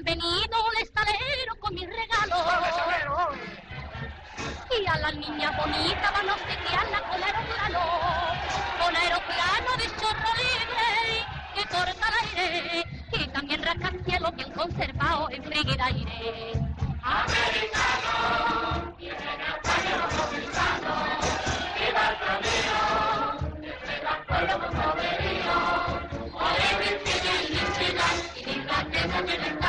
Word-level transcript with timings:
Han 0.00 0.04
venido 0.04 0.56
al 0.68 0.82
estalero 0.82 1.54
con 1.60 1.74
mis 1.74 1.86
regalos. 1.86 2.38
Y 4.70 4.86
a 4.86 4.96
la 4.98 5.12
niña 5.12 5.50
bonita 5.58 6.10
van 6.10 6.28
a 6.28 6.34
obsequiarla 6.34 7.00
con 7.02 7.22
aeroplano. 7.22 7.80
Con 8.82 8.96
aeroplano 8.96 9.76
de 9.76 9.86
chorro 10.00 10.32
libre 10.36 11.26
que 11.54 11.62
corta 11.68 12.08
el 12.08 12.38
aire. 12.38 12.84
Y 13.12 13.28
también 13.28 13.62
rascacielos 13.62 14.34
bien 14.36 14.52
conservado 14.52 15.30
en 15.30 15.44
frigir 15.44 15.82
aire. 15.82 16.52
Americano, 17.02 18.94
vienen 18.96 19.40
a 19.40 19.58
dominicanos. 20.16 21.08
Viva 21.76 22.02
el 22.10 22.16
camino, 22.26 22.78
viva 23.60 24.12
el 24.16 24.22
pueblo 24.26 24.54
con 24.60 24.72
poderío. 24.80 25.58
Ole, 26.32 26.70
Virginia 26.78 27.36
y 28.36 28.44
diga 28.44 28.78
que 28.90 29.59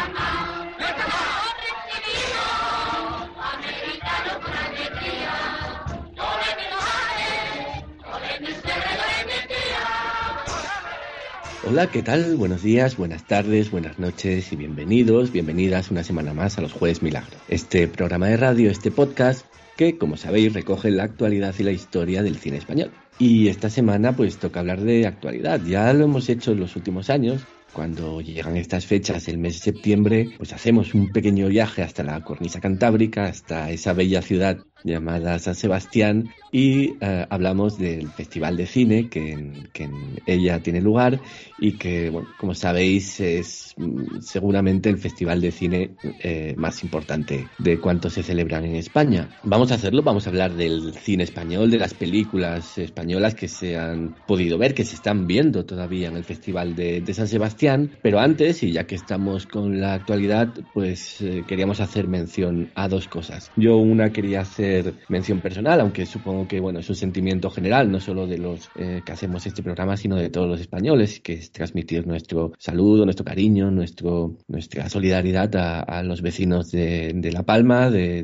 Hola, 11.72 11.88
¿qué 11.88 12.04
tal? 12.04 12.36
Buenos 12.36 12.64
días, 12.64 12.98
buenas 12.98 13.26
tardes, 13.26 13.72
buenas 13.72 13.98
noches 13.98 14.52
y 14.52 14.58
bienvenidos, 14.58 15.32
bienvenidas 15.32 15.90
una 15.90 16.04
semana 16.04 16.34
más 16.34 16.58
a 16.58 16.62
los 16.62 16.74
Jueves 16.74 17.02
Milagro. 17.02 17.38
Este 17.48 17.88
programa 17.88 18.28
de 18.28 18.36
radio, 18.36 18.70
este 18.70 18.92
podcast 18.92 19.46
que, 19.78 19.98
como 19.98 20.18
sabéis, 20.18 20.52
recoge 20.52 20.92
la 20.92 21.04
actualidad 21.04 21.56
y 21.58 21.64
la 21.64 21.72
historia 21.72 22.24
del 22.24 22.36
cine 22.36 22.58
español. 22.58 22.92
Y 23.20 23.48
esta 23.48 23.70
semana 23.70 24.14
pues 24.14 24.36
toca 24.36 24.60
hablar 24.60 24.82
de 24.82 25.08
actualidad. 25.08 25.62
Ya 25.66 25.94
lo 25.94 26.04
hemos 26.04 26.28
hecho 26.28 26.52
en 26.52 26.60
los 26.60 26.76
últimos 26.76 27.10
años. 27.10 27.44
Cuando 27.74 28.22
llegan 28.22 28.58
estas 28.58 28.86
fechas, 28.86 29.28
el 29.28 29.38
mes 29.38 29.54
de 29.54 29.60
septiembre, 29.72 30.30
pues 30.38 30.54
hacemos 30.54 30.94
un 30.94 31.12
pequeño 31.12 31.48
viaje 31.48 31.82
hasta 31.82 32.04
la 32.04 32.22
cornisa 32.22 32.60
cantábrica, 32.60 33.26
hasta 33.26 33.72
esa 33.72 33.94
bella 33.94 34.22
ciudad 34.22 34.58
llamada 34.84 35.40
San 35.40 35.56
Sebastián 35.56 36.30
y 36.52 36.96
eh, 37.02 37.26
hablamos 37.30 37.78
del 37.78 38.10
Festival 38.10 38.58
de 38.58 38.66
Cine 38.66 39.10
que 39.10 39.32
en, 39.32 39.70
que 39.74 39.84
en 39.84 40.20
ella 40.26 40.60
tiene 40.60 40.82
lugar 40.82 41.20
y 41.60 41.74
que, 41.74 42.10
bueno, 42.10 42.28
como 42.38 42.56
sabéis, 42.56 43.20
es 43.20 43.74
mm, 43.78 44.22
seguramente 44.22 44.90
el 44.90 44.98
festival 44.98 45.40
de 45.40 45.52
cine 45.52 45.92
eh, 46.24 46.56
más 46.58 46.84
importante 46.84 47.48
de 47.58 47.80
cuantos 47.80 48.14
se 48.14 48.24
celebran 48.24 48.66
en 48.66 48.76
España. 48.76 49.30
Vamos 49.44 49.72
a 49.72 49.76
hacerlo, 49.76 50.02
vamos 50.02 50.26
a 50.26 50.30
hablar 50.30 50.54
del 50.54 50.94
cine 50.96 51.24
español, 51.24 51.70
de 51.72 51.78
las 51.78 51.94
películas 51.94 52.78
españolas 52.78 53.36
que 53.36 53.48
se 53.48 53.78
han 53.78 54.16
podido 54.28 54.58
ver, 54.58 54.74
que 54.74 54.84
se 54.84 54.96
están 54.96 55.28
viendo 55.28 55.66
todavía 55.66 56.10
en 56.10 56.18
el 56.18 56.24
Festival 56.24 56.76
de, 56.76 57.02
de 57.02 57.14
San 57.14 57.28
Sebastián, 57.28 57.61
pero 58.02 58.20
antes, 58.20 58.64
y 58.64 58.72
ya 58.72 58.88
que 58.88 58.96
estamos 58.96 59.46
con 59.46 59.80
la 59.80 59.94
actualidad, 59.94 60.50
pues 60.74 61.22
eh, 61.22 61.44
queríamos 61.48 61.80
hacer 61.80 62.08
mención 62.08 62.72
a 62.74 62.88
dos 62.88 63.08
cosas. 63.08 63.52
Yo 63.56 63.78
una 63.78 64.12
quería 64.12 64.42
hacer 64.42 64.96
mención 65.10 65.42
personal, 65.42 65.80
aunque 65.80 66.06
supongo 66.06 66.48
que 66.48 66.60
bueno 66.60 66.80
es 66.80 66.90
un 66.90 66.96
sentimiento 66.96 67.52
general, 67.52 67.92
no 67.92 68.00
solo 68.00 68.26
de 68.26 68.40
los 68.40 68.70
eh, 68.76 69.02
que 69.06 69.12
hacemos 69.12 69.46
este 69.46 69.62
programa, 69.62 69.96
sino 69.96 70.16
de 70.16 70.30
todos 70.30 70.48
los 70.48 70.60
españoles, 70.60 71.20
que 71.20 71.34
es 71.34 71.52
transmitir 71.52 72.08
nuestro 72.08 72.54
saludo, 72.58 73.06
nuestro 73.06 73.26
cariño, 73.26 73.70
nuestra 73.70 74.90
solidaridad 74.90 75.56
a, 75.56 76.02
los 76.04 76.22
vecinos 76.22 76.72
de, 76.72 77.30
La 77.32 77.44
Palma, 77.44 77.92
de, 77.92 78.22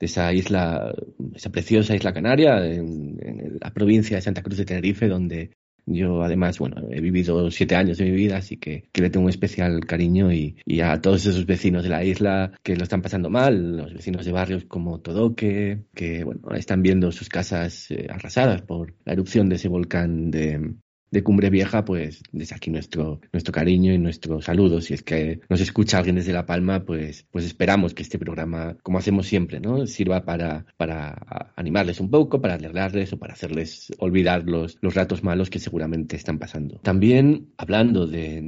esa 0.00 0.32
isla, 0.32 0.94
esa 1.34 1.50
preciosa 1.50 1.94
isla 1.94 2.14
canaria, 2.14 2.64
en 2.64 3.58
la 3.60 3.72
provincia 3.72 4.16
de 4.16 4.22
Santa 4.22 4.42
Cruz 4.42 4.56
de 4.58 4.64
Tenerife, 4.64 5.06
donde 5.06 5.50
yo 5.86 6.22
además, 6.22 6.58
bueno, 6.58 6.76
he 6.90 7.00
vivido 7.00 7.50
siete 7.50 7.76
años 7.76 7.98
de 7.98 8.04
mi 8.04 8.12
vida, 8.12 8.36
así 8.38 8.56
que, 8.56 8.84
que 8.92 9.02
le 9.02 9.10
tengo 9.10 9.24
un 9.24 9.30
especial 9.30 9.84
cariño 9.86 10.32
y, 10.32 10.56
y, 10.64 10.80
a 10.80 11.00
todos 11.00 11.26
esos 11.26 11.46
vecinos 11.46 11.82
de 11.82 11.90
la 11.90 12.04
isla 12.04 12.52
que 12.62 12.76
lo 12.76 12.84
están 12.84 13.02
pasando 13.02 13.30
mal, 13.30 13.76
los 13.76 13.94
vecinos 13.94 14.24
de 14.24 14.32
barrios 14.32 14.64
como 14.64 15.00
Todoque, 15.00 15.84
que 15.94 16.24
bueno, 16.24 16.40
están 16.54 16.82
viendo 16.82 17.12
sus 17.12 17.28
casas 17.28 17.90
eh, 17.90 18.06
arrasadas 18.10 18.62
por 18.62 18.94
la 19.04 19.12
erupción 19.12 19.48
de 19.48 19.56
ese 19.56 19.68
volcán 19.68 20.30
de, 20.30 20.74
de 21.10 21.22
Cumbre 21.22 21.50
Vieja, 21.50 21.84
pues 21.84 22.22
desde 22.32 22.54
aquí 22.54 22.70
nuestro, 22.70 23.20
nuestro 23.32 23.52
cariño 23.52 23.92
y 23.92 23.98
nuestro 23.98 24.40
saludo. 24.40 24.80
Si 24.80 24.94
es 24.94 25.02
que 25.02 25.40
nos 25.48 25.60
escucha 25.60 25.98
alguien 25.98 26.16
desde 26.16 26.32
La 26.32 26.46
Palma, 26.46 26.84
pues, 26.84 27.26
pues 27.30 27.44
esperamos 27.44 27.94
que 27.94 28.02
este 28.02 28.18
programa, 28.18 28.76
como 28.82 28.98
hacemos 28.98 29.26
siempre, 29.26 29.60
¿no? 29.60 29.86
sirva 29.86 30.24
para, 30.24 30.66
para 30.76 31.52
animarles 31.56 32.00
un 32.00 32.10
poco, 32.10 32.40
para 32.40 32.54
alegrarles 32.54 33.12
o 33.12 33.18
para 33.18 33.34
hacerles 33.34 33.92
olvidar 33.98 34.44
los, 34.44 34.78
los 34.80 34.94
ratos 34.94 35.22
malos 35.24 35.50
que 35.50 35.58
seguramente 35.58 36.16
están 36.16 36.38
pasando. 36.38 36.78
También, 36.82 37.48
hablando 37.56 38.06
de, 38.06 38.40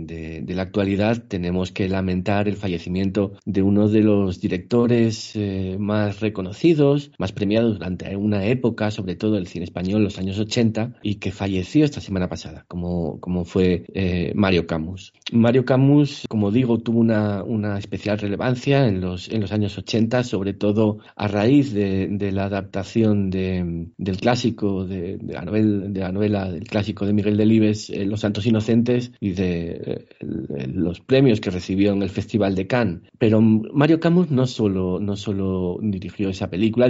de, 0.45 0.55
la 0.55 0.63
actualidad, 0.63 1.25
tenemos 1.29 1.73
que 1.73 1.89
lamentar 1.89 2.47
el 2.47 2.57
fallecimiento 2.57 3.33
de 3.47 3.63
uno 3.63 3.89
de 3.89 4.01
los 4.01 4.39
directores 4.39 5.33
eh, 5.35 5.77
más 5.79 6.21
reconocidos, 6.21 7.11
más 7.19 7.33
premiados 7.33 7.79
durante 7.79 8.15
una 8.17 8.45
época, 8.45 8.91
sobre 8.91 9.17
todo 9.17 9.39
el 9.39 9.47
cine 9.47 9.65
español, 9.65 10.05
los 10.05 10.19
años 10.19 10.39
80, 10.39 10.97
y 11.03 11.15
que 11.15 11.33
falleció 11.33 11.87
esta 11.87 12.03
semana 12.03 12.29
pasada 12.29 12.52
como, 12.69 13.21
como 13.21 13.45
fue 13.45 13.85
eh, 13.95 14.33
Mario 14.35 14.67
Camus. 14.67 15.13
Mario 15.33 15.65
Camus, 15.65 16.27
como 16.29 16.51
digo, 16.51 16.79
tuvo 16.79 17.01
una, 17.01 17.43
una, 17.43 17.79
especial 17.79 18.19
relevancia 18.19 18.87
en 18.87 19.01
los, 19.01 19.29
en 19.29 19.41
los 19.41 19.53
años 19.53 19.77
80, 19.79 20.25
sobre 20.25 20.53
todo 20.55 20.99
a 21.17 21.29
raíz 21.29 21.73
de, 21.73 22.09
de 22.09 22.33
la 22.33 22.45
adaptación 22.45 23.31
de, 23.31 23.89
del 23.97 24.17
clásico, 24.19 24.85
de, 24.85 25.17
de, 25.19 25.33
la 25.33 25.43
novela, 25.43 25.89
de 25.89 26.01
la 26.01 26.13
novela 26.13 26.51
del 26.51 26.65
clásico 26.65 27.07
de 27.07 27.13
Miguel 27.13 27.37
Delibes, 27.37 27.91
eh, 27.91 28.05
Los 28.05 28.21
Santos 28.21 28.47
Inocentes, 28.47 29.13
y 29.21 29.33
de 29.33 30.07
eh, 30.21 30.67
los 30.69 31.01
premios 31.01 31.41
que 31.41 31.51
recibió 31.51 31.93
en 31.93 32.03
el 32.03 32.11
Festival 32.11 32.55
de 32.55 32.67
Cannes. 32.67 33.03
Pero 33.19 33.41
Mario 33.41 34.01
Camus 34.01 34.31
no 34.31 34.47
solo, 34.47 35.01
no 35.01 35.17
solo 35.17 35.79
dirigió 35.81 36.29
esa 36.29 36.51
película, 36.51 36.89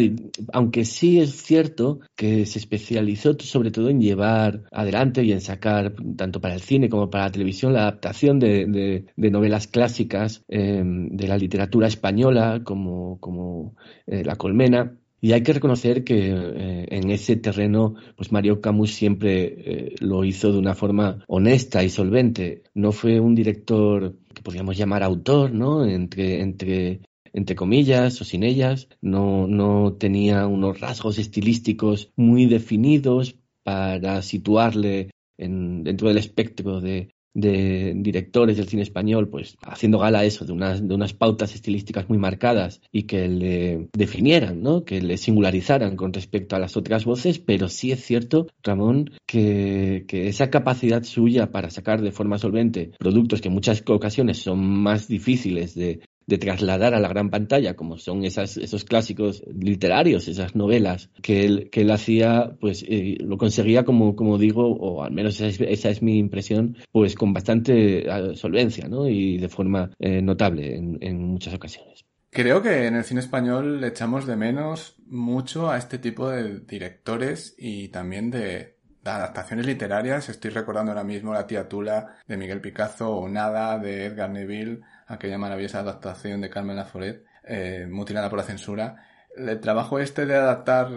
aunque 0.53 0.84
sí 0.84 1.21
es 1.21 1.43
cierto 1.43 2.00
que 2.17 2.47
se 2.47 2.59
especializó 2.59 3.37
sobre 3.41 3.71
todo 3.71 3.89
en 3.89 4.00
llevar 4.00 4.65
adelante 4.71 5.23
y 5.25 5.33
en 5.33 5.41
sacar 5.52 5.94
tanto 6.16 6.40
para 6.40 6.54
el 6.54 6.62
cine 6.62 6.88
como 6.88 7.10
para 7.10 7.24
la 7.24 7.32
televisión 7.32 7.72
la 7.72 7.82
adaptación 7.82 8.38
de, 8.38 9.04
de, 9.16 9.30
novelas 9.30 9.66
clásicas 9.66 10.44
eh, 10.48 10.82
de 10.84 11.28
la 11.28 11.36
literatura 11.36 11.86
española 11.88 12.62
como, 12.64 13.18
como 13.20 13.74
eh, 14.06 14.24
La 14.24 14.36
Colmena. 14.36 14.96
Y 15.24 15.32
hay 15.32 15.42
que 15.42 15.52
reconocer 15.52 16.02
que 16.02 16.18
eh, 16.34 16.86
en 16.90 17.10
ese 17.10 17.36
terreno, 17.36 17.94
pues 18.16 18.32
Mario 18.32 18.60
Camus 18.60 18.92
siempre 18.92 19.44
eh, 19.44 19.94
lo 20.00 20.24
hizo 20.24 20.52
de 20.52 20.58
una 20.58 20.74
forma 20.74 21.22
honesta 21.28 21.84
y 21.84 21.90
solvente. 21.90 22.64
No 22.74 22.90
fue 22.90 23.20
un 23.20 23.34
director 23.34 24.16
que 24.34 24.42
podríamos 24.42 24.76
llamar 24.76 25.04
autor, 25.04 25.52
¿no? 25.52 25.86
Entre, 25.86 26.40
entre 26.40 27.02
entre 27.34 27.56
comillas 27.56 28.20
o 28.20 28.24
sin 28.24 28.42
ellas, 28.42 28.88
no, 29.00 29.46
no 29.46 29.94
tenía 29.94 30.46
unos 30.46 30.80
rasgos 30.80 31.19
estilísticos 31.19 32.10
muy 32.14 32.44
definidos 32.46 33.36
para 33.62 34.22
situarle 34.22 35.10
en, 35.38 35.84
dentro 35.84 36.09
del 36.09 36.19
espectro 36.19 36.81
de, 36.81 37.09
directores 37.34 38.59
del 38.59 38.69
cine 38.69 38.82
español, 38.82 39.31
pues 39.31 39.56
haciendo 39.62 39.98
gala 39.98 40.25
eso, 40.25 40.44
de 40.44 40.52
unas, 40.52 40.87
de 40.87 40.94
unas 40.94 41.14
pautas 41.14 41.55
estilísticas 41.55 42.06
muy 42.06 42.19
marcadas 42.19 42.82
y 42.93 43.05
que 43.05 43.26
le 43.26 43.88
definieran, 43.96 44.62
¿no? 44.62 44.84
que 44.84 45.00
le 45.00 45.17
singularizaran 45.17 45.96
con 45.96 46.12
respecto 46.12 46.56
a 46.56 46.58
las 46.58 46.76
otras 46.76 47.06
voces, 47.06 47.38
pero 47.38 47.70
sí 47.70 47.90
es 47.90 48.05
cierto, 48.05 48.49
Ramón, 48.62 49.12
que, 49.26 50.05
que 50.06 50.29
esa 50.29 50.50
capacidad 50.50 51.05
suya 51.05 51.50
para 51.50 51.70
sacar 51.70 52.02
de 52.02 52.12
forma 52.12 52.37
solvente 52.37 52.90
productos 52.99 53.40
que 53.40 53.49
en 53.49 53.55
muchas 53.55 53.82
ocasiones 53.87 54.38
son 54.38 54.58
más 54.62 55.08
difíciles 55.08 55.75
de, 55.75 56.00
de 56.26 56.38
trasladar 56.38 56.94
a 56.94 57.00
la 57.00 57.08
gran 57.08 57.30
pantalla, 57.30 57.74
como 57.74 57.98
son 57.98 58.24
esas, 58.24 58.56
esos 58.56 58.84
clásicos 58.84 59.42
literarios, 59.52 60.28
esas 60.28 60.54
novelas 60.54 61.10
que 61.22 61.44
él, 61.44 61.70
que 61.70 61.82
él 61.82 61.90
hacía, 61.90 62.56
pues 62.60 62.84
eh, 62.88 63.16
lo 63.20 63.38
conseguía, 63.38 63.84
como, 63.84 64.16
como 64.16 64.38
digo, 64.38 64.66
o 64.66 65.02
al 65.02 65.12
menos 65.12 65.40
esa 65.40 65.90
es, 65.90 66.02
mi 66.02 66.19
impresión, 66.19 66.76
pues 66.90 67.14
con 67.14 67.32
bastante 67.32 68.06
uh, 68.08 68.34
solvencia 68.34 68.88
¿no? 68.88 69.08
y 69.08 69.38
de 69.38 69.48
forma 69.48 69.90
eh, 69.98 70.22
notable 70.22 70.76
en, 70.76 70.98
en 71.00 71.22
muchas 71.22 71.54
ocasiones. 71.54 72.04
Creo 72.30 72.62
que 72.62 72.86
en 72.86 72.96
el 72.96 73.04
cine 73.04 73.20
español 73.20 73.80
le 73.80 73.88
echamos 73.88 74.26
de 74.26 74.36
menos 74.36 74.96
mucho 75.06 75.70
a 75.70 75.76
este 75.76 75.98
tipo 75.98 76.30
de 76.30 76.60
directores 76.60 77.54
y 77.58 77.88
también 77.88 78.30
de, 78.30 78.78
adaptaciones 79.04 79.66
literarias, 79.66 80.28
estoy 80.28 80.50
recordando 80.50 80.92
ahora 80.92 81.04
mismo 81.04 81.34
La 81.34 81.46
tía 81.46 81.69
Tula 81.69 82.16
de 82.26 82.36
Miguel 82.36 82.60
Picazo 82.60 83.10
o 83.16 83.28
Nada 83.28 83.78
de 83.78 84.06
Edgar 84.06 84.30
Neville, 84.30 84.80
aquella 85.12 85.38
maravillosa 85.38 85.81
adaptación 85.81 86.41
de 86.41 86.50
Carmen 86.50 86.76
Laforet, 86.76 87.25
eh, 87.44 87.87
mutilada 87.91 88.31
por 88.31 88.38
la 88.38 88.44
censura. 88.44 89.05
El 89.37 89.61
trabajo 89.61 89.99
este 89.99 90.26
de 90.26 90.37
adaptar 90.37 90.88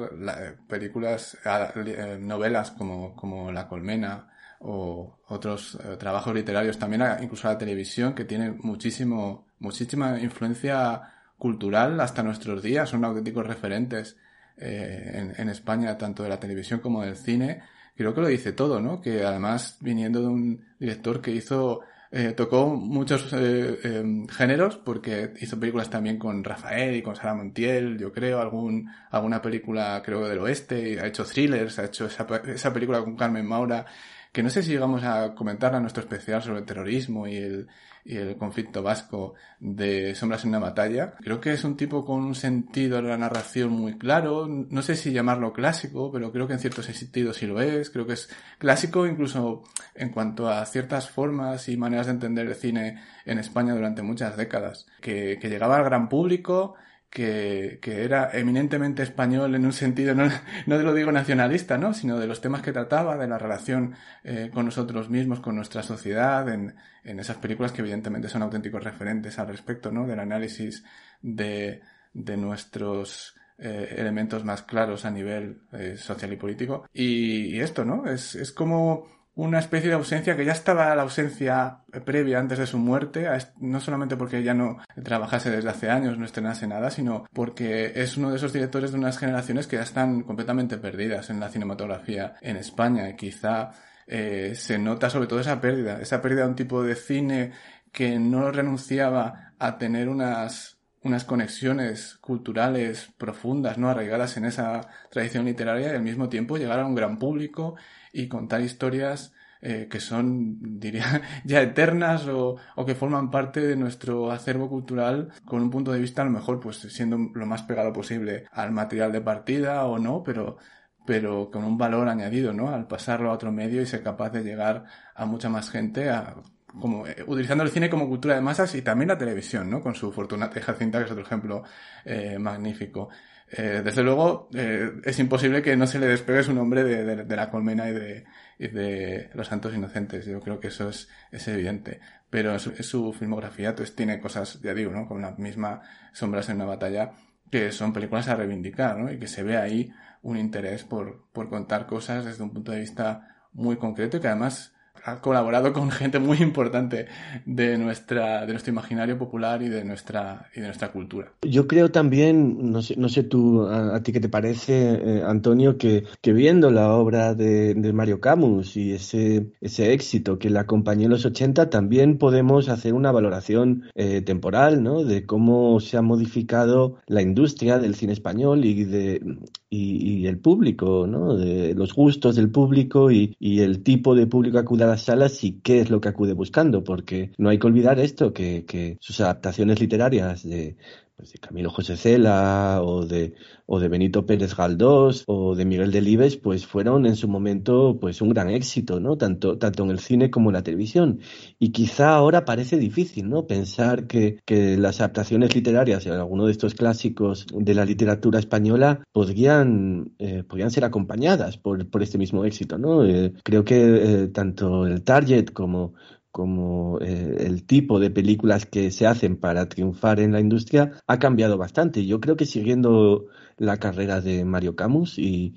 películas, 0.67 1.37
eh, 1.45 2.17
novelas 2.19 2.71
como, 2.71 3.15
como 3.15 3.51
La 3.51 3.67
Colmena 3.67 4.29
o 4.59 5.19
otros 5.27 5.77
eh, 5.83 5.97
trabajos 5.97 6.33
literarios, 6.33 6.77
también 6.77 7.03
incluso 7.21 7.47
la 7.47 7.57
televisión, 7.57 8.13
que 8.13 8.25
tiene 8.25 8.51
muchísimo, 8.51 9.47
muchísima 9.59 10.19
influencia 10.19 11.01
cultural 11.37 11.99
hasta 11.99 12.23
nuestros 12.23 12.61
días, 12.61 12.89
son 12.89 13.03
auténticos 13.05 13.45
referentes 13.45 14.17
en, 14.57 15.33
en 15.37 15.49
España, 15.49 15.97
tanto 15.97 16.23
de 16.23 16.29
la 16.29 16.39
televisión 16.39 16.79
como 16.79 17.03
del 17.03 17.17
cine, 17.17 17.61
creo 17.95 18.13
que 18.13 18.21
lo 18.21 18.27
dice 18.27 18.53
todo, 18.53 18.79
¿no? 18.79 19.01
Que 19.01 19.23
además, 19.23 19.77
viniendo 19.81 20.21
de 20.21 20.27
un 20.27 20.65
director 20.79 21.21
que 21.21 21.31
hizo, 21.31 21.81
eh, 22.17 22.31
tocó 22.31 22.67
muchos 22.67 23.33
eh, 23.33 23.77
em, 23.83 24.25
géneros, 24.29 24.77
porque 24.77 25.33
hizo 25.41 25.59
películas 25.59 25.89
también 25.89 26.17
con 26.17 26.45
Rafael 26.45 26.95
y 26.95 27.01
con 27.01 27.13
Sara 27.13 27.33
Montiel, 27.33 27.97
yo 27.97 28.13
creo, 28.13 28.39
algún, 28.39 28.89
alguna 29.11 29.41
película, 29.41 30.01
creo, 30.01 30.25
del 30.25 30.39
oeste, 30.39 30.97
ha 31.01 31.07
hecho 31.07 31.25
thrillers, 31.25 31.77
ha 31.77 31.83
hecho 31.83 32.05
esa, 32.05 32.25
esa 32.47 32.71
película 32.71 33.01
con 33.03 33.17
Carmen 33.17 33.45
Maura, 33.45 33.85
que 34.31 34.41
no 34.41 34.49
sé 34.49 34.63
si 34.63 34.71
llegamos 34.71 35.03
a 35.03 35.35
comentarla 35.35 35.77
en 35.79 35.83
nuestro 35.83 36.03
especial 36.03 36.41
sobre 36.41 36.59
el 36.59 36.65
terrorismo 36.65 37.27
y 37.27 37.35
el, 37.35 37.67
y 38.05 38.17
el 38.17 38.37
conflicto 38.37 38.83
vasco 38.83 39.33
de 39.59 40.13
Sombras 40.13 40.43
en 40.43 40.49
una 40.49 40.59
batalla. 40.59 41.15
Creo 41.15 41.41
que 41.41 41.53
es 41.53 41.63
un 41.63 41.75
tipo 41.75 42.05
con 42.05 42.23
un 42.23 42.35
sentido 42.35 42.97
de 42.97 43.09
la 43.09 43.17
narración 43.17 43.71
muy 43.71 43.97
claro. 43.97 44.47
No 44.47 44.81
sé 44.83 44.95
si 44.95 45.11
llamarlo 45.11 45.51
clásico, 45.51 46.11
pero 46.11 46.31
creo 46.31 46.45
que 46.47 46.53
en 46.53 46.59
cierto 46.59 46.83
sentido 46.83 47.33
sí 47.33 47.47
lo 47.47 47.59
es. 47.59 47.89
Creo 47.89 48.05
que 48.05 48.13
es 48.13 48.29
clásico 48.59 49.07
incluso 49.07 49.63
en 49.95 50.09
cuanto 50.09 50.47
a 50.47 50.63
ciertas 50.67 51.09
formas 51.09 51.67
y 51.67 51.77
maneras 51.77 52.05
de 52.05 52.13
entender 52.13 52.45
el 52.45 52.55
cine 52.55 53.01
en 53.25 53.39
España 53.39 53.73
durante 53.73 54.03
muchas 54.03 54.37
décadas. 54.37 54.85
Que, 55.01 55.39
que 55.41 55.49
llegaba 55.49 55.77
al 55.77 55.83
gran 55.83 56.07
público 56.07 56.75
que, 57.09 57.79
que, 57.81 58.03
era 58.03 58.29
eminentemente 58.33 59.03
español 59.03 59.55
en 59.55 59.65
un 59.65 59.73
sentido, 59.73 60.13
no, 60.15 60.27
no 60.65 60.77
lo 60.77 60.93
digo 60.93 61.11
nacionalista, 61.11 61.77
¿no? 61.77 61.93
sino 61.93 62.19
de 62.19 62.27
los 62.27 62.41
temas 62.41 62.61
que 62.61 62.73
trataba, 62.73 63.17
de 63.17 63.27
la 63.27 63.37
relación 63.37 63.95
eh, 64.23 64.49
con 64.53 64.65
nosotros 64.65 65.09
mismos, 65.09 65.39
con 65.39 65.55
nuestra 65.55 65.83
sociedad, 65.83 66.47
en, 66.49 66.75
en, 67.03 67.19
esas 67.19 67.37
películas 67.37 67.71
que 67.71 67.81
evidentemente 67.81 68.29
son 68.29 68.41
auténticos 68.41 68.83
referentes 68.83 69.39
al 69.39 69.47
respecto, 69.47 69.91
¿no? 69.91 70.05
Del 70.05 70.19
análisis 70.19 70.83
de, 71.21 71.81
de 72.13 72.37
nuestros 72.37 73.35
eh, 73.57 73.95
elementos 73.97 74.43
más 74.43 74.63
claros 74.63 75.05
a 75.05 75.11
nivel 75.11 75.61
eh, 75.71 75.95
social 75.97 76.33
y 76.33 76.37
político. 76.37 76.89
Y, 76.93 77.55
y, 77.55 77.59
esto, 77.61 77.85
¿no? 77.85 78.05
Es, 78.05 78.35
es 78.35 78.51
como 78.51 79.07
una 79.35 79.59
especie 79.59 79.89
de 79.89 79.95
ausencia 79.95 80.37
que 80.37 80.45
ya 80.45 80.53
estaba 80.53 80.95
la 80.95 81.01
ausencia 81.01 81.79
previa 82.05 82.39
antes 82.39 82.57
de 82.57 82.67
su 82.67 82.77
muerte, 82.77 83.27
no 83.59 83.81
solamente 83.81 84.15
porque 84.15 84.41
ya 84.43 84.53
no 84.53 84.77
trabajase 85.03 85.51
desde 85.51 85.69
hace 85.69 85.89
años, 85.89 86.17
no 86.17 86.25
estrenase 86.25 86.67
nada, 86.67 86.89
sino 86.89 87.25
porque 87.33 87.91
es 87.95 88.15
uno 88.15 88.29
de 88.29 88.37
esos 88.37 88.53
directores 88.53 88.91
de 88.91 88.97
unas 88.97 89.17
generaciones 89.17 89.67
que 89.67 89.75
ya 89.75 89.83
están 89.83 90.23
completamente 90.23 90.77
perdidas 90.77 91.29
en 91.29 91.41
la 91.41 91.49
cinematografía 91.49 92.35
en 92.41 92.55
España. 92.55 93.09
Y 93.09 93.15
quizá 93.17 93.71
eh, 94.07 94.53
se 94.55 94.77
nota 94.77 95.09
sobre 95.09 95.27
todo 95.27 95.41
esa 95.41 95.59
pérdida, 95.59 95.99
esa 96.01 96.21
pérdida 96.21 96.43
de 96.43 96.49
un 96.49 96.55
tipo 96.55 96.81
de 96.81 96.95
cine 96.95 97.51
que 97.91 98.17
no 98.19 98.51
renunciaba 98.51 99.53
a 99.59 99.77
tener 99.77 100.07
unas 100.07 100.74
unas 101.05 101.23
conexiones 101.23 102.17
culturales 102.19 103.13
profundas, 103.17 103.77
no 103.77 103.89
arraigadas 103.89 104.37
en 104.37 104.45
esa 104.45 104.81
tradición 105.11 105.45
literaria 105.45 105.91
y 105.91 105.95
al 105.95 106.01
mismo 106.01 106.29
tiempo 106.29 106.57
llegar 106.57 106.79
a 106.79 106.85
un 106.85 106.95
gran 106.95 107.19
público 107.19 107.75
y 108.11 108.27
contar 108.27 108.61
historias 108.61 109.33
eh, 109.61 109.87
que 109.89 109.99
son, 109.99 110.57
diría, 110.79 111.21
ya 111.45 111.61
eternas 111.61 112.27
o, 112.27 112.57
o, 112.75 112.85
que 112.85 112.95
forman 112.95 113.29
parte 113.29 113.61
de 113.61 113.75
nuestro 113.75 114.31
acervo 114.31 114.67
cultural 114.67 115.31
con 115.45 115.61
un 115.61 115.69
punto 115.69 115.91
de 115.91 115.99
vista 115.99 116.23
a 116.23 116.25
lo 116.25 116.31
mejor 116.31 116.59
pues 116.59 116.77
siendo 116.77 117.17
lo 117.17 117.45
más 117.45 117.63
pegado 117.63 117.93
posible 117.93 118.45
al 118.51 118.71
material 118.71 119.11
de 119.11 119.21
partida 119.21 119.85
o 119.85 119.99
no, 119.99 120.23
pero 120.23 120.57
pero 121.05 121.51
con 121.51 121.63
un 121.63 121.77
valor 121.77 122.09
añadido, 122.09 122.51
¿no? 122.51 122.69
Al 122.69 122.87
pasarlo 122.87 123.29
a 123.29 123.33
otro 123.33 123.51
medio 123.51 123.81
y 123.81 123.85
ser 123.85 124.01
capaz 124.01 124.31
de 124.31 124.43
llegar 124.43 124.85
a 125.13 125.25
mucha 125.27 125.49
más 125.49 125.69
gente 125.69 126.09
a, 126.09 126.35
como 126.79 127.07
eh, 127.07 127.23
utilizando 127.27 127.63
el 127.63 127.69
cine 127.69 127.89
como 127.89 128.07
cultura 128.07 128.35
de 128.35 128.41
masas 128.41 128.73
y 128.75 128.81
también 128.81 129.09
la 129.09 129.17
televisión, 129.17 129.69
¿no? 129.69 129.81
Con 129.81 129.95
su 129.95 130.11
Fortunata 130.11 130.61
Jacinta, 130.61 130.99
que 130.99 131.05
es 131.05 131.11
otro 131.11 131.23
ejemplo 131.23 131.63
eh, 132.03 132.37
magnífico. 132.39 133.09
Eh, 133.51 133.81
desde 133.83 134.01
luego, 134.01 134.49
es 134.51 135.19
imposible 135.19 135.61
que 135.61 135.77
no 135.77 135.85
se 135.85 135.99
le 135.99 136.07
despegue 136.07 136.41
su 136.41 136.53
nombre 136.53 136.83
de, 136.83 137.23
de, 137.23 137.35
la 137.35 137.51
colmena 137.51 137.87
y 137.89 137.93
de, 137.93 138.25
y 138.57 138.67
de 138.69 139.29
Los 139.35 139.47
Santos 139.47 139.73
Inocentes. 139.75 140.25
Yo 140.25 140.39
creo 140.41 140.59
que 140.59 140.69
eso 140.69 140.89
es, 140.89 141.07
es 141.31 141.47
evidente. 141.47 141.99
Pero 142.29 142.57
su, 142.57 142.71
su 142.83 143.13
filmografía 143.13 143.75
pues, 143.75 143.95
tiene 143.95 144.19
cosas, 144.19 144.59
ya 144.61 144.73
digo, 144.73 144.91
¿no? 144.91 145.07
Con 145.07 145.21
la 145.21 145.31
misma 145.31 145.81
Sombras 146.11 146.49
en 146.49 146.55
una 146.55 146.65
batalla, 146.65 147.11
que 147.51 147.71
son 147.71 147.93
películas 147.93 148.27
a 148.27 148.35
reivindicar, 148.35 148.97
¿no? 148.97 149.11
Y 149.11 149.19
que 149.19 149.27
se 149.27 149.43
ve 149.43 149.57
ahí 149.57 149.91
un 150.23 150.37
interés 150.37 150.83
por, 150.83 151.27
por 151.31 151.49
contar 151.49 151.85
cosas 151.85 152.25
desde 152.25 152.43
un 152.43 152.51
punto 152.51 152.71
de 152.71 152.79
vista 152.79 153.45
muy 153.53 153.77
concreto 153.77 154.17
y 154.17 154.19
que 154.19 154.27
además 154.27 154.74
ha 155.05 155.21
colaborado 155.21 155.71
con 155.71 155.91
gente 155.91 156.19
muy 156.19 156.39
importante 156.41 157.07
de 157.45 157.77
nuestra 157.77 158.45
de 158.45 158.51
nuestro 158.53 158.71
imaginario 158.71 159.17
popular 159.17 159.61
y 159.61 159.69
de 159.69 159.85
nuestra 159.85 160.49
y 160.55 160.61
de 160.61 160.65
nuestra 160.65 160.91
cultura. 160.91 161.31
Yo 161.43 161.67
creo 161.67 161.91
también, 161.91 162.71
no 162.71 162.81
sé, 162.81 162.95
no 162.97 163.07
sé 163.07 163.23
tú 163.23 163.67
a, 163.67 164.01
ti 164.01 164.11
qué 164.11 164.19
te 164.19 164.29
parece, 164.29 164.73
eh, 164.73 165.23
Antonio, 165.25 165.77
que, 165.77 166.05
que, 166.21 166.33
viendo 166.33 166.71
la 166.71 166.91
obra 166.91 167.35
de, 167.35 167.75
de, 167.75 167.93
Mario 167.93 168.19
Camus 168.19 168.75
y 168.75 168.93
ese 168.93 169.51
ese 169.61 169.93
éxito 169.93 170.39
que 170.39 170.49
le 170.49 170.59
acompañó 170.59 171.05
en 171.05 171.11
los 171.11 171.25
80, 171.25 171.69
también 171.69 172.17
podemos 172.17 172.67
hacer 172.69 172.93
una 172.93 173.11
valoración 173.11 173.83
eh, 173.93 174.21
temporal, 174.21 174.83
¿no? 174.83 175.03
De 175.03 175.25
cómo 175.25 175.79
se 175.79 175.97
ha 175.97 176.01
modificado 176.01 176.97
la 177.05 177.21
industria 177.21 177.77
del 177.77 177.95
cine 177.95 178.13
español 178.13 178.65
y 178.65 178.83
de 178.83 179.21
y, 179.69 180.21
y 180.21 180.27
el 180.27 180.39
público, 180.39 181.07
¿no? 181.07 181.35
De 181.35 181.73
los 181.73 181.93
gustos 181.93 182.35
del 182.35 182.51
público 182.51 183.11
y, 183.11 183.35
y 183.39 183.61
el 183.61 183.83
tipo 183.83 184.15
de 184.15 184.27
público 184.27 184.57
acuda 184.57 184.85
a 184.85 184.89
las 184.89 185.03
salas 185.03 185.43
y 185.43 185.59
qué 185.61 185.81
es 185.81 185.89
lo 185.89 186.01
que 186.01 186.09
acude 186.09 186.33
buscando, 186.33 186.83
porque 186.83 187.31
no 187.37 187.49
hay 187.49 187.59
que 187.59 187.67
olvidar 187.67 187.99
esto, 187.99 188.33
que, 188.33 188.65
que 188.65 188.97
sus 188.99 189.19
adaptaciones 189.21 189.79
literarias 189.79 190.43
de, 190.43 190.77
pues 191.15 191.31
de 191.31 191.39
Camilo 191.39 191.69
José 191.69 191.95
Cela 191.95 192.81
o 192.83 193.05
de, 193.05 193.33
o 193.65 193.79
de 193.79 193.87
Benito 193.87 194.25
Pérez 194.25 194.55
Galdós 194.55 195.23
o 195.27 195.55
de 195.55 195.63
Miguel 195.63 195.91
Delibes, 195.91 196.35
pues 196.35 196.65
fueron 196.65 197.05
en 197.05 197.15
su 197.15 197.27
momento 197.27 197.97
pues 197.99 198.21
un 198.21 198.29
gran 198.29 198.49
éxito, 198.49 198.99
¿no? 198.99 199.17
Tanto, 199.17 199.57
tanto 199.57 199.83
en 199.83 199.91
el 199.91 199.99
cine 199.99 200.29
como 200.29 200.49
en 200.49 200.55
la 200.55 200.63
televisión. 200.63 201.19
Y 201.57 201.71
quizá 201.71 202.15
ahora 202.15 202.43
parece 202.43 202.77
difícil, 202.77 203.29
¿no? 203.29 203.47
Pensar 203.47 204.07
que, 204.07 204.39
que 204.45 204.77
las 204.77 204.99
adaptaciones 204.99 205.55
literarias 205.55 206.03
de 206.03 206.11
alguno 206.11 206.45
de 206.47 206.51
estos 206.51 206.75
clásicos 206.75 207.47
de 207.53 207.73
la 207.73 207.85
literatura 207.85 208.39
española 208.39 209.01
podrían, 209.13 210.13
eh, 210.19 210.43
podrían 210.43 210.71
ser 210.71 210.83
acompañadas 210.83 211.57
por, 211.57 211.89
por 211.89 212.03
este 212.03 212.17
mismo 212.17 212.43
éxito, 212.43 212.77
¿no? 212.77 213.05
Eh, 213.05 213.33
creo 213.43 213.63
que 213.63 214.23
eh, 214.23 214.27
tanto 214.27 214.85
el 214.85 215.03
target 215.03 215.51
como, 215.51 215.93
como 216.35 216.99
eh, 216.99 217.37
el 217.47 217.65
tipo 217.65 217.97
de 217.97 218.09
películas 218.11 218.65
que 218.65 218.91
se 218.91 219.07
hacen 219.07 219.37
para 219.37 219.69
triunfar 219.69 220.19
en 220.19 220.33
la 220.33 220.41
industria 220.41 220.91
ha 221.07 221.17
cambiado 221.17 221.57
bastante. 221.57 222.05
Yo 222.05 222.19
creo 222.19 222.35
que 222.35 222.45
siguiendo 222.45 223.27
la 223.55 223.77
carrera 223.77 224.19
de 224.19 224.43
Mario 224.43 224.75
Camus 224.75 225.17
y, 225.17 225.55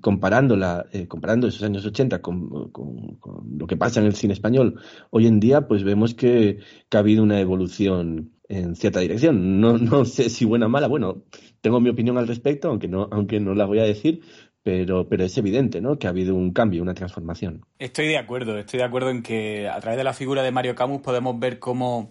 comparándola, 0.00 0.86
eh, 0.90 1.06
comparando 1.06 1.46
esos 1.46 1.62
años 1.62 1.86
80 1.86 2.20
con, 2.20 2.50
lo 2.50 3.66
que 3.68 3.76
pasa 3.76 4.00
en 4.00 4.06
el 4.06 4.16
cine 4.16 4.32
español 4.32 4.80
hoy 5.10 5.28
en 5.28 5.38
día, 5.38 5.68
pues 5.68 5.84
vemos 5.84 6.14
que, 6.14 6.58
que 6.88 6.96
ha 6.96 6.98
habido 6.98 7.22
una 7.22 7.38
evolución 7.38 8.32
en 8.48 8.74
cierta 8.74 8.98
dirección. 8.98 9.60
No, 9.60 9.78
no 9.78 10.04
sé 10.04 10.30
si 10.30 10.44
buena 10.44 10.66
o 10.66 10.68
mala, 10.68 10.88
bueno, 10.88 11.22
tengo 11.60 11.80
mi 11.80 11.90
opinión 11.90 12.18
al 12.18 12.26
respecto, 12.26 12.68
aunque 12.68 12.88
no, 12.88 13.08
aunque 13.12 13.38
no 13.38 13.54
la 13.54 13.66
voy 13.66 13.78
a 13.78 13.84
decir, 13.84 14.22
pero, 15.08 15.24
es 15.24 15.38
evidente 15.38 15.80
¿no? 15.80 15.98
que 15.98 16.06
ha 16.06 16.10
habido 16.10 16.34
un 16.34 16.52
cambio, 16.52 16.82
una 16.82 16.94
transformación. 16.94 17.64
Estoy 17.78 18.08
de 18.08 18.18
acuerdo, 18.18 18.58
estoy 18.58 18.78
de 18.78 18.84
acuerdo 18.84 19.10
en 19.10 19.22
que 19.22 19.68
a 19.68 19.80
través 19.80 19.96
de 19.96 20.04
la 20.04 20.12
figura 20.12 20.42
de 20.42 20.50
Mario 20.50 20.74
Camus 20.74 21.00
podemos 21.00 21.38
ver 21.38 21.58
cómo 21.58 22.10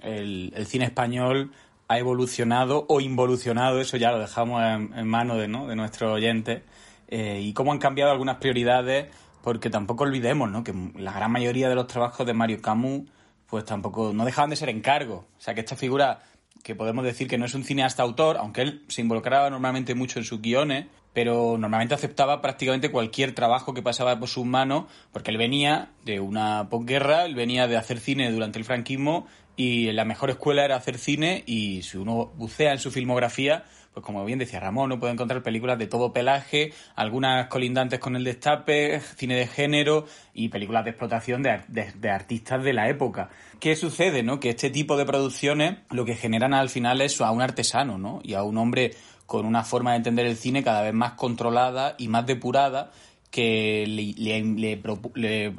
el, 0.00 0.52
cine 0.66 0.86
español 0.86 1.52
ha 1.86 1.98
evolucionado 1.98 2.86
o 2.88 3.00
involucionado, 3.00 3.80
eso 3.80 3.96
ya 3.96 4.10
lo 4.10 4.18
dejamos 4.18 4.62
en, 4.62 4.96
en 4.96 5.06
manos 5.06 5.38
de, 5.38 5.48
¿no? 5.48 5.66
de 5.66 5.76
nuestros 5.76 6.10
oyentes, 6.10 6.62
eh, 7.08 7.40
y 7.42 7.52
cómo 7.52 7.72
han 7.72 7.78
cambiado 7.78 8.10
algunas 8.10 8.36
prioridades, 8.36 9.08
porque 9.42 9.68
tampoco 9.68 10.04
olvidemos 10.04 10.50
¿no? 10.50 10.64
que 10.64 10.74
la 10.96 11.12
gran 11.12 11.30
mayoría 11.30 11.68
de 11.68 11.74
los 11.74 11.86
trabajos 11.88 12.26
de 12.26 12.32
Mario 12.32 12.62
Camus 12.62 13.02
pues 13.46 13.64
tampoco 13.64 14.12
no 14.12 14.24
dejaban 14.24 14.50
de 14.50 14.56
ser 14.56 14.68
encargos. 14.68 15.24
O 15.24 15.40
sea 15.40 15.54
que 15.54 15.60
esta 15.60 15.76
figura 15.76 16.20
que 16.62 16.74
podemos 16.74 17.04
decir 17.04 17.28
que 17.28 17.38
no 17.38 17.46
es 17.46 17.54
un 17.54 17.64
cineasta 17.64 18.02
autor, 18.02 18.36
aunque 18.38 18.62
él 18.62 18.84
se 18.88 19.00
involucraba 19.00 19.48
normalmente 19.48 19.94
mucho 19.94 20.18
en 20.18 20.24
sus 20.24 20.42
guiones, 20.42 20.86
pero 21.12 21.56
normalmente 21.58 21.94
aceptaba 21.94 22.40
prácticamente 22.40 22.90
cualquier 22.90 23.34
trabajo 23.34 23.74
que 23.74 23.82
pasaba 23.82 24.18
por 24.18 24.28
sus 24.28 24.44
manos, 24.44 24.84
porque 25.12 25.30
él 25.30 25.38
venía 25.38 25.90
de 26.04 26.20
una 26.20 26.68
posguerra, 26.68 27.24
él 27.24 27.34
venía 27.34 27.66
de 27.66 27.76
hacer 27.76 27.98
cine 27.98 28.30
durante 28.30 28.58
el 28.58 28.64
franquismo 28.64 29.26
y 29.56 29.90
la 29.92 30.04
mejor 30.04 30.30
escuela 30.30 30.64
era 30.64 30.76
hacer 30.76 30.98
cine 30.98 31.42
y 31.46 31.82
si 31.82 31.96
uno 31.98 32.26
bucea 32.36 32.72
en 32.72 32.78
su 32.78 32.92
filmografía, 32.92 33.64
pues 33.92 34.06
como 34.06 34.24
bien 34.24 34.38
decía 34.38 34.60
Ramón, 34.60 34.84
uno 34.92 35.00
puede 35.00 35.12
encontrar 35.14 35.42
películas 35.42 35.76
de 35.78 35.88
todo 35.88 36.12
pelaje, 36.12 36.72
algunas 36.94 37.48
colindantes 37.48 37.98
con 37.98 38.14
el 38.14 38.22
destape, 38.22 39.00
cine 39.16 39.34
de 39.34 39.48
género 39.48 40.04
y 40.32 40.50
películas 40.50 40.84
de 40.84 40.90
explotación 40.90 41.42
de, 41.42 41.62
de- 41.66 41.90
de 41.92 42.10
artistas 42.10 42.62
de 42.62 42.72
la 42.72 42.88
época. 42.88 43.30
¿Qué 43.58 43.74
sucede, 43.74 44.22
no? 44.22 44.38
Que 44.38 44.50
este 44.50 44.70
tipo 44.70 44.96
de 44.96 45.04
producciones 45.06 45.78
lo 45.90 46.04
que 46.04 46.14
generan 46.14 46.54
al 46.54 46.68
final 46.68 47.00
es 47.00 47.20
a 47.20 47.32
un 47.32 47.42
artesano, 47.42 47.98
¿no? 47.98 48.20
Y 48.22 48.34
a 48.34 48.44
un 48.44 48.56
hombre 48.58 48.92
con 49.28 49.44
una 49.44 49.62
forma 49.62 49.90
de 49.90 49.98
entender 49.98 50.24
el 50.24 50.36
cine 50.36 50.64
cada 50.64 50.80
vez 50.80 50.94
más 50.94 51.12
controlada 51.12 51.94
y 51.98 52.08
más 52.08 52.24
depurada 52.26 52.90
que 53.30 53.84
le, 53.86 54.14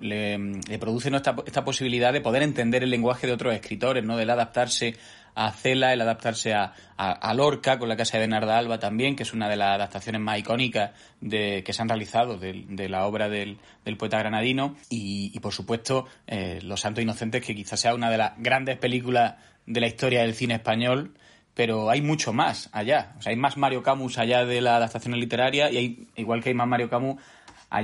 le- 0.01 0.37
le 0.67 0.79
produce 0.79 1.11
¿no? 1.11 1.17
esta, 1.17 1.63
posibilidad 1.63 2.11
de 2.11 2.19
poder 2.19 2.41
entender 2.41 2.81
el 2.83 2.89
lenguaje 2.89 3.27
de 3.27 3.33
otros 3.33 3.53
escritores, 3.53 4.03
¿no? 4.03 4.17
Del 4.17 4.31
adaptarse 4.31 4.95
a 5.35 5.51
Cela, 5.51 5.93
el 5.93 6.01
adaptarse 6.01 6.55
a, 6.55 6.73
a- 6.97 7.33
Lorca 7.35 7.77
con 7.77 7.87
la 7.87 7.95
casa 7.95 8.17
de 8.17 8.21
Bernarda 8.21 8.57
Alba 8.57 8.79
también, 8.79 9.15
que 9.15 9.21
es 9.21 9.33
una 9.33 9.47
de 9.47 9.55
las 9.55 9.75
adaptaciones 9.75 10.19
más 10.19 10.39
icónicas 10.39 10.91
de, 11.21 11.63
que 11.63 11.71
se 11.71 11.83
han 11.83 11.89
realizado 11.89 12.37
de, 12.39 12.89
la 12.89 13.05
obra 13.05 13.29
del, 13.29 13.59
poeta 13.99 14.17
granadino 14.17 14.75
y, 14.89 15.31
y, 15.31 15.39
por 15.39 15.53
supuesto 15.53 16.07
eh, 16.25 16.59
Los 16.63 16.81
Santos 16.81 17.03
Inocentes, 17.03 17.45
que 17.45 17.53
quizás 17.53 17.79
sea 17.79 17.93
una 17.93 18.09
de 18.09 18.17
las 18.17 18.33
grandes 18.39 18.79
películas 18.79 19.35
de 19.67 19.79
la 19.79 19.85
historia 19.87 20.21
del 20.23 20.33
cine 20.33 20.55
español, 20.55 21.13
pero 21.53 21.89
hay 21.89 22.01
mucho 22.01 22.33
más 22.33 22.69
allá. 22.71 23.15
O 23.17 23.21
sea, 23.21 23.31
hay 23.31 23.37
más 23.37 23.57
Mario 23.57 23.83
Camus 23.83 24.17
allá 24.17 24.45
de 24.45 24.61
las 24.61 24.75
adaptaciones 24.75 25.19
literarias 25.19 25.71
y 25.71 25.77
hay, 25.77 26.07
igual 26.15 26.41
que 26.41 26.49
hay 26.49 26.55
más 26.55 26.67
Mario 26.67 26.89
Camus, 26.89 27.21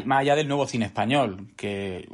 más 0.06 0.20
allá 0.22 0.36
del 0.36 0.48
nuevo 0.48 0.68
cine 0.68 0.86
español, 0.86 1.48
que 1.56 2.08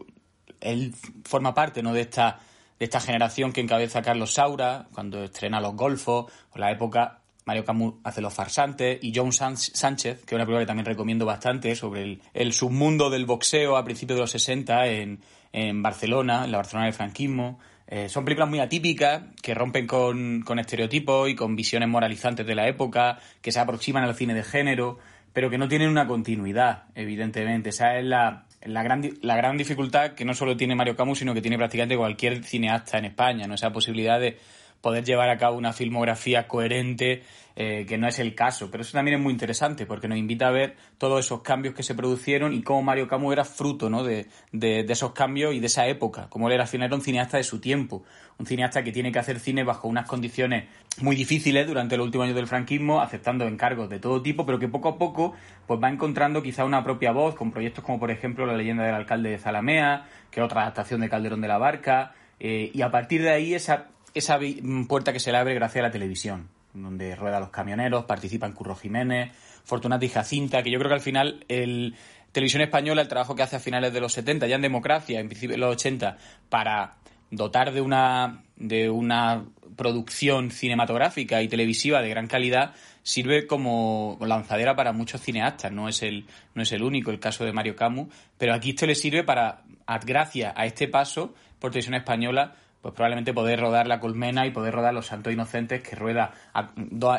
él 0.59 0.93
forma 1.23 1.53
parte 1.53 1.81
¿no? 1.83 1.93
de 1.93 2.01
esta 2.01 2.39
de 2.81 2.85
esta 2.85 2.99
generación 2.99 3.53
que 3.53 3.61
encabeza 3.61 4.01
Carlos 4.01 4.33
Saura 4.33 4.87
cuando 4.91 5.23
estrena 5.23 5.61
Los 5.61 5.75
Golfos, 5.75 6.31
o 6.49 6.57
la 6.57 6.71
época 6.71 7.19
Mario 7.45 7.63
Camus 7.63 7.93
hace 8.03 8.21
Los 8.21 8.33
Farsantes 8.33 8.97
y 9.03 9.13
John 9.15 9.31
Sánchez, 9.31 10.25
que 10.25 10.33
es 10.33 10.33
una 10.33 10.45
película 10.45 10.61
que 10.61 10.65
también 10.65 10.87
recomiendo 10.87 11.23
bastante 11.23 11.75
sobre 11.75 12.01
el, 12.01 12.21
el 12.33 12.53
submundo 12.53 13.11
del 13.11 13.27
boxeo 13.27 13.77
a 13.77 13.83
principios 13.83 14.17
de 14.17 14.21
los 14.21 14.31
60 14.31 14.87
en, 14.87 15.19
en 15.53 15.83
Barcelona, 15.83 16.43
en 16.43 16.51
la 16.51 16.57
Barcelona 16.57 16.85
del 16.85 16.95
franquismo. 16.95 17.59
Eh, 17.93 18.07
son 18.07 18.23
películas 18.23 18.49
muy 18.49 18.61
atípicas 18.61 19.23
que 19.41 19.53
rompen 19.53 19.85
con, 19.85 20.43
con 20.43 20.59
estereotipos 20.59 21.29
y 21.29 21.35
con 21.35 21.57
visiones 21.57 21.89
moralizantes 21.89 22.47
de 22.47 22.55
la 22.55 22.69
época, 22.69 23.19
que 23.41 23.51
se 23.51 23.59
aproximan 23.59 24.05
al 24.05 24.15
cine 24.15 24.33
de 24.33 24.43
género, 24.43 24.97
pero 25.33 25.49
que 25.49 25.57
no 25.57 25.67
tienen 25.67 25.89
una 25.89 26.07
continuidad, 26.07 26.85
evidentemente. 26.95 27.71
Esa 27.71 27.97
es 27.97 28.05
la, 28.05 28.45
la, 28.63 28.81
gran, 28.81 29.09
la 29.21 29.35
gran 29.35 29.57
dificultad 29.57 30.13
que 30.13 30.23
no 30.23 30.33
solo 30.33 30.55
tiene 30.55 30.73
Mario 30.73 30.95
Camus, 30.95 31.19
sino 31.19 31.33
que 31.33 31.41
tiene 31.41 31.57
prácticamente 31.57 31.97
cualquier 31.97 32.45
cineasta 32.45 32.97
en 32.97 33.05
España, 33.05 33.45
¿no? 33.45 33.55
Esa 33.55 33.73
posibilidad 33.73 34.21
de 34.21 34.37
poder 34.81 35.03
llevar 35.05 35.29
a 35.29 35.37
cabo 35.37 35.57
una 35.57 35.73
filmografía 35.73 36.47
coherente, 36.47 37.23
eh, 37.55 37.85
que 37.87 37.97
no 37.97 38.07
es 38.07 38.17
el 38.19 38.33
caso. 38.33 38.71
Pero 38.71 38.81
eso 38.81 38.93
también 38.93 39.17
es 39.17 39.23
muy 39.23 39.31
interesante, 39.31 39.85
porque 39.85 40.07
nos 40.07 40.17
invita 40.17 40.47
a 40.47 40.51
ver 40.51 40.75
todos 40.97 41.23
esos 41.25 41.41
cambios 41.41 41.75
que 41.75 41.83
se 41.83 41.93
produjeron 41.95 42.53
y 42.53 42.63
cómo 42.63 42.81
Mario 42.81 43.07
Camus 43.07 43.33
era 43.33 43.45
fruto 43.45 43.89
¿no? 43.89 44.03
de, 44.03 44.27
de- 44.51 44.85
esos 44.89 45.11
cambios 45.11 45.53
y 45.53 45.59
de 45.59 45.67
esa 45.67 45.87
época. 45.87 46.27
Como 46.29 46.47
él 46.47 46.53
era 46.55 46.63
al 46.63 46.69
final 46.69 46.87
era 46.87 46.95
un 46.95 47.01
cineasta 47.01 47.37
de 47.37 47.43
su 47.43 47.59
tiempo, 47.61 48.03
un 48.39 48.45
cineasta 48.45 48.83
que 48.83 48.91
tiene 48.91 49.11
que 49.11 49.19
hacer 49.19 49.39
cine 49.39 49.63
bajo 49.63 49.87
unas 49.87 50.07
condiciones 50.07 50.65
muy 51.01 51.15
difíciles 51.15 51.67
durante 51.67 51.95
los 51.95 52.05
últimos 52.05 52.25
años 52.25 52.35
del 52.35 52.47
franquismo, 52.47 53.01
aceptando 53.01 53.47
encargos 53.47 53.89
de 53.89 53.99
todo 53.99 54.21
tipo, 54.21 54.45
pero 54.45 54.59
que 54.59 54.67
poco 54.67 54.89
a 54.89 54.97
poco 54.97 55.33
pues 55.67 55.79
va 55.81 55.89
encontrando 55.89 56.41
quizá 56.41 56.65
una 56.65 56.83
propia 56.83 57.11
voz 57.11 57.35
con 57.35 57.51
proyectos 57.51 57.83
como 57.83 57.99
por 57.99 58.11
ejemplo 58.11 58.45
La 58.45 58.57
leyenda 58.57 58.83
del 58.83 58.95
alcalde 58.95 59.29
de 59.29 59.37
Zalamea, 59.37 60.07
que 60.31 60.39
es 60.39 60.45
otra 60.45 60.61
adaptación 60.63 61.01
de 61.01 61.09
Calderón 61.09 61.41
de 61.41 61.47
la 61.47 61.57
Barca, 61.57 62.13
eh, 62.39 62.71
y 62.73 62.81
a 62.81 62.89
partir 62.91 63.21
de 63.21 63.29
ahí 63.29 63.53
esa, 63.53 63.87
esa 64.13 64.37
vi- 64.37 64.61
puerta 64.87 65.13
que 65.13 65.19
se 65.19 65.31
le 65.31 65.37
abre 65.37 65.53
gracias 65.53 65.83
a 65.83 65.87
la 65.87 65.91
televisión, 65.91 66.49
donde 66.73 67.15
rueda 67.15 67.39
Los 67.39 67.49
Camioneros, 67.49 68.05
participan 68.05 68.53
Curro 68.53 68.75
Jiménez, 68.75 69.31
Fortunata 69.63 70.03
y 70.05 70.09
Jacinta, 70.09 70.63
que 70.63 70.71
yo 70.71 70.79
creo 70.79 70.89
que 70.89 70.95
al 70.95 71.01
final 71.01 71.45
el 71.47 71.95
Televisión 72.31 72.61
Española, 72.61 73.01
el 73.01 73.07
trabajo 73.07 73.35
que 73.35 73.43
hace 73.43 73.57
a 73.57 73.59
finales 73.59 73.91
de 73.93 73.99
los 73.99 74.13
70, 74.13 74.47
ya 74.47 74.55
en 74.55 74.61
democracia, 74.61 75.19
en 75.19 75.27
principio 75.27 75.55
de 75.55 75.59
los 75.59 75.75
80, 75.75 76.17
para 76.49 76.95
dotar 77.29 77.71
de 77.73 77.81
una, 77.81 78.43
de 78.55 78.89
una 78.89 79.45
producción 79.75 80.51
cinematográfica 80.51 81.41
y 81.41 81.47
televisiva 81.47 82.01
de 82.01 82.09
gran 82.09 82.27
calidad, 82.27 82.73
sirve 83.03 83.47
como 83.47 84.17
lanzadera 84.21 84.75
para 84.75 84.93
muchos 84.93 85.21
cineastas. 85.21 85.71
No 85.71 85.89
es 85.89 86.03
el, 86.03 86.25
no 86.55 86.61
es 86.63 86.71
el 86.71 86.83
único 86.83 87.11
el 87.11 87.19
caso 87.19 87.43
de 87.45 87.51
Mario 87.53 87.75
Camus, 87.75 88.07
pero 88.37 88.53
aquí 88.53 88.71
esto 88.71 88.85
le 88.85 88.95
sirve 88.95 89.23
para, 89.23 89.63
gracias 90.05 90.53
a 90.55 90.65
este 90.65 90.87
paso 90.87 91.33
por 91.59 91.71
televisión 91.71 91.95
española, 91.95 92.55
pues 92.81 92.93
probablemente 92.95 93.33
poder 93.33 93.59
rodar 93.59 93.87
La 93.87 93.99
Colmena 93.99 94.45
y 94.47 94.51
poder 94.51 94.73
rodar 94.73 94.93
Los 94.93 95.05
Santos 95.07 95.31
Inocentes, 95.31 95.81
que 95.83 95.95
rueda 95.95 96.31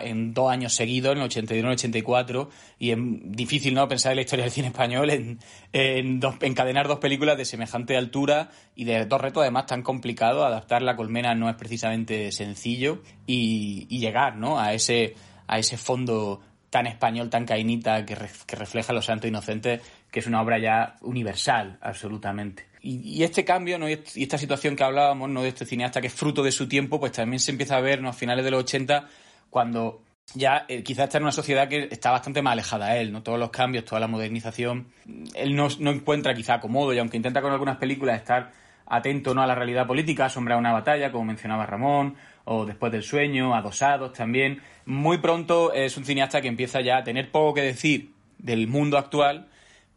en 0.03 0.35
dos 0.35 0.51
años 0.51 0.75
seguidos, 0.75 1.13
en 1.13 1.19
el 1.19 1.25
81 1.25 1.69
y 1.69 1.71
el 1.71 1.75
84, 1.75 2.51
y 2.79 2.91
es 2.91 2.99
difícil 3.01 3.75
no 3.75 3.87
pensar 3.89 4.13
en 4.13 4.17
la 4.17 4.23
historia 4.23 4.45
del 4.45 4.53
cine 4.53 4.69
español 4.69 5.11
en, 5.11 5.39
en 5.73 6.19
dos- 6.21 6.35
encadenar 6.41 6.89
dos 6.89 6.99
películas 6.99 7.37
de 7.37 7.45
semejante 7.45 7.97
altura 7.97 8.51
y 8.75 8.85
de 8.85 9.07
dos 9.07 9.21
retos 9.21 9.43
además 9.43 9.67
tan 9.67 9.83
complicados. 9.83 10.45
Adaptar 10.45 10.83
La 10.83 10.97
Colmena 10.97 11.35
no 11.35 11.49
es 11.49 11.57
precisamente 11.57 12.33
sencillo 12.33 13.01
y, 13.27 13.87
y 13.89 14.01
llegar 14.01 14.37
¿no? 14.37 14.59
a, 14.59 14.75
ese, 14.75 15.15
a 15.47 15.59
ese 15.59 15.77
fondo 15.77 16.41
tan 16.71 16.87
español, 16.87 17.29
tan 17.29 17.45
cainita, 17.45 18.05
que, 18.07 18.15
re- 18.15 18.31
que 18.47 18.57
refleja 18.57 18.93
Los 18.95 19.05
Santos 19.05 19.29
Inocentes, 19.29 19.83
que 20.13 20.21
es 20.21 20.27
una 20.29 20.41
obra 20.41 20.59
ya 20.59 20.95
universal, 21.01 21.79
absolutamente. 21.81 22.67
Y, 22.83 22.99
y 22.99 23.25
este 23.25 23.45
cambio 23.45 23.77
y 23.89 23.93
est- 23.95 24.17
y 24.17 24.23
esta 24.23 24.39
situación 24.39 24.77
que 24.77 24.85
hablábamos 24.85 25.29
¿no? 25.31 25.43
de 25.43 25.49
este 25.49 25.65
cineasta 25.67 26.01
que 26.01 26.07
es 26.09 26.13
fruto 26.15 26.43
de 26.45 26.53
su 26.53 26.69
tiempo, 26.69 27.01
pues 27.01 27.13
también 27.13 27.41
se 27.41 27.51
empieza 27.51 27.77
a 27.77 27.81
ver 27.81 28.01
¿no? 28.03 28.09
a 28.11 28.13
finales 28.13 28.45
de 28.45 28.51
los 28.53 28.61
80, 28.65 29.09
cuando 29.51 30.03
ya 30.35 30.65
eh, 30.69 30.83
quizás 30.83 31.05
está 31.05 31.19
en 31.19 31.25
una 31.25 31.33
sociedad 31.33 31.69
que 31.69 31.89
está 31.91 32.11
bastante 32.11 32.43
más 32.43 32.53
alejada 32.53 32.87
a 32.87 32.97
él, 32.99 33.13
¿no? 33.13 33.23
Todos 33.23 33.39
los 33.39 33.51
cambios, 33.51 33.85
toda 33.85 34.01
la 34.01 34.07
modernización, 34.07 34.87
él 35.35 35.57
no, 35.57 35.69
encuentra 35.91 36.35
quizá 36.35 36.61
cómodo 36.61 36.93
y 36.95 36.99
aunque 36.99 37.17
intenta 37.17 37.43
con 37.43 37.53
algunas 37.53 37.77
películas 37.79 38.17
estar 38.19 38.53
atento 38.87 39.35
¿no? 39.35 39.43
a 39.43 39.47
la 39.47 39.55
realidad 39.55 39.87
política, 39.87 40.29
Sombra 40.29 40.55
de 40.57 40.61
una 40.61 40.73
batalla, 40.73 41.11
como 41.11 41.25
mencionaba 41.25 41.67
Ramón, 41.67 42.17
o 42.45 42.67
Después 42.67 42.91
del 42.93 43.03
sueño, 43.05 43.55
Adosados 43.55 44.13
también. 44.13 44.61
Muy 44.85 45.19
pronto 45.19 45.73
es 45.73 45.97
un 45.97 46.05
cineasta 46.05 46.41
que 46.41 46.49
empieza 46.49 46.81
ya 46.81 46.99
a 46.99 47.05
tener 47.05 47.31
poco 47.31 47.55
que 47.55 47.63
decir 47.63 48.11
del 48.39 48.67
mundo 48.69 48.99
actual, 48.99 49.49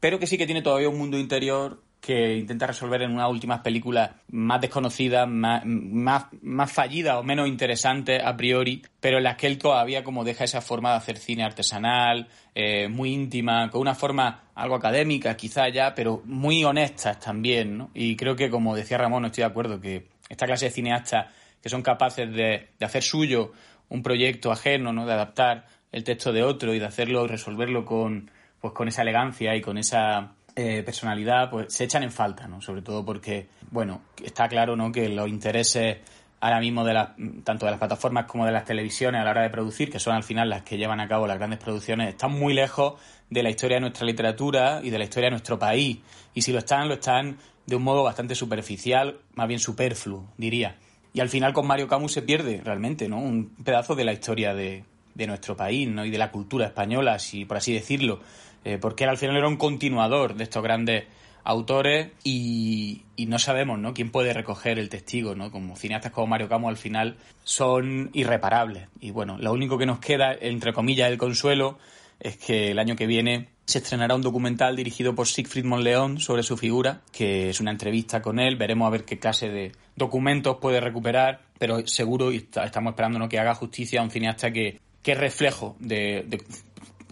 pero 0.05 0.19
que 0.19 0.27
sí 0.27 0.37
que 0.37 0.45
tiene 0.45 0.61
todavía 0.61 0.87
un 0.87 0.99
mundo 0.99 1.17
interior 1.17 1.81
que 1.99 2.37
intenta 2.37 2.67
resolver 2.67 3.01
en 3.01 3.13
unas 3.13 3.27
últimas 3.27 3.61
películas 3.61 4.11
más 4.29 4.61
desconocidas, 4.61 5.27
más, 5.27 5.63
más, 5.65 6.71
fallidas 6.71 7.15
o 7.15 7.23
menos 7.23 7.47
interesantes 7.47 8.21
a 8.23 8.37
priori, 8.37 8.83
pero 8.99 9.17
en 9.17 9.23
las 9.23 9.35
que 9.35 9.47
él 9.47 9.57
todavía 9.57 10.03
como 10.03 10.23
deja 10.23 10.43
esa 10.43 10.61
forma 10.61 10.91
de 10.91 10.97
hacer 10.97 11.17
cine 11.17 11.43
artesanal, 11.43 12.27
eh, 12.53 12.87
muy 12.87 13.13
íntima, 13.13 13.71
con 13.71 13.81
una 13.81 13.95
forma 13.95 14.43
algo 14.53 14.75
académica 14.75 15.35
quizá 15.35 15.69
ya, 15.69 15.95
pero 15.95 16.21
muy 16.25 16.63
honestas 16.63 17.19
también, 17.19 17.75
¿no? 17.75 17.89
Y 17.95 18.15
creo 18.15 18.35
que 18.35 18.51
como 18.51 18.75
decía 18.75 18.99
Ramón, 18.99 19.25
estoy 19.25 19.41
de 19.41 19.47
acuerdo, 19.47 19.81
que 19.81 20.09
esta 20.29 20.45
clase 20.45 20.65
de 20.65 20.71
cineastas 20.71 21.33
que 21.63 21.69
son 21.69 21.81
capaces 21.81 22.31
de, 22.31 22.67
de 22.77 22.85
hacer 22.85 23.01
suyo 23.01 23.53
un 23.89 24.03
proyecto 24.03 24.51
ajeno, 24.51 24.93
¿no? 24.93 25.07
De 25.07 25.13
adaptar 25.13 25.65
el 25.91 26.03
texto 26.03 26.31
de 26.31 26.43
otro 26.43 26.75
y 26.75 26.79
de 26.79 26.85
hacerlo, 26.85 27.25
resolverlo 27.25 27.85
con, 27.85 28.29
pues 28.65 28.73
con 28.73 28.87
esa 28.87 29.03
elegancia 29.03 29.55
y 29.55 29.61
con 29.61 29.77
esa 29.77 30.31
eh, 30.55 30.81
personalidad, 30.83 31.51
pues 31.51 31.71
se 31.71 31.83
echan 31.83 32.01
en 32.01 32.11
falta, 32.11 32.47
¿no? 32.47 32.63
Sobre 32.63 32.81
todo 32.81 33.05
porque, 33.05 33.47
bueno, 33.69 34.01
está 34.23 34.47
claro, 34.47 34.75
¿no? 34.75 34.91
Que 34.91 35.07
los 35.07 35.29
intereses 35.29 35.97
ahora 36.39 36.59
mismo 36.59 36.83
de 36.83 36.95
las, 36.95 37.09
tanto 37.43 37.67
de 37.67 37.73
las 37.73 37.77
plataformas 37.77 38.25
como 38.25 38.43
de 38.43 38.51
las 38.51 38.65
televisiones 38.65 39.21
a 39.21 39.23
la 39.23 39.29
hora 39.29 39.43
de 39.43 39.51
producir, 39.51 39.91
que 39.91 39.99
son 39.99 40.15
al 40.15 40.23
final 40.23 40.49
las 40.49 40.63
que 40.63 40.79
llevan 40.79 40.99
a 40.99 41.07
cabo 41.07 41.27
las 41.27 41.37
grandes 41.37 41.59
producciones, 41.59 42.09
están 42.09 42.31
muy 42.31 42.55
lejos 42.55 42.99
de 43.29 43.43
la 43.43 43.51
historia 43.51 43.77
de 43.77 43.81
nuestra 43.81 44.03
literatura 44.07 44.79
y 44.81 44.89
de 44.89 44.97
la 44.97 45.03
historia 45.03 45.27
de 45.27 45.31
nuestro 45.33 45.59
país. 45.59 45.99
Y 46.33 46.41
si 46.41 46.51
lo 46.51 46.57
están, 46.57 46.87
lo 46.87 46.95
están 46.95 47.37
de 47.67 47.75
un 47.75 47.83
modo 47.83 48.01
bastante 48.01 48.33
superficial, 48.33 49.19
más 49.35 49.47
bien 49.47 49.59
superfluo, 49.59 50.25
diría. 50.37 50.77
Y 51.13 51.19
al 51.19 51.29
final 51.29 51.53
con 51.53 51.67
Mario 51.67 51.87
Camus 51.87 52.13
se 52.13 52.23
pierde 52.23 52.61
realmente, 52.65 53.07
¿no? 53.07 53.19
Un 53.19 53.49
pedazo 53.63 53.93
de 53.93 54.05
la 54.05 54.11
historia 54.13 54.55
de, 54.55 54.85
de 55.15 55.27
nuestro 55.27 55.57
país, 55.57 55.87
¿no? 55.87 56.05
Y 56.05 56.11
de 56.11 56.17
la 56.17 56.29
cultura 56.29 56.67
española, 56.67 57.17
si 57.17 57.45
por 57.45 57.57
así 57.57 57.73
decirlo. 57.73 58.19
Eh, 58.65 58.77
porque 58.81 59.03
él 59.05 59.11
al 59.11 59.17
final 59.17 59.37
era 59.37 59.47
un 59.47 59.57
continuador 59.57 60.35
de 60.35 60.43
estos 60.43 60.63
grandes 60.63 61.05
autores 61.45 62.09
y, 62.23 63.03
no 63.27 63.37
sabemos, 63.39 63.77
¿no? 63.79 63.93
Quién 63.93 64.09
puede 64.09 64.33
recoger 64.33 64.79
el 64.79 64.89
testigo, 64.89 65.35
¿no? 65.35 65.51
Como 65.51 65.75
cineastas 65.75 66.11
como 66.11 66.27
Mario 66.27 66.49
Camus 66.49 66.69
al 66.69 66.77
final 66.77 67.17
son 67.43 68.09
irreparables. 68.13 68.87
Y 68.99 69.11
bueno, 69.11 69.37
lo 69.37 69.53
único 69.53 69.77
que 69.77 69.85
nos 69.85 69.99
queda, 69.99 70.33
entre 70.33 70.73
comillas, 70.73 71.09
el 71.11 71.17
consuelo, 71.19 71.77
es 72.19 72.37
que 72.37 72.71
el 72.71 72.79
año 72.79 72.95
que 72.95 73.05
viene 73.05 73.49
se 73.65 73.77
estrenará 73.79 74.15
un 74.15 74.21
documental 74.21 74.75
dirigido 74.75 75.13
por 75.15 75.27
Siegfried 75.27 75.65
Monleón 75.65 76.19
sobre 76.19 76.43
su 76.43 76.57
figura, 76.57 77.01
que 77.11 77.49
es 77.49 77.59
una 77.59 77.71
entrevista 77.71 78.21
con 78.21 78.39
él. 78.39 78.55
Veremos 78.55 78.87
a 78.87 78.91
ver 78.91 79.05
qué 79.05 79.19
clase 79.19 79.49
de 79.49 79.71
documentos 79.95 80.57
puede 80.59 80.79
recuperar, 80.79 81.41
pero 81.59 81.85
seguro 81.85 82.31
y 82.31 82.37
estamos 82.37 82.91
esperando 82.91 83.19
¿no? 83.19 83.29
que 83.29 83.37
haga 83.39 83.53
justicia 83.53 83.99
a 83.99 84.03
un 84.03 84.11
cineasta 84.11 84.51
que, 84.51 84.79
que 85.03 85.11
es 85.11 85.17
reflejo 85.17 85.75
de- 85.79 86.25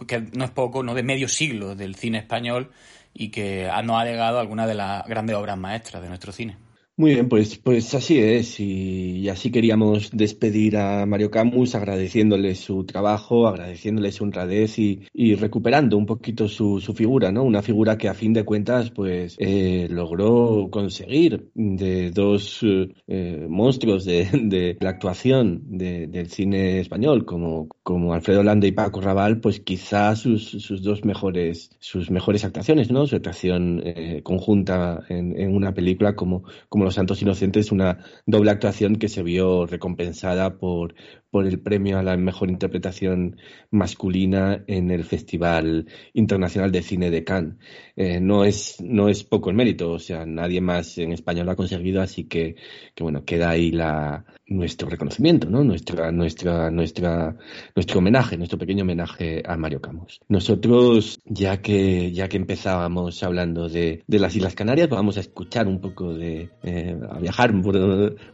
que 0.06 0.20
no 0.32 0.44
es 0.44 0.50
poco, 0.50 0.82
¿no? 0.82 0.94
de 0.94 1.02
medio 1.02 1.28
siglo 1.28 1.74
del 1.74 1.94
cine 1.94 2.18
español 2.18 2.70
y 3.12 3.30
que 3.30 3.70
nos 3.84 4.00
ha 4.00 4.04
legado 4.04 4.40
algunas 4.40 4.66
de 4.66 4.74
las 4.74 5.06
grandes 5.06 5.36
obras 5.36 5.56
maestras 5.56 6.02
de 6.02 6.08
nuestro 6.08 6.32
cine. 6.32 6.56
Muy 6.96 7.14
bien, 7.14 7.28
pues, 7.28 7.58
pues 7.58 7.92
así 7.94 8.20
es. 8.20 8.60
Y, 8.60 9.28
así 9.28 9.50
queríamos 9.50 10.10
despedir 10.12 10.76
a 10.76 11.04
Mario 11.06 11.28
Camus 11.28 11.74
agradeciéndole 11.74 12.54
su 12.54 12.84
trabajo, 12.84 13.48
agradeciéndole 13.48 14.12
su 14.12 14.22
honradez 14.22 14.78
y, 14.78 15.34
recuperando 15.34 15.96
un 15.96 16.06
poquito 16.06 16.46
su, 16.46 16.78
su, 16.80 16.94
figura, 16.94 17.32
¿no? 17.32 17.42
Una 17.42 17.62
figura 17.62 17.98
que 17.98 18.08
a 18.08 18.14
fin 18.14 18.32
de 18.32 18.44
cuentas, 18.44 18.92
pues, 18.92 19.34
eh, 19.40 19.88
logró 19.90 20.68
conseguir 20.70 21.50
de 21.54 22.12
dos 22.12 22.60
eh, 23.08 23.46
monstruos 23.48 24.04
de, 24.04 24.28
de, 24.32 24.76
la 24.78 24.90
actuación 24.90 25.62
de, 25.76 26.06
del 26.06 26.28
cine 26.30 26.78
español, 26.78 27.24
como, 27.24 27.66
como 27.82 28.14
Alfredo 28.14 28.44
Landa 28.44 28.68
y 28.68 28.72
Paco 28.72 29.00
Raval, 29.00 29.40
pues 29.40 29.58
quizás 29.58 30.20
sus, 30.20 30.44
sus 30.44 30.84
dos 30.84 31.04
mejores, 31.04 31.70
sus 31.80 32.12
mejores 32.12 32.44
actuaciones, 32.44 32.92
¿no? 32.92 33.04
Su 33.08 33.16
actuación 33.16 33.82
eh, 33.84 34.20
conjunta 34.22 35.02
en, 35.08 35.36
en, 35.36 35.56
una 35.56 35.74
película 35.74 36.14
como, 36.14 36.44
como 36.68 36.83
los 36.84 36.94
Santos 36.94 37.22
Inocentes, 37.22 37.72
una 37.72 37.98
doble 38.26 38.50
actuación 38.50 38.96
que 38.96 39.08
se 39.08 39.22
vio 39.22 39.66
recompensada 39.66 40.58
por, 40.58 40.94
por 41.34 41.48
el 41.48 41.58
premio 41.58 41.98
a 41.98 42.04
la 42.04 42.16
mejor 42.16 42.48
interpretación 42.48 43.38
masculina 43.72 44.62
en 44.68 44.92
el 44.92 45.02
Festival 45.02 45.88
Internacional 46.12 46.70
de 46.70 46.80
Cine 46.80 47.10
de 47.10 47.24
Cannes. 47.24 47.56
Eh, 47.96 48.20
no, 48.20 48.44
es, 48.44 48.80
no 48.80 49.08
es 49.08 49.24
poco 49.24 49.50
el 49.50 49.56
mérito, 49.56 49.90
o 49.90 49.98
sea, 49.98 50.26
nadie 50.26 50.60
más 50.60 50.96
en 50.96 51.10
España 51.10 51.42
lo 51.42 51.50
ha 51.50 51.56
conseguido, 51.56 52.02
así 52.02 52.28
que, 52.28 52.54
que 52.94 53.02
bueno, 53.02 53.24
queda 53.24 53.50
ahí 53.50 53.72
la, 53.72 54.24
nuestro 54.46 54.88
reconocimiento, 54.88 55.50
¿no? 55.50 55.64
Nuestra, 55.64 56.12
nuestra, 56.12 56.70
nuestra, 56.70 57.36
nuestro 57.74 57.98
homenaje, 57.98 58.36
nuestro 58.36 58.58
pequeño 58.58 58.82
homenaje 58.82 59.42
a 59.44 59.56
Mario 59.56 59.80
Camus. 59.80 60.20
Nosotros, 60.28 61.18
ya 61.24 61.60
que, 61.60 62.12
ya 62.12 62.28
que 62.28 62.36
empezábamos 62.36 63.24
hablando 63.24 63.68
de, 63.68 64.04
de 64.06 64.18
las 64.20 64.36
Islas 64.36 64.54
Canarias, 64.54 64.88
vamos 64.88 65.16
a 65.16 65.20
escuchar 65.20 65.66
un 65.66 65.80
poco 65.80 66.14
de, 66.14 66.50
eh, 66.62 66.96
a 67.10 67.18
viajar 67.18 67.52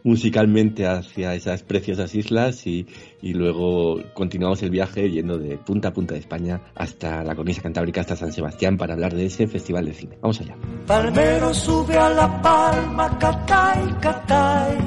musicalmente 0.03 0.85
hacia 0.85 1.33
esas 1.33 1.63
preciosas 1.63 2.13
islas 2.13 2.67
y, 2.67 2.85
y 3.21 3.33
luego 3.33 4.01
continuamos 4.13 4.61
el 4.63 4.69
viaje 4.69 5.09
yendo 5.09 5.37
de 5.37 5.57
punta 5.57 5.89
a 5.89 5.93
punta 5.93 6.13
de 6.13 6.21
España 6.21 6.61
hasta 6.75 7.23
la 7.23 7.35
cornisa 7.35 7.61
cantábrica, 7.61 8.01
hasta 8.01 8.15
San 8.15 8.31
Sebastián 8.31 8.77
para 8.77 8.93
hablar 8.93 9.13
de 9.13 9.25
ese 9.25 9.47
festival 9.47 9.85
de 9.85 9.93
cine. 9.93 10.17
Vamos 10.21 10.41
allá. 10.41 10.55
Palmero 10.87 11.53
sube 11.53 11.97
a 11.97 12.09
la 12.09 12.41
palma, 12.41 13.17
catay, 13.19 13.93
catay. 14.01 14.77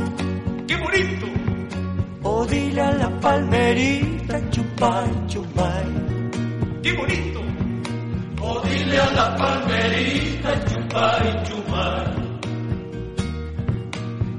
¡Qué 0.66 0.76
bonito! 0.76 1.26
O 2.22 2.46
dile 2.46 2.80
a 2.80 2.92
la 2.92 3.20
palmerita, 3.20 4.50
chupay, 4.50 5.26
chupay. 5.26 5.84
¡Qué 6.82 6.92
bonito! 6.94 7.40
O 8.40 8.60
dile 8.60 8.98
a 8.98 9.12
la 9.12 9.36
palmerita, 9.36 10.64
chupay, 10.64 11.44
chupay. 11.44 12.33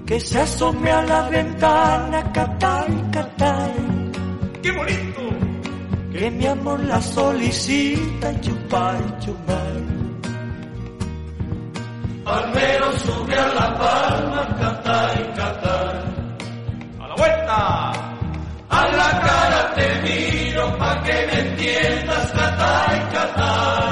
Que 0.05 0.19
se 0.19 0.39
asome 0.39 0.91
a 0.91 1.01
la 1.01 1.29
ventana, 1.29 2.31
catay, 2.31 2.93
catay. 3.11 3.73
¡Qué 4.61 4.71
bonito! 4.71 5.21
Que 6.11 6.29
mi 6.29 6.45
amor 6.45 6.79
la 6.81 7.01
solicita, 7.01 8.39
chupay, 8.39 8.99
chupay. 9.19 9.83
Palmero 12.23 12.91
sube 12.99 13.35
a 13.35 13.47
la 13.47 13.67
palma, 13.79 14.55
catay, 14.59 15.33
catay. 15.33 15.97
¡A 16.99 17.07
la 17.07 17.15
vuelta! 17.15 17.91
A 18.69 18.87
la 18.99 19.09
cara 19.27 19.73
te 19.73 19.87
miro 20.03 20.77
pa' 20.77 21.01
que 21.03 21.13
me 21.27 21.39
entiendas, 21.49 22.31
catay, 22.31 22.99
catay. 23.11 23.84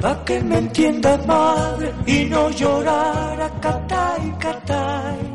Pa' 0.00 0.24
que 0.24 0.40
me 0.42 0.58
entiendas, 0.58 1.26
madre, 1.26 1.92
y 2.06 2.24
no 2.26 2.50
llorar 2.50 3.40
a 3.40 3.60
catay, 3.60 4.34
catay. 4.38 5.25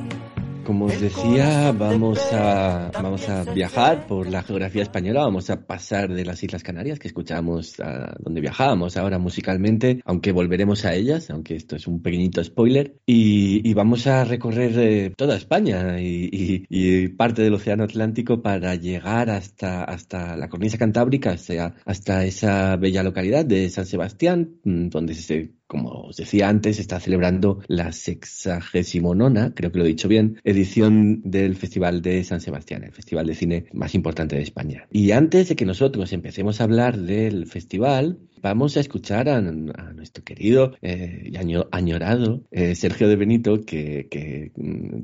Como 0.71 0.85
os 0.85 1.01
decía, 1.01 1.73
vamos 1.73 2.17
a, 2.31 2.91
vamos 2.93 3.27
a 3.27 3.43
viajar 3.43 4.07
por 4.07 4.29
la 4.29 4.41
geografía 4.41 4.83
española, 4.83 5.19
vamos 5.19 5.49
a 5.49 5.67
pasar 5.67 6.13
de 6.13 6.23
las 6.23 6.41
Islas 6.41 6.63
Canarias 6.63 6.97
que 6.97 7.09
escuchábamos 7.09 7.77
a 7.81 8.15
donde 8.17 8.39
viajábamos 8.39 8.95
ahora 8.95 9.19
musicalmente, 9.19 10.01
aunque 10.05 10.31
volveremos 10.31 10.85
a 10.85 10.93
ellas, 10.93 11.29
aunque 11.29 11.55
esto 11.55 11.75
es 11.75 11.87
un 11.87 12.01
pequeñito 12.01 12.41
spoiler, 12.41 12.95
y, 13.05 13.69
y 13.69 13.73
vamos 13.73 14.07
a 14.07 14.23
recorrer 14.23 14.71
eh, 14.77 15.13
toda 15.17 15.35
España 15.35 15.99
y, 15.99 16.29
y, 16.31 16.65
y, 16.69 17.09
parte 17.09 17.41
del 17.41 17.55
Océano 17.55 17.83
Atlántico 17.83 18.41
para 18.41 18.73
llegar 18.75 19.29
hasta, 19.29 19.83
hasta 19.83 20.37
la 20.37 20.47
cornisa 20.47 20.77
cantábrica, 20.77 21.31
o 21.33 21.37
sea, 21.37 21.75
hasta 21.83 22.23
esa 22.23 22.77
bella 22.77 23.03
localidad 23.03 23.43
de 23.43 23.69
San 23.69 23.85
Sebastián, 23.85 24.51
mm, 24.63 24.87
donde 24.87 25.15
se 25.15 25.51
como 25.71 26.01
os 26.01 26.17
decía 26.17 26.49
antes, 26.49 26.79
está 26.79 26.99
celebrando 26.99 27.59
la 27.67 27.93
sexagésimo 27.93 29.15
nona, 29.15 29.53
creo 29.55 29.71
que 29.71 29.79
lo 29.79 29.85
he 29.85 29.87
dicho 29.87 30.09
bien, 30.09 30.37
edición 30.43 31.21
del 31.23 31.55
Festival 31.55 32.01
de 32.01 32.25
San 32.25 32.41
Sebastián, 32.41 32.83
el 32.83 32.91
festival 32.91 33.25
de 33.25 33.35
cine 33.35 33.65
más 33.71 33.95
importante 33.95 34.35
de 34.35 34.41
España. 34.41 34.85
Y 34.91 35.11
antes 35.11 35.47
de 35.47 35.55
que 35.55 35.65
nosotros 35.65 36.11
empecemos 36.11 36.59
a 36.59 36.65
hablar 36.65 36.97
del 36.97 37.45
festival, 37.45 38.19
vamos 38.41 38.77
a 38.77 38.79
escuchar 38.79 39.29
a, 39.29 39.41
nuestro 39.41 40.23
querido 40.23 40.73
eh, 40.81 41.29
y 41.31 41.37
año, 41.37 41.67
añorado 41.71 42.43
eh, 42.51 42.75
Sergio 42.75 43.07
de 43.07 43.15
Benito, 43.15 43.61
que, 43.65 44.07
que, 44.09 44.51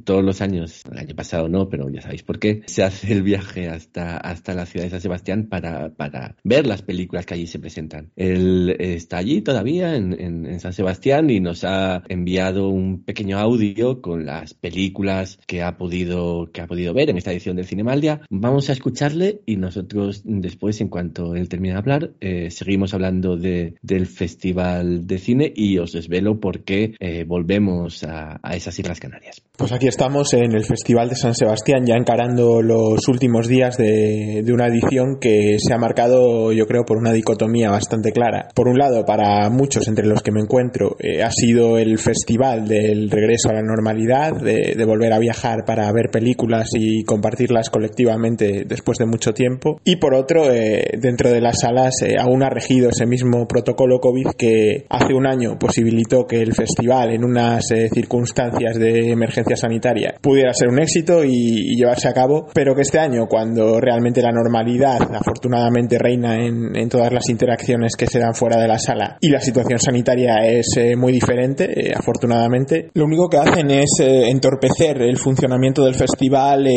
todos 0.03 0.23
los 0.23 0.41
años, 0.41 0.83
el 0.91 0.97
año 0.97 1.15
pasado 1.15 1.49
no, 1.49 1.69
pero 1.69 1.89
ya 1.89 2.01
sabéis 2.01 2.23
por 2.23 2.39
qué, 2.39 2.61
se 2.65 2.83
hace 2.83 3.13
el 3.13 3.23
viaje 3.23 3.69
hasta, 3.69 4.17
hasta 4.17 4.53
la 4.53 4.65
ciudad 4.65 4.85
de 4.85 4.91
San 4.91 5.01
Sebastián 5.01 5.47
para, 5.49 5.89
para 5.89 6.35
ver 6.43 6.65
las 6.65 6.81
películas 6.81 7.25
que 7.25 7.35
allí 7.35 7.47
se 7.47 7.59
presentan. 7.59 8.11
Él 8.15 8.75
está 8.79 9.17
allí 9.17 9.41
todavía 9.41 9.95
en, 9.95 10.19
en, 10.19 10.45
en 10.45 10.59
San 10.59 10.73
Sebastián 10.73 11.29
y 11.29 11.39
nos 11.39 11.63
ha 11.63 12.03
enviado 12.09 12.69
un 12.69 13.03
pequeño 13.03 13.37
audio 13.37 14.01
con 14.01 14.25
las 14.25 14.53
películas 14.53 15.39
que 15.47 15.61
ha 15.63 15.77
podido, 15.77 16.49
que 16.51 16.61
ha 16.61 16.67
podido 16.67 16.93
ver 16.93 17.09
en 17.09 17.17
esta 17.17 17.31
edición 17.31 17.55
del 17.55 17.65
Cinemaldia. 17.65 18.21
Vamos 18.29 18.69
a 18.69 18.73
escucharle 18.73 19.41
y 19.45 19.57
nosotros 19.57 20.21
después, 20.25 20.81
en 20.81 20.89
cuanto 20.89 21.35
él 21.35 21.49
termine 21.49 21.73
de 21.73 21.79
hablar, 21.79 22.11
eh, 22.19 22.49
seguimos 22.51 22.93
hablando 22.93 23.26
de, 23.35 23.75
del 23.81 24.07
Festival 24.07 25.05
de 25.05 25.17
Cine 25.17 25.51
y 25.53 25.77
os 25.77 25.91
desvelo 25.91 26.39
por 26.39 26.63
qué 26.63 26.93
eh, 26.99 27.23
volvemos 27.25 28.03
a, 28.03 28.39
esas 28.53 28.77
Islas 28.79 28.99
Canarias. 28.99 29.41
Pues 29.57 29.71
aquí 29.71 29.87
estamos 29.87 30.33
en 30.33 30.53
el 30.53 30.63
Festival 30.63 31.09
de 31.09 31.15
San 31.15 31.33
Sebastián, 31.33 31.85
ya 31.85 31.95
encarando 31.95 32.61
los 32.61 33.07
últimos 33.07 33.47
días 33.47 33.77
de, 33.77 34.43
una 34.53 34.67
edición 34.67 35.19
que 35.19 35.57
se 35.59 35.73
ha 35.73 35.77
marcado, 35.77 36.51
yo 36.51 36.65
creo, 36.67 36.85
por 36.85 36.97
una 36.97 37.11
dicotomía 37.11 37.69
bastante 37.69 38.11
clara. 38.11 38.49
Por 38.53 38.67
un 38.67 38.77
lado, 38.77 39.03
para 39.05 39.49
muchos, 39.49 39.87
entre 39.87 40.05
los 40.05 40.21
que 40.21 40.31
me 40.31 40.41
encuentro, 40.41 40.95
eh, 40.99 41.23
ha 41.23 41.31
sido 41.31 41.77
el 41.77 41.97
festival 41.97 42.67
del 42.67 43.09
regreso 43.09 43.49
a 43.49 43.53
la 43.53 43.61
normalidad, 43.61 44.33
de, 44.39 44.85
volver 44.85 45.11
a 45.11 45.19
viajar 45.19 45.65
para 45.65 45.91
ver 45.91 46.09
películas 46.11 46.69
y 46.73 47.03
compartirlas 47.03 47.69
colectivamente 47.69 48.63
después 48.65 48.97
de 48.99 49.05
mucho 49.05 49.33
tiempo. 49.33 49.81
Y 49.83 49.97
por 49.97 50.13
otro, 50.13 50.51
eh, 50.51 50.97
dentro 50.97 51.29
de 51.29 51.41
las 51.41 51.59
salas 51.59 51.95
aún 52.17 52.43
ha 52.43 52.49
regido 52.49 52.89
ese 52.89 53.05
mismo 53.05 53.16
protocolo 53.47 53.99
COVID 53.99 54.31
que 54.37 54.85
hace 54.89 55.13
un 55.13 55.27
año 55.27 55.57
posibilitó 55.59 56.25
que 56.25 56.41
el 56.41 56.53
festival 56.53 57.11
en 57.11 57.23
unas 57.23 57.71
eh, 57.71 57.89
circunstancias 57.93 58.77
de 58.77 59.11
emergencia 59.11 59.55
sanitaria 59.55 60.15
pudiera 60.21 60.53
ser 60.53 60.69
un 60.69 60.79
éxito 60.79 61.23
y, 61.23 61.31
y, 61.31 61.75
llevarse 61.75 62.07
a 62.07 62.13
cabo, 62.13 62.47
pero 62.53 62.75
que 62.75 62.81
este 62.81 62.99
año 62.99 63.27
cuando 63.27 63.79
realmente 63.79 64.21
la 64.21 64.31
normalidad 64.31 65.01
afortunadamente 65.13 65.97
reina 65.97 66.35
en, 66.35 66.75
en 66.75 66.89
todas 66.89 67.11
las 67.11 67.29
interacciones 67.29 67.95
que 67.95 68.07
se 68.07 68.19
dan 68.19 68.33
fuera 68.33 68.59
de 68.59 68.67
la 68.67 68.79
sala 68.79 69.17
y 69.21 69.29
la 69.29 69.39
situación 69.39 69.79
sanitaria 69.79 70.35
es 70.45 70.67
eh, 70.77 70.95
muy 70.95 71.11
diferente, 71.11 71.65
eh, 71.65 71.93
afortunadamente, 71.95 72.89
lo 72.93 73.05
único 73.05 73.27
que 73.27 73.37
hacen 73.37 73.71
es 73.71 73.89
eh, 73.99 74.29
entorpecer 74.29 75.01
el 75.01 75.17
funcionamiento 75.17 75.83
del 75.83 75.95
festival 75.95 76.67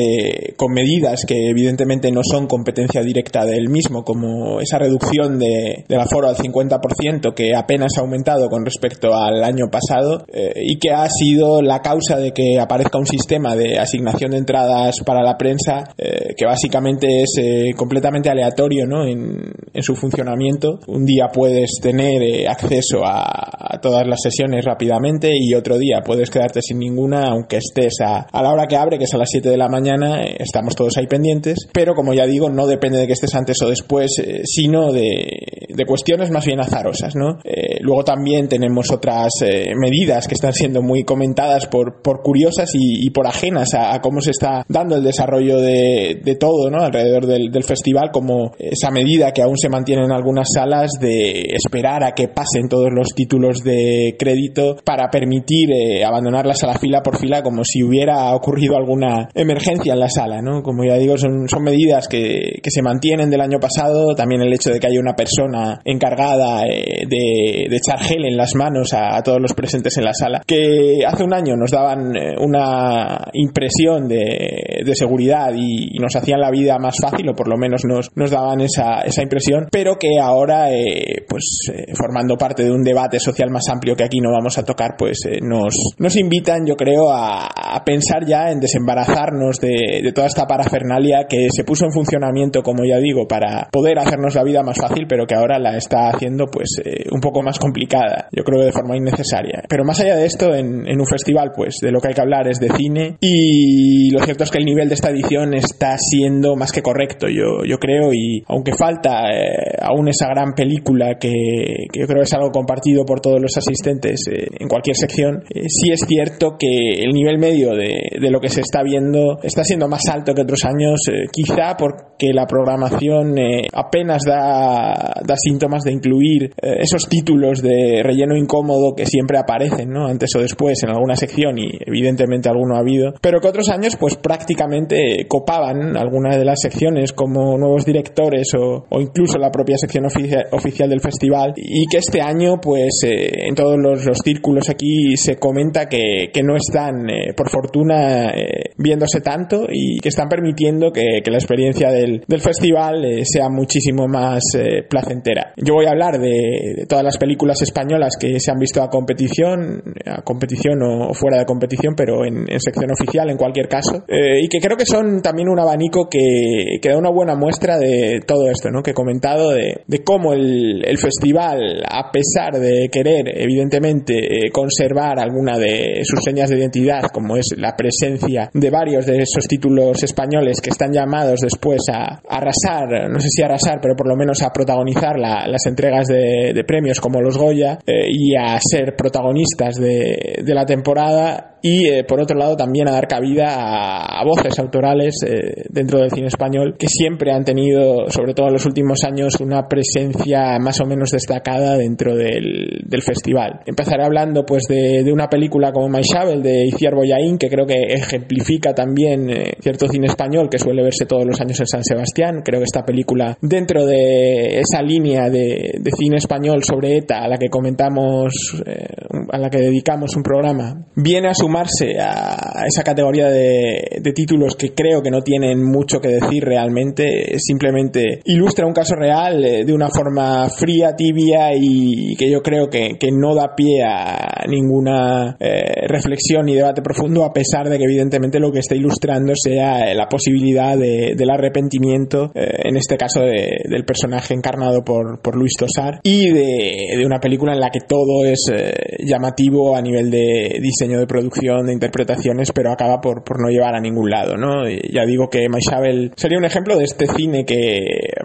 con 0.57 0.73
medidas 0.73 1.25
que 1.27 1.51
evidentemente 1.51 2.11
no 2.11 2.21
son 2.23 2.47
competencia 2.47 3.03
directa 3.03 3.45
del 3.45 3.69
mismo, 3.69 4.03
como 4.03 4.61
esa 4.61 4.79
reducción 4.79 5.39
de, 5.39 5.85
del 5.89 6.01
aforo 6.01 6.29
al 6.31 6.37
50% 6.37 7.35
que 7.35 7.55
apenas 7.55 7.93
ha 7.97 8.01
aumentado 8.01 8.49
con 8.49 8.65
respecto 8.65 9.15
al 9.15 9.45
año 9.45 9.67
pasado 9.71 10.25
y 10.33 10.79
que 10.79 10.91
ha 10.91 11.09
sido 11.09 11.63
la 11.63 11.81
causa 11.81 12.17
de 12.17 12.33
que 12.33 12.59
aparezca 12.59 12.99
un 12.99 13.07
sistema 13.07 13.55
de 13.55 13.79
asignación 13.79 14.33
de 14.33 14.39
entradas 14.39 14.97
para 15.05 15.23
la 15.23 15.37
prensa 15.37 15.85
que 15.97 16.47
básicamente 16.47 17.23
es 17.23 17.75
completamente 17.77 18.31
aleatorio 18.31 18.87
¿no? 18.87 19.07
en, 19.07 19.53
su 19.83 19.95
funcionamiento. 19.95 20.79
Un 20.89 21.07
día 21.07 21.29
puedes 21.33 21.71
tener 21.81 22.49
acceso 22.49 23.05
a, 23.05 23.79
todas 23.81 24.07
las 24.07 24.21
sesiones 24.23 24.65
rápidamente 24.65 25.31
y 25.33 25.55
otro 25.55 25.79
día 25.79 26.01
puedes 26.05 26.31
quedarte 26.31 26.61
sin 26.61 26.79
ninguna 26.79 27.29
aunque 27.31 27.57
estés 27.57 27.95
a, 28.01 28.27
a, 28.31 28.43
la 28.43 28.53
hora 28.53 28.67
que 28.67 28.77
abre, 28.77 28.99
que 28.99 29.05
es 29.05 29.15
a 29.15 29.19
las 29.19 29.31
7 29.31 29.49
de 29.49 29.57
la 29.57 29.69
mañana, 29.69 30.23
estamos 30.23 30.75
todos 30.75 30.97
ahí 30.99 31.07
pendientes, 31.07 31.67
pero 31.73 31.95
como 31.95 32.13
ya 32.13 32.27
digo, 32.27 32.51
no 32.51 32.67
depende 32.67 32.99
de 32.99 33.07
que 33.07 33.15
estés 33.15 33.35
antes 33.35 33.61
o 33.63 33.69
después, 33.69 34.11
eh, 34.19 34.43
sino 34.45 34.93
de 34.93 35.61
de 35.75 35.85
cuestiones 35.85 36.20
más 36.29 36.45
bien 36.45 36.61
azarosas, 36.61 37.15
¿no? 37.17 37.39
Eh, 37.45 37.79
luego 37.81 38.05
también 38.05 38.49
tenemos 38.49 38.91
otras 38.91 39.31
eh, 39.43 39.73
medidas 39.77 40.27
que 40.27 40.35
están 40.35 40.53
siendo 40.53 40.83
muy 40.83 41.05
comentadas 41.05 41.67
por, 41.67 42.03
por 42.03 42.23
curiosas 42.23 42.71
y, 42.75 43.07
y 43.07 43.11
por 43.11 43.27
ajenas 43.27 43.73
a, 43.75 43.95
a, 43.95 44.01
cómo 44.01 44.21
se 44.21 44.33
está 44.33 44.65
dando 44.69 44.97
el 44.97 45.05
desarrollo 45.05 45.61
de, 45.61 46.21
de 46.23 46.35
todo, 46.35 46.71
¿no? 46.71 46.83
Alrededor 46.83 47.27
del, 47.27 47.51
del, 47.51 47.65
festival, 47.65 48.11
como 48.13 48.53
esa 48.59 48.91
medida 48.91 49.33
que 49.33 49.43
aún 49.43 49.57
se 49.57 49.69
mantiene 49.69 50.05
en 50.05 50.13
algunas 50.13 50.49
salas 50.53 50.91
de 51.01 51.43
esperar 51.53 52.05
a 52.05 52.13
que 52.13 52.29
pasen 52.29 52.69
todos 52.69 52.89
los 52.93 53.09
títulos 53.15 53.63
de 53.63 54.17
crédito 54.19 54.77
para 54.85 55.09
permitir 55.09 55.71
eh, 55.73 56.05
abandonar 56.05 56.47
la 56.47 56.55
sala 56.55 56.75
fila 56.75 57.03
por 57.03 57.19
fila 57.19 57.43
como 57.43 57.63
si 57.65 57.83
hubiera 57.83 58.35
ocurrido 58.35 58.77
alguna 58.77 59.29
emergencia 59.35 59.93
en 59.93 60.01
la 60.01 60.09
sala, 60.09 60.43
¿no? 60.43 60.63
Como 60.63 60.85
ya 60.85 60.97
digo, 60.97 61.17
son, 61.17 61.49
son 61.49 61.63
medidas 61.63 62.09
que, 62.09 62.59
que 62.63 62.71
se 62.71 62.83
mantienen 62.83 63.31
del 63.31 63.41
año 63.41 63.61
pasado, 63.61 64.15
también 64.15 64.43
el 64.43 64.53
hecho 64.53 64.71
de 64.71 64.81
que 64.81 64.87
haya 64.87 65.01
una 65.01 65.15
persona 65.15 65.81
encargada 66.01 66.65
eh, 66.67 67.05
de, 67.07 67.69
de, 67.69 67.77
echar 67.77 68.01
gel 68.01 68.25
en 68.25 68.37
las 68.37 68.55
manos 68.55 68.93
a, 68.95 69.17
a, 69.17 69.23
todos 69.23 69.41
los 69.41 69.53
presentes 69.53 69.97
en 69.99 70.05
la 70.05 70.15
sala, 70.15 70.43
que 70.47 71.05
hace 71.07 71.23
un 71.23 71.35
año 71.35 71.57
nos 71.57 71.71
daban 71.71 72.17
eh, 72.17 72.35
una 72.39 73.29
impresión 73.35 74.09
de, 74.09 74.83
de 74.85 74.95
seguridad 74.95 75.53
y, 75.55 75.97
y, 75.97 75.99
nos 75.99 76.17
hacían 76.17 76.41
la 76.41 76.51
vida 76.51 76.79
más 76.79 76.97
fácil, 77.01 77.29
o 77.29 77.35
por 77.35 77.49
lo 77.49 77.57
menos 77.59 77.85
nos, 77.85 78.11
nos 78.17 78.31
daban 78.31 78.61
esa, 78.63 79.01
esa 79.01 79.23
impresión, 79.23 79.69
pero 79.71 79.97
que 79.97 80.19
ahora, 80.21 80.73
eh, 80.73 81.25
pues 81.29 81.71
formando 81.95 82.37
parte 82.37 82.65
de 82.65 82.71
un 82.71 82.83
debate 82.83 83.21
social 83.21 83.51
más 83.51 83.69
amplio 83.71 83.95
que 83.95 84.05
aquí 84.05 84.21
no 84.21 84.31
vamos 84.33 84.57
a 84.57 84.65
tocar, 84.65 84.95
pues 84.97 85.19
nos, 85.43 85.75
nos 85.99 86.17
invitan, 86.17 86.65
yo 86.67 86.77
creo, 86.77 87.11
a, 87.11 87.47
a 87.47 87.85
pensar 87.85 88.25
ya 88.27 88.51
en 88.51 88.61
desembarazarnos 88.61 89.61
de, 89.61 90.01
de 90.03 90.13
toda 90.13 90.27
esta 90.27 90.47
parafernalia 90.47 91.27
que 91.29 91.49
se 91.51 91.65
puso 91.65 91.85
en 91.85 91.93
funcionamiento, 91.93 92.63
como 92.63 92.85
ya 92.85 92.99
digo, 92.99 93.27
para 93.29 93.69
poder 93.71 93.99
hacernos 93.99 94.35
la 94.35 94.45
vida 94.45 94.63
más 94.63 94.79
fácil, 94.79 95.07
pero 95.09 95.27
que 95.27 95.35
ahora 95.35 95.59
la 95.59 95.77
está 95.91 96.11
haciendo 96.11 96.47
pues 96.47 96.81
eh, 96.85 97.05
un 97.11 97.21
poco 97.21 97.43
más 97.43 97.59
complicada, 97.59 98.29
yo 98.31 98.45
creo 98.45 98.65
de 98.65 98.73
forma 98.73 98.97
innecesaria. 98.97 99.63
Pero 99.69 99.85
más 99.85 99.99
allá 100.01 100.17
de 100.17 100.27
esto, 100.27 100.55
en, 100.55 100.87
en, 100.87 101.01
un 101.01 101.07
festival, 101.07 101.51
pues 101.55 101.77
de 101.83 101.91
lo 101.91 102.01
que 102.01 102.09
hay 102.09 102.15
que 102.15 102.21
hablar 102.21 102.49
es 102.49 102.61
de 102.61 102.71
cine 102.71 103.17
y 103.21 104.11
lo 104.11 104.21
cierto 104.21 104.45
es 104.45 104.51
que 104.51 104.59
el 104.59 104.65
nivel 104.65 104.89
de 104.89 104.95
esta 104.95 105.11
edición 105.11 105.55
está 105.55 105.97
siendo 105.99 106.55
más 106.55 106.71
que 106.71 106.83
correcto, 106.83 107.27
yo, 107.29 107.65
yo 107.67 107.79
creo, 107.79 108.13
y 108.13 108.45
aunque 108.47 108.73
falta 108.73 109.31
eh, 109.33 109.77
aún 109.81 110.09
esa 110.09 110.29
gran 110.29 110.55
película 110.55 111.17
que, 111.19 111.87
que, 111.93 112.01
yo 112.01 112.07
creo 112.07 112.23
es 112.23 112.33
algo 112.35 112.51
compartido 112.51 113.05
por 113.05 113.21
todos 113.21 113.41
los 113.41 113.57
asistentes 113.57 114.21
eh, 114.31 114.47
en 114.59 114.69
cualquier 114.69 114.97
sección, 114.97 115.43
sí 115.51 115.91
es 115.91 116.01
cierto 116.07 116.57
que 116.59 117.03
el 117.03 117.11
nivel 117.11 117.39
medio 117.39 117.71
de, 117.75 118.19
de, 118.21 118.31
lo 118.31 118.41
que 118.41 118.49
se 118.49 118.61
está 118.61 118.83
viendo 118.83 119.39
está 119.43 119.65
siendo 119.65 119.89
más 119.89 120.03
alto 120.09 120.35
que 120.35 120.43
otros 120.43 120.65
años, 120.65 121.01
quizá 121.33 121.77
porque 121.77 122.33
la 122.33 122.47
programación 122.47 123.35
apenas 123.73 124.23
da, 124.27 125.15
da, 125.25 125.37
síntomas 125.37 125.80
de 125.85 125.93
incluir 125.93 126.53
eh, 126.63 126.79
esos 126.81 127.09
títulos 127.09 127.63
de 127.63 128.03
relleno 128.03 128.37
incómodo 128.37 128.95
que 128.97 129.07
siempre 129.07 129.39
aparecen, 129.39 129.91
¿no? 129.91 130.07
Antes 130.07 130.31
o 130.37 130.41
después 130.41 130.83
en 130.83 130.91
alguna 130.91 131.17
sección 131.17 131.59
y 131.59 131.71
evidentemente 131.87 132.49
alguno 132.49 132.77
ha 132.77 132.81
habido, 132.81 133.15
pero 133.21 133.41
que 133.41 133.49
otros 133.49 133.69
años 133.71 133.97
pues 133.97 134.17
prácticamente 134.17 135.27
copaban 135.29 135.97
algunas 135.97 136.37
de 136.37 136.45
las 136.45 136.61
secciones 136.61 137.13
como 137.13 137.57
nuevos 137.59 137.85
directores 137.85 138.49
o, 138.59 138.87
incluso 139.01 139.39
la 139.39 139.51
propia 139.51 139.77
sección 139.77 140.07
oficia, 140.07 140.47
oficial 140.53 140.91
del 140.91 141.01
festival 141.01 141.53
y 141.57 141.87
que 141.87 141.99
este 141.99 142.21
año 142.21 142.61
pues 142.61 143.01
eh, 143.05 143.49
en 143.49 143.55
todos 143.55 143.79
los, 143.79 144.05
los, 144.05 144.19
círculos 144.19 144.69
aquí 144.69 145.17
se 145.17 145.37
comenta 145.37 145.87
que, 145.87 146.31
no 146.43 146.57
están 146.57 147.09
eh, 147.11 147.35
por 147.37 147.51
fortuna 147.51 148.33
viéndose 148.77 149.21
tanto 149.21 149.67
y 149.71 149.99
que 150.01 150.09
están 150.09 150.29
permitiendo 150.29 150.91
que, 150.91 151.21
la 151.31 151.37
experiencia 151.37 151.91
del, 151.91 152.25
festival 152.41 153.05
sea 153.25 153.49
muchísimo 153.51 154.09
más 154.09 154.43
placentera. 154.89 155.53
Voy 155.71 155.87
a 155.87 155.91
hablar 155.91 156.19
de, 156.19 156.75
de, 156.77 156.87
todas 156.87 157.05
las 157.05 157.19
películas 157.19 157.61
españolas 157.63 158.17
que 158.19 158.39
se 158.41 158.51
han 158.51 158.59
visto 158.59 158.83
a 158.83 158.89
competición, 158.89 159.83
a 160.07 160.23
competición 160.23 160.83
o, 160.83 161.13
fuera 161.15 161.39
de 161.39 161.45
competición, 161.45 161.95
pero 161.97 162.25
en, 162.25 162.51
en 162.51 162.61
sección 162.61 162.91
oficial 162.91 163.31
en 163.31 163.37
cualquier 163.37 163.69
caso, 163.69 164.05
eh, 164.09 164.41
y 164.43 164.49
que 164.49 164.61
creo 164.61 164.77
que 164.77 164.87
son 164.87 165.23
también 165.23 165.49
un 165.49 165.59
abanico 165.59 166.09
que, 166.09 166.79
que, 166.81 166.89
da 166.89 166.97
una 166.97 167.11
buena 167.11 167.35
muestra 167.35 167.79
de 167.79 168.21
todo 168.27 168.51
esto, 168.51 168.71
¿no? 168.71 168.83
Que 168.83 168.91
he 168.91 168.95
comentado 168.95 169.51
de, 169.51 169.83
de 169.87 170.05
cómo 170.05 170.33
el, 170.33 170.83
el, 170.85 170.99
festival, 170.99 171.83
a 171.89 172.11
pesar 172.11 172.59
de 172.61 172.89
querer, 172.91 173.27
evidentemente, 173.41 174.19
eh, 174.19 174.51
conservar 174.51 175.19
alguna 175.19 175.59
de 175.59 176.01
sus 176.05 176.21
señas 176.23 176.51
de 176.51 176.59
identidad, 176.59 177.05
como 177.13 177.37
es 177.37 177.47
la 177.57 177.77
presencia 177.77 178.51
de 178.53 178.71
varios 178.71 179.07
de 179.07 179.19
esos 179.19 179.47
títulos 179.47 180.03
españoles 180.03 180.61
que 180.61 180.71
están 180.71 180.93
llamados 180.93 181.41
después 181.41 181.81
a, 181.93 182.21
a 182.29 182.41
arrasar, 182.41 183.11
no 183.11 183.21
sé 183.21 183.29
si 183.31 183.43
arrasar, 183.43 183.79
pero 183.81 183.95
por 183.97 184.09
lo 184.09 184.17
menos 184.17 184.43
a 184.43 184.51
protagonizar 184.53 185.19
la, 185.19 185.47
entregas 185.67 186.07
de, 186.07 186.65
premios 186.67 187.01
como 187.01 187.21
los 187.21 187.37
Goya 187.37 187.79
eh, 187.87 188.07
y 188.09 188.35
a 188.37 188.59
ser 188.61 188.95
protagonistas 188.97 189.75
de 189.77 190.55
la 190.55 190.67
temporada 190.67 191.59
y 191.63 191.89
eh, 191.89 192.05
por 192.05 192.21
otro 192.21 192.37
lado 192.37 192.57
también 192.57 192.89
a 192.89 192.93
dar 192.93 193.07
cabida 193.07 193.55
a, 193.55 194.21
a 194.21 194.25
voces 194.25 194.59
autorales 194.59 195.15
eh, 195.27 195.65
dentro 195.69 195.99
del 195.99 196.11
cine 196.11 196.29
español 196.29 196.77
que 196.79 196.89
siempre 196.89 197.33
han 197.33 197.45
tenido, 197.45 198.09
sobre 198.09 198.35
todo 198.35 198.47
en 198.47 198.55
los 198.55 198.67
últimos 198.67 199.05
años, 199.05 199.41
una 199.41 199.69
presencia 199.69 200.59
más 200.59 200.81
o 200.81 200.87
menos 200.87 201.11
destacada 201.11 201.77
dentro 201.77 202.15
del, 202.17 202.83
del 202.87 203.03
festival. 203.03 203.61
Empezaré 203.67 204.05
hablando 204.05 204.45
pues 204.45 204.65
de, 204.69 205.03
de 205.05 205.13
una 205.13 205.29
película 205.29 205.73
como 205.73 205.89
My 205.89 206.03
Shovel 206.03 206.43
de 206.43 206.67
Iciar 206.67 206.95
Boyaín 206.95 207.39
que 207.39 207.49
creo 207.49 207.67
que 207.67 207.81
ejemplifica 207.95 208.75
también 208.75 209.31
eh, 209.31 209.53
cierto 209.61 209.89
cine 209.89 210.07
español 210.07 210.49
que 210.51 210.59
suele 210.59 210.83
verse 210.83 211.07
todos 211.07 211.27
los 211.27 211.41
años 211.41 211.61
en 211.61 211.67
San 211.67 211.85
Sebastián. 211.85 212.43
Creo 212.45 212.61
que 212.61 212.65
esta 212.65 212.85
película 212.85 213.37
dentro 213.43 213.85
de 213.85 214.61
esa 214.61 214.83
línea 214.83 215.29
de, 215.29 215.73
de 215.81 215.91
cine 215.93 216.17
español 216.17 216.63
sobre 216.65 216.97
ETA 216.97 217.23
a 217.23 217.29
la 217.29 217.37
que 217.37 217.49
comentamos, 217.49 218.33
eh, 218.67 218.87
a 219.31 219.39
la 219.39 219.51
que 219.51 219.59
dedicamos 219.59 220.17
un 220.17 220.23
programa, 220.23 220.87
viene 220.97 221.29
a 221.29 221.35
su 221.35 221.49
sumarse 221.51 221.99
a 221.99 222.65
esa 222.67 222.83
categoría 222.85 223.29
de, 223.29 224.01
de, 224.01 224.13
títulos 224.13 224.55
que 224.55 224.73
creo 224.73 225.03
que 225.03 225.11
no 225.11 225.21
tienen 225.21 225.63
mucho 225.65 226.01
que 226.01 226.09
decir 226.09 226.45
realmente, 226.45 227.39
simplemente 227.39 228.21
ilustra 228.25 228.67
un 228.67 228.73
caso 228.73 228.95
real 228.95 229.45
eh, 229.45 229.65
de 229.65 229.73
una 229.73 229.89
forma 229.89 230.49
fría, 230.49 230.95
tibia 230.95 231.51
y 231.55 232.15
que 232.17 232.31
yo 232.31 232.43
creo 232.43 232.69
que, 232.69 232.97
que 232.99 233.09
no 233.11 233.35
da 233.35 233.55
pie 233.57 233.83
a 233.83 234.45
ninguna 234.49 235.37
eh, 235.41 235.87
reflexión 235.89 236.49
y 236.49 236.55
debate 236.55 236.83
profundo, 236.83 237.25
a 237.25 237.33
pesar 237.33 237.69
de 237.69 237.79
que 237.79 237.85
evidentemente 237.85 238.39
lo 238.39 238.53
que 238.53 238.61
está 238.61 238.75
ilustrando 238.75 239.33
sea 239.35 239.93
la 239.95 240.09
posibilidad 240.09 240.77
de, 240.77 241.15
del 241.17 241.31
arrepentimiento, 241.31 242.31
eh, 242.35 242.63
en 242.65 242.77
este 242.77 242.97
caso 242.97 243.21
de, 243.21 243.63
del 243.69 243.85
personaje 243.85 244.35
encarnado 244.35 244.83
por, 244.85 245.21
por 245.21 245.37
Luis 245.37 245.55
Tosar, 245.59 246.01
y 246.05 246.31
de, 246.31 247.05
una 247.05 247.19
película 247.19 247.55
en 247.55 247.61
la 247.61 247.71
que 247.71 247.81
todo 247.81 248.25
es 248.25 248.47
eh, 248.53 248.73
llamativo 249.05 249.75
a 249.75 249.81
nivel 249.81 250.11
de 250.11 250.61
diseño 250.61 250.99
de 250.99 251.07
producción 251.07 251.40
de 251.41 251.73
interpretaciones, 251.73 252.53
pero 252.53 252.71
acaba 252.71 253.01
por, 253.01 253.25
por 253.25 253.41
no 253.41 253.49
llevar 253.49 253.75
a 253.75 253.81
ningún 253.81 254.11
lado, 254.11 254.37
¿no? 254.37 254.69
Ya 254.69 255.05
digo 255.07 255.29
que 255.29 255.49
Maishabel 255.49 256.13
sería 256.17 256.39
un 256.39 256.45
ejemplo 256.45 256.77
de 256.77 256.85
este 256.85 257.07
cine 257.07 257.45
que 257.45 257.81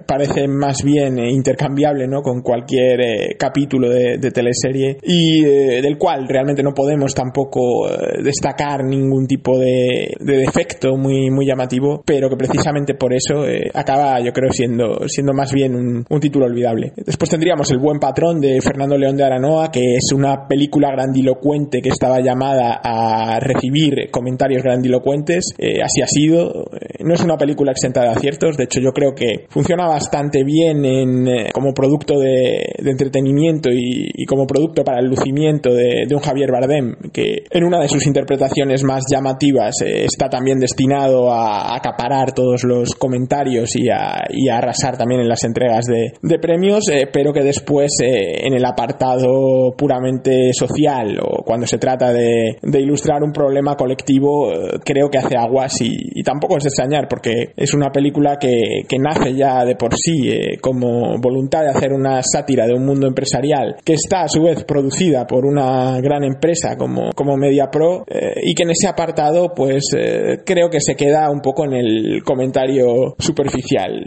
parece 0.05 0.47
más 0.47 0.83
bien 0.83 1.17
eh, 1.17 1.31
intercambiable, 1.31 2.07
¿no? 2.07 2.21
Con 2.21 2.41
cualquier 2.41 3.01
eh, 3.01 3.35
capítulo 3.37 3.89
de, 3.89 4.17
teleserie 4.31 4.97
y 5.03 5.45
eh, 5.45 5.81
del 5.81 5.97
cual 5.97 6.27
realmente 6.27 6.61
no 6.61 6.73
podemos 6.73 7.13
tampoco 7.13 7.87
destacar 8.21 8.83
ningún 8.83 9.27
tipo 9.27 9.57
de, 9.57 10.13
de, 10.19 10.37
defecto 10.37 10.97
muy, 10.97 11.29
muy 11.29 11.45
llamativo, 11.45 12.03
pero 12.05 12.29
que 12.29 12.35
precisamente 12.35 12.95
por 12.95 13.13
eso 13.13 13.45
acaba, 13.73 14.19
yo 14.19 14.33
creo, 14.33 14.51
siendo, 14.51 15.07
siendo 15.07 15.33
más 15.33 15.53
bien 15.53 15.75
un, 15.75 16.05
un 16.09 16.19
título 16.19 16.45
olvidable. 16.45 16.91
Después 16.97 17.29
tendríamos 17.29 17.71
El 17.71 17.79
buen 17.79 17.99
patrón 17.99 18.41
de 18.41 18.59
Fernando 18.61 18.97
León 18.97 19.15
de 19.15 19.23
Aranoa, 19.23 19.71
que 19.71 19.95
es 19.95 20.11
una 20.11 20.47
película 20.47 20.91
grandilocuente 20.91 21.81
que 21.81 21.89
estaba 21.89 22.19
llamada 22.19 22.81
a 22.83 23.04
recibir 23.39 24.09
comentarios 24.11 24.63
grandilocuentes. 24.63 25.53
Eh, 25.57 25.81
así 25.83 26.01
ha 26.01 26.07
sido. 26.07 26.65
No 26.99 27.13
es 27.13 27.23
una 27.23 27.37
película 27.37 27.71
exenta 27.71 28.01
de 28.01 28.09
aciertos. 28.09 28.57
De 28.57 28.65
hecho, 28.65 28.79
yo 28.79 28.91
creo 28.91 29.13
que 29.13 29.45
funciona 29.49 29.87
bastante 29.87 30.43
bien 30.43 30.85
en, 30.85 31.27
eh, 31.27 31.49
como 31.53 31.73
producto 31.73 32.19
de, 32.19 32.73
de 32.77 32.91
entretenimiento 32.91 33.69
y, 33.71 34.09
y, 34.13 34.25
como 34.25 34.45
producto 34.45 34.83
para 34.83 34.99
el 34.99 35.07
lucimiento 35.07 35.73
de, 35.73 36.05
de, 36.07 36.15
un 36.15 36.21
Javier 36.21 36.51
Bardem, 36.51 36.95
que 37.11 37.43
en 37.49 37.63
una 37.63 37.79
de 37.79 37.87
sus 37.87 38.05
interpretaciones 38.05 38.83
más 38.83 39.03
llamativas 39.11 39.75
eh, 39.81 40.05
está 40.05 40.29
también 40.29 40.59
destinado 40.59 41.31
a, 41.31 41.73
a, 41.73 41.75
acaparar 41.77 42.33
todos 42.33 42.63
los 42.63 42.95
comentarios 42.95 43.75
y 43.75 43.89
a, 43.89 44.23
y 44.29 44.49
a 44.49 44.57
arrasar 44.57 44.97
también 44.97 45.21
en 45.21 45.29
las 45.29 45.43
entregas 45.43 45.85
de, 45.85 46.13
de 46.21 46.39
premios, 46.39 46.87
eh, 46.89 47.07
pero 47.11 47.33
que 47.33 47.41
después 47.41 47.91
en 48.01 48.53
el 48.53 48.65
apartado 48.65 49.73
puramente 49.77 50.51
social 50.53 51.19
o 51.21 51.43
cuando 51.43 51.67
se 51.67 51.77
trata 51.77 52.11
de, 52.11 52.57
de 52.61 52.81
ilustrar 52.95 53.23
un 53.23 53.31
problema 53.31 53.75
colectivo, 53.75 54.51
eh, 54.51 54.79
creo 54.83 55.09
que 55.09 55.17
hace 55.17 55.35
aguas 55.35 55.81
y, 55.81 56.19
y, 56.19 56.23
tampoco 56.23 56.57
es 56.57 56.65
extrañar 56.65 57.07
porque 57.09 57.51
es 57.55 57.73
una 57.73 57.89
película 57.91 58.37
que, 58.39 58.83
que 58.87 58.97
nace 58.97 59.35
ya 59.35 59.65
de 59.65 59.75
por 59.75 59.95
sí 59.95 60.29
eh, 60.29 60.57
como 60.61 61.17
voluntad 61.19 61.61
de 61.63 61.69
hacer 61.69 61.91
una 61.91 62.21
sátira 62.23 62.65
de 62.65 62.73
un 62.73 62.85
mundo 62.85 63.07
empresarial 63.07 63.75
que 63.83 63.93
está 63.93 64.21
a 64.21 64.27
su 64.29 64.43
vez 64.43 64.63
producida 64.63 65.27
por 65.27 65.45
una 65.45 65.99
gran 65.99 66.23
empresa 66.23 66.75
como, 66.77 67.11
como 67.13 67.35
MediaPro 67.35 68.05
eh, 68.07 68.39
y 68.43 68.55
que 68.55 68.63
en 68.63 68.71
ese 68.71 68.87
apartado 68.87 69.53
pues 69.53 69.83
eh, 69.97 70.39
creo 70.45 70.69
que 70.69 70.79
se 70.79 70.95
queda 70.95 71.29
un 71.29 71.41
poco 71.41 71.65
en 71.65 71.73
el 71.73 72.23
comentario 72.23 73.15
superficial. 73.19 74.03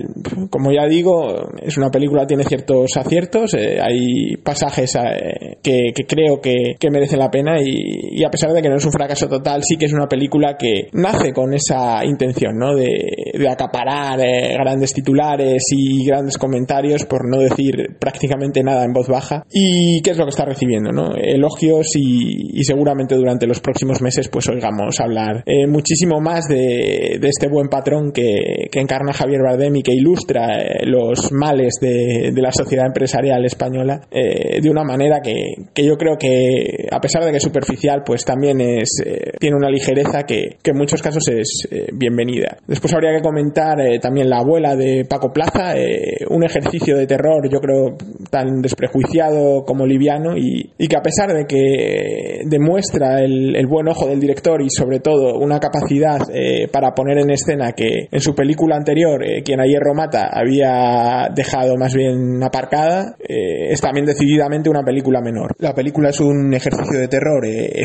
Como 0.51 0.73
ya 0.73 0.87
digo, 0.87 1.51
es 1.61 1.77
una 1.77 1.91
película 1.91 2.27
tiene 2.27 2.45
ciertos 2.45 2.97
aciertos, 2.97 3.55
eh, 3.55 3.79
hay 3.81 4.37
pasajes 4.37 4.95
eh, 4.97 5.59
que, 5.63 5.93
que, 5.95 6.05
creo 6.07 6.41
que, 6.41 6.75
que, 6.79 6.91
merecen 6.91 7.19
la 7.19 7.31
pena 7.31 7.61
y, 7.61 8.19
y, 8.21 8.25
a 8.25 8.31
pesar 8.31 8.53
de 8.53 8.63
que 8.63 8.69
no 8.69 8.78
es 8.79 8.85
un 8.85 8.93
fracaso 8.93 9.29
total, 9.29 9.63
sí 9.63 9.77
que 9.77 9.87
es 9.87 9.93
una 9.93 10.09
película 10.09 10.57
que 10.57 10.89
nace 10.93 11.33
con 11.33 11.55
esa 11.55 12.05
intención, 12.05 12.57
¿no? 12.59 12.75
De, 12.75 12.87
de 13.39 13.49
acaparar 13.49 14.21
eh, 14.21 14.55
grandes 14.59 14.93
titulares 14.93 15.63
y 15.71 16.05
grandes 16.05 16.37
comentarios, 16.37 17.05
por 17.05 17.29
no 17.29 17.39
decir 17.39 17.97
prácticamente 17.99 18.63
nada 18.63 18.85
en 18.85 18.93
voz 18.93 19.09
baja. 19.09 19.45
¿Y 19.51 20.01
qué 20.03 20.11
es 20.11 20.19
lo 20.19 20.25
que 20.25 20.31
está 20.31 20.45
recibiendo, 20.45 20.91
no? 20.93 21.15
Elogios 21.15 21.87
y, 21.97 22.63
seguramente 22.65 23.15
durante 23.15 23.47
los 23.47 23.61
próximos 23.61 24.03
meses 24.03 24.29
pues 24.29 24.47
oigamos 24.49 25.01
hablar 25.01 25.43
eh, 25.47 25.67
muchísimo 25.67 26.21
más 26.21 26.49
de, 26.49 27.19
este 27.23 27.49
buen 27.49 27.69
patrón 27.69 28.13
que, 28.13 28.69
encarna 28.73 29.13
Javier 29.13 29.41
Bardem 29.43 29.77
y 29.77 29.83
que 29.83 29.93
ilustra 29.93 30.61
eh, 30.61 30.87
los 30.87 31.33
males 31.33 31.75
de, 31.81 32.33
la 32.37 32.53
sociedad 32.53 32.87
empresarial 32.87 33.45
española 33.45 34.01
de 34.11 34.71
una 34.71 34.85
manera 34.85 35.21
que, 35.21 35.55
que, 35.75 35.85
yo 35.85 35.97
creo 35.97 36.17
que 36.17 36.87
a 36.91 37.01
pesar 37.01 37.25
de 37.25 37.33
que 37.33 37.39
es 37.39 37.43
superficial 37.43 38.03
pues 38.05 38.25
también 38.25 38.61
eh, 38.77 39.33
tiene 39.39 39.57
una 39.57 39.71
ligereza 39.71 40.23
que, 40.25 40.57
que, 40.63 40.71
en 40.71 40.77
muchos 40.77 41.03
casos 41.03 41.27
es 41.29 41.67
eh, 41.71 41.89
bienvenida 41.93 42.59
después 42.67 42.93
habría 42.95 43.17
que 43.17 43.23
comentar 43.23 43.81
eh, 43.81 43.99
también 43.99 44.29
la 44.29 44.39
abuela 44.39 44.77
de 44.77 45.05
Paco 45.09 45.33
Plaza 45.33 45.75
un 46.29 46.45
ejercicio 46.45 46.97
de 46.97 47.07
terror 47.07 47.49
yo 47.51 47.61
creo 47.61 47.97
tan 48.31 48.61
desprejuiciado 48.61 49.65
como 49.65 49.87
liviano 49.87 50.37
y, 50.37 50.71
que 50.89 50.97
a 50.97 51.03
pesar 51.03 51.33
de 51.33 51.45
que 51.45 52.41
demuestra 52.47 53.23
el, 53.23 53.55
el, 53.57 53.67
buen 53.67 53.89
ojo 53.89 54.07
del 54.07 54.21
director 54.21 54.63
y 54.63 54.71
sobre 54.71 55.01
todo 55.01 55.39
una 55.39 55.61
capacidad 55.61 56.19
para 56.73 56.93
poner 56.95 57.19
en 57.19 57.31
escena 57.31 57.73
que 57.73 58.09
en 58.11 58.21
su 58.21 58.35
película 58.35 58.77
anterior 58.77 59.23
quien 59.45 59.61
a 59.61 59.67
hierro 59.67 59.95
mata 59.95 60.31
había 60.33 61.29
dejado 61.35 61.77
más 61.77 61.95
bien 61.95 62.43
aparcada, 62.43 63.17
es 63.21 63.81
también 63.81 64.07
decididamente 64.07 64.71
una 64.71 64.83
película 64.83 65.21
menor. 65.21 65.55
La 65.59 65.75
película 65.75 66.09
es 66.09 66.21
un 66.21 66.55
ejercicio 66.55 66.99
de 66.99 67.09
terror 67.09 67.45
eh, 67.45 67.83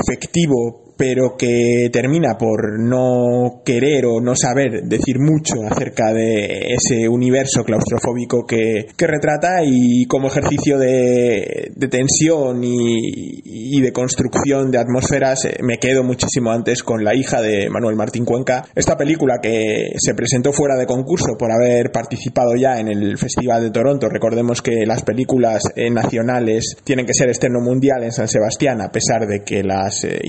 efectivo 0.73 0.92
pero 0.97 1.35
que 1.37 1.89
termina 1.91 2.37
por 2.37 2.79
no 2.79 3.61
querer 3.65 4.05
o 4.05 4.21
no 4.21 4.35
saber 4.35 4.83
decir 4.83 5.19
mucho 5.19 5.55
acerca 5.69 6.13
de 6.13 6.73
ese 6.73 7.07
universo 7.07 7.63
claustrofóbico 7.63 8.45
que, 8.45 8.87
que 8.95 9.07
retrata 9.07 9.61
y 9.65 10.05
como 10.05 10.27
ejercicio 10.27 10.77
de, 10.77 11.71
de 11.75 11.87
tensión 11.87 12.63
y, 12.63 13.41
y, 13.43 13.81
de 13.81 13.91
construcción 13.91 14.71
de 14.71 14.79
atmósferas 14.79 15.45
eh, 15.45 15.57
me 15.61 15.77
quedo 15.77 16.03
muchísimo 16.03 16.51
antes 16.51 16.83
con 16.83 17.03
La 17.03 17.15
hija 17.15 17.41
de 17.41 17.69
Manuel 17.69 17.95
Martín 17.95 18.25
Cuenca, 18.25 18.65
esta 18.75 18.95
película 18.97 19.39
que 19.41 19.91
se 19.97 20.13
presentó 20.13 20.53
fuera 20.53 20.75
de 20.75 20.85
concurso 20.85 21.35
por 21.37 21.51
haber 21.51 21.91
participado 21.91 22.55
ya 22.55 22.79
en 22.79 22.87
el 22.87 23.17
Festival 23.17 23.63
de 23.63 23.71
Toronto, 23.71 24.09
recordemos 24.09 24.61
que 24.61 24.85
las 24.85 25.03
películas 25.03 25.63
eh, 25.75 25.89
nacionales 25.89 26.75
tienen 26.83 27.05
que 27.05 27.13
ser 27.13 27.29
externo 27.29 27.59
mundial 27.61 28.03
en 28.03 28.11
San 28.11 28.27
Sebastián 28.27 28.81
a 28.81 28.91
pesar 28.91 29.27
de 29.27 29.43
que 29.43 29.63
las 29.63 30.03
eh, 30.03 30.19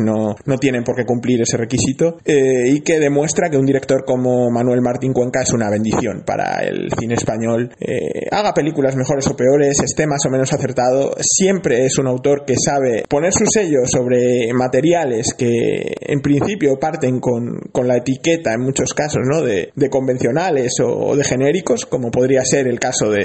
no, 0.00 0.36
no 0.44 0.58
tienen 0.58 0.84
por 0.84 0.96
qué 0.96 1.04
cumplir 1.04 1.42
ese 1.42 1.56
requisito 1.56 2.18
eh, 2.24 2.68
y 2.68 2.80
que 2.80 2.98
demuestra 2.98 3.50
que 3.50 3.56
un 3.56 3.66
director 3.66 4.04
como 4.04 4.50
Manuel 4.50 4.80
Martín 4.80 5.12
Cuenca 5.12 5.42
es 5.42 5.52
una 5.52 5.70
bendición 5.70 6.22
para 6.24 6.60
el 6.62 6.90
cine 6.98 7.14
español. 7.14 7.70
Eh, 7.80 8.28
haga 8.30 8.54
películas 8.54 8.96
mejores 8.96 9.26
o 9.28 9.36
peores, 9.36 9.80
esté 9.80 10.06
más 10.06 10.24
o 10.26 10.30
menos 10.30 10.52
acertado, 10.52 11.14
siempre 11.20 11.84
es 11.84 11.98
un 11.98 12.06
autor 12.06 12.44
que 12.44 12.54
sabe 12.56 13.04
poner 13.08 13.32
su 13.32 13.44
sello 13.46 13.80
sobre 13.86 14.52
materiales 14.52 15.34
que 15.36 15.94
en 16.00 16.20
principio 16.20 16.78
parten 16.78 17.20
con, 17.20 17.58
con 17.72 17.88
la 17.88 17.96
etiqueta 17.96 18.54
en 18.54 18.60
muchos 18.60 18.94
casos 18.94 19.22
¿no? 19.24 19.42
de, 19.42 19.72
convencionales 19.90 20.72
o, 20.80 21.08
o, 21.08 21.16
de 21.16 21.24
genéricos, 21.24 21.86
como 21.86 22.10
podría 22.10 22.44
ser 22.44 22.66
el 22.66 22.80
caso 22.80 23.10
de, 23.10 23.22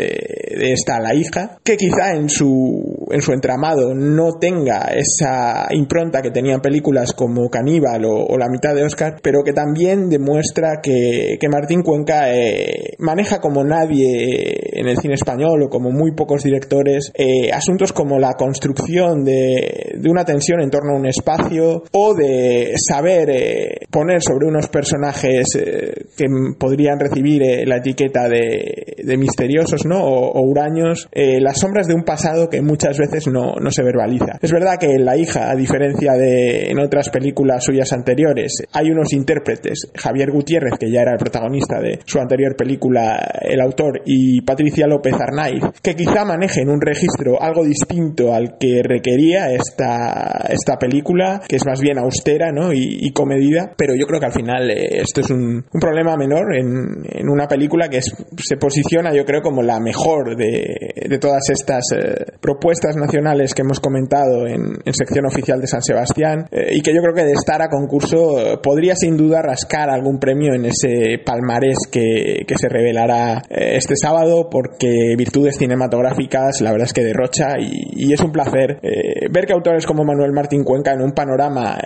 de 0.57 0.73
esta 0.73 0.99
La 0.99 1.13
hija, 1.13 1.57
que 1.63 1.77
quizá 1.77 2.13
en 2.13 2.29
su, 2.29 2.98
en 3.09 3.21
su 3.21 3.33
entramado 3.33 3.93
no 3.93 4.33
tenga 4.39 4.91
esa 4.93 5.67
impronta 5.71 6.21
que 6.21 6.31
tenían 6.31 6.61
películas 6.61 7.13
como 7.13 7.49
Caníbal 7.49 8.05
o, 8.05 8.25
o, 8.25 8.37
La 8.37 8.49
mitad 8.49 8.75
de 8.75 8.83
Oscar, 8.83 9.17
pero 9.21 9.43
que 9.43 9.53
también 9.53 10.09
demuestra 10.09 10.79
que, 10.81 11.37
que 11.39 11.49
Martín 11.49 11.81
Cuenca 11.81 12.33
eh, 12.33 12.95
maneja 12.99 13.39
como 13.39 13.63
nadie 13.63 14.69
en 14.73 14.87
el 14.87 14.97
cine 14.97 15.15
español 15.15 15.63
o 15.63 15.69
como 15.69 15.91
muy 15.91 16.11
pocos 16.13 16.43
directores 16.43 17.11
eh, 17.15 17.51
asuntos 17.51 17.93
como 17.93 18.19
la 18.19 18.33
construcción 18.33 19.23
de, 19.23 19.95
de, 19.97 20.09
una 20.09 20.25
tensión 20.25 20.61
en 20.61 20.69
torno 20.69 20.93
a 20.93 20.97
un 20.97 21.05
espacio 21.05 21.83
o 21.91 22.13
de 22.13 22.73
saber 22.77 23.29
eh, 23.29 23.77
poner 23.89 24.21
sobre 24.21 24.47
unos 24.47 24.67
personajes 24.67 25.47
eh, 25.55 26.05
que 26.15 26.25
podrían 26.57 26.99
recibir 26.99 27.41
la 27.67 27.77
etiqueta 27.77 28.27
de, 28.27 28.95
de, 29.03 29.17
misteriosos 29.17 29.85
¿no? 29.85 30.03
o, 30.03 30.31
o 30.31 30.41
huraños 30.41 31.09
las 31.13 31.59
sombras 31.59 31.87
de 31.87 31.93
un 31.93 32.03
pasado 32.03 32.49
que 32.49 32.61
muchas 32.61 32.97
veces 32.99 33.27
no, 33.27 33.55
no 33.55 33.71
se 33.71 33.83
verbaliza. 33.83 34.37
Es 34.41 34.51
verdad 34.51 34.77
que 34.79 34.99
la 34.99 35.17
hija, 35.17 35.49
a 35.49 35.55
diferencia 35.55 36.13
de 36.13 36.69
en 36.69 36.79
otras 36.79 37.09
películas 37.09 37.63
suyas 37.63 37.91
anteriores, 37.93 38.63
hay 38.73 38.91
unos 38.91 39.13
intérpretes, 39.13 39.91
Javier 39.95 40.31
Gutiérrez, 40.31 40.77
que 40.79 40.91
ya 40.91 41.01
era 41.01 41.13
el 41.13 41.17
protagonista 41.17 41.79
de 41.79 41.99
su 42.05 42.19
anterior 42.19 42.55
película, 42.55 43.17
el 43.41 43.61
autor, 43.61 44.01
y 44.05 44.41
Patricia 44.41 44.87
López 44.87 45.13
Arnaiz, 45.13 45.63
que 45.81 45.95
quizá 45.95 46.25
manejen 46.25 46.69
un 46.69 46.81
registro 46.81 47.41
algo 47.41 47.63
distinto 47.63 48.33
al 48.33 48.57
que 48.57 48.81
requería 48.83 49.51
esta, 49.51 50.45
esta 50.49 50.77
película, 50.77 51.41
que 51.47 51.55
es 51.55 51.65
más 51.65 51.81
bien 51.81 51.97
austera 51.97 52.51
¿no? 52.51 52.73
y, 52.73 52.99
y 53.01 53.11
comedida, 53.11 53.71
pero 53.77 53.93
yo 53.95 54.05
creo 54.05 54.19
que 54.19 54.25
al 54.25 54.33
final 54.33 54.69
eh, 54.69 55.01
esto 55.01 55.21
es 55.21 55.29
un, 55.29 55.65
un 55.71 55.79
problema 55.79 56.15
menor 56.17 56.55
en, 56.55 57.05
en, 57.09 57.29
una 57.29 57.47
película 57.47 57.89
que 57.89 57.97
es, 57.97 58.13
se 58.37 58.57
posiciona 58.57 59.13
yo 59.13 59.25
creo 59.25 59.41
como 59.41 59.61
la 59.61 59.79
mejor 59.79 60.35
de, 60.35 60.93
de 61.07 61.19
todas 61.19 61.49
estas 61.49 61.83
eh, 61.95 62.25
propuestas 62.41 62.88
nacionales 62.95 63.53
que 63.53 63.61
hemos 63.61 63.79
comentado 63.79 64.47
en, 64.47 64.79
sección 64.93 65.25
oficial 65.25 65.61
de 65.61 65.67
San 65.67 65.81
Sebastián 65.81 66.47
eh, 66.51 66.73
y 66.75 66.81
que 66.81 66.93
yo 66.93 67.01
creo 67.01 67.13
que 67.13 67.23
de 67.23 67.33
estar 67.33 67.61
a 67.61 67.69
concurso 67.69 68.39
eh, 68.39 68.57
podría 68.61 68.95
sin 68.95 69.15
duda 69.15 69.41
rascar 69.41 69.89
algún 69.89 70.19
premio 70.19 70.53
en 70.53 70.65
ese 70.65 71.19
palmarés 71.23 71.77
que, 71.91 72.43
que 72.47 72.57
se 72.57 72.67
revelará 72.67 73.43
eh, 73.49 73.77
este 73.77 73.95
sábado 73.95 74.49
porque 74.49 75.15
virtudes 75.17 75.57
cinematográficas 75.57 76.61
la 76.61 76.71
verdad 76.71 76.87
es 76.87 76.93
que 76.93 77.03
derrocha 77.03 77.55
y 77.59 78.11
es 78.11 78.19
un 78.21 78.31
placer 78.31 78.79
ver 78.81 79.45
que 79.45 79.53
autores 79.53 79.85
como 79.85 80.03
Manuel 80.03 80.31
Martín 80.31 80.63
Cuenca 80.63 80.93
en 80.93 81.01
un 81.01 81.11
panorama 81.11 81.77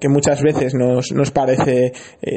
que 0.00 0.08
muchas 0.08 0.42
veces 0.42 0.74
nos, 0.74 1.12
nos 1.12 1.30
parece 1.30 1.92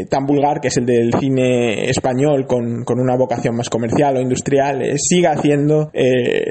tan 0.09 0.25
vulgar 0.25 0.59
que 0.61 0.67
es 0.69 0.77
el 0.77 0.85
del 0.85 1.13
cine 1.19 1.89
español 1.89 2.45
con, 2.47 2.83
con 2.83 2.99
una 2.99 3.15
vocación 3.15 3.55
más 3.55 3.69
comercial 3.69 4.17
o 4.17 4.21
industrial 4.21 4.81
siga 4.97 5.31
haciendo 5.31 5.91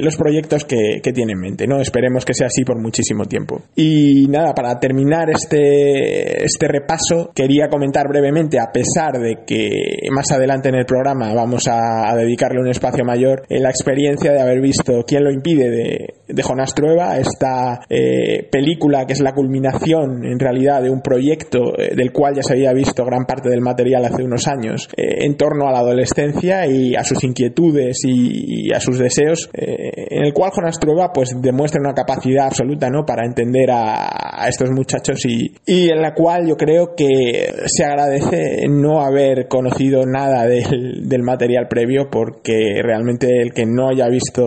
los 0.01 0.17
proyectos 0.17 0.65
que, 0.65 1.01
que 1.03 1.13
tiene 1.13 1.33
en 1.33 1.41
mente 1.41 1.67
no 1.67 1.81
esperemos 1.81 2.25
que 2.25 2.35
sea 2.35 2.47
así 2.47 2.65
por 2.65 2.81
muchísimo 2.81 3.25
tiempo. 3.25 3.63
Y 3.77 4.27
nada 4.29 4.55
para 4.55 4.79
terminar 4.79 5.31
este, 5.31 6.45
este 6.45 6.69
repaso, 6.69 7.31
quería 7.35 7.69
comentar 7.69 8.09
brevemente, 8.09 8.59
a 8.59 8.71
pesar 8.73 9.21
de 9.21 9.45
que 9.47 9.71
más 10.11 10.31
adelante 10.31 10.69
en 10.69 10.77
el 10.77 10.87
programa 10.87 11.33
vamos 11.35 11.65
a, 11.69 12.15
dedicarle 12.17 12.61
un 12.61 12.69
espacio 12.69 13.05
mayor, 13.05 13.45
la 13.49 13.71
experiencia 13.71 14.33
de 14.33 14.41
haber 14.41 14.61
visto 14.61 15.05
Quién 15.07 15.25
lo 15.25 15.31
impide 15.31 15.71
de, 15.71 16.15
de 16.27 16.43
Jonás 16.43 16.75
Trueba, 16.75 17.19
esta 17.19 17.81
eh, 17.89 18.49
película 18.51 19.07
que 19.07 19.13
es 19.13 19.21
la 19.21 19.33
culminación 19.33 20.25
en 20.25 20.39
realidad 20.39 20.83
de 20.83 20.91
un 20.91 20.98
proyecto 21.01 21.79
eh, 21.79 21.95
del 21.95 22.13
cual 22.13 22.35
ya 22.35 22.43
se 22.43 22.55
había 22.55 22.73
visto 22.73 23.05
gran 23.05 23.25
parte 23.25 23.49
del 23.49 23.61
material 23.61 24.05
hace 24.05 24.23
unos 24.23 24.47
años 24.47 24.89
eh, 24.97 25.25
en 25.25 25.37
torno 25.37 25.69
a 25.69 25.73
la 25.73 25.81
adolescencia 25.81 26.67
y 26.67 26.95
a 26.95 27.05
sus 27.05 27.23
inquietudes 27.25 27.99
y, 28.05 28.69
y 28.69 28.73
a 28.73 28.81
sus 28.81 28.99
deseos, 28.99 29.51
en 29.53 30.25
el 30.25 30.33
cual 30.33 30.51
Jonás 30.53 30.79
Trueba 30.79 31.13
pues 31.13 31.35
demuestra 31.41 31.81
una 31.81 31.95
capacidad 31.95 32.47
absoluta 32.47 32.89
¿no? 32.91 33.05
para 33.05 33.25
entender 33.27 33.71
a, 33.71 34.09
a 34.39 34.49
estos 34.49 34.71
muchachos 34.71 35.25
y, 35.27 35.53
y, 35.67 35.91
en 35.91 36.01
la 36.01 36.15
cual 36.15 36.47
yo 36.47 36.57
creo 36.57 36.95
que 36.97 37.53
se 37.67 37.85
agradece 37.85 38.67
no 38.69 39.01
haber 39.01 39.49
conocido 39.49 40.05
nada 40.07 40.47
del, 40.47 41.09
del, 41.09 41.23
material 41.23 41.67
previo 41.69 42.09
porque 42.11 42.81
realmente 42.83 43.43
el 43.43 43.53
que 43.53 43.67
no 43.67 43.89
haya 43.89 44.09
visto 44.09 44.45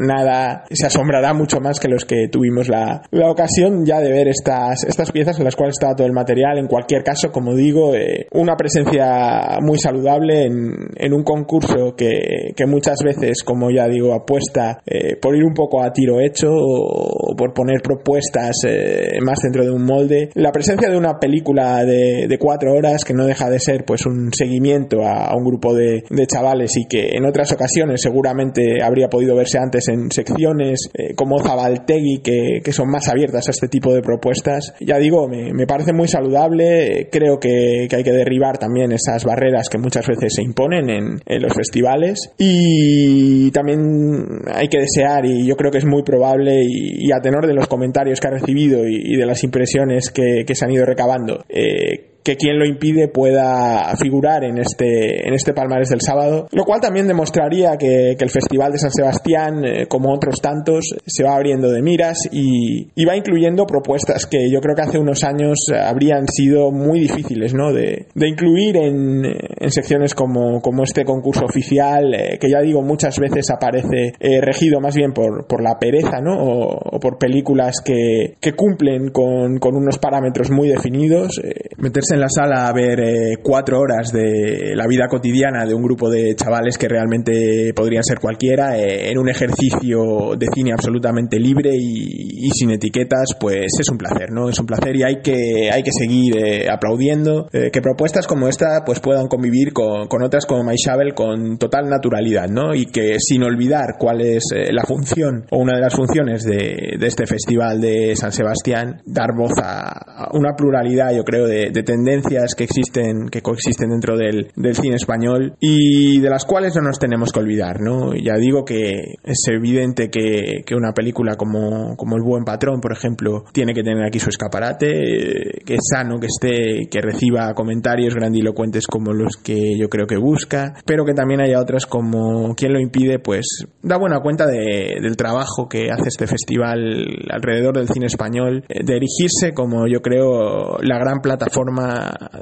nada 0.00 0.64
se 0.70 0.86
asombrará 0.86 1.34
mucho 1.34 1.60
más 1.60 1.80
que 1.80 1.88
los 1.88 2.04
que 2.04 2.28
tuvimos 2.28 2.68
la, 2.68 3.02
la 3.10 3.30
ocasión 3.30 3.84
ya 3.84 4.00
de 4.00 4.12
ver 4.12 4.28
estas, 4.28 4.84
estas 4.84 5.10
piezas 5.12 5.38
en 5.38 5.44
las 5.44 5.56
cuales 5.56 5.76
estaba 5.84 5.96
todo 5.96 6.06
el 6.06 6.12
material. 6.12 6.58
En 6.58 6.66
cualquier 6.66 7.02
caso, 7.02 7.30
como 7.30 7.54
digo, 7.54 7.94
eh, 7.94 8.26
una 8.32 8.56
presencia 8.56 9.58
muy 9.60 9.78
saludable 9.78 10.46
en, 10.46 10.74
en 10.96 11.12
un 11.12 11.22
concurso 11.22 11.94
que, 11.96 12.52
que, 12.56 12.66
muchas 12.66 12.98
veces, 13.04 13.42
como 13.44 13.70
ya 13.70 13.86
digo, 13.86 14.14
apuesta 14.14 14.80
eh, 14.86 15.16
por 15.20 15.36
ir 15.36 15.44
un 15.44 15.54
poco 15.54 15.82
a 15.82 15.92
tiro 15.92 16.20
hecho 16.20 16.48
o 16.50 17.34
por 17.36 17.52
poner 17.52 17.82
propuestas 17.82 18.56
eh, 18.66 19.18
más 19.22 19.38
dentro 19.42 19.64
de 19.64 19.70
un 19.70 19.84
molde. 19.84 20.30
La 20.34 20.52
presencia 20.52 20.88
de 20.88 20.96
una 20.96 21.18
película 21.18 21.84
de, 21.84 22.26
de, 22.28 22.38
cuatro 22.38 22.72
horas 22.72 23.04
que 23.04 23.14
no 23.14 23.26
deja 23.26 23.50
de 23.50 23.58
ser 23.58 23.84
pues 23.84 24.06
un 24.06 24.32
seguimiento 24.32 25.02
a, 25.02 25.26
a 25.26 25.36
un 25.36 25.44
grupo 25.44 25.74
de, 25.74 26.04
de, 26.08 26.26
chavales 26.26 26.76
y 26.76 26.86
que 26.86 27.10
en 27.16 27.26
otras 27.26 27.52
ocasiones 27.52 28.00
seguramente 28.00 28.82
habría 28.82 29.08
podido 29.08 29.36
verse 29.36 29.58
antes 29.58 29.88
en 29.88 30.10
secciones 30.10 30.90
eh, 30.94 31.14
como 31.14 31.42
Zabaltegui 31.42 32.20
que, 32.22 32.60
que, 32.64 32.72
son 32.72 32.90
más 32.90 33.08
abiertas 33.08 33.48
a 33.48 33.50
este 33.50 33.68
tipo 33.68 33.94
de 33.94 34.02
propuestas. 34.02 34.74
Ya 34.80 34.98
digo, 34.98 35.28
me, 35.28 35.52
me 35.52 35.66
parece 35.74 35.92
muy 35.92 36.06
saludable. 36.06 37.08
Creo 37.10 37.40
que, 37.40 37.88
hay 37.90 38.04
que 38.04 38.12
derribar 38.12 38.58
también 38.58 38.92
esas 38.92 39.24
barreras 39.24 39.68
que 39.68 39.76
muchas 39.76 40.06
veces 40.06 40.34
se 40.36 40.42
imponen 40.42 40.88
en, 40.88 41.42
los 41.42 41.52
festivales 41.52 42.30
y 42.38 43.50
también 43.50 44.42
hay 44.52 44.68
que 44.68 44.78
desear 44.78 45.26
y 45.26 45.44
yo 45.46 45.56
creo 45.56 45.72
que 45.72 45.78
es 45.78 45.84
muy 45.84 46.04
probable 46.04 46.62
y, 46.64 47.10
a 47.10 47.20
tenor 47.20 47.48
de 47.48 47.54
los 47.54 47.66
comentarios 47.66 48.20
que 48.20 48.28
ha 48.28 48.30
recibido 48.30 48.86
y, 48.86 49.16
de 49.16 49.26
las 49.26 49.42
impresiones 49.42 50.10
que, 50.10 50.44
que, 50.46 50.54
se 50.54 50.64
han 50.64 50.70
ido 50.70 50.86
recabando, 50.86 51.44
eh, 51.48 52.13
que 52.24 52.36
quien 52.36 52.58
lo 52.58 52.64
impide 52.64 53.08
pueda 53.08 53.94
figurar 53.96 54.44
en 54.44 54.58
este, 54.58 55.28
en 55.28 55.34
este 55.34 55.52
palmarés 55.52 55.90
del 55.90 56.00
sábado, 56.00 56.48
lo 56.52 56.64
cual 56.64 56.80
también 56.80 57.06
demostraría 57.06 57.76
que, 57.76 58.16
el 58.24 58.30
Festival 58.30 58.72
de 58.72 58.78
San 58.78 58.90
Sebastián, 58.90 59.64
eh, 59.66 59.86
como 59.86 60.10
otros 60.10 60.40
tantos, 60.40 60.94
se 61.04 61.22
va 61.22 61.34
abriendo 61.36 61.70
de 61.70 61.82
miras 61.82 62.26
y, 62.32 62.88
y, 62.94 63.04
va 63.04 63.14
incluyendo 63.14 63.66
propuestas 63.66 64.24
que 64.24 64.50
yo 64.50 64.60
creo 64.60 64.74
que 64.74 64.80
hace 64.80 64.98
unos 64.98 65.24
años 65.24 65.58
habrían 65.78 66.26
sido 66.26 66.70
muy 66.70 67.00
difíciles 67.00 67.52
¿no? 67.52 67.70
de, 67.74 68.06
incluir 68.14 68.78
en, 68.78 69.24
secciones 69.70 70.14
como, 70.14 70.62
como 70.62 70.84
este 70.84 71.04
concurso 71.04 71.44
oficial, 71.44 72.14
eh, 72.14 72.38
que 72.40 72.48
ya 72.50 72.62
digo 72.62 72.80
muchas 72.80 73.18
veces 73.18 73.50
aparece 73.50 74.14
eh, 74.18 74.40
regido 74.40 74.80
más 74.80 74.96
bien 74.96 75.12
por, 75.12 75.46
por 75.46 75.62
la 75.62 75.78
pereza 75.78 76.20
¿no? 76.22 76.32
o, 76.32 76.96
o 76.96 76.98
por 76.98 77.18
películas 77.18 77.82
que, 77.84 78.36
que 78.40 78.52
cumplen 78.54 79.10
con, 79.10 79.58
con, 79.58 79.76
unos 79.76 79.98
parámetros 79.98 80.50
muy 80.50 80.68
definidos. 80.68 81.42
Meterse 81.76 82.13
en 82.14 82.20
la 82.20 82.28
sala 82.28 82.68
a 82.68 82.72
ver 82.72 83.00
eh, 83.00 83.36
cuatro 83.42 83.80
horas 83.80 84.12
de 84.12 84.74
la 84.74 84.86
vida 84.86 85.08
cotidiana 85.08 85.66
de 85.66 85.74
un 85.74 85.82
grupo 85.82 86.08
de 86.08 86.34
chavales 86.34 86.78
que 86.78 86.88
realmente 86.88 87.72
podrían 87.74 88.04
ser 88.04 88.20
cualquiera 88.20 88.78
eh, 88.78 89.10
en 89.10 89.18
un 89.18 89.28
ejercicio 89.28 90.36
de 90.38 90.46
cine 90.54 90.72
absolutamente 90.72 91.38
libre 91.38 91.70
y, 91.74 92.46
y, 92.46 92.50
sin 92.50 92.70
etiquetas, 92.70 93.36
pues 93.38 93.66
es 93.78 93.88
un 93.90 93.98
placer, 93.98 94.30
¿no? 94.30 94.48
Es 94.48 94.58
un 94.58 94.66
placer 94.66 94.96
y 94.96 95.02
hay 95.02 95.20
que, 95.22 95.70
hay 95.72 95.82
que 95.82 95.90
seguir 95.92 96.36
eh, 96.38 96.66
aplaudiendo 96.70 97.48
que 97.50 97.80
propuestas 97.82 98.26
como 98.26 98.48
esta 98.48 98.84
pues 98.84 99.00
puedan 99.00 99.26
convivir 99.28 99.72
con, 99.72 100.06
con 100.06 100.22
otras 100.22 100.46
como 100.46 100.64
Maishabel 100.64 101.14
con 101.14 101.58
total 101.58 101.88
naturalidad, 101.88 102.48
¿no? 102.48 102.74
Y 102.74 102.86
que 102.86 103.16
sin 103.18 103.42
olvidar 103.42 103.96
cuál 103.98 104.20
es 104.20 104.44
la 104.52 104.84
función 104.84 105.46
o 105.50 105.58
una 105.58 105.74
de 105.74 105.80
las 105.80 105.94
funciones 105.94 106.44
de, 106.44 106.96
de 106.98 107.06
este 107.06 107.26
festival 107.26 107.80
de 107.80 108.14
San 108.16 108.32
Sebastián, 108.32 109.02
dar 109.04 109.34
voz 109.36 109.52
a, 109.62 110.26
a 110.26 110.30
una 110.32 110.54
pluralidad, 110.56 111.14
yo 111.14 111.24
creo, 111.24 111.46
de, 111.46 111.70
de 111.72 111.82
tendencias 111.82 112.03
tendencias 112.04 112.54
que 112.54 112.64
existen, 112.64 113.28
que 113.30 113.40
coexisten 113.40 113.90
dentro 113.90 114.16
del, 114.16 114.50
del, 114.54 114.74
cine 114.74 114.96
español 114.96 115.54
y 115.60 116.20
de 116.20 116.28
las 116.30 116.44
cuales 116.44 116.74
no 116.76 116.82
nos 116.82 116.98
tenemos 116.98 117.32
que 117.32 117.40
olvidar, 117.40 117.80
¿no? 117.80 118.14
Ya 118.14 118.34
digo 118.34 118.64
que 118.64 119.16
es 119.22 119.38
evidente 119.48 120.10
que, 120.10 120.62
que 120.66 120.74
una 120.74 120.92
película 120.92 121.36
como, 121.36 121.96
como 121.96 122.16
El 122.16 122.22
Buen 122.22 122.44
Patrón, 122.44 122.80
por 122.80 122.92
ejemplo, 122.92 123.44
tiene 123.52 123.72
que 123.72 123.82
tener 123.82 124.04
aquí 124.04 124.18
su 124.18 124.30
escaparate, 124.30 125.62
que 125.64 125.74
es 125.74 125.80
sano 125.90 126.18
que 126.18 126.26
esté, 126.26 126.88
que 126.90 127.00
reciba 127.00 127.54
comentarios 127.54 128.14
grandilocuentes 128.14 128.86
como 128.86 129.12
los 129.12 129.36
que 129.36 129.78
yo 129.78 129.88
creo 129.88 130.06
que 130.06 130.16
busca, 130.16 130.74
pero 130.84 131.04
que 131.04 131.14
también 131.14 131.40
haya 131.40 131.60
otras 131.60 131.86
como 131.86 132.54
Quien 132.54 132.72
lo 132.72 132.80
impide, 132.80 133.18
pues 133.18 133.46
da 133.82 133.96
buena 133.96 134.20
cuenta 134.20 134.46
de, 134.46 134.96
del 135.00 135.16
trabajo 135.16 135.68
que 135.68 135.90
hace 135.90 136.08
este 136.08 136.26
festival 136.26 137.06
alrededor 137.30 137.76
del 137.76 137.88
cine 137.88 138.06
español, 138.06 138.64
de 138.68 138.96
erigirse 138.96 139.54
como 139.54 139.86
yo 139.86 140.02
creo 140.02 140.78
la 140.82 140.98
gran 140.98 141.20
plataforma 141.20 141.93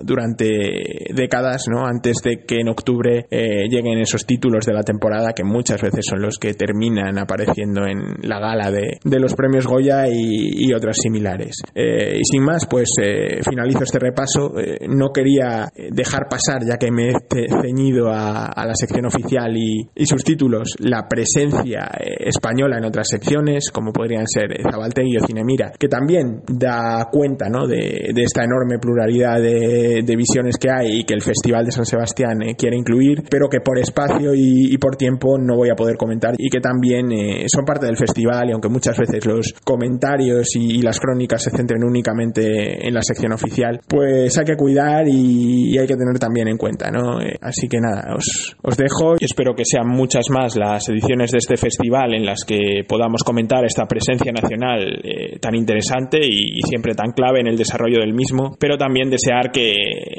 durante 0.02 1.12
décadas, 1.14 1.66
¿no? 1.68 1.86
Antes 1.86 2.18
de 2.22 2.44
que 2.44 2.60
en 2.60 2.68
octubre 2.68 3.26
eh, 3.30 3.68
lleguen 3.68 3.98
esos 3.98 4.26
títulos 4.26 4.66
de 4.66 4.72
la 4.72 4.82
temporada 4.82 5.32
que 5.32 5.44
muchas 5.44 5.80
veces 5.80 6.04
son 6.08 6.20
los 6.20 6.38
que 6.38 6.54
terminan 6.54 7.18
apareciendo 7.18 7.86
en 7.86 8.16
la 8.22 8.38
gala 8.38 8.70
de, 8.70 8.98
de 9.04 9.20
los 9.20 9.34
premios 9.34 9.66
Goya 9.66 10.06
y, 10.08 10.72
otras 10.72 10.96
similares. 11.02 11.56
Eh, 11.74 12.16
y 12.18 12.24
sin 12.24 12.42
más, 12.42 12.66
pues 12.66 12.88
eh, 13.02 13.40
finalizo 13.46 13.84
este 13.84 13.98
repaso. 13.98 14.54
No 14.88 15.12
quería 15.12 15.68
dejar 15.90 16.28
pasar, 16.30 16.64
ya 16.66 16.78
que 16.78 16.90
me 16.90 17.10
he 17.10 17.62
ceñido 17.62 18.08
a, 18.10 18.50
la 18.56 18.74
sección 18.74 19.04
oficial 19.04 19.54
y, 19.54 20.06
sus 20.06 20.24
títulos, 20.24 20.76
la 20.78 21.06
presencia 21.08 21.90
española 22.00 22.78
en 22.78 22.86
otras 22.86 23.08
secciones, 23.08 23.70
como 23.70 23.92
podrían 23.92 24.26
ser 24.26 24.62
Zabaltegui 24.62 25.18
o 25.18 25.26
Cinemira, 25.26 25.72
que 25.78 25.88
también 25.88 26.42
da 26.48 27.08
cuenta 27.12 27.50
¿no? 27.50 27.66
de 27.66 28.12
esta 28.16 28.44
enorme 28.44 28.78
pluralidad 28.78 29.41
de, 29.42 30.02
de, 30.04 30.16
visiones 30.16 30.56
que 30.56 30.70
hay 30.70 31.00
y 31.00 31.04
que 31.04 31.14
el 31.14 31.22
Festival 31.22 31.64
de 31.64 31.72
San 31.72 31.84
Sebastián 31.84 32.42
eh, 32.42 32.54
quiere 32.56 32.76
incluir, 32.76 33.24
pero 33.28 33.48
que 33.48 33.60
por 33.60 33.78
espacio 33.78 34.34
y, 34.34 34.72
y, 34.72 34.78
por 34.78 34.96
tiempo 34.96 35.38
no 35.38 35.56
voy 35.56 35.70
a 35.70 35.74
poder 35.74 35.96
comentar 35.96 36.34
y 36.38 36.48
que 36.48 36.60
también 36.60 37.12
eh, 37.12 37.44
son 37.48 37.64
parte 37.64 37.86
del 37.86 37.96
festival 37.96 38.48
y 38.48 38.52
aunque 38.52 38.68
muchas 38.68 38.96
veces 38.98 39.26
los 39.26 39.54
comentarios 39.64 40.54
y, 40.56 40.78
y, 40.78 40.82
las 40.82 41.00
crónicas 41.00 41.42
se 41.42 41.50
centren 41.50 41.84
únicamente 41.84 42.86
en 42.86 42.94
la 42.94 43.02
sección 43.02 43.32
oficial, 43.32 43.80
pues 43.86 44.36
hay 44.38 44.44
que 44.44 44.56
cuidar 44.56 45.06
y, 45.08 45.74
y 45.74 45.78
hay 45.78 45.86
que 45.86 45.96
tener 45.96 46.18
también 46.18 46.48
en 46.48 46.56
cuenta, 46.56 46.90
¿no? 46.90 47.20
Eh, 47.20 47.36
así 47.40 47.68
que 47.68 47.78
nada, 47.80 48.14
os, 48.14 48.56
os 48.62 48.76
dejo 48.76 49.16
espero 49.20 49.54
que 49.54 49.64
sean 49.64 49.88
muchas 49.88 50.26
más 50.30 50.56
las 50.56 50.88
ediciones 50.88 51.30
de 51.30 51.38
este 51.38 51.56
festival 51.56 52.14
en 52.14 52.24
las 52.24 52.44
que 52.44 52.82
podamos 52.86 53.22
comentar 53.24 53.64
esta 53.64 53.86
presencia 53.86 54.32
nacional 54.32 55.00
eh, 55.02 55.38
tan 55.40 55.54
interesante 55.54 56.18
y, 56.22 56.58
y 56.58 56.62
siempre 56.62 56.94
tan 56.94 57.12
clave 57.12 57.40
en 57.40 57.48
el 57.48 57.56
desarrollo 57.56 58.00
del 58.00 58.14
mismo, 58.14 58.56
pero 58.58 58.76
también 58.76 59.10
desear 59.22 59.50
que 59.52 59.72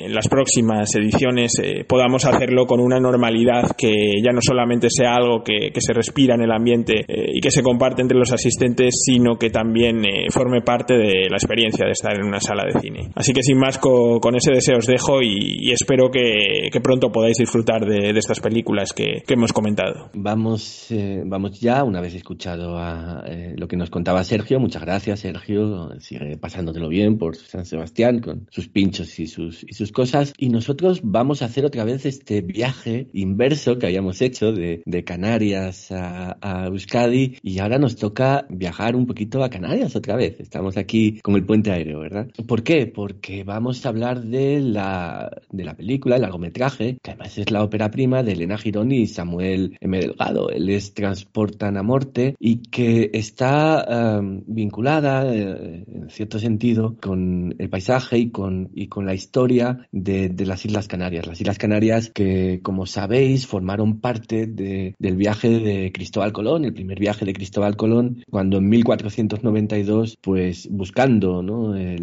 en 0.05 0.13
las 0.13 0.27
próximas 0.27 0.93
ediciones 0.95 1.53
eh, 1.61 1.85
podamos 1.87 2.25
hacerlo 2.25 2.65
con 2.65 2.79
una 2.79 2.99
normalidad 2.99 3.71
que 3.77 3.91
ya 4.23 4.31
no 4.31 4.39
solamente 4.41 4.87
sea 4.89 5.15
algo 5.15 5.43
que, 5.43 5.71
que 5.73 5.81
se 5.81 5.93
respira 5.93 6.35
en 6.35 6.41
el 6.41 6.51
ambiente 6.51 7.05
eh, 7.07 7.31
y 7.33 7.41
que 7.41 7.51
se 7.51 7.63
comparte 7.63 8.01
entre 8.01 8.17
los 8.17 8.31
asistentes, 8.31 9.03
sino 9.05 9.37
que 9.37 9.49
también 9.49 10.05
eh, 10.05 10.27
forme 10.29 10.61
parte 10.61 10.95
de 10.95 11.29
la 11.29 11.37
experiencia 11.37 11.85
de 11.85 11.91
estar 11.91 12.13
en 12.15 12.25
una 12.25 12.39
sala 12.39 12.63
de 12.65 12.79
cine. 12.79 13.09
Así 13.15 13.33
que 13.33 13.43
sin 13.43 13.57
más, 13.57 13.77
con, 13.77 14.19
con 14.19 14.35
ese 14.35 14.51
deseo 14.53 14.77
os 14.77 14.87
dejo 14.87 15.21
y, 15.21 15.57
y 15.59 15.71
espero 15.71 16.09
que, 16.09 16.69
que, 16.71 16.81
pronto 16.81 17.11
podáis 17.11 17.37
disfrutar 17.37 17.85
de, 17.85 18.13
de 18.13 18.19
estas 18.19 18.39
películas 18.39 18.93
que, 18.93 19.23
que, 19.25 19.33
hemos 19.33 19.53
comentado. 19.53 20.09
Vamos, 20.13 20.91
eh, 20.91 21.23
vamos 21.25 21.59
ya, 21.59 21.83
una 21.83 22.01
vez 22.01 22.13
escuchado 22.13 22.77
a 22.77 23.23
eh, 23.27 23.53
lo 23.57 23.67
que 23.67 23.77
nos 23.77 23.89
contaba 23.89 24.23
Sergio, 24.23 24.59
muchas 24.59 24.81
gracias 24.81 25.21
Sergio, 25.21 25.89
sigue 25.99 26.37
pasándotelo 26.37 26.89
bien 26.89 27.17
por 27.17 27.35
San 27.35 27.65
Sebastián 27.65 28.19
con 28.19 28.47
sus 28.49 28.67
y 28.99 29.27
sus, 29.27 29.63
y 29.63 29.73
sus 29.73 29.91
cosas. 29.91 30.33
Y 30.37 30.49
nosotros 30.49 31.01
vamos 31.03 31.41
a 31.41 31.45
hacer 31.45 31.65
otra 31.65 31.83
vez 31.83 32.05
este 32.05 32.41
viaje 32.41 33.07
inverso 33.13 33.77
que 33.77 33.87
habíamos 33.87 34.21
hecho 34.21 34.51
de, 34.51 34.81
de 34.85 35.03
Canarias 35.03 35.91
a, 35.91 36.37
a, 36.41 36.67
Euskadi 36.67 37.37
y 37.41 37.59
ahora 37.59 37.79
nos 37.79 37.95
toca 37.95 38.45
viajar 38.49 38.95
un 38.95 39.05
poquito 39.05 39.43
a 39.43 39.49
Canarias 39.49 39.95
otra 39.95 40.15
vez. 40.15 40.39
Estamos 40.39 40.77
aquí 40.77 41.19
con 41.21 41.35
el 41.35 41.45
puente 41.45 41.71
aéreo, 41.71 41.99
¿verdad? 41.99 42.27
¿Por 42.47 42.63
qué? 42.63 42.85
Porque 42.87 43.43
vamos 43.43 43.85
a 43.85 43.89
hablar 43.89 44.23
de 44.23 44.59
la, 44.59 45.41
de 45.51 45.63
la 45.63 45.75
película, 45.75 46.15
el 46.15 46.21
largometraje, 46.21 46.97
que 47.01 47.11
además 47.11 47.37
es 47.37 47.51
la 47.51 47.63
ópera 47.63 47.89
prima 47.89 48.23
de 48.23 48.33
Elena 48.33 48.57
Gironi 48.57 49.01
y 49.01 49.07
Samuel 49.07 49.77
M. 49.81 49.99
Delgado. 49.99 50.49
Él 50.49 50.69
es 50.69 50.93
Transportan 50.93 51.77
a 51.77 51.83
Morte 51.83 52.35
y 52.39 52.57
que 52.57 53.09
está 53.13 54.19
um, 54.19 54.43
vinculada, 54.45 55.33
eh, 55.33 55.83
en 55.87 56.09
cierto 56.09 56.39
sentido, 56.39 56.95
con 57.01 57.55
el 57.57 57.69
paisaje 57.69 58.17
y 58.17 58.29
con, 58.29 58.69
y 58.83 58.87
con 58.87 59.05
la 59.05 59.13
historia 59.13 59.87
de, 59.91 60.33
las 60.45 60.65
Islas 60.65 60.87
Canarias. 60.87 61.25
Las 61.25 61.39
Islas 61.39 61.57
Canarias 61.57 62.11
que, 62.13 62.59
como 62.61 62.85
sabéis, 62.85 63.47
formaron 63.47 63.99
parte 63.99 64.45
de, 64.45 64.95
del 64.99 65.15
viaje 65.15 65.49
de 65.49 65.91
Cristóbal 65.91 66.33
Colón, 66.33 66.65
el 66.65 66.73
primer 66.73 66.99
viaje 66.99 67.25
de 67.25 67.33
Cristóbal 67.33 67.75
Colón, 67.75 68.23
cuando 68.29 68.57
en 68.57 68.69
1492, 68.69 70.17
pues 70.21 70.67
buscando 70.69 71.75
eh, 71.75 71.97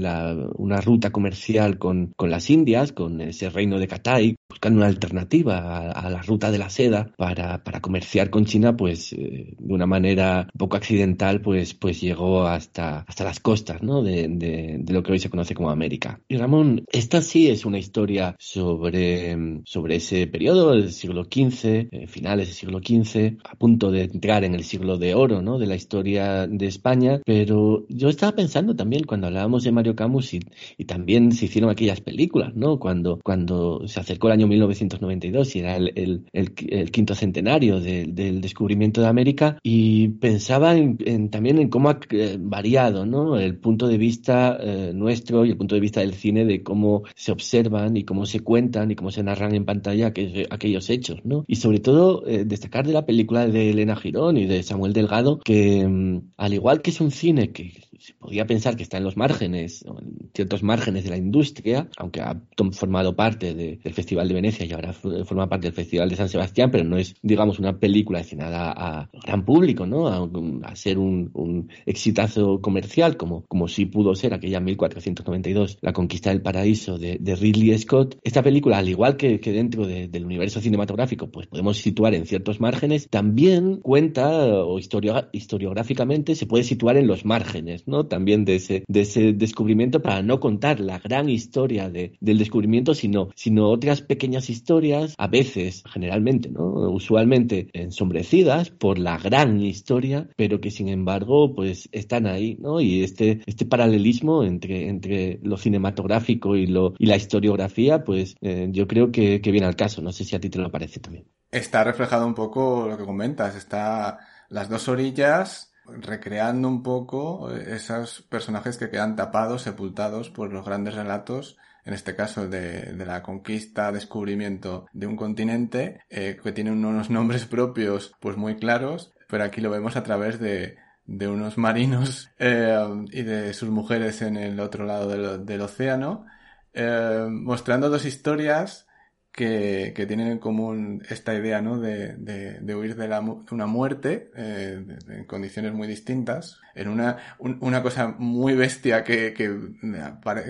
una 0.57 0.81
ruta 0.81 1.11
comercial 1.11 1.79
con, 1.79 2.13
con 2.17 2.31
las 2.31 2.51
Indias, 2.51 2.93
con 2.93 3.21
ese 3.21 3.51
reino 3.51 3.79
de 3.79 3.89
Catay, 3.89 4.37
buscando 4.51 4.79
una 4.79 4.89
alternativa 4.89 5.59
a, 5.59 5.93
a, 5.93 6.11
la 6.11 6.23
ruta 6.23 6.51
de 6.51 6.59
la 6.59 6.69
seda 6.69 7.13
para, 7.17 7.63
para 7.63 7.81
comerciar 7.81 8.31
con 8.31 8.45
China, 8.45 8.77
pues 8.77 9.13
eh, 9.13 9.55
de 9.57 9.75
una 9.75 9.87
manera 9.87 10.49
un 10.53 10.59
poco 10.59 10.77
accidental, 10.77 11.41
pues, 11.41 11.73
pues 11.75 12.01
llegó 12.01 12.47
hasta, 12.47 13.05
hasta 13.07 13.25
las 13.25 13.39
costas 13.39 13.83
¿no? 13.83 14.03
de, 14.03 14.27
de, 14.29 14.79
de, 14.81 14.93
lo 14.93 15.03
que 15.03 15.13
hoy 15.13 15.21
se 15.21 15.31
conoce 15.31 15.55
como 15.55 15.71
América. 15.71 16.21
Y 16.29 16.37
Ramón, 16.37 16.85
esta 16.91 17.23
sí 17.23 17.49
es 17.49 17.65
una 17.65 17.79
historia 17.79 18.35
sobre, 18.39 19.63
sobre 19.65 19.97
ese 19.97 20.27
periodo, 20.27 20.73
del 20.73 20.93
siglo 20.93 21.25
XV, 21.25 21.65
eh, 21.65 22.07
finales 22.09 22.49
del 22.49 22.57
siglo 22.57 22.81
XV, 22.81 23.39
a 23.45 23.55
punto 23.55 23.93
de 23.93 24.03
entrar 24.03 24.43
en 24.43 24.55
el 24.55 24.65
siglo 24.65 24.99
de 24.99 25.15
oro 25.15 25.43
¿no? 25.43 25.59
de 25.59 25.67
la 25.67 25.77
historia 25.77 26.49
de 26.49 26.67
España, 26.67 27.21
pero 27.25 27.87
yo 27.89 28.09
estaba 28.09 28.33
pensando 28.33 28.75
también 28.75 29.05
cuando 29.05 29.29
hablábamos 29.29 29.63
de 29.63 29.71
Mario 29.71 29.95
Camus 29.95 30.35
y, 30.35 30.41
y 30.77 30.87
también 30.87 31.31
se 31.31 31.45
hicieron 31.45 31.71
aquellas 31.71 32.01
películas, 32.01 32.55
¿no? 32.57 32.79
Cuando, 32.79 33.21
cuando 33.23 33.87
se 33.87 34.01
acercó 34.01 34.27
el 34.27 34.40
año 34.41 34.49
1992 34.49 35.57
y 35.57 35.59
era 35.59 35.77
el, 35.77 35.93
el, 35.95 36.25
el, 36.33 36.53
el 36.69 36.91
quinto 36.91 37.15
centenario 37.15 37.81
de, 37.81 38.07
del 38.07 38.41
descubrimiento 38.41 39.01
de 39.01 39.07
América 39.07 39.59
y 39.63 40.09
pensaba 40.09 40.77
en, 40.77 40.97
en, 41.05 41.31
también 41.31 41.59
en 41.59 41.69
cómo 41.69 41.91
ha 41.91 41.99
variado, 42.39 43.05
¿no? 43.05 43.39
El 43.39 43.57
punto 43.59 43.87
de 43.87 43.99
vista 43.99 44.57
eh, 44.61 44.93
nuestro 44.95 45.45
y 45.45 45.51
el 45.51 45.57
punto 45.57 45.75
de 45.75 45.81
vista 45.81 46.01
del 46.01 46.15
cine 46.15 46.45
de 46.45 46.63
cómo 46.63 47.03
se 47.15 47.33
observan 47.33 47.97
y 47.97 48.05
cómo 48.05 48.25
se 48.27 48.41
cuentan 48.41 48.91
y 48.91 48.97
cómo 48.97 49.11
se 49.11 49.23
narran 49.23 49.55
en 49.55 49.65
pantalla 49.65 50.09
aquellos, 50.09 50.47
aquellos 50.51 50.89
hechos, 50.89 51.21
¿no? 51.25 51.45
Y 51.47 51.57
sobre 51.57 51.81
todo 51.81 52.27
eh, 52.27 52.45
destacar 52.45 52.87
de 52.87 52.95
la 52.95 53.05
película 53.05 53.47
de 53.47 53.71
Elena 53.71 53.97
Girón 53.97 54.37
y 54.39 54.47
de 54.47 54.63
Samuel 54.63 54.93
Delgado 54.93 55.39
que 55.39 55.87
mm, 55.87 56.31
al 56.39 56.55
igual 56.55 56.81
que 56.81 56.91
es 56.91 57.01
un 57.01 57.11
cine 57.11 57.53
que 57.53 57.73
se 58.01 58.15
podía 58.15 58.47
pensar 58.47 58.77
que 58.77 58.83
está 58.83 58.97
en 58.97 59.05
los 59.05 59.17
márgenes, 59.19 59.85
en 59.85 60.31
ciertos 60.35 60.63
márgenes 60.63 61.05
de 61.05 61.11
la 61.11 61.19
industria, 61.19 61.89
aunque 61.99 62.23
ha 62.23 62.41
formado 62.73 63.15
parte 63.15 63.55
de, 63.55 63.77
del 63.77 63.93
Festival 63.93 64.27
de 64.31 64.41
Venecia 64.41 64.67
y 64.67 64.73
ahora 64.73 64.93
forma 64.93 65.49
parte 65.49 65.67
del 65.67 65.75
Festival 65.75 66.09
de 66.09 66.17
San 66.17 66.29
Sebastián, 66.29 66.71
pero 66.71 66.85
no 66.85 66.97
es, 66.97 67.15
digamos, 67.23 67.59
una 67.59 67.79
película 67.79 68.19
destinada 68.19 68.73
a 68.73 69.11
gran 69.25 69.45
público, 69.45 69.87
¿no? 69.87 70.09
A, 70.09 70.29
a 70.65 70.77
ser 70.77 70.99
un, 70.99 71.31
un, 71.35 71.69
exitazo 71.87 72.61
comercial, 72.61 73.17
como, 73.17 73.45
como 73.47 73.69
sí 73.69 73.87
pudo 73.87 74.15
ser 74.15 74.35
aquella 74.35 74.61
1492, 74.61 75.79
La 75.81 75.93
Conquista 75.93 76.31
del 76.31 76.43
Paraíso 76.43 76.99
de, 76.99 77.19
de 77.21 77.37
Ridley 77.37 77.77
Scott. 77.79 78.19
Esta 78.23 78.43
película, 78.43 78.79
al 78.79 78.89
igual 78.89 79.17
que, 79.17 79.41
que 79.41 79.53
dentro 79.53 79.87
de, 79.87 80.09
del 80.09 80.25
universo 80.25 80.61
cinematográfico, 80.61 81.31
pues 81.31 81.47
podemos 81.47 81.79
situar 81.79 82.15
en 82.15 82.27
ciertos 82.27 82.61
márgenes, 82.61 83.09
también 83.09 83.77
cuenta 83.77 84.29
o 84.65 84.79
historio, 84.79 85.29
historiográficamente 85.33 86.35
se 86.35 86.47
puede 86.47 86.65
situar 86.65 86.97
en 86.97 87.07
los 87.07 87.25
márgenes, 87.25 87.87
¿no? 87.87 88.07
También 88.07 88.45
de 88.45 88.57
ese, 88.57 88.85
de 88.89 89.01
ese 89.01 89.33
descubrimiento 89.33 90.01
para 90.03 90.23
no 90.23 90.41
contar 90.41 90.81
la 90.81 90.99
gran 90.99 91.29
historia 91.29 91.91
de, 91.91 92.13
del 92.21 92.39
descubrimiento, 92.39 92.95
sino, 92.95 93.29
sino 93.35 93.69
otras 93.69 94.03
pequeñas 94.03 94.20
historias, 94.51 95.15
a 95.19 95.27
veces, 95.27 95.83
generalmente, 95.91 96.51
¿no? 96.51 96.67
Usualmente 96.91 97.69
ensombrecidas 97.73 98.71
por 98.71 98.99
la 98.99 99.19
gran 99.19 99.61
historia, 99.61 100.29
pero 100.37 100.61
que 100.61 100.71
sin 100.71 100.89
embargo, 100.89 101.55
pues 101.55 101.89
están 101.93 102.27
ahí, 102.27 102.57
¿no? 102.61 102.81
Y 102.81 103.03
este, 103.03 103.41
este 103.47 103.67
paralelismo 103.67 104.45
entre, 104.45 104.89
entre 104.89 105.41
lo 105.43 105.57
cinematográfico 105.57 106.57
y, 106.57 106.67
lo, 106.67 106.95
y 106.99 107.07
la 107.07 107.17
historiografía, 107.17 108.05
pues 108.05 108.35
eh, 108.41 108.69
yo 108.71 108.87
creo 108.87 109.11
que, 109.11 109.41
que 109.41 109.51
viene 109.51 109.67
al 109.67 109.77
caso. 109.77 110.03
No 110.03 110.13
sé 110.13 110.25
si 110.25 110.37
a 110.37 110.41
ti 110.41 110.51
te 110.51 110.59
lo 110.59 110.71
parece 110.71 111.01
también. 111.01 111.27
Está 111.51 111.85
reflejado 111.85 112.27
un 112.27 112.35
poco 112.35 112.87
lo 112.89 112.97
que 112.97 113.05
comentas. 113.05 113.57
Está 113.57 114.19
las 114.49 114.69
dos 114.69 114.89
orillas 114.89 115.73
recreando 115.87 116.69
un 116.69 116.83
poco 116.83 117.51
esos 117.51 118.23
personajes 118.23 118.77
que 118.77 118.91
quedan 118.91 119.17
tapados, 119.17 119.63
sepultados 119.63 120.31
por 120.31 120.53
los 120.53 120.65
grandes 120.65 120.95
relatos, 120.95 121.57
en 121.85 121.95
este 121.95 122.15
caso 122.15 122.49
de, 122.49 122.93
de 122.93 123.07
la 123.07 123.23
conquista, 123.23 123.93
descubrimiento 123.93 124.87
de 124.93 125.07
un 125.07 125.17
continente, 125.17 126.01
eh, 126.11 126.39
que 126.43 126.53
tiene 126.53 126.73
unos 126.73 127.11
nombres 127.11 127.47
propios 127.47 128.15
pues 128.21 128.37
muy 128.37 128.57
claros, 128.57 129.13
pero 129.29 129.45
aquí 129.45 129.61
lo 129.61 129.71
vemos 129.71 129.97
a 129.97 130.03
través 130.03 130.41
de, 130.41 130.77
de 131.07 131.29
unos 131.29 131.59
marinos 131.59 132.31
eh, 132.39 132.79
y 133.13 133.23
de 133.23 133.53
sus 133.55 133.71
mujeres 133.71 134.23
en 134.23 134.37
el 134.37 134.61
otro 134.61 134.85
lado 134.85 135.09
del, 135.39 135.61
océano, 135.61 136.27
eh, 136.73 137.27
mostrando 137.29 137.91
dos 137.91 138.05
historias 138.05 138.87
que, 139.33 140.05
tienen 140.07 140.29
en 140.29 140.39
común 140.39 141.03
esta 141.09 141.35
idea 141.35 141.61
¿no? 141.61 141.79
de, 141.79 142.17
de, 142.17 142.75
huir 142.75 142.97
de, 142.97 143.09
la, 143.09 143.21
de 143.21 143.55
una 143.55 143.67
muerte 143.67 144.31
eh, 144.37 144.85
en 145.09 145.25
condiciones 145.25 145.73
muy 145.73 145.87
distintas, 145.87 146.61
en 146.75 146.89
una, 146.89 147.17
un, 147.39 147.59
una 147.61 147.83
cosa 147.83 148.15
muy 148.19 148.55
bestia 148.55 149.05
que, 149.05 149.33
que, 149.33 149.51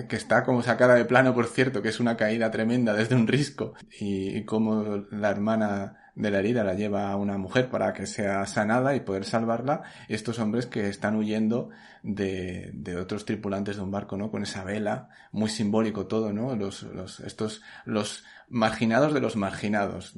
que, 0.07 0.15
está 0.15 0.43
como 0.43 0.61
sacada 0.63 0.95
de 0.95 1.05
plano, 1.05 1.33
por 1.33 1.47
cierto, 1.47 1.81
que 1.81 1.89
es 1.89 1.99
una 1.99 2.17
caída 2.17 2.51
tremenda 2.51 2.93
desde 2.93 3.15
un 3.15 3.27
risco, 3.27 3.73
y, 3.99 4.37
y 4.37 4.45
como 4.45 5.05
la 5.11 5.29
hermana 5.29 5.97
de 6.15 6.29
la 6.29 6.39
herida 6.39 6.63
la 6.63 6.73
lleva 6.73 7.09
a 7.09 7.15
una 7.15 7.37
mujer 7.37 7.69
para 7.69 7.93
que 7.93 8.05
sea 8.05 8.45
sanada 8.45 8.95
y 8.95 9.01
poder 9.01 9.25
salvarla, 9.25 9.83
y 10.07 10.13
estos 10.13 10.39
hombres 10.39 10.65
que 10.65 10.89
están 10.89 11.15
huyendo 11.15 11.69
de, 12.03 12.71
de 12.73 12.97
otros 12.97 13.25
tripulantes 13.25 13.77
de 13.77 13.83
un 13.83 13.91
barco, 13.91 14.17
¿no? 14.17 14.31
Con 14.31 14.43
esa 14.43 14.63
vela, 14.63 15.09
muy 15.31 15.49
simbólico 15.49 16.07
todo, 16.07 16.33
¿no? 16.33 16.55
Los, 16.55 16.83
los, 16.83 17.19
estos, 17.21 17.61
los 17.85 18.23
marginados 18.51 19.13
de 19.13 19.21
los 19.21 19.37
marginados, 19.37 20.13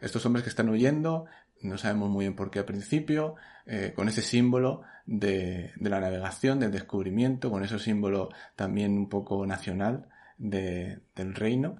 estos 0.00 0.26
hombres 0.26 0.44
que 0.44 0.50
están 0.50 0.68
huyendo, 0.68 1.24
no 1.62 1.78
sabemos 1.78 2.10
muy 2.10 2.26
bien 2.26 2.36
por 2.36 2.50
qué 2.50 2.58
al 2.58 2.64
principio, 2.66 3.34
eh, 3.66 3.92
con 3.96 4.08
ese 4.08 4.20
símbolo 4.20 4.82
de, 5.06 5.72
la 5.80 6.00
navegación, 6.00 6.60
del 6.60 6.70
descubrimiento, 6.70 7.50
con 7.50 7.64
ese 7.64 7.78
símbolo 7.78 8.28
también 8.56 8.98
un 8.98 9.08
poco 9.08 9.46
nacional 9.46 10.08
de, 10.36 11.00
del 11.14 11.34
reino. 11.34 11.76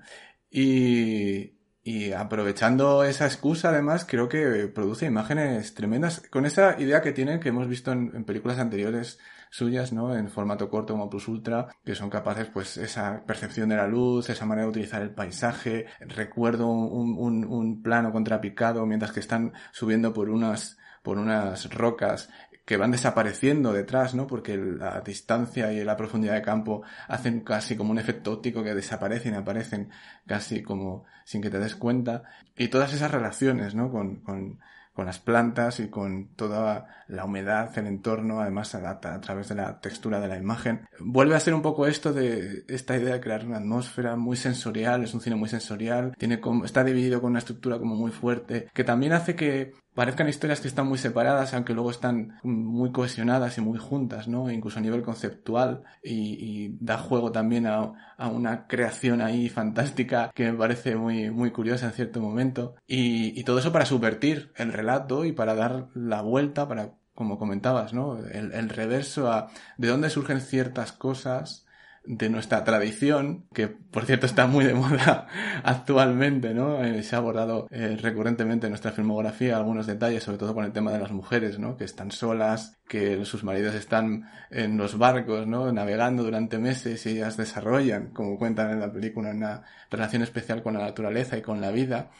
Y, 0.51 1.59
y 1.83 2.13
aprovechando 2.13 3.05
esa 3.05 3.27
excusa, 3.27 3.69
además, 3.69 4.07
creo 4.09 4.29
que 4.29 4.69
produce 4.69 5.07
imágenes 5.07 5.75
tremendas 5.75 6.23
con 6.31 6.47
esa 6.47 6.81
idea 6.81 7.03
que 7.03 7.13
tienen 7.13 7.41
que 7.41 7.51
hemos 7.51 7.69
visto 7.69 7.93
en, 7.93 8.13
en 8.15 8.25
películas 8.25 8.59
anteriores 8.59 9.19
suyas, 9.53 9.93
¿no? 9.93 10.17
En 10.17 10.31
formato 10.31 10.71
corto 10.71 10.95
como 10.95 11.11
Plus 11.11 11.29
Ultra, 11.29 11.69
que 11.85 11.95
son 11.95 12.09
capaces, 12.09 12.49
pues, 12.49 12.79
esa 12.79 13.23
percepción 13.27 13.69
de 13.69 13.77
la 13.77 13.87
luz, 13.87 14.31
esa 14.31 14.47
manera 14.47 14.65
de 14.65 14.71
utilizar 14.71 15.03
el 15.03 15.11
paisaje. 15.11 15.87
Recuerdo 16.01 16.69
un, 16.69 17.17
un, 17.19 17.45
un 17.45 17.83
plano 17.83 18.13
contrapicado 18.13 18.87
mientras 18.87 19.13
que 19.13 19.21
están 19.21 19.53
subiendo 19.71 20.15
por 20.15 20.31
unas, 20.31 20.79
por 21.03 21.19
unas 21.19 21.69
rocas 21.71 22.31
que 22.65 22.77
van 22.77 22.93
desapareciendo 22.93 23.73
detrás, 23.73 24.15
¿no? 24.15 24.27
Porque 24.27 24.57
la 24.57 25.01
distancia 25.01 25.71
y 25.73 25.85
la 25.85 25.97
profundidad 25.97 26.35
de 26.35 26.43
campo 26.43 26.83
hacen 27.09 27.41
casi 27.41 27.77
como 27.77 27.91
un 27.91 27.99
efecto 27.99 28.33
óptico 28.33 28.63
que 28.63 28.75
desaparecen 28.75 29.35
y 29.35 29.37
aparecen 29.37 29.91
casi 30.27 30.63
como 30.63 31.05
sin 31.25 31.43
que 31.43 31.51
te 31.51 31.59
des 31.59 31.75
cuenta. 31.77 32.23
Y 32.57 32.69
todas 32.69 32.95
esas 32.95 33.11
relaciones, 33.11 33.75
¿no? 33.75 33.91
Con, 33.91 34.17
con, 34.21 34.61
con 34.93 35.07
las 35.07 35.19
plantas 35.19 35.81
y 35.81 35.89
con 35.89 36.29
toda 36.37 36.87
la 37.09 37.25
humedad, 37.25 37.77
el 37.79 37.87
entorno, 37.87 38.41
además 38.41 38.75
a, 38.75 38.91
a, 38.91 39.21
través 39.21 39.49
de 39.49 39.55
la 39.55 39.81
textura 39.81 40.21
de 40.21 40.29
la 40.29 40.39
imagen. 40.39 40.87
Vuelve 40.99 41.35
a 41.35 41.41
ser 41.41 41.55
un 41.55 41.63
poco 41.63 41.87
esto 41.87 42.13
de 42.13 42.65
esta 42.69 42.97
idea 42.97 43.15
de 43.15 43.21
crear 43.21 43.47
una 43.47 43.59
atmósfera 43.59 44.17
muy 44.17 44.37
sensorial, 44.37 45.05
es 45.05 45.15
un 45.15 45.21
cine 45.21 45.37
muy 45.37 45.49
sensorial, 45.49 46.15
tiene 46.19 46.41
como, 46.41 46.65
está 46.65 46.85
dividido 46.85 47.21
con 47.21 47.31
una 47.31 47.39
estructura 47.39 47.79
como 47.79 47.95
muy 47.95 48.11
fuerte, 48.11 48.69
que 48.73 48.85
también 48.85 49.13
hace 49.13 49.35
que 49.35 49.73
parezcan 49.95 50.29
historias 50.29 50.61
que 50.61 50.69
están 50.69 50.87
muy 50.87 50.99
separadas, 50.99 51.53
aunque 51.55 51.75
luego 51.75 51.91
están 51.91 52.39
muy 52.43 52.93
cohesionadas 52.93 53.59
y 53.59 53.61
muy 53.61 53.79
juntas, 53.79 54.29
¿no? 54.29 54.51
Incluso 54.51 54.79
a 54.79 54.83
nivel 54.83 55.03
conceptual 55.03 55.83
y, 56.03 56.35
y 56.41 56.77
da 56.81 56.99
juego 56.99 57.33
también 57.33 57.67
a, 57.67 57.93
una 58.19 58.67
creación 58.69 59.21
ahí 59.21 59.49
fantástica 59.49 60.31
que 60.35 60.53
me 60.53 60.57
parece 60.57 60.95
muy, 60.97 61.31
muy 61.31 61.51
curiosa 61.51 61.87
en 61.87 61.93
cierto 61.93 62.21
momento. 62.21 62.77
Y, 62.87 63.43
todo 63.43 63.59
eso 63.59 63.73
para 63.73 63.87
subvertir 63.87 64.53
el 64.57 64.73
relato 64.73 65.25
y 65.25 65.33
para 65.33 65.57
dar 65.57 65.89
la 65.95 66.23
vuelta, 66.23 66.69
para, 66.69 66.93
como 67.15 67.39
comentabas, 67.39 67.93
¿no? 67.93 68.19
El 68.19 68.69
reverso 68.69 69.33
a 69.33 69.49
de 69.77 69.89
dónde 69.89 70.11
surgen 70.11 70.41
ciertas 70.41 70.93
cosas 70.93 71.67
de 72.05 72.29
nuestra 72.29 72.65
tradición, 72.65 73.47
que 73.55 73.69
por 73.69 74.07
cierto 74.07 74.27
está 74.27 74.47
muy 74.47 74.65
de 74.65 74.75
moda 74.75 75.29
actualmente, 75.63 76.53
¿no? 76.55 76.83
Eh, 76.85 77.03
se 77.03 77.15
ha 77.15 77.19
abordado 77.19 77.69
eh, 77.71 77.97
recurrentemente 78.01 78.67
en 78.67 78.73
nuestra 78.73 78.93
filmografía 78.93 79.57
algunos 79.57 79.87
detalles, 79.87 80.23
sobre 80.23 80.39
todo 80.39 80.55
con 80.55 80.65
el 80.65 80.73
tema 80.73 80.93
de 80.93 80.99
las 80.99 81.13
mujeres, 81.13 81.59
¿no? 81.59 81.77
Que 81.77 81.85
están 81.85 82.11
solas, 82.11 82.79
que 82.89 83.25
sus 83.25 83.45
maridos 83.45 83.75
están 83.75 84.29
en 84.51 84.77
los 84.77 84.99
barcos, 84.99 85.47
¿no? 85.47 85.73
Navegando 85.73 86.25
durante 86.25 86.59
meses 86.59 87.07
y 87.07 87.11
ellas 87.11 87.37
desarrollan, 87.37 88.09
como 88.09 88.39
cuentan 88.39 88.71
en 88.71 88.81
la 88.81 88.93
película, 88.93 89.31
una 89.31 89.63
relación 89.91 90.23
especial 90.23 90.63
con 90.63 90.75
la 90.75 90.81
naturaleza 90.81 91.39
y 91.39 91.43
con 91.43 91.61
la 91.61 91.71
vida. 91.71 92.11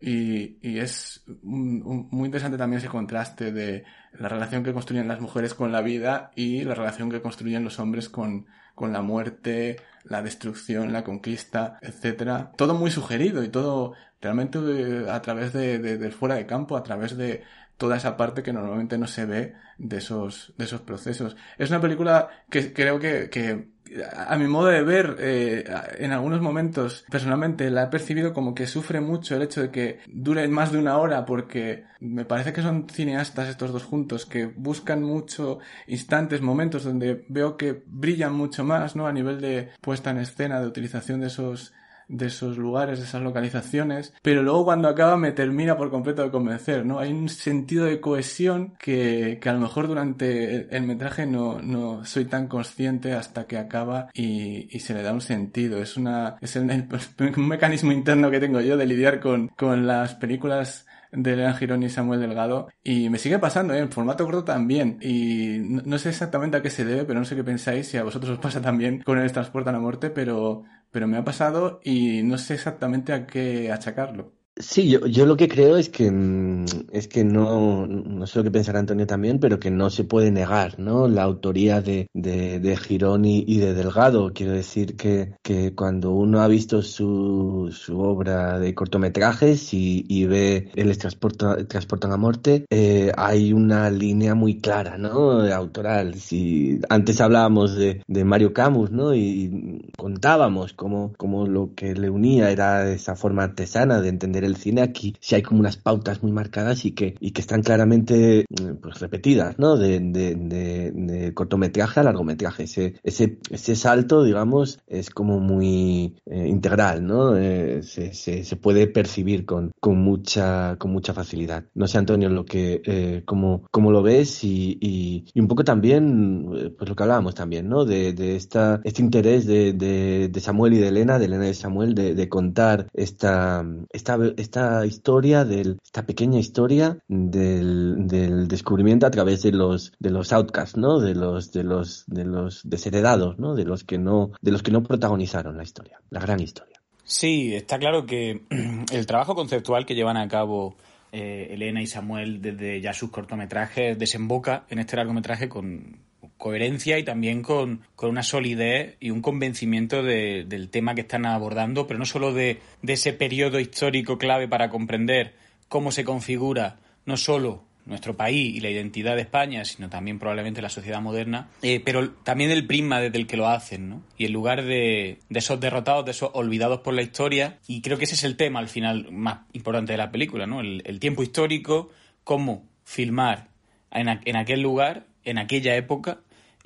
Y, 0.00 0.56
y 0.62 0.78
es 0.78 1.22
muy 1.42 2.26
interesante 2.26 2.56
también 2.56 2.78
ese 2.78 2.88
contraste 2.88 3.52
de 3.52 3.84
la 4.18 4.28
relación 4.28 4.62
que 4.64 4.72
construyen 4.72 5.08
las 5.08 5.20
mujeres 5.20 5.52
con 5.54 5.72
la 5.72 5.82
vida 5.82 6.30
y 6.34 6.64
la 6.64 6.74
relación 6.74 7.10
que 7.10 7.20
construyen 7.20 7.64
los 7.64 7.78
hombres 7.78 8.08
con, 8.08 8.46
con 8.74 8.92
la 8.94 9.02
muerte, 9.02 9.76
la 10.04 10.22
destrucción, 10.22 10.92
la 10.94 11.04
conquista, 11.04 11.78
etcétera. 11.82 12.52
Todo 12.56 12.74
muy 12.74 12.90
sugerido 12.90 13.44
y 13.44 13.48
todo 13.50 13.92
realmente 14.22 14.58
eh, 14.58 15.10
a 15.10 15.20
través 15.20 15.52
de, 15.52 15.78
de- 15.78 15.98
del 15.98 16.12
fuera 16.12 16.36
de 16.36 16.46
campo, 16.46 16.76
a 16.78 16.82
través 16.82 17.16
de 17.18 17.42
toda 17.80 17.96
esa 17.96 18.14
parte 18.18 18.42
que 18.42 18.52
normalmente 18.52 18.98
no 18.98 19.06
se 19.06 19.24
ve 19.24 19.54
de 19.78 19.96
esos, 19.96 20.52
de 20.58 20.66
esos 20.66 20.82
procesos. 20.82 21.34
Es 21.56 21.70
una 21.70 21.80
película 21.80 22.28
que 22.50 22.74
creo 22.74 23.00
que, 23.00 23.30
que 23.30 23.70
a 24.14 24.36
mi 24.36 24.46
modo 24.46 24.66
de 24.66 24.82
ver, 24.82 25.16
eh, 25.18 25.64
en 25.98 26.12
algunos 26.12 26.42
momentos, 26.42 27.06
personalmente, 27.10 27.70
la 27.70 27.84
he 27.84 27.86
percibido 27.86 28.34
como 28.34 28.54
que 28.54 28.66
sufre 28.66 29.00
mucho 29.00 29.34
el 29.34 29.42
hecho 29.42 29.62
de 29.62 29.70
que 29.70 30.00
dure 30.08 30.46
más 30.46 30.72
de 30.72 30.78
una 30.78 30.98
hora 30.98 31.24
porque 31.24 31.84
me 32.00 32.26
parece 32.26 32.52
que 32.52 32.60
son 32.60 32.86
cineastas 32.86 33.48
estos 33.48 33.72
dos 33.72 33.84
juntos 33.84 34.26
que 34.26 34.44
buscan 34.44 35.02
mucho 35.02 35.58
instantes, 35.86 36.42
momentos 36.42 36.84
donde 36.84 37.24
veo 37.30 37.56
que 37.56 37.82
brillan 37.86 38.34
mucho 38.34 38.62
más, 38.62 38.94
¿no? 38.94 39.06
A 39.06 39.12
nivel 39.12 39.40
de 39.40 39.70
puesta 39.80 40.10
en 40.10 40.18
escena, 40.18 40.60
de 40.60 40.66
utilización 40.66 41.20
de 41.20 41.28
esos 41.28 41.72
de 42.10 42.26
esos 42.26 42.58
lugares, 42.58 42.98
de 42.98 43.04
esas 43.04 43.22
localizaciones, 43.22 44.12
pero 44.22 44.42
luego 44.42 44.64
cuando 44.64 44.88
acaba 44.88 45.16
me 45.16 45.32
termina 45.32 45.76
por 45.76 45.90
completo 45.90 46.22
de 46.22 46.30
convencer, 46.30 46.84
¿no? 46.84 46.98
Hay 46.98 47.12
un 47.12 47.28
sentido 47.28 47.84
de 47.86 48.00
cohesión 48.00 48.74
que, 48.78 49.38
que 49.40 49.48
a 49.48 49.52
lo 49.52 49.60
mejor 49.60 49.86
durante 49.88 50.74
el, 50.76 50.82
metraje 50.84 51.26
no, 51.26 51.60
no 51.62 52.04
soy 52.04 52.24
tan 52.24 52.48
consciente 52.48 53.12
hasta 53.12 53.46
que 53.46 53.58
acaba 53.58 54.08
y, 54.12 54.68
y 54.74 54.80
se 54.80 54.94
le 54.94 55.02
da 55.02 55.12
un 55.12 55.20
sentido. 55.20 55.80
Es 55.80 55.96
una, 55.96 56.36
es 56.40 56.56
el- 56.56 56.88
un 57.36 57.48
mecanismo 57.48 57.92
interno 57.92 58.30
que 58.30 58.40
tengo 58.40 58.60
yo 58.60 58.76
de 58.76 58.86
lidiar 58.86 59.20
con, 59.20 59.48
con 59.48 59.86
las 59.86 60.14
películas 60.14 60.86
de 61.12 61.32
Elena 61.32 61.54
Girón 61.54 61.82
y 61.82 61.88
Samuel 61.88 62.20
Delgado 62.20 62.68
y 62.84 63.08
me 63.08 63.18
sigue 63.18 63.38
pasando, 63.40 63.74
¿eh? 63.74 63.78
en 63.80 63.90
formato 63.90 64.24
corto 64.24 64.44
también 64.44 64.98
y 65.02 65.58
no, 65.58 65.98
sé 65.98 66.10
exactamente 66.10 66.56
a 66.56 66.62
qué 66.62 66.70
se 66.70 66.84
debe, 66.84 67.04
pero 67.04 67.18
no 67.18 67.24
sé 67.24 67.34
qué 67.34 67.42
pensáis, 67.42 67.88
si 67.88 67.96
a 67.96 68.04
vosotros 68.04 68.30
os 68.32 68.38
pasa 68.38 68.60
también 68.62 69.02
con 69.02 69.18
el 69.18 69.32
Transportan 69.32 69.74
a 69.74 69.80
Muerte, 69.80 70.10
pero, 70.10 70.62
pero 70.90 71.06
me 71.08 71.16
ha 71.18 71.24
pasado 71.24 71.80
y 71.84 72.22
no 72.22 72.38
sé 72.38 72.54
exactamente 72.54 73.12
a 73.12 73.26
qué 73.26 73.72
achacarlo. 73.72 74.34
Sí, 74.60 74.90
yo, 74.90 75.06
yo 75.06 75.24
lo 75.24 75.36
que 75.36 75.48
creo 75.48 75.76
es 75.76 75.88
que 75.88 76.10
mm, 76.10 76.64
es 76.92 77.08
que 77.08 77.24
no, 77.24 77.86
no 77.86 78.26
sé 78.26 78.38
lo 78.38 78.44
que 78.44 78.50
pensará 78.50 78.78
Antonio 78.78 79.06
también, 79.06 79.38
pero 79.40 79.58
que 79.58 79.70
no 79.70 79.88
se 79.88 80.04
puede 80.04 80.30
negar, 80.30 80.78
¿no? 80.78 81.08
La 81.08 81.22
autoría 81.22 81.80
de, 81.80 82.08
de, 82.12 82.60
de 82.60 82.76
Girón 82.76 83.24
y, 83.24 83.58
de 83.58 83.72
Delgado. 83.74 84.32
Quiero 84.34 84.52
decir 84.52 84.96
que, 84.96 85.34
que 85.42 85.74
cuando 85.74 86.10
uno 86.12 86.40
ha 86.42 86.48
visto 86.48 86.82
su, 86.82 87.70
su 87.72 88.00
obra 88.00 88.58
de 88.58 88.74
cortometrajes 88.74 89.72
y, 89.72 90.04
y 90.08 90.26
ve 90.26 90.70
El 90.74 90.96
transporta, 90.98 91.66
transportan 91.66 92.12
a 92.12 92.16
muerte, 92.18 92.66
eh, 92.70 93.12
hay 93.16 93.52
una 93.54 93.90
línea 93.90 94.34
muy 94.34 94.58
clara, 94.58 94.98
¿no? 94.98 95.40
Autoral. 95.52 96.14
Si 96.14 96.80
antes 96.90 97.20
hablábamos 97.20 97.76
de, 97.76 98.02
de 98.06 98.24
Mario 98.24 98.52
Camus, 98.52 98.90
¿no? 98.90 99.14
Y 99.14 99.90
contábamos 99.96 100.74
cómo, 100.74 101.12
cómo 101.16 101.46
lo 101.46 101.74
que 101.74 101.94
le 101.94 102.10
unía 102.10 102.50
era 102.50 102.90
esa 102.90 103.16
forma 103.16 103.44
artesana 103.44 104.00
de 104.02 104.08
entender 104.08 104.44
el 104.44 104.49
cine. 104.56 104.82
Aquí 104.82 105.16
sí 105.20 105.34
hay 105.34 105.42
como 105.42 105.60
unas 105.60 105.76
pautas 105.76 106.22
muy 106.22 106.32
marcadas 106.32 106.84
y 106.84 106.92
que, 106.92 107.14
y 107.20 107.32
que 107.32 107.40
están 107.40 107.62
claramente 107.62 108.44
mm, 108.48 108.76
pues 108.80 109.00
repetidas, 109.00 109.58
¿no? 109.58 109.76
De, 109.76 110.00
de, 110.00 111.32
cortometraje 111.34 112.00
a 112.00 112.02
largometraje. 112.02 112.64
Ese, 112.64 112.94
ese, 113.02 113.38
ese 113.50 113.76
salto, 113.76 114.24
digamos, 114.24 114.80
es 114.86 115.10
como 115.10 115.40
muy 115.40 116.16
eh, 116.26 116.46
integral, 116.48 117.06
¿no? 117.06 117.36
Eh, 117.36 117.82
se, 117.82 118.12
se, 118.12 118.56
puede 118.56 118.86
percibir 118.86 119.46
con, 119.46 119.72
con 119.80 119.98
mucha, 119.98 120.76
con 120.78 120.92
mucha 120.92 121.14
facilidad. 121.14 121.64
No 121.74 121.86
sé, 121.86 121.98
Antonio, 121.98 122.28
lo 122.28 122.44
que, 122.44 122.82
eh, 122.84 123.22
cómo, 123.24 123.62
lo 123.72 124.02
ves 124.02 124.44
y, 124.44 124.78
y, 124.80 125.40
un 125.40 125.48
poco 125.48 125.64
también, 125.64 126.50
eh, 126.56 126.70
pues 126.76 126.88
lo 126.88 126.96
que 126.96 127.02
hablábamos 127.02 127.34
también, 127.34 127.68
¿no? 127.68 127.84
De, 127.84 128.12
de 128.12 128.36
esta, 128.36 128.80
este 128.84 129.02
interés 129.02 129.46
de, 129.46 129.72
de, 129.72 130.40
Samuel 130.40 130.74
y 130.74 130.78
de 130.78 130.88
Elena, 130.88 131.18
de 131.18 131.26
Elena 131.26 131.44
de 131.44 131.54
Samuel, 131.54 131.94
de, 131.94 132.14
de 132.14 132.28
contar 132.28 132.86
esta, 132.94 133.64
esta, 133.90 134.18
esta 134.36 134.84
historia, 134.86 135.44
del, 135.44 135.78
esta 135.84 136.04
pequeña 136.04 136.38
historia 136.38 136.98
del, 137.08 138.08
descubrimiento 138.48 139.06
a 139.06 139.10
través 139.10 139.42
de 139.42 139.52
los, 139.52 139.92
de 139.98 140.10
los 140.10 140.32
outcasts, 140.32 140.76
¿no? 140.76 141.00
De 141.00 141.14
los, 141.14 141.52
de 141.52 141.64
los, 141.64 142.04
de 142.06 142.24
los 142.24 142.68
desheredados, 142.68 143.38
¿no? 143.38 143.54
De 143.54 143.64
los 143.64 143.84
que 143.84 143.98
no, 143.98 144.32
de 144.40 144.52
los 144.52 144.62
que 144.62 144.70
no 144.70 144.82
protagonizaron 144.82 145.56
la 145.56 145.62
historia, 145.62 146.00
la 146.10 146.20
gran 146.20 146.40
historia. 146.40 146.80
Sí, 147.04 147.54
está 147.54 147.78
claro 147.78 148.06
que 148.06 148.42
el 148.92 149.06
trabajo 149.06 149.34
conceptual 149.34 149.86
que 149.86 149.94
llevan 149.94 150.16
a 150.16 150.28
cabo 150.28 150.76
eh, 151.12 151.48
Elena 151.50 151.82
y 151.82 151.86
Samuel 151.86 152.40
desde 152.40 152.80
ya 152.80 152.92
sus 152.92 153.10
cortometrajes 153.10 153.98
desemboca 153.98 154.64
en 154.70 154.78
este 154.78 154.96
largometraje 154.96 155.48
con 155.48 155.98
coherencia 156.40 156.98
y 156.98 157.04
también 157.04 157.42
con, 157.42 157.82
con 157.94 158.10
una 158.10 158.24
solidez 158.24 158.96
y 158.98 159.10
un 159.10 159.22
convencimiento 159.22 160.02
de- 160.02 160.44
del 160.48 160.70
tema 160.70 160.96
que 160.96 161.02
están 161.02 161.24
abordando, 161.26 161.86
pero 161.86 161.98
no 162.00 162.06
solo 162.06 162.32
de, 162.34 162.58
de 162.82 162.92
ese 162.94 163.12
periodo 163.12 163.60
histórico 163.60 164.18
clave 164.18 164.48
para 164.48 164.68
comprender 164.70 165.34
cómo 165.68 165.92
se 165.92 166.02
configura 166.04 166.78
no 167.06 167.16
solo 167.16 167.62
nuestro 167.86 168.16
país 168.16 168.54
y 168.54 168.60
la 168.60 168.70
identidad 168.70 169.16
de 169.16 169.22
España, 169.22 169.64
sino 169.64 169.88
también 169.88 170.18
probablemente 170.18 170.60
la 170.62 170.68
sociedad 170.68 171.00
moderna, 171.00 171.48
eh, 171.62 171.80
pero 171.84 172.10
también 172.10 172.50
el 172.50 172.66
prisma 172.66 173.00
desde 173.00 173.18
el 173.18 173.26
que 173.26 173.36
lo 173.36 173.48
hacen, 173.48 173.88
¿no? 173.88 174.02
Y 174.18 174.26
en 174.26 174.32
lugar 174.32 174.62
de, 174.64 175.18
de 175.28 175.38
esos 175.38 175.58
derrotados, 175.60 176.04
de 176.04 176.10
esos 176.12 176.30
olvidados 176.34 176.80
por 176.80 176.94
la 176.94 177.02
historia, 177.02 177.58
y 177.66 177.80
creo 177.80 177.98
que 177.98 178.04
ese 178.04 178.14
es 178.14 178.22
el 178.24 178.36
tema 178.36 178.60
al 178.60 178.68
final 178.68 179.10
más 179.10 179.40
importante 179.54 179.92
de 179.92 179.98
la 179.98 180.10
película, 180.12 180.46
¿no? 180.46 180.60
El, 180.60 181.00
tiempo 181.00 181.22
histórico, 181.22 181.90
cómo 182.22 182.64
filmar 182.84 183.48
en, 183.90 184.08
en 184.24 184.36
aquel 184.36 184.60
lugar, 184.60 185.06
en 185.24 185.38
aquella 185.38 185.74
época, 185.74 186.20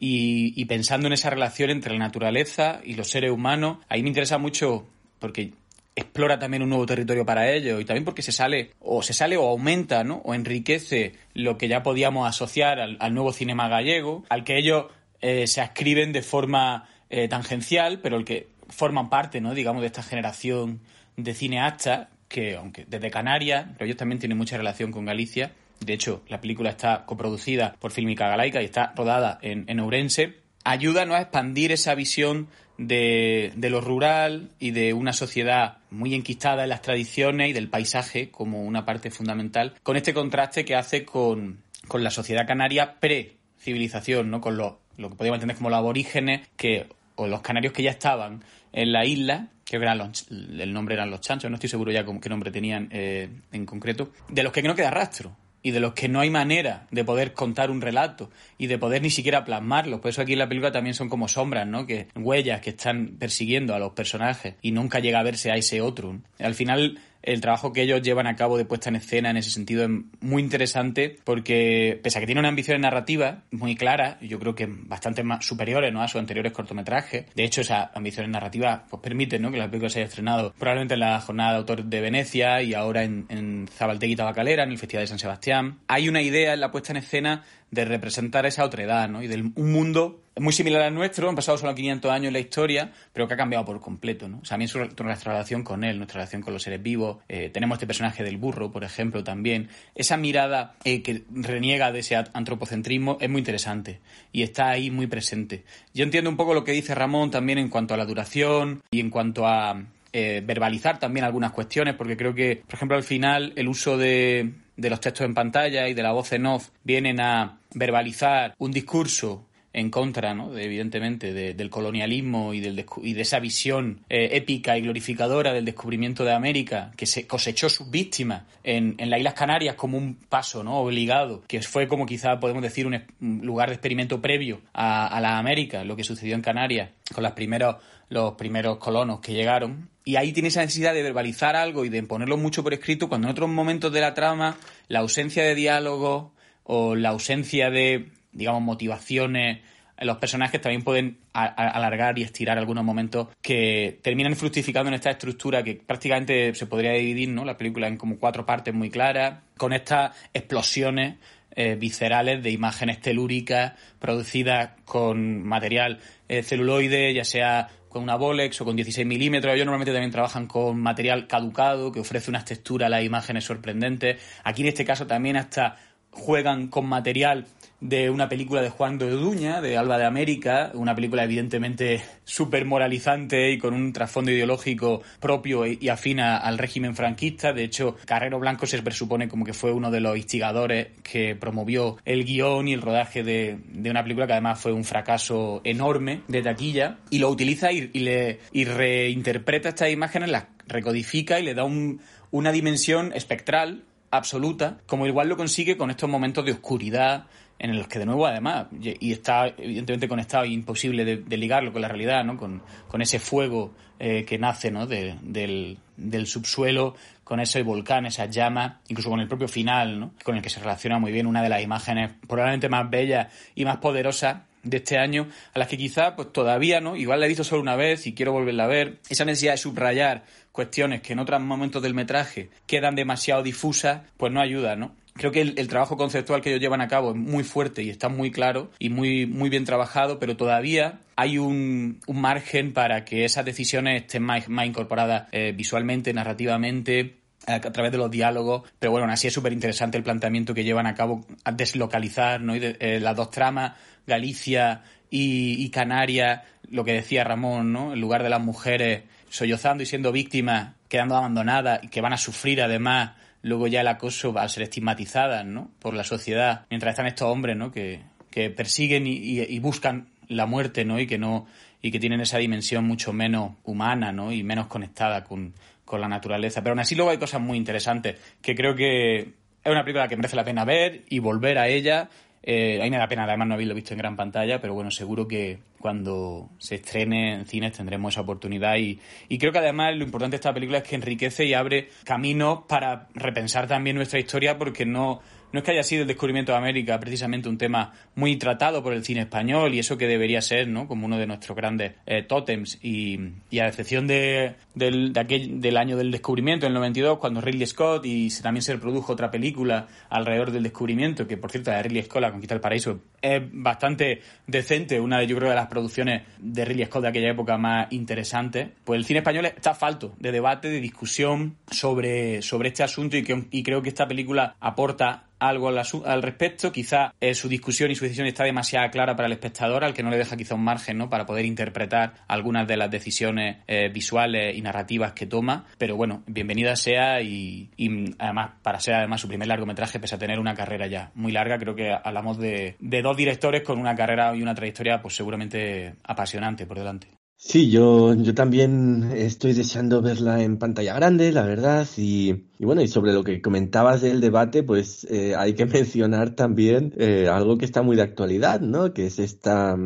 y, 0.07 0.65
pensando 0.67 1.07
en 1.07 1.15
esa 1.15 1.31
relación 1.31 1.71
entre 1.71 1.93
la 1.95 1.99
naturaleza 1.99 2.81
y 2.85 2.95
los 2.95 3.09
seres 3.09 3.31
humanos, 3.31 3.79
ahí 3.89 4.03
me 4.03 4.09
interesa 4.09 4.37
mucho 4.37 4.87
porque 5.19 5.53
explora 5.97 6.39
también 6.39 6.63
un 6.63 6.69
nuevo 6.69 6.85
territorio 6.85 7.25
para 7.25 7.51
ellos 7.51 7.81
y 7.81 7.87
también 7.87 8.05
porque 8.05 8.21
se 8.21 8.33
sale 8.33 8.73
o 8.81 9.03
se 9.03 9.15
sale 9.15 9.39
o 9.39 9.49
aumenta 9.49 10.05
¿no? 10.05 10.17
o 10.17 10.35
enriquece 10.35 11.15
lo 11.33 11.57
que 11.57 11.69
ya 11.69 11.83
podíamos 11.83 12.29
asociar 12.29 12.81
al, 12.81 12.99
al 13.01 13.15
nuevo 13.15 13.33
cinema 13.33 13.69
gallego 13.69 14.25
al 14.29 14.43
que 14.43 14.59
ellos 14.59 14.87
eh, 15.21 15.47
se 15.47 15.61
ascriben 15.61 16.13
de 16.13 16.23
forma 16.23 16.89
eh, 17.11 17.29
tangencial 17.29 18.01
pero 18.01 18.17
el 18.17 18.25
que 18.25 18.49
forman 18.69 19.09
parte 19.09 19.41
no 19.41 19.55
digamos 19.55 19.83
de 19.83 19.87
esta 19.87 20.03
generación 20.03 20.81
de 21.17 21.33
cineastas 21.33 22.09
que 22.27 22.57
aunque 22.57 22.85
desde 22.87 23.13
Canarias 23.13 23.67
pero 23.75 23.85
ellos 23.85 23.97
también 23.97 24.19
tienen 24.19 24.37
mucha 24.37 24.57
relación 24.57 24.91
con 24.91 25.05
Galicia 25.05 25.53
de 25.81 25.93
hecho 25.93 26.23
la 26.29 26.41
película 26.41 26.71
está 26.71 27.05
coproducida 27.05 27.77
por 27.79 27.93
Filmica 27.93 28.29
Galaica 28.29 28.63
y 28.63 28.67
está 28.67 28.93
rodada 28.97 29.39
en, 29.43 29.65
en 29.69 29.81
Ourense. 29.81 30.35
Ayúdanos 30.65 31.17
a 31.17 31.23
expandir 31.23 31.73
esa 31.73 31.95
visión 31.95 32.49
de, 32.79 33.53
de 33.57 33.71
lo 33.71 33.81
rural 33.81 34.51
y 34.59 34.71
de 34.73 34.93
una 34.93 35.13
sociedad 35.13 35.79
muy 35.91 36.15
enquistada 36.15 36.65
en 36.65 36.71
las 36.71 36.83
tradiciones 36.83 37.51
y 37.51 37.53
del 37.53 37.69
paisaje 37.69 38.31
como 38.31 38.63
una 38.63 38.85
parte 38.85 39.11
fundamental, 39.11 39.75
con 39.83 39.97
este 39.97 40.15
contraste 40.15 40.65
que 40.65 40.75
hace 40.75 41.05
con, 41.05 41.63
con 41.87 42.03
la 42.03 42.11
sociedad 42.11 42.47
canaria 42.47 42.99
pre-civilización, 42.99 44.31
¿no? 44.31 44.41
con 44.41 44.57
lo, 44.57 44.81
lo 44.97 45.11
que 45.11 45.17
podríamos 45.17 45.37
entender 45.37 45.57
como 45.57 45.71
los 45.71 45.79
aborígenes 45.79 46.49
que, 46.57 46.89
o 47.17 47.27
los 47.27 47.43
canarios 47.43 47.73
que 47.73 47.83
ya 47.83 47.91
estaban 47.91 48.43
en 48.73 48.93
la 48.93 49.05
isla, 49.05 49.49
que 49.65 49.77
eran 49.77 49.99
los, 49.99 50.27
el 50.31 50.73
nombre 50.73 50.95
eran 50.95 51.11
los 51.11 51.21
chanchos, 51.21 51.51
no 51.51 51.57
estoy 51.57 51.71
seguro 51.71 51.93
ya 51.93 52.05
con 52.05 52.21
qué 52.21 52.29
nombre 52.29 52.51
tenían 52.51 52.89
eh, 52.91 53.29
en 53.53 53.67
concreto, 53.67 54.11
de 54.29 54.43
los 54.43 54.53
que 54.53 54.63
no 54.63 54.75
queda 54.75 54.91
rastro 54.91 55.37
y 55.65 55.71
de 55.71 55.81
los 55.81 55.95
que 55.95 56.09
no 56.09 56.21
hay 56.21 56.29
manera 56.29 56.87
de 56.91 57.05
poder 57.05 57.33
contar 57.33 57.71
un 57.71 57.81
relato 57.81 58.31
y 58.59 58.67
de 58.67 58.77
poder 58.77 59.01
ni 59.01 59.09
siquiera 59.09 59.47
plasmarlos. 59.47 60.01
Por 60.01 60.11
eso 60.11 60.21
aquí 60.21 60.35
en 60.35 60.39
la 60.39 60.49
película 60.49 60.71
también 60.71 60.95
son 60.95 61.09
como 61.09 61.27
sombras, 61.27 61.67
¿no? 61.67 61.87
Que 61.87 62.07
huellas 62.15 62.61
que 62.61 62.71
están 62.71 63.17
persiguiendo 63.19 63.75
a 63.75 63.79
los 63.79 63.93
personajes 63.93 64.57
y 64.61 64.73
nunca 64.73 65.01
llega 65.01 65.21
a 65.21 65.23
verse 65.23 65.51
a 65.51 65.57
ese 65.57 65.81
otro. 65.81 66.21
Al 66.39 66.55
final 66.55 67.01
el 67.25 67.41
trabajo 67.41 67.73
que 67.73 67.83
ellos 67.83 68.03
llevan 68.03 68.27
a 68.27 68.37
cabo 68.37 68.57
de 68.57 68.65
puesta 68.65 68.89
en 68.89 68.97
escena 68.97 69.31
en 69.31 69.37
ese 69.37 69.51
sentido 69.51 69.85
es 69.85 69.91
muy 70.21 70.43
interesante 70.43 71.17
porque 71.25 71.99
pese 72.03 72.19
a 72.19 72.21
que 72.21 72.27
tiene 72.27 72.41
una 72.41 72.49
ambición 72.49 72.81
narrativa 72.81 73.43
muy 73.51 73.77
clara, 73.77 74.19
yo 74.21 74.39
creo 74.39 74.55
que 74.55 74.67
bastante 74.69 75.23
más 75.23 75.45
superiores 75.45 75.95
a 75.95 76.09
sus 76.09 76.19
anteriores 76.19 76.53
cortometrajes. 76.53 77.27
De 77.35 77.45
hecho, 77.45 77.61
esas 77.61 77.89
ambiciones 77.95 78.31
narrativas 78.31 78.83
pues 78.91 79.03
permiten 79.03 79.43
¿no? 79.43 79.51
que 79.51 79.59
la 79.59 79.69
película 79.69 79.91
se 79.91 80.01
haya 80.01 80.09
estrenado 80.09 80.53
probablemente 80.59 80.95
en 80.95 81.01
la 81.01 81.21
jornada 81.21 81.53
de 81.53 81.57
autor 81.59 81.85
de 81.85 82.01
Venecia 82.01 82.63
y 82.63 82.75
ahora 82.75 83.05
en, 83.05 83.27
en 83.29 83.69
Zabaltegui 83.69 84.17
Tabacalera, 84.17 84.65
en 84.65 84.71
el 84.71 84.79
Festival 84.79 85.05
de 85.05 85.09
San 85.09 85.19
Sebastián. 85.19 85.79
Hay 85.89 86.09
una 86.09 86.23
idea 86.23 86.55
en 86.55 86.61
la 86.61 86.71
puesta 86.71 86.93
en 86.93 86.99
escena 86.99 87.45
de 87.71 87.85
representar 87.85 88.47
esa 88.47 88.65
otredad, 88.65 89.09
¿no? 89.09 89.23
Y 89.23 89.27
de 89.27 89.37
un 89.37 89.73
mundo 89.73 90.24
muy 90.41 90.53
similar 90.53 90.83
al 90.83 90.95
nuestro, 90.95 91.29
han 91.29 91.37
pasado 91.37 91.59
solo 91.59 91.75
500 91.75 92.11
años 92.11 92.27
en 92.29 92.33
la 92.33 92.41
historia, 92.41 92.93
pero 93.13 93.29
que 93.29 93.35
ha 93.35 93.37
cambiado 93.37 93.65
por 93.65 93.81
completo, 93.81 94.29
¿no? 94.29 94.41
O 94.43 94.45
sea, 94.45 94.57
es 94.59 94.75
nuestra 94.75 95.33
relación 95.33 95.63
con 95.63 95.85
él, 95.85 95.99
nuestra 95.99 96.19
relación 96.19 96.43
con 96.43 96.53
los 96.53 96.63
seres 96.63 96.83
vivos. 96.83 97.19
Eh, 97.29 97.51
tenemos 97.51 97.77
este 97.77 97.87
personaje 97.87 98.25
del 98.25 98.37
burro, 98.37 98.73
por 98.73 98.85
ejemplo, 98.85 99.23
también. 99.23 99.69
Esa 99.95 100.17
mirada 100.17 100.75
eh, 100.85 101.03
que 101.03 101.23
reniega 101.31 101.93
de 101.93 102.01
ese 102.01 102.17
antropocentrismo 102.17 103.19
es 103.21 103.31
muy 103.31 103.41
interesante 103.41 104.01
y 104.33 104.43
está 104.43 104.71
ahí 104.71 104.91
muy 104.91 105.07
presente. 105.07 105.65
Yo 105.93 106.05
entiendo 106.05 106.31
un 106.31 106.37
poco 106.37 106.55
lo 106.55 106.65
que 106.65 106.73
dice 106.73 106.95
Ramón 106.95 107.31
también 107.31 107.59
en 107.59 107.69
cuanto 107.69 107.95
a 107.95 107.97
la 107.97 108.05
duración 108.05 108.83
y 108.91 109.01
en 109.01 109.11
cuanto 109.11 109.47
a 109.47 109.81
eh, 110.13 110.43
verbalizar 110.45 110.99
también 110.99 111.25
algunas 111.25 111.53
cuestiones, 111.53 111.95
porque 111.95 112.17
creo 112.17 112.35
que, 112.35 112.63
por 112.67 112.75
ejemplo, 112.75 112.97
al 112.97 113.05
final 113.05 113.53
el 113.57 113.69
uso 113.69 113.97
de, 113.97 114.53
de 114.77 114.91
los 114.91 115.01
textos 115.01 115.27
en 115.27 115.35
pantalla 115.35 115.89
y 115.89 115.95
de 115.95 116.03
la 116.03 116.13
voz 116.13 116.33
en 116.33 116.47
off 116.47 116.71
vienen 116.83 117.21
a 117.21 117.59
verbalizar 117.75 118.55
un 118.59 118.73
discurso 118.73 119.45
en 119.75 119.91
contra, 119.91 120.35
¿no? 120.35 120.53
de, 120.53 120.65
evidentemente, 120.65 121.33
del 121.33 121.69
colonialismo 121.69 122.55
y, 122.55 122.61
del 122.61 122.87
y 123.03 123.13
de 123.13 123.23
esa 123.23 123.41
visión 123.41 124.01
eh, 124.09 124.31
épica 124.33 124.79
y 124.79 124.83
glorificadora 124.83 125.53
del 125.53 125.65
descubrimiento 125.65 126.25
de 126.25 126.33
América, 126.33 126.93
que 126.97 127.07
se 127.07 127.27
cosechó 127.27 127.69
sus 127.69 127.91
víctimas 127.91 128.45
en, 128.63 128.95
en 128.99 129.11
las 129.11 129.19
Islas 129.19 129.35
Canarias 129.35 129.75
como 129.75 129.99
un 129.99 130.15
paso 130.15 130.63
¿no? 130.63 130.79
obligado, 130.79 131.43
que 131.49 131.61
fue 131.61 131.89
como 131.89 132.07
quizá 132.07 132.39
podemos 132.39 132.63
decir 132.63 132.87
un, 132.87 133.03
lugar 133.43 133.69
de 133.69 133.75
experimento 133.75 134.23
previo 134.23 134.61
a, 134.73 135.09
a 135.09 135.21
la 135.21 135.39
América, 135.39 135.83
lo 135.83 135.97
que 135.97 136.05
sucedió 136.05 136.37
en 136.37 136.43
Canarias 136.43 136.91
con 137.13 137.25
las 137.25 137.33
primeros, 137.33 137.77
los 138.09 138.35
primeros 138.35 138.79
colonos 138.79 139.21
que 139.21 139.35
llegaron. 139.35 139.91
Y 140.05 140.17
ahí 140.17 140.33
tiene 140.33 140.49
esa 140.49 140.61
necesidad 140.61 140.95
de 140.95 141.03
verbalizar 141.03 141.57
algo 141.57 141.85
y 141.85 141.89
de 141.89 142.03
ponerlo 142.05 142.37
mucho 142.37 142.63
por 142.63 142.75
escrito, 142.75 143.09
cuando 143.09 143.27
en 143.27 143.33
otros 143.33 143.51
momentos 143.51 143.93
de 143.93 144.01
la 144.01 144.15
trama 144.15 144.57
la 144.87 145.01
ausencia 145.01 145.43
de 145.43 145.57
diálogo 145.57 146.33
o 146.63 146.95
la 146.95 147.09
ausencia 147.09 147.71
de, 147.71 148.11
digamos, 148.35 148.63
motivaciones 148.63 149.61
en 149.97 150.07
los 150.09 150.17
personajes 150.17 150.61
también 150.61 150.83
pueden 150.83 151.19
alargar 151.33 152.19
y 152.19 152.23
estirar 152.23 152.59
algunos 152.59 152.85
momentos 152.85 153.29
que 153.41 154.01
terminan 154.03 154.35
fructificando 154.35 154.89
en 154.89 154.95
esta 154.95 155.11
estructura 155.11 155.63
que 155.63 155.77
prácticamente 155.77 156.53
se 156.55 156.67
podría 156.67 156.93
dividir, 156.93 157.29
¿no? 157.29 157.45
La 157.45 157.57
película 157.57 157.87
en 157.87 157.97
como 157.97 158.19
cuatro 158.19 158.45
partes 158.45 158.75
muy 158.75 158.91
claras, 158.91 159.43
con 159.57 159.73
estas 159.73 160.17
explosiones 160.35 161.17
eh, 161.55 161.77
viscerales 161.77 162.43
de 162.43 162.51
imágenes 162.51 163.01
telúricas 163.01 163.75
producidas 164.01 164.73
con 164.85 165.45
material 165.45 166.01
eh, 166.29 166.43
celuloide, 166.43 167.15
ya 167.15 167.25
sea 167.25 167.69
con 167.89 168.03
una 168.03 168.17
Bolex 168.17 168.61
o 168.61 168.65
con 168.65 168.75
16 168.75 169.07
milímetros. 169.07 169.55
Ellos 169.55 169.67
normalmente 169.67 169.93
también 169.93 170.11
trabajan 170.11 170.49
con 170.49 170.81
material 170.81 171.29
caducado 171.29 171.93
que 171.93 172.01
ofrece 172.01 172.31
unas 172.31 172.45
texturas 172.45 172.89
a 172.89 172.91
las 172.91 173.05
imágenes 173.05 173.45
sorprendentes. 173.45 174.21
Aquí 174.43 174.63
en 174.63 174.69
este 174.69 174.85
caso 174.85 175.07
también 175.07 175.37
hasta 175.37 175.77
juegan 176.11 176.67
con 176.67 176.87
material 176.87 177.47
de 177.81 178.11
una 178.11 178.29
película 178.29 178.63
de 178.63 178.71
Juan 178.71 178.99
de 178.99 179.11
Duña, 179.11 179.61
de 179.61 179.77
Alba 179.77 179.99
de 179.99 180.05
América, 180.05 180.71
una 180.75 180.95
película 180.95 181.25
evidentemente 181.25 182.03
súper 182.25 182.65
moralizante 182.65 183.51
y 183.51 183.59
con 183.59 183.75
un 183.75 183.93
trasfondo 183.93 184.31
ideológico 184.31 185.03
propio 185.21 185.67
y 185.67 185.89
afina 185.89 186.39
al 186.39 186.59
régimen 186.59 186.95
franquista. 186.95 187.53
De 187.53 187.65
hecho, 187.65 187.97
Carrero 188.07 188.39
Blanco 188.39 188.67
se 188.67 188.83
presupone 188.83 189.29
como 189.29 189.45
que 189.45 189.53
fue 189.53 189.73
uno 189.73 189.91
de 189.91 190.01
los 190.01 190.17
instigadores 190.17 190.89
que 191.03 191.37
promovió 191.37 191.99
el 192.05 192.25
guion 192.25 192.69
y 192.69 192.73
el 192.73 192.83
rodaje 192.83 193.23
de, 193.23 193.59
una 193.91 194.03
película 194.03 194.27
que 194.27 194.33
además 194.33 194.61
fue 194.61 194.73
un 194.73 194.85
fracaso 194.85 195.61
enorme 195.65 196.23
de 196.29 196.43
taquilla 196.43 196.99
y 197.11 197.19
lo 197.19 197.29
utiliza 197.29 197.73
y, 197.73 197.89
le, 197.89 198.41
y 198.53 198.65
reinterpreta 198.65 199.71
estas 199.71 199.91
imágenes, 199.91 200.31
las 200.31 200.45
recodifica 200.67 201.39
y 201.39 201.43
le 201.45 201.55
da 201.55 201.65
una 201.65 202.53
dimensión 202.53 203.13
espectral 203.15 203.85
absoluta, 204.11 204.79
como 204.87 205.07
igual 205.07 205.29
lo 205.29 205.37
consigue 205.37 205.77
con 205.77 205.91
estos 205.91 206.09
momentos 206.09 206.45
de 206.45 206.53
oscuridad 206.53 207.27
en 207.59 207.79
los 207.79 207.89
que 207.89 207.99
de 207.99 208.07
nuevo 208.07 208.27
además, 208.27 208.67
y 208.81 209.13
está 209.13 209.47
evidentemente 209.47 210.09
conectado, 210.09 210.45
imposible 210.45 211.05
de, 211.05 211.37
ligarlo 211.37 211.73
con 211.73 211.83
la 211.83 211.89
realidad, 211.89 212.25
¿no? 212.25 212.37
con, 212.37 212.63
ese 213.01 213.19
fuego 213.19 213.73
eh, 213.99 214.25
que 214.25 214.39
nace 214.39 214.71
¿no? 214.71 214.87
del, 214.87 215.79
subsuelo, 216.27 216.95
con 217.23 217.41
ese 217.41 217.63
volcán, 217.63 218.07
esas 218.07 218.31
llamas, 218.31 218.77
incluso 218.89 219.11
con 219.11 219.21
el 219.21 219.29
propio 219.29 219.49
final, 219.49 219.99
¿no? 219.99 220.13
con 220.25 220.37
el 220.37 220.43
que 220.43 220.51
se 220.51 220.61
relaciona 220.61 220.99
muy 220.99 221.13
bien 221.13 221.27
una 221.27 221.43
de 221.43 221.49
las 221.49 221.63
imágenes 221.63 222.11
probablemente 222.27 222.69
más 222.69 222.91
bellas 222.91 223.33
y 223.55 223.65
más 223.65 223.79
poderosas 223.79 224.43
de 224.65 224.79
este 224.79 224.99
año, 224.99 225.29
a 225.53 225.59
las 225.59 225.69
que 225.69 225.77
quizá 225.77 226.17
pues 226.17 226.33
todavía, 226.33 226.81
¿no? 226.81 226.97
Igual 226.97 227.21
la 227.21 227.27
he 227.27 227.29
visto 227.29 227.45
solo 227.45 227.61
una 227.61 227.77
vez 227.77 228.07
y 228.07 228.15
quiero 228.15 228.33
volverla 228.33 228.65
a 228.65 228.69
ver. 228.69 228.99
Esa 229.11 229.27
necesidad 229.27 229.53
de 229.53 229.59
subrayar 229.59 230.25
cuestiones 230.53 231.03
que 231.03 231.13
en 231.13 231.19
otros 231.19 231.41
momentos 231.43 231.83
del 231.83 231.93
metraje 231.93 232.49
quedan 232.67 232.95
demasiado 232.95 233.43
difusas, 233.43 234.01
pues 234.17 234.33
no 234.33 234.41
ayuda, 234.41 234.75
¿no? 234.75 234.95
Creo 235.17 235.31
que 235.31 235.43
el, 235.43 235.69
trabajo 235.69 235.97
conceptual 235.97 236.41
que 236.41 236.51
ellos 236.51 236.61
llevan 236.61 236.81
a 236.81 236.89
cabo 236.89 237.11
es 237.11 237.17
muy 237.17 237.45
fuerte 237.45 237.85
y 237.85 237.91
está 237.91 238.09
muy 238.09 238.33
claro 238.33 238.73
y 238.81 238.89
muy, 238.89 239.27
muy 239.27 239.49
bien 239.49 239.65
trabajado, 239.65 240.19
pero 240.19 240.37
todavía 240.37 240.99
hay 241.15 241.39
un, 241.39 242.01
un 242.09 242.21
margen 242.21 242.73
para 242.73 243.05
que 243.05 243.25
esas 243.25 243.45
decisiones 243.45 244.03
estén 244.03 244.25
más, 244.25 244.49
incorporadas 244.49 245.29
eh, 245.31 245.53
visualmente, 245.57 246.13
narrativamente, 246.13 247.19
a 247.47 247.61
través 247.61 247.93
de 247.93 247.99
los 247.99 248.11
diálogos, 248.11 248.63
pero 248.79 248.91
bueno, 248.91 249.07
así 249.13 249.29
es 249.29 249.35
súper 249.35 249.53
interesante 249.53 249.99
el 249.99 250.03
planteamiento 250.03 250.53
que 250.53 250.65
llevan 250.65 250.87
a 250.87 250.95
cabo 250.95 251.25
a 251.45 251.53
deslocalizar 251.53 252.41
¿no? 252.41 252.55
Eh, 252.55 252.99
las 253.01 253.15
dos 253.15 253.31
tramas, 253.31 253.75
Galicia 254.07 254.83
y, 255.11 255.63
y, 255.65 255.71
Canarias, 255.71 256.43
lo 256.71 256.85
que 256.85 256.93
decía 256.93 257.23
Ramón, 257.23 257.73
¿no? 257.73 257.93
en 257.93 258.01
lugar 258.01 258.23
de 258.23 258.31
las 258.31 258.41
mujeres 258.41 259.03
sollozando 259.29 259.83
y 259.83 259.87
siendo 259.87 260.11
víctimas, 260.11 260.75
quedando 260.89 261.17
abandonadas 261.17 261.85
y 261.85 261.89
que 261.89 262.01
van 262.01 262.13
a 262.13 262.19
sufrir 262.19 262.63
además 262.63 263.13
luego 263.45 263.67
ya 263.67 263.83
el 263.83 263.89
acoso 263.89 264.33
va 264.33 264.43
a 264.43 264.49
ser 264.49 264.65
estigmatizada 264.65 265.45
¿no? 265.45 265.71
por 265.79 265.95
la 265.95 266.03
sociedad, 266.03 266.65
mientras 266.71 266.93
están 266.93 267.07
estos 267.07 267.29
hombres 267.29 267.57
¿no? 267.57 267.71
que, 267.71 268.01
que 268.31 268.49
persiguen 268.51 269.07
y, 269.07 269.59
buscan 269.59 270.09
la 270.29 270.47
muerte 270.47 270.85
¿no? 270.85 270.99
y 270.99 271.07
que 271.07 271.19
no 271.19 271.47
y 271.83 271.91
que 271.91 272.01
tienen 272.01 272.23
esa 272.23 272.39
dimensión 272.39 272.87
mucho 272.87 273.13
menos 273.13 273.53
humana 273.63 274.11
¿no? 274.13 274.33
y 274.33 274.43
menos 274.43 274.67
conectada 274.69 275.23
con, 275.25 275.53
con 275.85 276.01
la 276.01 276.09
naturaleza. 276.09 276.63
Pero 276.63 276.73
aún 276.73 276.81
así 276.81 276.95
luego 276.95 277.11
hay 277.11 277.19
cosas 277.19 277.43
muy 277.43 277.59
interesantes 277.59 278.19
que 278.41 278.55
creo 278.55 278.75
que 278.75 279.19
es 279.21 279.71
una 279.71 279.85
película 279.85 280.09
que 280.09 280.17
merece 280.17 280.37
la 280.37 280.45
pena 280.45 280.65
ver 280.65 281.05
y 281.11 281.19
volver 281.19 281.59
a 281.59 281.69
ella 281.69 282.09
eh, 282.47 282.79
a 282.79 282.85
mí 282.85 282.91
me 282.91 282.99
da 282.99 283.09
pena 283.09 283.25
además 283.25 283.49
no 283.49 283.55
haberlo 283.55 283.75
visto 283.75 283.95
en 283.95 283.99
gran 283.99 284.17
pantalla, 284.17 284.61
pero 284.61 284.75
bueno, 284.75 284.91
seguro 284.91 285.27
que 285.27 285.61
cuando 285.79 286.51
se 286.59 286.75
estrene 286.75 287.33
en 287.33 287.47
cines 287.47 287.73
tendremos 287.73 288.13
esa 288.13 288.21
oportunidad 288.21 288.77
y, 288.77 289.01
y 289.31 289.39
creo 289.39 289.51
que 289.51 289.61
además 289.61 289.97
lo 289.97 290.05
importante 290.05 290.35
de 290.35 290.37
esta 290.37 290.53
película 290.53 290.79
es 290.79 290.85
que 290.85 290.95
enriquece 290.95 291.47
y 291.47 291.55
abre 291.55 291.89
caminos 292.05 292.61
para 292.69 293.09
repensar 293.15 293.67
también 293.67 293.97
nuestra 293.97 294.19
historia 294.19 294.59
porque 294.59 294.85
no 294.85 295.23
no 295.55 295.61
es 295.61 295.65
que 295.65 295.71
haya 295.71 295.85
sido 295.85 296.03
el 296.03 296.09
descubrimiento 296.09 296.51
de 296.51 296.59
América 296.59 296.99
precisamente 296.99 297.49
un 297.49 297.57
tema 297.57 297.93
muy 298.17 298.37
tratado 298.39 298.83
por 298.83 298.93
el 298.93 299.05
cine 299.05 299.21
español 299.21 299.73
y 299.73 299.79
eso 299.79 299.97
que 299.97 300.09
debería 300.09 300.43
ser, 300.43 300.67
¿no? 300.67 300.89
Como 300.89 301.07
uno 301.07 301.17
de 301.17 301.29
nuestros 301.29 301.57
grandes 301.57 301.93
eh, 302.07 302.25
tótems 302.25 302.77
y, 302.83 303.21
a 303.61 303.69
excepción 303.69 304.09
de, 304.09 304.57
del, 304.75 305.77
año 305.77 305.97
del 305.97 306.11
descubrimiento, 306.11 306.67
en 306.67 306.73
el 306.73 306.75
92, 306.75 307.21
cuando 307.21 307.41
Ridley 307.41 307.69
Scott 307.69 308.05
y 308.05 308.31
también 308.43 308.63
se 308.63 308.73
reprodujo 308.73 309.13
otra 309.13 309.31
película 309.31 309.87
alrededor 310.11 310.51
del 310.51 310.65
descubrimiento, 310.65 311.29
que 311.29 311.37
por 311.37 311.53
cierto 311.53 311.71
la 311.71 311.77
de 311.77 311.83
Ridley 311.85 312.03
Scott, 312.03 312.23
La 312.23 312.33
Conquista 312.33 312.57
del 312.57 312.61
Paraíso, 312.61 312.99
es 313.23 313.41
bastante 313.53 314.23
decente, 314.49 314.99
una 314.99 315.21
de 315.21 315.29
yo 315.29 315.37
creo 315.37 315.51
de 315.51 315.55
las 315.55 315.69
producciones 315.69 316.23
de 316.37 316.65
Ridley 316.65 316.87
Scott 316.87 317.03
de 317.03 317.09
aquella 317.11 317.31
época 317.31 317.57
más 317.59 317.93
interesantes, 317.93 318.71
pues 318.83 318.99
el 318.99 319.05
cine 319.05 319.21
español 319.21 319.47
está 319.47 319.73
falto 319.73 320.17
de 320.19 320.33
debate, 320.33 320.69
de 320.69 320.81
discusión 320.81 321.59
sobre, 321.71 322.43
sobre 322.43 322.71
este 322.71 322.83
asunto 322.83 323.17
y, 323.17 323.23
que, 323.23 323.45
y 323.53 323.63
creo 323.63 323.83
que 323.83 323.91
esta 323.91 324.09
película 324.09 324.57
aporta 324.59 325.27
algo 325.49 325.69
al, 325.69 326.23
respecto. 326.23 326.73
Quizá 326.73 327.15
eh, 327.21 327.35
su 327.35 327.49
discusión 327.49 327.91
y 327.91 327.95
su 327.95 328.05
decisión 328.05 328.27
está 328.27 328.45
demasiado 328.45 328.91
clara 328.91 329.17
para 329.17 329.27
el 329.27 329.33
espectador, 329.33 329.85
al 329.85 329.95
que 329.95 330.03
no 330.03 330.11
le 330.11 330.19
deja 330.19 330.37
quizá 330.37 330.55
un 330.55 330.65
margen 330.65 330.99
¿no? 330.99 331.09
para 331.09 331.27
poder 331.27 331.45
interpretar 331.45 332.15
algunas 332.29 332.67
de 332.67 332.77
las 332.77 332.91
decisiones 332.91 333.59
eh, 333.67 333.89
visuales 333.93 334.57
y 334.57 334.63
narrativas 334.63 335.13
que 335.13 335.27
toma. 335.27 335.67
Pero 335.79 335.97
bueno, 335.97 336.23
bienvenida 336.27 336.77
sea 336.77 337.21
y, 337.23 337.71
además, 338.19 338.53
para 338.63 338.81
ser 338.81 338.95
además 338.95 339.21
su 339.21 339.29
primer 339.29 339.49
largometraje, 339.49 339.99
pese 340.01 340.15
a 340.15 340.19
tener 340.19 340.39
una 340.39 340.55
carrera 340.55 340.87
ya 340.87 341.11
muy 341.15 341.33
larga, 341.33 341.59
creo 341.59 341.75
que 341.75 341.93
hablamos 341.93 342.39
de 342.39 342.77
dos 342.81 343.17
directores 343.17 343.63
con 343.63 343.79
una 343.79 343.95
carrera 343.95 344.35
y 344.35 344.43
una 344.43 344.55
trayectoria 344.55 345.01
pues 345.03 345.17
seguramente 345.17 345.95
apasionante 346.05 346.67
por 346.67 346.79
delante. 346.79 347.09
Sí, 347.37 347.71
yo, 347.71 348.15
yo 348.15 348.35
también 348.35 349.13
estoy 349.15 349.53
deseando 349.53 350.01
verla 350.01 350.43
en 350.43 350.59
pantalla 350.59 350.95
grande, 350.95 351.31
la 351.31 351.43
verdad. 351.45 351.87
Y, 351.97 352.31
y 352.59 352.65
bueno, 352.65 352.81
y 352.81 352.89
sobre 352.89 353.13
lo 353.13 353.23
que 353.23 353.43
comentabas 353.43 354.01
del 354.01 354.21
debate, 354.21 354.63
pues 354.63 355.05
eh, 355.11 355.35
hay 355.37 355.55
que 355.55 355.67
mencionar 355.67 356.35
también 356.35 356.95
eh, 356.97 357.29
algo 357.29 357.59
que 357.59 357.67
está 357.67 357.83
muy 357.83 357.97
de 357.97 358.03
actualidad, 358.03 358.61
¿no? 358.61 358.95
Que 358.95 359.07
es 359.07 359.19
esta, 359.19 359.77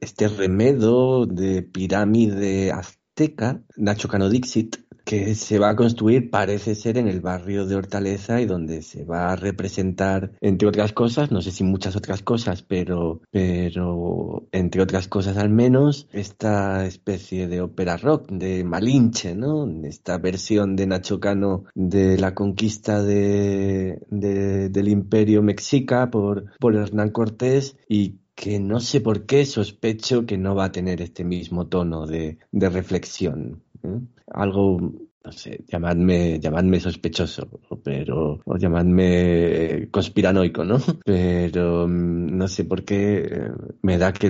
este 0.00 0.28
remedo 0.28 1.26
de 1.26 1.62
pirámide 1.62 2.70
azteca, 3.16 3.62
Nacho 3.78 4.08
Cano 4.08 4.28
Dixit, 4.28 4.76
que 5.06 5.34
se 5.36 5.58
va 5.58 5.70
a 5.70 5.76
construir, 5.76 6.30
parece 6.30 6.74
ser, 6.74 6.98
en 6.98 7.08
el 7.08 7.20
barrio 7.20 7.64
de 7.64 7.76
Hortaleza 7.76 8.40
y 8.40 8.46
donde 8.46 8.82
se 8.82 9.04
va 9.04 9.32
a 9.32 9.36
representar, 9.36 10.32
entre 10.40 10.68
otras 10.68 10.92
cosas, 10.92 11.30
no 11.30 11.40
sé 11.40 11.50
si 11.50 11.64
muchas 11.64 11.96
otras 11.96 12.22
cosas, 12.22 12.62
pero, 12.62 13.22
pero 13.30 14.46
entre 14.52 14.82
otras 14.82 15.08
cosas 15.08 15.38
al 15.38 15.48
menos, 15.48 16.08
esta 16.12 16.84
especie 16.84 17.48
de 17.48 17.62
ópera 17.62 17.96
rock 17.96 18.28
de 18.30 18.64
Malinche, 18.64 19.34
¿no? 19.34 19.66
Esta 19.84 20.18
versión 20.18 20.76
de 20.76 20.86
Nacho 20.88 21.18
Cano 21.18 21.64
de 21.74 22.18
la 22.18 22.34
conquista 22.34 23.02
de, 23.02 24.00
del 24.10 24.88
imperio 24.88 25.40
mexica 25.40 26.10
por, 26.10 26.52
por 26.58 26.74
Hernán 26.74 27.10
Cortés 27.10 27.76
y 27.88 28.16
que 28.36 28.60
no 28.60 28.78
sé 28.80 29.00
por 29.00 29.24
qué 29.24 29.44
sospecho 29.46 30.26
que 30.26 30.36
no 30.36 30.54
va 30.54 30.66
a 30.66 30.72
tener 30.72 31.00
este 31.00 31.24
mismo 31.24 31.66
tono 31.66 32.06
de, 32.06 32.38
reflexión. 32.52 33.62
¿eh? 33.82 33.98
Algo, 34.26 34.78
no 35.24 35.32
sé, 35.32 35.64
llamadme, 35.66 36.38
llamadme 36.38 36.78
sospechoso, 36.78 37.48
pero, 37.82 38.40
o 38.44 38.56
llamadme 38.58 39.88
conspiranoico, 39.90 40.64
¿no? 40.64 40.76
Pero 41.04 41.88
mm, 41.88 42.36
no 42.36 42.46
sé 42.46 42.64
por 42.64 42.84
qué 42.84 43.18
eh, 43.24 43.50
me 43.82 43.96
da 43.96 44.12
que, 44.12 44.28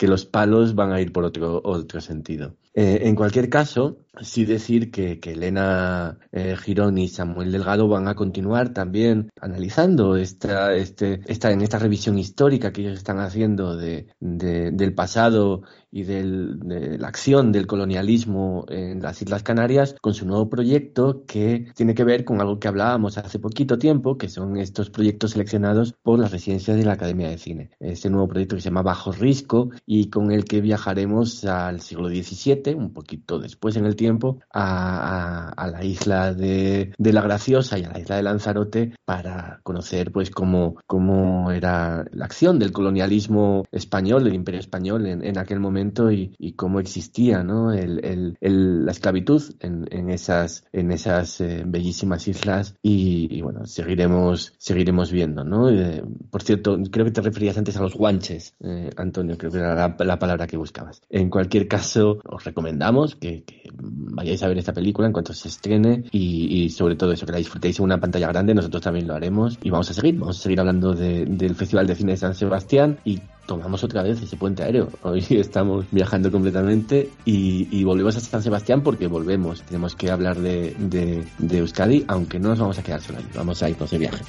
los 0.00 0.26
palos 0.26 0.74
van 0.74 0.92
a 0.92 1.00
ir 1.00 1.12
por 1.12 1.24
otro, 1.24 1.60
otro 1.62 2.00
sentido. 2.00 2.56
Eh, 2.74 3.02
en 3.04 3.14
cualquier 3.14 3.48
caso, 3.48 3.98
sí 4.20 4.44
decir 4.44 4.90
que, 4.90 5.20
que 5.20 5.32
Elena 5.32 6.18
eh, 6.32 6.56
Girón 6.56 6.98
y 6.98 7.08
Samuel 7.08 7.52
Delgado 7.52 7.88
van 7.88 8.08
a 8.08 8.14
continuar 8.14 8.70
también 8.70 9.30
analizando 9.40 10.16
esta, 10.16 10.74
este, 10.74 11.20
esta, 11.26 11.50
en 11.52 11.60
esta 11.62 11.78
revisión 11.78 12.18
histórica 12.18 12.72
que 12.72 12.82
ellos 12.82 12.98
están 12.98 13.18
haciendo 13.20 13.76
de, 13.76 14.08
de- 14.18 14.72
del 14.72 14.94
pasado 14.94 15.62
y 15.92 16.02
del- 16.02 16.58
de 16.60 16.98
la 16.98 17.08
acción 17.08 17.52
del 17.52 17.66
colonialismo 17.66 18.64
en 18.68 19.00
las 19.00 19.22
Islas 19.22 19.42
Canarias 19.42 19.94
con 20.00 20.12
su 20.14 20.26
nuevo 20.26 20.48
proyecto 20.48 21.24
que 21.26 21.66
tiene 21.76 21.94
que 21.94 22.04
ver 22.04 22.24
con 22.24 22.40
algo 22.40 22.58
que 22.58 22.68
hablábamos 22.68 23.16
hace 23.16 23.38
poquito 23.38 23.78
tiempo, 23.78 24.18
que 24.18 24.28
son 24.28 24.56
estos 24.56 24.90
proyectos 24.90 25.32
seleccionados 25.32 25.94
por 26.02 26.18
las 26.18 26.32
residencias 26.32 26.76
de 26.76 26.84
la 26.84 26.92
Academia 26.92 27.28
de 27.28 27.38
Cine. 27.38 27.70
Este 27.80 28.10
nuevo 28.10 28.28
proyecto 28.28 28.56
que 28.56 28.62
se 28.62 28.68
llama 28.70 28.82
Bajo 28.82 29.12
Risco 29.12 29.70
y 29.86 30.10
con 30.10 30.30
el 30.32 30.44
que 30.44 30.60
viajaremos 30.60 31.44
al 31.44 31.80
siglo 31.80 32.08
XVII, 32.08 32.74
un 32.74 32.92
poquito 32.92 33.38
después 33.38 33.76
en 33.76 33.86
el 33.86 33.96
tiempo, 34.00 34.38
a, 34.50 35.68
la 35.70 35.84
isla 35.84 36.32
de, 36.32 36.94
La 36.96 37.20
Graciosa 37.20 37.78
y 37.78 37.84
a 37.84 37.90
la 37.90 38.00
isla 38.00 38.16
de 38.16 38.22
Lanzarote 38.22 38.94
para 39.04 39.60
conocer 39.62 40.10
pues 40.10 40.30
cómo, 40.30 40.76
cómo 40.86 41.50
era 41.50 42.06
la 42.10 42.24
acción 42.24 42.58
del 42.58 42.72
colonialismo 42.72 43.64
español, 43.70 44.24
del 44.24 44.34
imperio 44.34 44.58
español 44.58 45.06
en, 45.06 45.36
aquel 45.36 45.60
momento 45.60 46.10
y, 46.10 46.54
cómo 46.56 46.80
existía 46.80 47.42
¿no? 47.42 47.72
el, 47.72 48.36
la 48.40 48.92
esclavitud 48.92 49.42
en, 49.60 50.08
esas, 50.08 50.64
en 50.72 50.92
esas 50.92 51.40
eh, 51.42 51.62
bellísimas 51.66 52.26
islas 52.26 52.76
y, 52.82 53.42
bueno, 53.42 53.66
seguiremos, 53.66 54.54
seguiremos 54.56 55.12
viendo. 55.12 55.44
¿no? 55.44 55.68
Eh, 55.68 56.02
por 56.30 56.42
cierto, 56.42 56.78
creo 56.90 57.04
que 57.04 57.12
te 57.12 57.20
referías 57.20 57.58
antes 57.58 57.76
a 57.76 57.82
los 57.82 57.94
guanches, 57.94 58.54
eh, 58.60 58.88
Antonio, 58.96 59.36
creo 59.36 59.52
que 59.52 59.58
era 59.58 59.74
la, 59.74 59.94
la 59.98 60.18
palabra 60.18 60.46
que 60.46 60.56
buscabas. 60.56 61.02
En 61.10 61.28
cualquier 61.28 61.68
caso, 61.68 62.18
os 62.24 62.44
recomendamos 62.44 63.16
que 63.16 63.44
vayáis 63.92 64.42
a 64.42 64.48
ver 64.48 64.58
esta 64.58 64.72
película 64.72 65.06
en 65.06 65.12
cuanto 65.12 65.32
se 65.32 65.48
estrene 65.48 66.04
y, 66.12 66.68
sobre 66.70 66.96
todo 66.96 67.12
eso, 67.12 67.26
que 67.26 67.32
la 67.32 67.38
disfrutéis 67.38 67.78
en 67.78 67.84
una 67.84 67.98
pantalla 68.00 68.28
grande, 68.28 68.54
nosotros 68.54 68.82
también 68.82 69.06
lo 69.06 69.14
haremos 69.14 69.58
y 69.62 69.70
vamos 69.70 69.90
a 69.90 69.94
seguir, 69.94 70.18
vamos 70.18 70.38
a 70.38 70.42
seguir 70.42 70.60
hablando 70.60 70.92
de- 70.94 71.24
del 71.26 71.54
Festival 71.54 71.86
de 71.86 71.94
Cine 71.94 72.12
de 72.12 72.18
San 72.18 72.34
Sebastián 72.34 72.98
y 73.04 73.20
tomamos 73.46 73.82
otra 73.82 74.02
vez 74.02 74.22
ese 74.22 74.36
puente 74.36 74.62
aéreo. 74.62 74.88
Hoy 75.02 75.24
estamos 75.30 75.84
viajando 75.90 76.30
completamente 76.30 77.10
y, 77.24 77.66
y 77.76 77.84
volvemos 77.84 78.16
a 78.16 78.20
San 78.20 78.42
Sebastián 78.42 78.82
porque 78.82 79.06
volvemos. 79.08 79.62
Tenemos 79.62 79.96
que 79.96 80.10
hablar 80.10 80.38
de, 80.38 80.74
de, 80.78 81.24
de 81.38 81.58
Euskadi, 81.58 82.04
aunque 82.08 82.38
no 82.38 82.50
nos 82.50 82.58
vamos 82.60 82.78
a 82.78 82.82
quedar 82.82 83.00
solo 83.00 83.18
ahí, 83.18 83.26
vamos 83.34 83.62
a 83.62 83.68
irnos 83.70 83.90
de 83.90 83.98
viaje. 83.98 84.22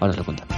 Ahora 0.00 0.10
os 0.12 0.18
lo 0.18 0.24
contamos. 0.24 0.54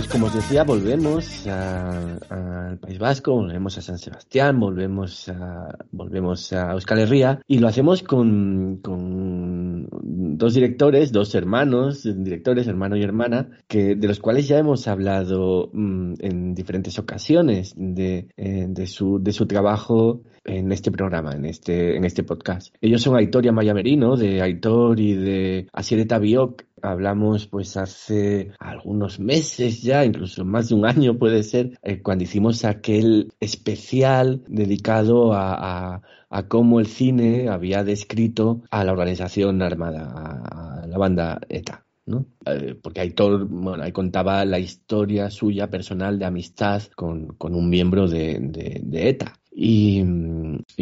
Pues 0.00 0.12
como 0.12 0.28
os 0.28 0.34
decía, 0.34 0.64
volvemos 0.64 1.46
al 1.46 2.78
País 2.78 2.98
Vasco, 2.98 3.34
volvemos 3.34 3.76
a 3.76 3.82
San 3.82 3.98
Sebastián, 3.98 4.58
volvemos 4.58 5.28
a, 5.28 5.76
volvemos 5.92 6.54
a 6.54 6.72
Euskal 6.72 7.00
Herria 7.00 7.42
y 7.46 7.58
lo 7.58 7.68
hacemos 7.68 8.02
con, 8.02 8.78
con 8.82 9.86
dos 9.90 10.54
directores, 10.54 11.12
dos 11.12 11.34
hermanos, 11.34 12.08
directores, 12.16 12.66
hermano 12.66 12.96
y 12.96 13.02
hermana, 13.02 13.50
que, 13.68 13.94
de 13.94 14.08
los 14.08 14.20
cuales 14.20 14.48
ya 14.48 14.56
hemos 14.56 14.88
hablado 14.88 15.68
mm, 15.74 16.14
en 16.20 16.54
diferentes 16.54 16.98
ocasiones 16.98 17.74
de, 17.76 18.28
eh, 18.38 18.64
de, 18.70 18.86
su, 18.86 19.22
de 19.22 19.32
su 19.32 19.44
trabajo 19.44 20.22
en 20.44 20.72
este 20.72 20.90
programa, 20.90 21.32
en 21.32 21.44
este, 21.44 21.96
en 21.96 22.04
este 22.04 22.22
podcast. 22.22 22.74
Ellos 22.80 23.02
son 23.02 23.16
Aitor 23.16 23.44
y 23.44 23.48
Amaya 23.48 23.74
Merino, 23.74 24.16
de 24.16 24.40
Aitor 24.40 24.98
y 24.98 25.14
de 25.14 25.66
Asier 25.72 26.06
Biok, 26.20 26.64
hablamos 26.82 27.46
pues 27.46 27.76
hace 27.76 28.52
algunos 28.58 29.18
meses 29.20 29.82
ya, 29.82 30.04
incluso 30.04 30.44
más 30.44 30.68
de 30.68 30.74
un 30.74 30.86
año 30.86 31.18
puede 31.18 31.42
ser, 31.42 31.78
eh, 31.82 32.02
cuando 32.02 32.24
hicimos 32.24 32.64
aquel 32.64 33.32
especial 33.40 34.42
dedicado 34.48 35.32
a, 35.34 35.96
a- 36.30 36.48
cómo 36.48 36.78
el 36.80 36.86
cine 36.86 37.48
había 37.48 37.82
descrito 37.84 38.62
a 38.70 38.84
la 38.84 38.92
organización 38.92 39.62
armada, 39.62 40.82
a, 40.82 40.86
la 40.86 40.98
banda 40.98 41.40
ETA. 41.48 41.84
¿no? 42.06 42.26
Eh, 42.46 42.74
porque 42.82 43.00
Aitor, 43.00 43.46
bueno, 43.46 43.82
ahí 43.82 43.92
contaba 43.92 44.44
la 44.44 44.58
historia 44.58 45.30
suya 45.30 45.70
personal 45.70 46.18
de 46.18 46.24
amistad 46.26 46.82
con, 46.96 47.28
con 47.36 47.54
un 47.54 47.68
miembro 47.68 48.08
de- 48.08 48.38
de 48.82 49.08
ETA. 49.08 49.39
Y, 49.52 50.02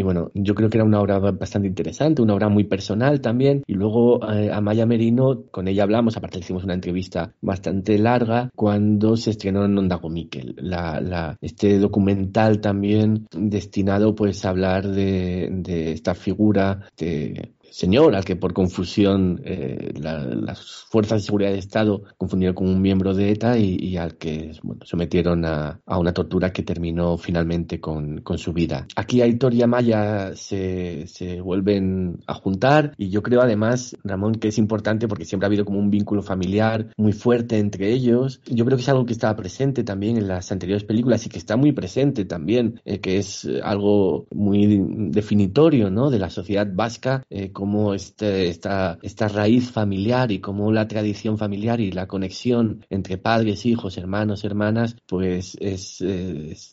bueno, 0.03 0.31
yo 0.35 0.55
creo 0.55 0.69
que 0.69 0.77
era 0.77 0.85
una 0.85 1.01
obra 1.01 1.19
bastante 1.19 1.69
interesante, 1.69 2.23
una 2.23 2.35
obra 2.35 2.49
muy 2.49 2.65
personal 2.65 3.21
también. 3.21 3.63
Y 3.67 3.75
luego 3.75 4.21
eh, 4.31 4.51
Amaya 4.53 4.87
Merino, 4.87 5.45
con 5.51 5.69
ella 5.69 5.85
hablamos, 5.85 6.17
aparte 6.17 6.39
le 6.39 6.45
hicimos 6.45 6.65
una 6.65 6.75
entrevista 6.75 7.33
bastante 7.41 7.99
larga 7.99 8.51
cuando 8.55 9.17
se 9.17 9.31
estrenó 9.31 9.65
en 9.65 9.77
Ondago 9.79 10.11
Miquel, 10.11 10.55
la, 10.59 11.01
la, 11.01 11.37
este 11.41 11.79
documental 11.79 12.61
también 12.61 13.27
destinado 13.33 14.15
pues 14.15 14.45
a 14.45 14.51
hablar 14.51 14.87
de, 14.89 15.49
de 15.51 15.93
esta 15.93 16.15
figura 16.15 16.89
de 16.97 17.53
señor 17.71 18.15
al 18.15 18.25
que 18.25 18.37
por 18.37 18.53
confusión 18.53 19.41
eh, 19.45 19.93
la- 20.01 20.25
las 20.25 20.87
fuerzas 20.91 21.21
de 21.23 21.27
seguridad 21.27 21.51
de 21.51 21.59
Estado 21.59 22.03
confundieron 22.17 22.55
con 22.55 22.69
un 22.69 22.81
miembro 22.81 23.15
de 23.15 23.31
ETA 23.31 23.59
y, 23.59 23.77
y 23.81 23.97
al 23.97 24.17
que 24.17 24.53
sometieron 24.85 25.45
a, 25.45 25.81
una 25.87 26.13
tortura 26.13 26.53
que 26.53 26.63
terminó 26.63 27.19
finalmente 27.19 27.81
con, 27.81 28.23
su 28.37 28.53
vida. 28.53 28.87
Aquí 28.95 29.21
Aitor 29.21 29.53
y 29.55 29.63
Amaya 29.63 30.33
se, 30.35 31.07
vuelven 31.43 32.21
a 32.27 32.35
juntar 32.35 32.95
y 32.97 33.11
yo 33.11 33.23
creo 33.23 33.41
además, 33.41 33.97
Ramón, 34.05 34.35
que 34.37 34.49
es 34.49 34.59
importante 34.59 35.09
porque 35.09 35.25
siempre 35.25 35.47
ha 35.47 35.49
habido 35.49 35.65
como 35.65 35.79
un 35.79 35.91
vínculo 35.91 36.23
familiar 36.23 36.89
muy 36.97 37.13
fuerte 37.13 37.59
entre 37.59 37.91
ellos. 37.93 38.41
Yo 38.47 38.65
creo 38.65 38.77
que 38.77 38.83
es 38.83 38.89
algo 38.89 39.07
que 39.07 39.13
estaba 39.13 39.35
presente 39.37 39.83
también 39.83 40.17
en 40.17 40.29
las 40.29 40.53
anteriores 40.53 40.85
películas 40.85 41.27
y 41.27 41.29
que 41.31 41.39
está 41.39 41.57
muy 41.57 41.73
presente 41.73 42.25
también, 42.25 42.81
eh, 42.85 43.01
que 43.01 43.19
es 43.19 43.49
algo 43.63 44.27
muy 44.31 44.81
definitorio 45.11 45.91
¿no? 45.91 46.11
de 46.11 46.19
la 46.19 46.31
sociedad 46.31 46.69
vasca, 46.73 47.25
eh, 47.31 47.51
como 47.59 47.93
este, 47.93 48.51
esta, 48.51 49.01
esta 49.03 49.27
raíz 49.27 49.73
familiar 49.73 50.31
y 50.31 50.39
como 50.39 50.71
la 50.71 50.87
tradición 50.87 51.39
familiar 51.39 51.81
y 51.81 51.91
la 51.91 52.07
conexión 52.07 52.87
entre 52.89 53.19
padres, 53.19 53.67
hijos, 53.67 53.99
hermanos, 53.99 54.45
hermanas, 54.45 54.95
pues 55.09 55.57
es, 55.59 56.01
eh, 56.01 56.51
es- 56.53 56.71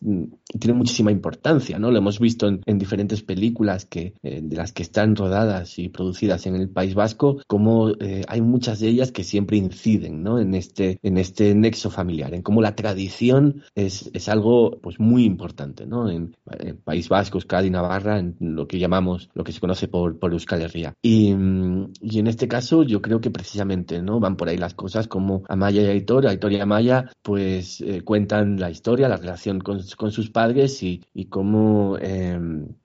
tiene 0.60 0.78
muchísima 0.78 1.12
importancia, 1.12 1.80
¿no? 1.80 1.90
Lo 1.90 1.98
hemos 1.98 2.20
visto 2.20 2.48
en, 2.48 2.62
en 2.68 2.78
diferentes 2.78 3.24
películas 3.24 3.86
que, 3.86 4.14
eh, 4.22 4.42
de 4.44 4.56
las 4.56 4.74
que 4.74 4.84
están 4.84 5.16
rodadas 5.16 5.80
y 5.80 5.90
producidas 5.90 6.46
en 6.46 6.56
el 6.56 6.70
País 6.70 6.94
Vasco, 6.94 7.42
como 7.48 7.90
eh, 8.00 8.22
hay 8.28 8.42
muchas 8.42 8.80
de 8.80 8.90
ellas 8.90 9.12
que 9.12 9.24
siempre 9.24 9.58
inciden, 9.58 10.22
¿no? 10.22 10.38
En 10.38 10.54
este, 10.54 11.00
en 11.02 11.18
este 11.18 11.56
nexo 11.56 11.90
familiar, 11.90 12.36
en 12.36 12.44
cómo 12.44 12.62
la 12.62 12.76
tradición 12.76 13.64
es, 13.74 14.12
es 14.14 14.30
algo 14.30 14.78
pues 14.84 15.00
muy 15.00 15.24
importante, 15.26 15.88
¿no? 15.88 16.12
En, 16.12 16.36
en 16.60 16.78
País 16.78 17.10
Vasco, 17.10 17.40
Euskadi, 17.40 17.72
Navarra, 17.72 18.20
en 18.20 18.36
lo 18.40 18.68
que 18.68 18.78
llamamos, 18.78 19.30
lo 19.34 19.44
que 19.44 19.52
se 19.52 19.60
conoce 19.60 19.88
por, 19.88 20.20
por 20.20 20.32
Euskal 20.32 20.62
Herria. 20.62 20.75
Y, 21.02 21.34
mm, 21.34 21.94
y 22.02 22.20
en 22.20 22.28
este 22.28 22.48
caso 22.48 22.84
yo 22.84 23.02
creo 23.02 23.22
que 23.22 23.32
precisamente, 23.32 24.02
¿no? 24.02 24.20
Van 24.20 24.36
por 24.36 24.50
ahí 24.50 24.58
las 24.58 24.74
cosas 24.74 25.08
como 25.08 25.44
Amaya 25.48 25.82
y 25.82 25.88
Aitor, 25.88 26.28
Aitor 26.28 26.52
y 26.52 26.60
Amaya, 26.60 27.12
pues 27.22 27.82
eh, 27.82 28.02
cuentan 28.02 28.60
la 28.60 28.70
historia, 28.70 29.08
la 29.08 29.18
relación 29.18 29.60
con, 29.60 29.80
con 29.98 30.12
sus 30.12 30.30
padres 30.30 30.82
y, 30.84 31.02
y 31.14 31.26
cómo 31.26 31.98
eh, 32.02 32.40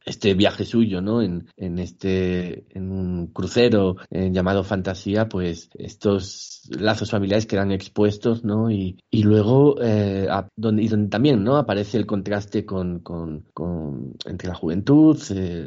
este 0.05 0.35
viaje 0.35 0.65
suyo, 0.65 1.01
¿no? 1.01 1.23
En, 1.23 1.47
en 1.57 1.79
este, 1.79 2.65
en 2.71 2.91
un 2.91 3.27
crucero 3.29 3.97
eh, 4.11 4.31
llamado 4.33 4.65
Fantasía, 4.65 5.29
pues 5.29 5.71
estos 5.75 6.63
lazos 6.69 7.11
familiares 7.11 7.47
quedan 7.47 7.73
expuestos, 7.73 8.45
¿no? 8.45 8.71
Y, 8.71 8.99
y 9.11 9.23
luego, 9.23 9.77
eh, 9.81 10.29
donde, 10.57 10.83
y 10.83 10.89
donde 10.89 11.09
también, 11.09 11.43
¿no? 11.43 11.57
Aparece 11.57 11.97
el 11.97 12.07
contraste 12.07 12.65
con, 12.65 13.01
con, 13.01 13.45
entre 14.27 14.49
la 14.49 14.55
juventud, 14.55 15.19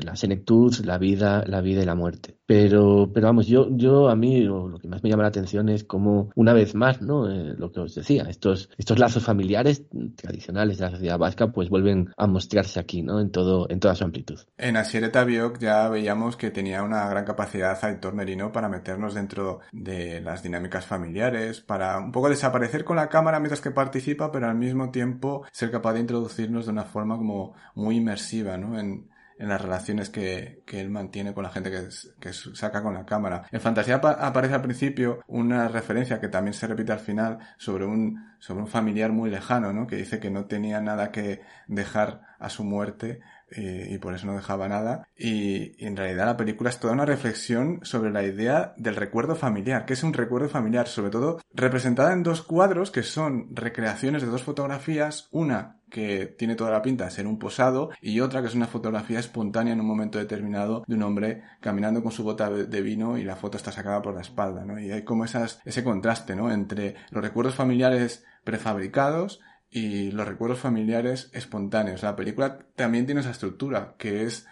la 0.03 0.15
senectud, 0.15 0.73
la 0.85 0.97
vida, 0.97 1.43
la 1.47 1.61
vida 1.61 1.81
y 1.81 1.85
la 1.85 1.95
muerte 1.95 2.12
Pero, 2.45 3.09
pero 3.13 3.27
vamos, 3.27 3.47
yo, 3.47 3.67
yo 3.71 4.09
a 4.09 4.15
mí 4.15 4.41
lo, 4.41 4.77
que 4.77 4.87
más 4.87 5.03
me 5.03 5.09
llama 5.09 5.23
la 5.23 5.29
atención 5.29 5.69
es 5.69 5.83
cómo, 5.83 6.29
una 6.35 6.53
vez 6.53 6.75
más, 6.75 7.01
¿no? 7.01 7.29
Eh, 7.29 7.55
lo 7.57 7.71
que 7.71 7.79
os 7.79 7.95
decía, 7.95 8.23
estos, 8.29 8.69
estos 8.77 8.99
lazos 8.99 9.23
familiares 9.23 9.83
tradicionales 10.15 10.77
de 10.77 10.85
la 10.85 10.91
sociedad 10.91 11.17
vasca, 11.17 11.51
pues 11.51 11.69
vuelven 11.69 12.11
a 12.17 12.27
mostrarse 12.27 12.79
aquí, 12.79 13.01
¿no? 13.01 13.19
En 13.19 13.31
todo, 13.31 13.69
en 13.69 13.79
toda 13.79 13.95
su 13.95 14.03
amplitud. 14.03 14.39
En 14.57 14.77
Asier 14.77 15.11
Tabiok 15.11 15.59
ya 15.59 15.87
veíamos 15.89 16.35
que 16.35 16.51
tenía 16.51 16.83
una 16.83 17.07
gran 17.09 17.25
capacidad 17.25 17.77
Aitor 17.83 18.13
Merino 18.13 18.51
para 18.51 18.69
meternos 18.69 19.13
dentro 19.13 19.59
de 19.71 20.21
las 20.21 20.43
dinámicas 20.43 20.85
familiares, 20.85 21.61
para 21.61 21.97
un 21.99 22.11
poco 22.11 22.29
desaparecer 22.29 22.83
con 22.83 22.97
la 22.97 23.09
cámara 23.09 23.39
mientras 23.39 23.61
que 23.61 23.71
participa, 23.71 24.31
pero 24.31 24.47
al 24.47 24.55
mismo 24.55 24.91
tiempo 24.91 25.45
ser 25.51 25.71
capaz 25.71 25.93
de 25.93 26.01
introducirnos 26.01 26.65
de 26.65 26.71
una 26.71 26.83
forma 26.83 27.17
como 27.17 27.53
muy 27.75 27.97
inmersiva, 27.97 28.57
¿no? 28.57 28.79
En, 28.79 29.12
en 29.37 29.49
las 29.49 29.61
relaciones 29.61 30.09
que, 30.09 30.63
que, 30.65 30.81
él 30.81 30.89
mantiene 30.89 31.33
con 31.33 31.43
la 31.43 31.49
gente 31.49 31.71
que, 31.71 31.89
que, 32.19 32.33
saca 32.33 32.81
con 32.83 32.93
la 32.93 33.05
cámara. 33.05 33.47
En 33.51 33.61
Fantasía 33.61 33.95
aparece 33.95 34.53
al 34.53 34.61
principio 34.61 35.21
una 35.27 35.67
referencia 35.67 36.19
que 36.19 36.27
también 36.27 36.53
se 36.53 36.67
repite 36.67 36.91
al 36.91 36.99
final 36.99 37.39
sobre 37.57 37.85
un, 37.85 38.33
sobre 38.39 38.61
un 38.61 38.67
familiar 38.67 39.11
muy 39.11 39.29
lejano, 39.29 39.73
¿no? 39.73 39.87
Que 39.87 39.95
dice 39.95 40.19
que 40.19 40.29
no 40.29 40.45
tenía 40.45 40.81
nada 40.81 41.11
que 41.11 41.41
dejar 41.67 42.21
a 42.39 42.49
su 42.49 42.63
muerte 42.63 43.21
eh, 43.55 43.87
y 43.91 43.97
por 43.97 44.13
eso 44.13 44.25
no 44.25 44.35
dejaba 44.35 44.67
nada. 44.67 45.07
Y, 45.17 45.83
en 45.85 45.95
realidad 45.95 46.25
la 46.25 46.37
película 46.37 46.69
es 46.69 46.79
toda 46.79 46.93
una 46.93 47.05
reflexión 47.05 47.79
sobre 47.83 48.11
la 48.11 48.23
idea 48.23 48.73
del 48.77 48.95
recuerdo 48.95 49.35
familiar, 49.35 49.85
que 49.85 49.93
es 49.93 50.03
un 50.03 50.13
recuerdo 50.13 50.49
familiar, 50.49 50.87
sobre 50.87 51.11
todo 51.11 51.39
representada 51.53 52.13
en 52.13 52.23
dos 52.23 52.41
cuadros 52.41 52.91
que 52.91 53.03
son 53.03 53.55
recreaciones 53.55 54.21
de 54.21 54.29
dos 54.29 54.43
fotografías, 54.43 55.27
una 55.31 55.77
que 55.89 56.25
tiene 56.25 56.55
toda 56.55 56.71
la 56.71 56.81
pinta 56.81 57.05
de 57.05 57.11
ser 57.11 57.27
un 57.27 57.37
posado 57.37 57.91
y 58.01 58.19
otra 58.19 58.41
que 58.41 58.47
es 58.47 58.55
una 58.55 58.65
fotografía 58.65 59.19
espontánea 59.19 59.73
en 59.73 59.79
un 59.79 59.85
momento 59.85 60.17
determinado 60.17 60.83
de 60.87 60.95
un 60.95 61.03
hombre 61.03 61.43
caminando 61.59 62.01
con 62.01 62.11
su 62.11 62.23
bota 62.23 62.49
de 62.49 62.81
vino 62.81 63.19
y 63.19 63.23
la 63.23 63.35
foto 63.35 63.57
está 63.57 63.71
sacada 63.71 64.01
por 64.01 64.15
la 64.15 64.21
espalda. 64.21 64.65
Y 64.81 64.91
hay 64.91 65.03
como 65.03 65.25
ese 65.25 65.83
contraste, 65.83 66.35
¿no? 66.35 66.51
Entre 66.51 66.95
los 67.11 67.23
recuerdos 67.23 67.53
familiares 67.53 68.25
prefabricados 68.43 69.39
y 69.73 70.11
los 70.11 70.27
recuerdos 70.27 70.59
familiares 70.59 71.31
espontáneos. 71.33 72.03
La 72.03 72.15
película 72.15 72.59
también 72.75 73.07
tiene 73.07 73.21
esa 73.21 73.31
estructura, 73.31 73.95
que 73.97 74.23
es 74.23 74.45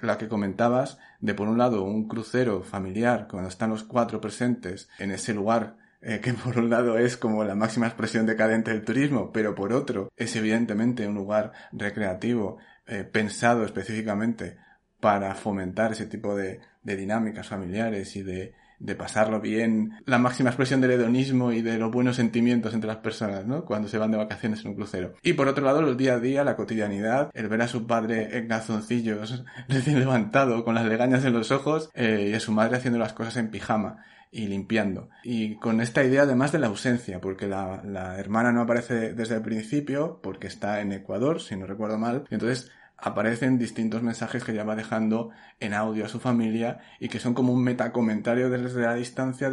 la 0.00 0.18
que 0.18 0.28
comentabas, 0.28 0.98
de 1.20 1.34
por 1.34 1.48
un 1.48 1.58
lado 1.58 1.82
un 1.82 2.06
crucero 2.06 2.62
familiar, 2.62 3.26
cuando 3.28 3.48
están 3.48 3.70
los 3.70 3.82
cuatro 3.82 4.20
presentes 4.20 4.88
en 5.00 5.10
ese 5.10 5.34
lugar 5.34 5.76
eh, 6.00 6.20
que 6.20 6.32
por 6.44 6.58
un 6.58 6.70
lado 6.70 6.96
es 6.96 7.16
como 7.16 7.42
la 7.42 7.56
máxima 7.56 7.88
expresión 7.88 8.24
decadente 8.24 8.70
del 8.70 8.84
turismo, 8.84 9.32
pero 9.32 9.54
por 9.56 9.72
otro 9.72 10.12
es 10.16 10.36
evidentemente 10.36 11.08
un 11.08 11.14
lugar 11.14 11.52
recreativo 11.72 12.58
eh, 12.86 13.02
pensado 13.02 13.64
específicamente 13.64 14.58
para 15.00 15.34
fomentar 15.34 15.92
ese 15.92 16.06
tipo 16.06 16.36
de, 16.36 16.60
de 16.82 16.96
dinámicas 16.96 17.48
familiares 17.48 18.14
y 18.14 18.22
de, 18.22 18.54
de 18.80 18.94
pasarlo 18.94 19.40
bien, 19.40 19.92
la 20.06 20.18
máxima 20.18 20.50
expresión 20.50 20.80
del 20.80 20.92
hedonismo 20.92 21.52
y 21.52 21.62
de 21.62 21.78
los 21.78 21.90
buenos 21.90 22.16
sentimientos 22.16 22.74
entre 22.74 22.88
las 22.88 22.98
personas, 22.98 23.46
¿no? 23.46 23.64
Cuando 23.64 23.88
se 23.88 23.98
van 23.98 24.10
de 24.10 24.18
vacaciones 24.18 24.60
en 24.60 24.68
un 24.68 24.76
crucero. 24.76 25.14
Y 25.22 25.32
por 25.32 25.48
otro 25.48 25.64
lado, 25.64 25.80
el 25.80 25.96
día 25.96 26.14
a 26.14 26.20
día, 26.20 26.44
la 26.44 26.56
cotidianidad, 26.56 27.30
el 27.34 27.48
ver 27.48 27.62
a 27.62 27.68
su 27.68 27.86
padre 27.86 28.38
en 28.38 28.48
calzoncillos, 28.48 29.44
recién 29.68 29.98
levantado, 29.98 30.64
con 30.64 30.74
las 30.74 30.86
legañas 30.86 31.24
en 31.24 31.32
los 31.32 31.50
ojos, 31.50 31.90
eh, 31.94 32.28
y 32.30 32.34
a 32.34 32.40
su 32.40 32.52
madre 32.52 32.76
haciendo 32.76 32.98
las 32.98 33.12
cosas 33.12 33.36
en 33.36 33.50
pijama 33.50 34.04
y 34.30 34.46
limpiando. 34.46 35.08
Y 35.24 35.56
con 35.56 35.80
esta 35.80 36.04
idea 36.04 36.22
además 36.22 36.52
de 36.52 36.58
la 36.58 36.66
ausencia, 36.66 37.20
porque 37.20 37.46
la, 37.46 37.82
la, 37.84 38.18
hermana 38.18 38.52
no 38.52 38.60
aparece 38.60 39.14
desde 39.14 39.36
el 39.36 39.42
principio, 39.42 40.20
porque 40.22 40.46
está 40.46 40.80
en 40.80 40.92
Ecuador, 40.92 41.40
si 41.40 41.56
no 41.56 41.66
recuerdo 41.66 41.98
mal, 41.98 42.24
entonces 42.30 42.70
aparecen 43.00 43.58
distintos 43.58 44.02
mensajes 44.02 44.42
que 44.42 44.52
ya 44.52 44.64
va 44.64 44.74
dejando 44.74 45.30
en 45.60 45.72
audio 45.72 46.04
a 46.04 46.08
su 46.08 46.18
familia 46.18 46.80
y 46.98 47.08
que 47.08 47.20
son 47.20 47.32
como 47.32 47.52
un 47.52 47.62
metacomentario 47.62 48.50
desde 48.50 48.82
la 48.82 48.94
distancia 48.94 49.52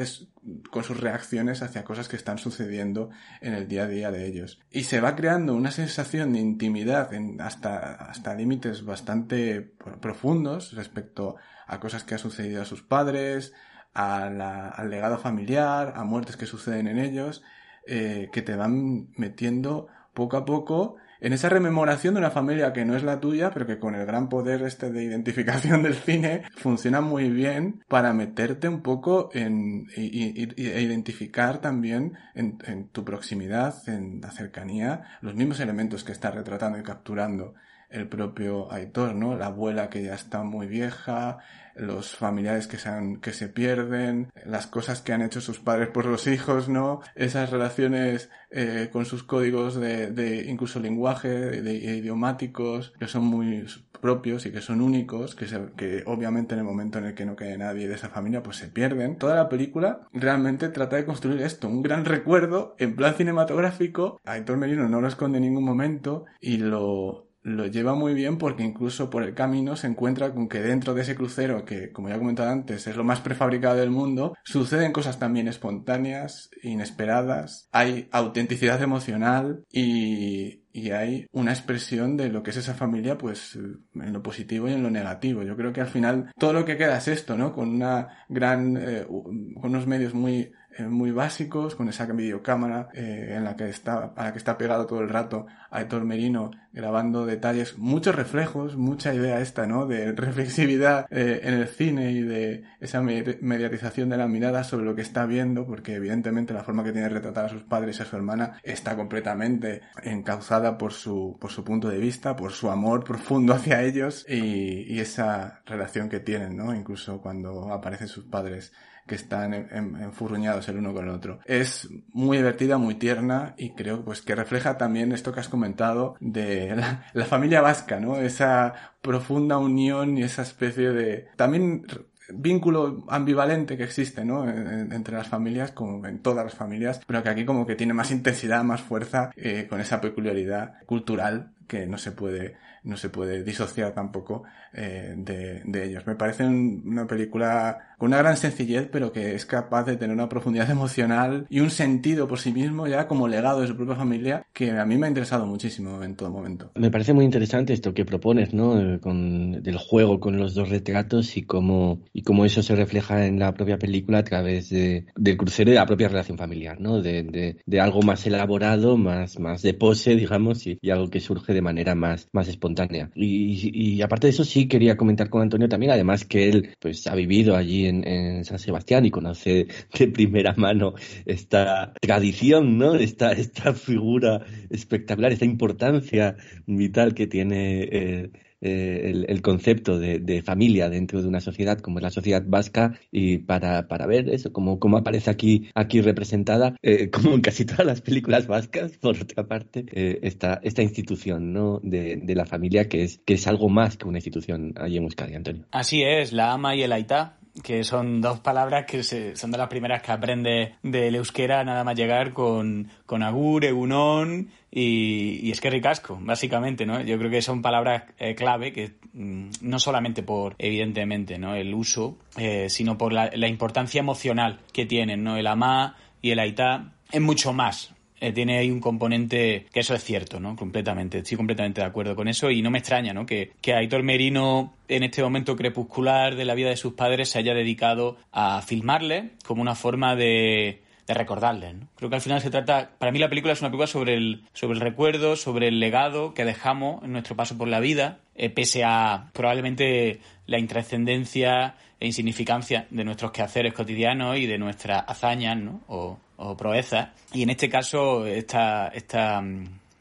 con 0.72 0.84
sus 0.84 1.00
reacciones 1.00 1.62
hacia 1.62 1.84
cosas 1.84 2.08
que 2.08 2.16
están 2.16 2.40
sucediendo 2.40 3.12
en 3.42 3.54
el 3.54 3.68
día 3.68 3.84
a 3.84 3.88
día 3.88 4.10
de 4.10 4.26
ellos. 4.26 4.60
Y 4.72 4.84
se 4.84 5.00
va 5.00 5.16
creando 5.16 5.54
una 5.54 5.70
sensación 5.70 6.34
de 6.34 6.40
intimidad 6.40 7.12
hasta, 7.40 7.94
hasta 7.94 8.34
límites 8.34 8.84
bastante 8.84 9.62
profundos 10.02 10.74
respecto 10.74 11.36
a 11.68 11.80
cosas 11.80 12.04
que 12.04 12.16
ha 12.16 12.20
sucedido 12.20 12.64
a 12.64 12.66
sus 12.66 12.82
padres, 12.82 13.54
a 13.94 14.32
la, 14.32 14.70
al 14.70 14.90
legado 14.90 15.20
familiar, 15.20 15.94
a 15.96 16.04
muertes 16.04 16.36
que 16.36 16.48
suceden 16.48 16.88
en 16.88 16.98
ellos, 16.98 17.44
eh, 17.86 18.30
que 18.34 18.42
te 18.42 18.56
van 18.56 19.12
metiendo 19.16 19.88
poco 20.16 20.38
a 20.38 20.46
poco 20.46 20.98
en 21.26 21.34
esa 21.34 21.50
rememoración 21.50 22.14
de 22.14 22.20
una 22.20 22.30
familia 22.30 22.72
que 22.72 22.86
no 22.86 22.96
es 22.96 23.02
la 23.02 23.20
tuya, 23.20 23.50
pero 23.50 23.66
que 23.66 23.80
con 23.80 23.96
el 23.96 24.06
gran 24.06 24.30
poder 24.30 24.62
este 24.62 24.92
de 24.92 25.04
identificación 25.04 25.82
del 25.84 25.96
cine 25.96 26.44
funciona 26.56 27.02
muy 27.02 27.32
bien 27.32 27.84
para 27.88 28.14
meterte 28.14 28.70
un 28.70 28.84
poco 28.84 29.32
en 29.34 29.88
e 29.96 30.82
identificar 30.84 31.62
también 31.62 32.14
en, 32.36 32.60
en 32.68 32.90
tu 32.90 33.04
proximidad, 33.04 33.74
en 33.90 34.22
la 34.22 34.30
cercanía, 34.30 35.18
los 35.22 35.34
mismos 35.34 35.60
elementos 35.60 36.04
que 36.04 36.12
está 36.12 36.30
retratando 36.30 36.78
y 36.78 36.84
capturando 36.84 37.56
el 37.90 38.08
propio 38.08 38.72
Aitor, 38.72 39.16
¿no? 39.16 39.36
La 39.36 39.48
abuela 39.48 39.90
que 39.90 40.04
ya 40.04 40.14
está 40.14 40.44
muy 40.44 40.68
vieja, 40.68 41.40
los 41.76 42.16
familiares 42.16 42.68
que 42.68 42.78
se, 42.78 42.90
han, 42.90 43.18
que 43.18 43.34
se 43.34 43.50
pierden, 43.50 44.32
las 44.46 44.68
cosas 44.68 45.02
que 45.02 45.14
han 45.14 45.22
hecho 45.22 45.42
sus 45.42 45.60
padres 45.60 45.90
por 45.90 46.06
los 46.06 46.28
hijos, 46.28 46.70
¿no? 46.70 47.02
Esas 47.16 47.52
relaciones 47.52 48.30
eh, 48.52 48.90
con 48.92 49.06
sus 49.06 49.24
códigos 49.24 49.76
de, 49.76 50.12
de 50.12 50.50
incluso 50.50 50.80
lenguaje, 50.80 51.30
de, 51.30 51.74
idiomáticos, 51.74 52.94
que 53.00 53.08
son 53.08 53.26
muy 53.26 53.66
propios 54.02 54.46
y 54.46 54.52
que 54.52 54.62
son 54.62 54.82
únicos, 54.82 55.36
que, 55.36 55.48
se, 55.48 55.60
que 55.76 56.04
obviamente 56.06 56.54
en 56.54 56.60
el 56.60 56.66
momento 56.66 57.00
en 57.00 57.06
el 57.06 57.16
que 57.16 57.26
no 57.26 57.36
quede 57.36 57.58
nadie 57.58 57.88
de 57.88 57.96
esa 57.96 58.10
familia, 58.10 58.44
pues 58.44 58.58
se 58.58 58.68
pierden. 58.68 59.18
Toda 59.18 59.36
la 59.36 59.50
película 59.50 60.08
realmente 60.14 60.70
trata 60.70 60.96
de 60.96 61.06
construir 61.06 61.42
esto, 61.42 61.68
un 61.68 61.82
gran 61.82 62.06
recuerdo 62.06 62.76
en 62.80 62.96
plan 62.96 63.16
cinematográfico. 63.16 64.22
Aitor 64.24 64.58
Merino 64.58 64.88
no 64.88 65.02
lo 65.02 65.08
esconde 65.08 65.38
en 65.38 65.44
ningún 65.44 65.66
momento 65.66 66.26
y 66.40 66.58
lo, 66.58 67.25
lo 67.46 67.68
lleva 67.68 67.94
muy 67.94 68.16
bien 68.16 68.40
porque 68.40 68.64
incluso 68.64 69.12
por 69.12 69.22
el 69.22 69.36
camino 69.36 69.76
se 69.76 69.86
encuentra 69.86 70.34
con 70.34 70.50
que 70.50 70.62
dentro 70.62 70.96
de 70.96 71.04
ese 71.04 71.16
crucero, 71.16 71.64
que 71.64 71.92
como 71.92 72.10
ya 72.10 72.16
he 72.16 72.18
comentado 72.18 72.50
antes 72.50 72.88
es 72.88 72.98
lo 72.98 73.04
más 73.04 73.22
prefabricado 73.22 73.76
del 73.76 73.92
mundo, 73.92 74.36
suceden 74.44 74.92
cosas 74.92 75.20
también 75.20 75.48
espontáneas, 75.48 76.50
inesperadas, 76.64 77.70
hay 77.72 78.10
autenticidad 78.12 78.82
emocional 78.82 79.64
y, 79.72 80.64
y 80.74 80.90
hay 80.90 81.28
una 81.32 81.54
expresión 81.54 82.18
de 82.18 82.30
lo 82.30 82.42
que 82.42 82.50
es 82.50 82.58
esa 82.58 82.74
familia, 82.74 83.16
pues 83.16 83.56
en 83.56 84.12
lo 84.12 84.24
positivo 84.24 84.68
y 84.68 84.74
en 84.74 84.82
lo 84.82 84.90
negativo. 84.90 85.44
Yo 85.44 85.56
creo 85.56 85.72
que 85.72 85.82
al 85.82 85.88
final 85.88 86.32
todo 86.40 86.52
lo 86.52 86.66
que 86.66 86.78
queda 86.78 86.98
es 86.98 87.08
esto, 87.08 87.38
¿no? 87.38 87.54
Con 87.54 87.70
una 87.70 88.26
gran, 88.28 88.76
eh, 88.76 89.06
con 89.08 89.70
unos 89.70 89.86
medios 89.86 90.16
muy 90.16 90.52
muy 90.80 91.12
básicos, 91.12 91.76
con 91.76 91.90
esa 91.90 92.06
videocámara 92.06 92.90
eh, 92.94 93.34
en 93.36 93.44
la 93.44 93.56
que 93.56 93.70
está, 93.70 94.14
a 94.16 94.24
la 94.26 94.32
que 94.32 94.38
está 94.38 94.58
pegado 94.58 94.86
todo 94.86 95.02
el 95.02 95.10
rato 95.10 95.46
a 95.70 95.82
Héctor 95.82 96.06
Merino 96.06 96.52
grabando 96.72 97.26
detalles, 97.26 97.78
muchos 97.78 98.16
reflejos, 98.16 98.76
mucha 98.76 99.14
idea 99.14 99.40
esta, 99.40 99.66
¿no? 99.66 99.88
De 99.88 100.12
reflexividad 100.12 101.06
eh, 101.10 101.42
en 101.44 101.54
el 101.54 101.68
cine 101.68 102.12
y 102.12 102.22
de 102.22 102.64
esa 102.80 103.02
mediatización 103.02 104.10
de 104.10 104.18
la 104.18 104.28
mirada 104.28 104.64
sobre 104.64 104.86
lo 104.86 104.96
que 104.96 105.02
está 105.02 105.26
viendo, 105.26 105.66
porque 105.66 105.96
evidentemente 105.96 106.54
la 106.54 106.64
forma 106.64 106.84
que 106.84 106.92
tiene 106.92 107.08
de 107.08 107.14
retratar 107.14 107.46
a 107.46 107.50
sus 107.50 107.64
padres 107.64 108.00
y 108.00 108.02
a 108.04 108.06
su 108.06 108.16
hermana 108.16 108.60
está 108.64 108.96
completamente 108.96 109.82
encauzada 110.04 110.78
por 110.78 110.92
su, 110.92 111.38
por 111.40 111.52
su 111.52 111.64
punto 111.64 111.90
de 111.90 111.98
vista, 111.98 112.36
por 112.36 112.52
su 112.52 112.70
amor 112.70 113.04
profundo 113.04 113.54
hacia 113.54 113.82
ellos 113.82 114.26
y, 114.28 114.94
y 114.94 115.00
esa 115.00 115.62
relación 115.66 116.10
que 116.10 116.20
tienen, 116.20 116.58
¿no? 116.58 116.76
Incluso 116.76 117.22
cuando 117.22 117.72
aparecen 117.72 118.08
sus 118.08 118.26
padres 118.26 118.74
que 119.06 119.16
están 119.16 119.54
enfurruñados 119.54 120.68
el 120.70 120.78
uno 120.78 120.94
con 120.94 121.06
el 121.06 121.12
otro. 121.12 121.40
Es 121.46 121.90
muy 122.12 122.38
divertida, 122.38 122.78
muy 122.78 122.96
tierna 122.96 123.54
y 123.58 123.72
creo 123.72 124.04
pues 124.04 124.22
que 124.22 124.36
refleja 124.36 124.78
también 124.78 125.12
esto 125.12 125.32
que 125.32 125.40
has 125.40 125.50
comentado 125.50 126.16
de 126.20 126.76
la, 127.14 127.26
familia 127.26 127.62
vasca, 127.62 128.00
¿no? 128.00 128.18
Esa 128.18 128.74
profunda 129.02 129.58
unión 129.58 130.18
y 130.18 130.24
esa 130.24 130.42
especie 130.42 130.92
de 130.92 131.28
también 131.36 131.86
vínculo 132.30 133.06
ambivalente 133.08 133.78
que 133.78 133.84
existe, 133.84 134.26
¿no? 134.26 134.50
entre 134.50 135.16
las 135.16 135.28
familias, 135.28 135.72
como 135.72 136.08
en 136.08 136.24
todas 136.24 136.44
las 136.44 136.56
familias, 136.56 137.00
pero 137.06 137.22
que 137.22 137.30
aquí 137.30 137.46
como 137.46 137.68
que 137.68 137.76
tiene 137.76 137.94
más 137.94 138.10
intensidad, 138.10 138.64
más 138.64 138.82
fuerza, 138.82 139.30
eh, 139.36 139.68
con 139.70 139.80
esa 139.80 140.02
peculiaridad 140.02 140.84
cultural 140.88 141.52
que 141.68 141.86
no 141.86 142.00
se 142.00 142.12
puede 142.12 142.56
no 142.86 142.98
se 142.98 143.10
puede 143.10 143.44
disociar 143.44 143.94
tampoco 143.94 144.44
eh, 144.72 145.16
de, 145.18 145.62
de, 145.66 145.84
ellos. 145.86 146.06
Me 146.06 146.16
parece 146.16 146.46
una 146.46 147.08
película 147.08 147.95
con 147.98 148.08
una 148.08 148.18
gran 148.18 148.38
sencillez, 148.38 148.88
pero 148.92 149.12
que 149.12 149.36
es 149.36 149.46
capaz 149.46 149.84
de 149.84 149.98
tener 149.98 150.16
una 150.16 150.30
profundidad 150.30 150.70
emocional 150.70 151.46
y 151.50 151.60
un 151.60 151.70
sentido 151.70 152.28
por 152.28 152.40
sí 152.40 152.52
mismo 152.52 152.88
ya 152.88 153.08
como 153.08 153.28
legado 153.28 153.62
de 153.62 153.68
su 153.68 153.76
propia 153.76 153.96
familia 153.96 154.46
que 154.54 154.72
a 154.72 154.86
mí 154.86 154.98
me 154.98 155.06
ha 155.06 155.10
interesado 155.10 155.46
muchísimo 155.46 156.04
en 156.04 156.16
todo 156.16 156.30
momento. 156.30 156.72
Me 156.76 156.92
parece 156.92 157.14
muy 157.14 157.26
interesante 157.26 157.74
esto 157.74 157.94
que 157.94 158.06
propones, 158.06 158.54
¿no? 158.54 158.80
Eh, 158.80 159.00
con, 159.00 159.64
del 159.64 159.78
juego 159.78 160.20
con 160.20 160.38
los 160.38 160.54
dos 160.54 160.70
retratos 160.70 161.38
y 161.38 161.44
cómo, 161.44 162.02
y 162.14 162.24
cómo 162.24 162.46
eso 162.46 162.62
se 162.64 162.76
refleja 162.76 163.26
en 163.26 163.40
la 163.40 163.54
propia 163.54 163.78
película 163.78 164.20
a 164.20 164.24
través 164.24 164.70
de, 164.70 165.06
del 165.16 165.38
crucero 165.38 165.70
y 165.70 165.74
de 165.74 165.80
la 165.80 165.86
propia 165.86 166.08
relación 166.08 166.38
familiar, 166.38 166.80
¿no? 166.80 167.02
De, 167.02 167.24
de, 167.24 167.58
de, 167.66 167.80
algo 167.80 168.02
más 168.02 168.26
elaborado, 168.26 168.98
más, 168.98 169.40
más 169.40 169.62
de 169.62 169.74
pose, 169.74 170.16
digamos, 170.16 170.66
y, 170.68 170.78
y 170.82 170.90
algo 170.90 171.10
que 171.10 171.20
surge 171.20 171.54
de 171.54 171.62
manera 171.62 171.96
más, 171.96 172.28
más 172.32 172.48
espontánea. 172.48 173.10
Y, 173.16 174.02
aparte 174.02 174.28
de 174.28 174.32
eso, 174.32 174.44
sí 174.44 174.68
quería 174.68 174.98
comentar 174.98 175.30
con 175.30 175.42
Antonio 175.42 175.70
también, 175.70 175.92
además 175.92 176.26
que 176.26 176.50
él 176.50 176.76
pues 176.80 177.08
ha 177.08 177.16
vivido 177.16 177.56
allí 177.56 177.85
en, 177.88 178.46
San 178.46 178.60
Sebastián 178.60 179.06
y 179.06 179.12
conoce 179.12 179.68
de 179.98 180.08
primera 180.08 180.54
mano 180.58 180.94
esta 181.26 181.94
tradición, 182.02 182.78
¿no? 182.78 182.96
Esta, 182.96 183.32
esta 183.32 183.74
figura 183.74 184.46
espectacular, 184.70 185.32
esta 185.32 185.46
importancia 185.46 186.36
vital 186.66 187.14
que 187.14 187.28
tiene 187.28 187.84
eh, 187.84 188.32
eh, 188.62 189.24
el, 189.28 189.42
concepto 189.42 190.00
de, 190.00 190.42
familia 190.44 190.90
dentro 190.90 191.22
de 191.22 191.28
una 191.28 191.40
sociedad 191.40 191.80
como 191.80 192.00
es 192.00 192.04
la 192.04 192.10
sociedad 192.10 192.44
vasca 192.46 192.98
y 193.12 193.40
para, 193.40 193.88
para 193.88 194.08
ver 194.08 194.30
eso, 194.30 194.52
como, 194.52 194.80
como 194.80 194.98
aparece 194.98 195.30
aquí, 195.30 195.70
aquí 195.76 196.02
representada, 196.02 196.76
eh, 196.82 197.10
como 197.10 197.34
en 197.34 197.42
casi 197.42 197.66
todas 197.66 197.86
las 197.86 198.02
películas 198.02 198.48
vascas, 198.48 198.98
por 198.98 199.18
otra 199.18 199.48
parte, 199.48 199.86
esta, 200.26 200.60
esta 200.64 200.82
institución 200.82 201.54
¿no? 201.54 201.80
de, 201.84 202.22
la 202.36 202.46
familia 202.46 202.90
que 202.90 203.04
es, 203.04 203.20
que 203.26 203.36
es 203.36 203.48
algo 203.48 203.70
más 203.70 203.98
que 203.98 204.08
una 204.08 204.18
institución 204.18 204.74
allí 204.78 204.98
en 204.98 205.04
Euskadi, 205.04 205.36
Antonio. 205.36 205.66
Así 205.72 206.04
es, 206.04 206.34
la 206.34 206.52
ama 206.52 206.76
y 206.76 206.84
el 206.84 206.92
aitá 206.92 207.38
que 207.64 207.84
son 207.84 208.22
dos 208.22 208.40
palabras 208.40 208.86
que 208.86 209.04
son 209.04 209.52
de 209.52 209.58
las 209.58 209.68
primeras 209.70 210.02
que 210.02 210.12
aprende 210.12 210.76
del 210.84 211.16
euskera 211.16 211.64
nada 211.64 211.84
más 211.84 211.96
llegar 211.96 212.34
con, 212.34 212.90
con 213.06 213.24
agur, 213.24 213.64
egunon 213.66 214.50
y, 214.72 215.40
y 215.42 215.52
es 215.52 215.62
que 215.62 215.70
ricasco, 215.70 216.20
básicamente, 216.22 216.86
¿no? 216.86 217.02
Yo 217.02 217.18
creo 217.18 217.32
que 217.32 217.42
son 217.42 217.62
palabras 217.62 218.04
eh, 218.20 218.36
clave 218.36 218.74
que 218.74 218.96
mm, 219.14 219.52
no 219.62 219.80
solamente 219.80 220.22
por, 220.22 220.56
evidentemente, 220.58 221.40
¿no? 221.40 221.56
El 221.56 221.74
uso, 221.74 222.18
eh, 222.38 222.70
sino 222.70 222.98
por 222.98 223.14
la, 223.14 223.32
la, 223.34 223.48
importancia 223.48 224.00
emocional 224.00 224.60
que 224.74 224.86
tienen, 224.86 225.24
¿no? 225.24 225.38
El 225.38 225.48
amá 225.48 225.96
y 226.22 226.32
el 226.32 226.40
aitá 226.40 226.92
es 227.12 227.22
mucho 227.22 227.54
más 227.54 227.95
eh, 228.20 228.32
tiene 228.32 228.58
ahí 228.58 228.72
un 228.72 228.80
componente 228.80 229.66
que 229.72 229.80
eso 229.82 229.94
es 229.94 230.04
cierto, 230.04 230.40
¿no? 230.40 230.56
Completamente. 230.56 231.20
Estoy 231.20 231.38
completamente 231.38 231.82
de 231.82 231.88
acuerdo 231.88 232.16
con 232.16 232.28
eso 232.28 232.52
y 232.52 232.62
no 232.62 232.72
me 232.72 232.80
extraña, 232.80 233.14
¿no? 233.14 233.26
Que, 233.26 233.52
que 233.62 233.74
Aitor 233.74 234.04
Merino 234.04 234.74
en 234.88 235.04
este 235.04 235.22
momento 235.22 235.56
crepuscular 235.56 236.36
de 236.36 236.46
la 236.46 236.56
vida 236.56 236.70
de 236.70 236.78
sus 236.78 236.94
padres 236.94 237.30
se 237.30 237.40
haya 237.40 237.54
dedicado 237.54 238.18
a 238.32 238.62
filmarle 238.62 239.32
como 239.46 239.62
una 239.62 239.76
forma 239.76 240.16
de, 240.16 240.82
de 241.08 241.14
recordarle. 241.14 241.74
¿no? 241.74 241.88
Creo 241.96 242.10
que 242.10 242.16
al 242.16 242.22
final 242.22 242.42
se 242.42 242.50
trata, 242.50 242.92
para 242.98 243.12
mí 243.12 243.20
la 243.20 243.30
película 243.30 243.54
es 243.54 243.62
una 243.62 243.70
película 243.70 243.88
sobre 243.88 244.16
el, 244.16 244.44
sobre 244.54 244.76
el 244.76 244.82
recuerdo, 244.82 245.36
sobre 245.36 245.68
el 245.68 245.80
legado 245.80 246.34
que 246.34 246.46
dejamos 246.46 247.04
en 247.04 247.12
nuestro 247.12 247.36
paso 247.36 247.58
por 247.58 247.68
la 247.68 247.80
vida, 247.80 248.20
eh, 248.36 248.50
pese 248.50 248.84
a 248.84 249.30
probablemente 249.34 250.20
la 250.48 250.60
intrascendencia 250.60 251.76
e 252.00 252.08
insignificancia 252.08 252.88
de 252.90 253.04
nuestros 253.04 253.32
quehaceres 253.32 253.74
cotidianos 253.74 254.38
y 254.38 254.48
de 254.48 254.58
nuestras 254.58 255.04
hazañas 255.08 255.58
¿no? 255.58 255.82
o, 255.88 256.20
o 256.38 256.56
proezas. 256.58 257.10
Y 257.34 257.44
en 257.44 257.50
este 257.50 257.70
caso, 257.70 258.26
esta, 258.26 258.88
esta, 258.90 259.44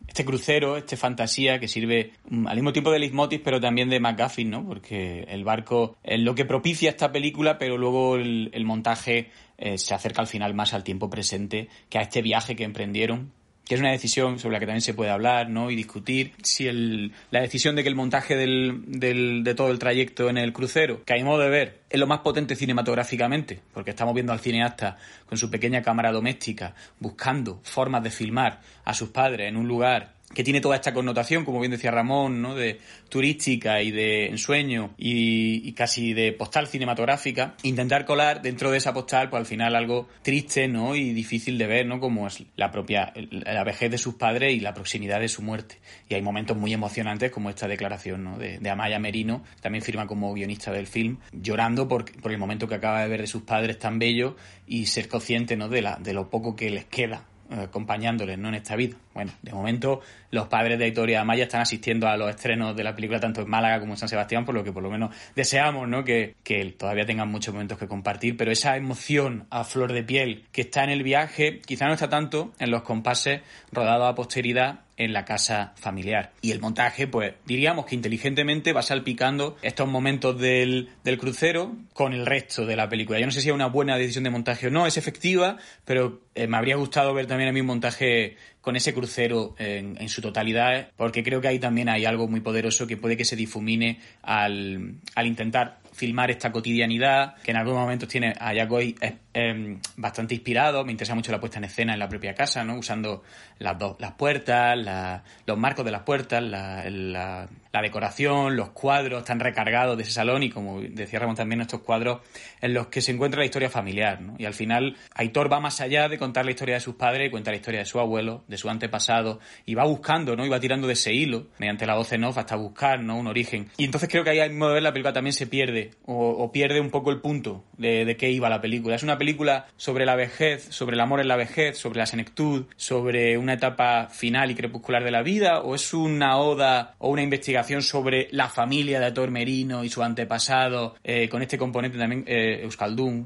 este 0.07 0.25
crucero, 0.25 0.77
este 0.77 0.97
fantasía 0.97 1.59
que 1.59 1.69
sirve 1.69 2.13
mm, 2.29 2.47
al 2.47 2.57
mismo 2.57 2.73
tiempo 2.73 2.91
de 2.91 2.99
leitmotiv, 2.99 3.43
pero 3.43 3.61
también 3.61 3.91
de 3.91 4.01
McGuffin, 4.01 4.51
¿no? 4.51 4.67
Porque 4.67 5.25
el 5.29 5.45
barco 5.45 5.97
es 6.03 6.21
lo 6.21 6.35
que 6.35 6.45
propicia 6.45 6.91
esta 6.91 7.13
película, 7.13 7.59
pero 7.59 7.77
luego 7.79 8.17
el, 8.17 8.51
el 8.53 8.65
montaje 8.65 9.31
eh, 9.59 9.79
se 9.79 9.95
acerca 9.95 10.21
al 10.21 10.29
final 10.29 10.55
más 10.55 10.75
al 10.75 10.85
tiempo 10.85 11.11
presente 11.11 11.69
que 11.89 11.99
a 11.99 12.03
este 12.03 12.23
viaje 12.23 12.57
que 12.57 12.65
emprendieron 12.65 13.33
que 13.67 13.75
es 13.75 13.81
una 13.81 13.91
decisión 13.91 14.39
sobre 14.39 14.55
la 14.55 14.61
que 14.61 14.67
también 14.67 14.83
se 14.83 14.95
puede 14.95 15.11
hablar 15.11 15.49
¿no? 15.49 15.71
y 15.71 15.77
discutir, 15.77 16.33
si 16.43 16.67
el, 16.67 17.13
la 17.31 17.41
decisión 17.41 17.77
de 17.77 17.83
que 17.83 17.89
el 17.89 17.95
montaje 17.95 18.37
del, 18.37 18.83
del, 18.87 19.43
de 19.45 19.55
todo 19.55 19.71
el 19.71 19.79
trayecto 19.79 20.29
en 20.29 20.39
el 20.39 20.53
crucero, 20.53 21.03
que 21.05 21.15
a 21.15 21.17
mi 21.17 21.25
modo 21.25 21.41
de 21.41 21.49
ver 21.49 21.81
es 21.89 21.99
lo 21.99 22.07
más 22.07 22.21
potente 22.21 22.57
cinematográficamente, 22.57 23.61
porque 23.73 23.91
estamos 23.91 24.15
viendo 24.15 24.33
al 24.33 24.41
cineasta 24.41 24.99
con 25.27 25.39
su 25.39 25.51
pequeña 25.51 25.83
cámara 25.83 26.13
doméstica 26.13 26.75
buscando 26.99 27.61
formas 27.63 28.03
de 28.03 28.11
filmar 28.11 28.61
a 28.85 28.95
sus 28.95 29.11
padres 29.11 29.49
en 29.49 29.57
un 29.57 29.69
lugar 29.69 30.14
que 30.35 30.45
tiene 30.45 30.61
toda 30.61 30.77
esta 30.77 30.93
connotación, 30.93 31.45
como 31.45 31.61
bien 31.61 31.71
decía 31.71 31.91
Ramón, 31.91 32.43
¿no? 32.43 32.55
de 32.55 32.81
turística 33.09 33.81
y 33.83 33.91
de 33.91 34.27
ensueño 34.27 34.95
y, 34.99 35.73
casi 35.73 36.13
de 36.13 36.33
postal 36.33 36.67
cinematográfica, 36.67 37.55
intentar 37.63 38.05
colar 38.05 38.43
dentro 38.43 38.71
de 38.71 38.79
esa 38.79 38.93
postal, 38.93 39.31
pues 39.31 39.41
al 39.41 39.47
final 39.47 39.75
algo 39.75 40.09
triste 40.23 40.69
¿no? 40.69 40.95
y 40.95 41.13
difícil 41.13 41.59
de 41.59 41.67
ver, 41.67 41.87
¿no? 41.87 42.01
como 42.01 42.27
es 42.27 42.43
la 42.57 42.71
propia 42.71 43.13
la 43.15 43.65
vejez 43.65 43.91
de 43.91 43.99
sus 43.99 44.15
padres 44.15 44.55
y 44.55 44.61
la 44.61 44.75
proximidad 44.75 45.21
de 45.21 45.29
su 45.29 45.43
muerte. 45.43 45.79
Y 46.09 46.15
hay 46.15 46.23
momentos 46.23 46.57
muy 46.57 46.73
emocionantes 46.73 47.31
como 47.31 47.51
esta 47.51 47.69
declaración 47.69 48.25
¿no? 48.25 48.39
de, 48.39 48.61
Amaya 48.69 48.99
Merino, 48.99 49.45
también 49.61 49.83
firma 49.83 50.07
como 50.07 50.35
guionista 50.35 50.73
del 50.73 50.89
film, 50.89 51.19
llorando 51.33 51.87
por, 51.87 52.11
por 52.21 52.33
el 52.33 52.39
momento 52.39 52.67
que 52.67 52.75
acaba 52.75 53.03
de 53.03 53.09
ver 53.09 53.21
de 53.21 53.27
sus 53.29 53.43
padres 53.43 53.79
tan 53.79 53.99
bellos 53.99 54.35
y 54.67 54.87
ser 54.87 55.09
consciente 55.09 55.57
¿no? 55.57 55.69
de, 55.69 55.83
la, 55.83 55.97
de 55.97 56.13
lo 56.13 56.29
poco 56.29 56.57
que 56.57 56.71
les 56.71 56.87
queda 56.87 57.25
eh, 57.51 57.61
acompañándoles 57.63 58.39
¿no? 58.39 58.49
en 58.49 58.55
esta 58.55 58.75
vida. 58.75 58.97
Bueno, 59.15 59.33
de 59.43 59.53
momento 59.53 60.01
los 60.31 60.49
padres 60.49 60.79
de 60.79 60.87
Victoria 60.87 61.21
Amaya 61.21 61.45
están 61.45 61.61
asistiendo 61.61 62.09
a 62.09 62.17
los 62.17 62.29
estrenos 62.29 62.77
de 62.77 62.83
la 62.83 62.95
película 62.95 63.21
tanto 63.21 63.43
en 63.43 63.49
Málaga 63.49 63.79
como 63.81 63.93
en 63.93 63.97
San 63.97 64.09
Sebastián, 64.09 64.45
por 64.45 64.55
lo 64.55 64.65
que 64.65 64.73
por 64.73 64.83
lo 64.83 64.91
menos 64.91 65.15
deseamos 65.37 65.89
¿no? 65.89 66.05
que, 66.05 66.35
que 66.43 66.65
todavía 66.73 67.07
tengan 67.07 67.29
muchos 67.29 67.55
momentos 67.55 67.79
que 67.79 67.87
compartir, 67.87 68.37
pero 68.37 68.51
esa 68.51 68.77
emoción 68.77 69.47
a 69.51 69.63
flor 69.65 69.93
de 69.93 70.03
piel 70.03 70.45
que 70.51 70.63
está 70.63 70.83
en 70.83 70.91
el 70.91 71.05
viaje 71.05 71.61
quizá 71.65 71.87
no 71.87 71.95
está 71.95 72.09
tanto 72.09 72.53
en 72.59 72.71
los 72.71 72.83
compases 72.83 73.43
rodados 73.73 74.11
a 74.11 74.15
posteridad 74.17 74.81
en 74.97 75.13
la 75.13 75.25
casa 75.25 75.73
familiar. 75.77 76.33
Y 76.41 76.53
el 76.53 76.61
montaje, 76.61 77.07
pues 77.07 77.35
diríamos 77.45 77.87
que 77.87 77.95
inteligentemente 77.95 78.73
va 78.73 78.83
salpicando 78.83 79.57
estos 79.63 79.89
momentos 79.89 80.39
del, 80.39 80.91
del, 81.03 81.19
crucero 81.19 81.73
con 81.93 82.13
el 82.13 82.27
resto 82.27 82.65
de 82.65 82.77
la 82.77 82.89
película. 82.89 83.19
Yo 83.19 83.27
no 83.27 83.33
sé 83.33 83.41
si 83.41 83.49
es 83.49 83.55
una 83.55 83.67
buena 83.67 83.97
decisión 83.97 84.25
de 84.25 84.31
montaje 84.31 84.69
o 84.69 84.71
no, 84.71 84.87
es 84.87 84.97
efectiva, 84.97 85.57
pero 85.85 86.21
eh, 86.35 86.47
me 86.47 86.57
habría 86.57 86.77
gustado 86.77 87.13
ver 87.13 87.27
también 87.27 87.51
a 87.51 87.53
mí 87.53 87.61
un 87.61 87.67
montaje 87.67 88.37
con 88.65 88.77
ese 88.77 88.95
crucero 88.95 89.55
en, 89.59 90.01
en, 90.01 90.09
su 90.09 90.23
totalidad, 90.23 90.89
porque 90.97 91.23
creo 91.23 91.43
que 91.43 91.49
ahí 91.49 91.59
también 91.59 91.91
hay 91.91 92.07
algo 92.07 92.29
muy 92.29 92.41
poderoso 92.41 92.87
que 92.87 92.97
puede 92.97 93.15
que 93.15 93.27
se 93.27 93.37
difumine 93.37 94.01
al, 94.23 94.95
al 95.15 95.27
intentar 95.27 95.81
filmar 95.95 96.31
esta 96.31 96.51
cotidianidad, 96.51 97.37
que 97.37 97.53
en 97.53 97.57
algunos 97.57 97.81
momentos 97.81 98.09
tiene 98.09 98.35
a 98.39 98.53
Yagoy 98.53 98.97
eh, 99.37 99.79
bastante 99.97 100.35
inspirado. 100.35 100.85
Me 100.85 100.93
interesa 100.93 101.15
mucho 101.15 101.31
la 101.31 101.41
puesta 101.41 101.59
en 101.59 101.65
escena 101.65 101.93
en 101.93 101.99
la 102.01 102.09
propia 102.09 102.35
casa, 102.35 102.65
¿no? 102.65 102.77
Usando 102.77 103.23
las, 103.59 103.79
dos, 103.79 103.97
las 104.01 104.13
puertas, 104.13 104.77
la, 104.77 105.23
los 105.47 105.57
marcos 105.57 105.85
de 105.85 105.93
las 105.93 106.03
puertas, 106.03 106.43
la, 106.43 107.49
decoración, 107.83 108.57
los 108.57 108.71
cuadros 108.71 109.21
están 109.21 109.41
recargados 109.41 109.97
de 109.97 110.05
ese 110.05 110.13
salón 110.13 110.43
y, 110.43 110.51
como 110.51 110.81
decía 110.81 111.19
Ramón, 111.19 111.37
también 111.37 111.61
estos 111.61 111.81
cuadros 111.81 112.21
en 112.61 112.73
los 112.73 112.87
que 112.87 113.01
se 113.01 113.13
encuentra 113.13 113.41
la 113.41 113.45
historia 113.45 113.69
familiar, 113.69 114.21
¿no? 114.21 114.37
Y 114.39 114.45
al 114.45 114.55
final, 114.55 114.97
Aitor 115.15 115.53
va 115.53 115.61
más 115.61 115.81
allá 115.81 116.09
de 116.09 116.17
contar 116.17 116.45
la 116.45 116.53
historia 116.53 116.77
de 116.77 116.81
sus 116.81 116.95
padres, 116.95 117.31
cuenta 117.31 117.51
la 117.51 117.57
historia 117.57 117.81
de 117.81 117.87
su 117.87 117.99
abuelo, 117.99 118.45
de 118.47 118.57
su 118.57 118.71
antepasado, 118.71 119.41
y 119.67 119.75
va 119.75 119.85
buscando, 119.85 120.37
¿no? 120.37 120.47
Y 120.47 120.49
va 120.49 120.61
tirando 120.61 120.87
de 120.87 120.93
ese 120.93 121.13
hilo, 121.13 121.49
mediante 121.59 121.85
la 121.87 121.97
voz 121.97 122.13
en 122.13 122.25
off, 122.25 122.39
hasta 122.39 122.57
buscar, 122.57 123.03
¿no? 123.03 123.17
Un 123.17 123.27
origen. 123.27 123.69
Y 123.77 123.85
entonces 123.85 124.09
creo 124.09 124.23
que 124.23 124.31
ahí, 124.31 124.41
al 124.41 124.53
modo 124.53 124.71
de 124.71 124.75
ver, 124.75 124.83
la 124.85 124.93
película 124.93 125.13
también 125.13 125.33
se 125.33 125.47
pierde 125.49 125.84
o, 126.07 126.51
pierde 126.53 126.81
un 126.81 126.91
poco 126.91 127.11
el 127.11 127.21
punto 127.21 127.65
de, 127.79 128.17
qué 128.19 128.31
iba 128.31 128.49
la 128.49 128.61
película. 128.61 128.95
Es 128.95 129.03
una 129.03 129.19
película 129.19 129.67
sobre 129.77 130.07
la 130.07 130.15
vejez, 130.15 130.67
sobre 130.71 130.95
el 130.95 131.01
amor 131.01 131.21
en 131.21 131.29
la 131.29 131.37
vejez, 131.37 131.79
sobre 131.79 131.99
la 131.99 132.07
senectud, 132.07 132.67
sobre 132.77 133.39
una 133.39 133.55
etapa 133.55 134.09
final 134.09 134.51
y 134.51 134.55
crepuscular 134.55 135.05
de 135.05 135.11
la 135.11 135.23
vida, 135.23 135.61
o 135.61 135.75
es 135.75 135.95
una 135.95 136.39
oda 136.39 136.95
o 136.99 137.11
una 137.11 137.23
investigación 137.23 137.83
sobre 137.83 138.29
la 138.31 138.49
familia 138.49 139.01
de 139.01 139.07
Ator 139.07 139.31
Merino 139.31 139.85
y 139.85 139.89
su 139.89 140.03
antepasado, 140.03 140.95
eh, 141.05 141.29
con 141.29 141.43
este 141.43 141.59
componente 141.59 141.99
también 141.99 142.25
eh, 142.27 142.69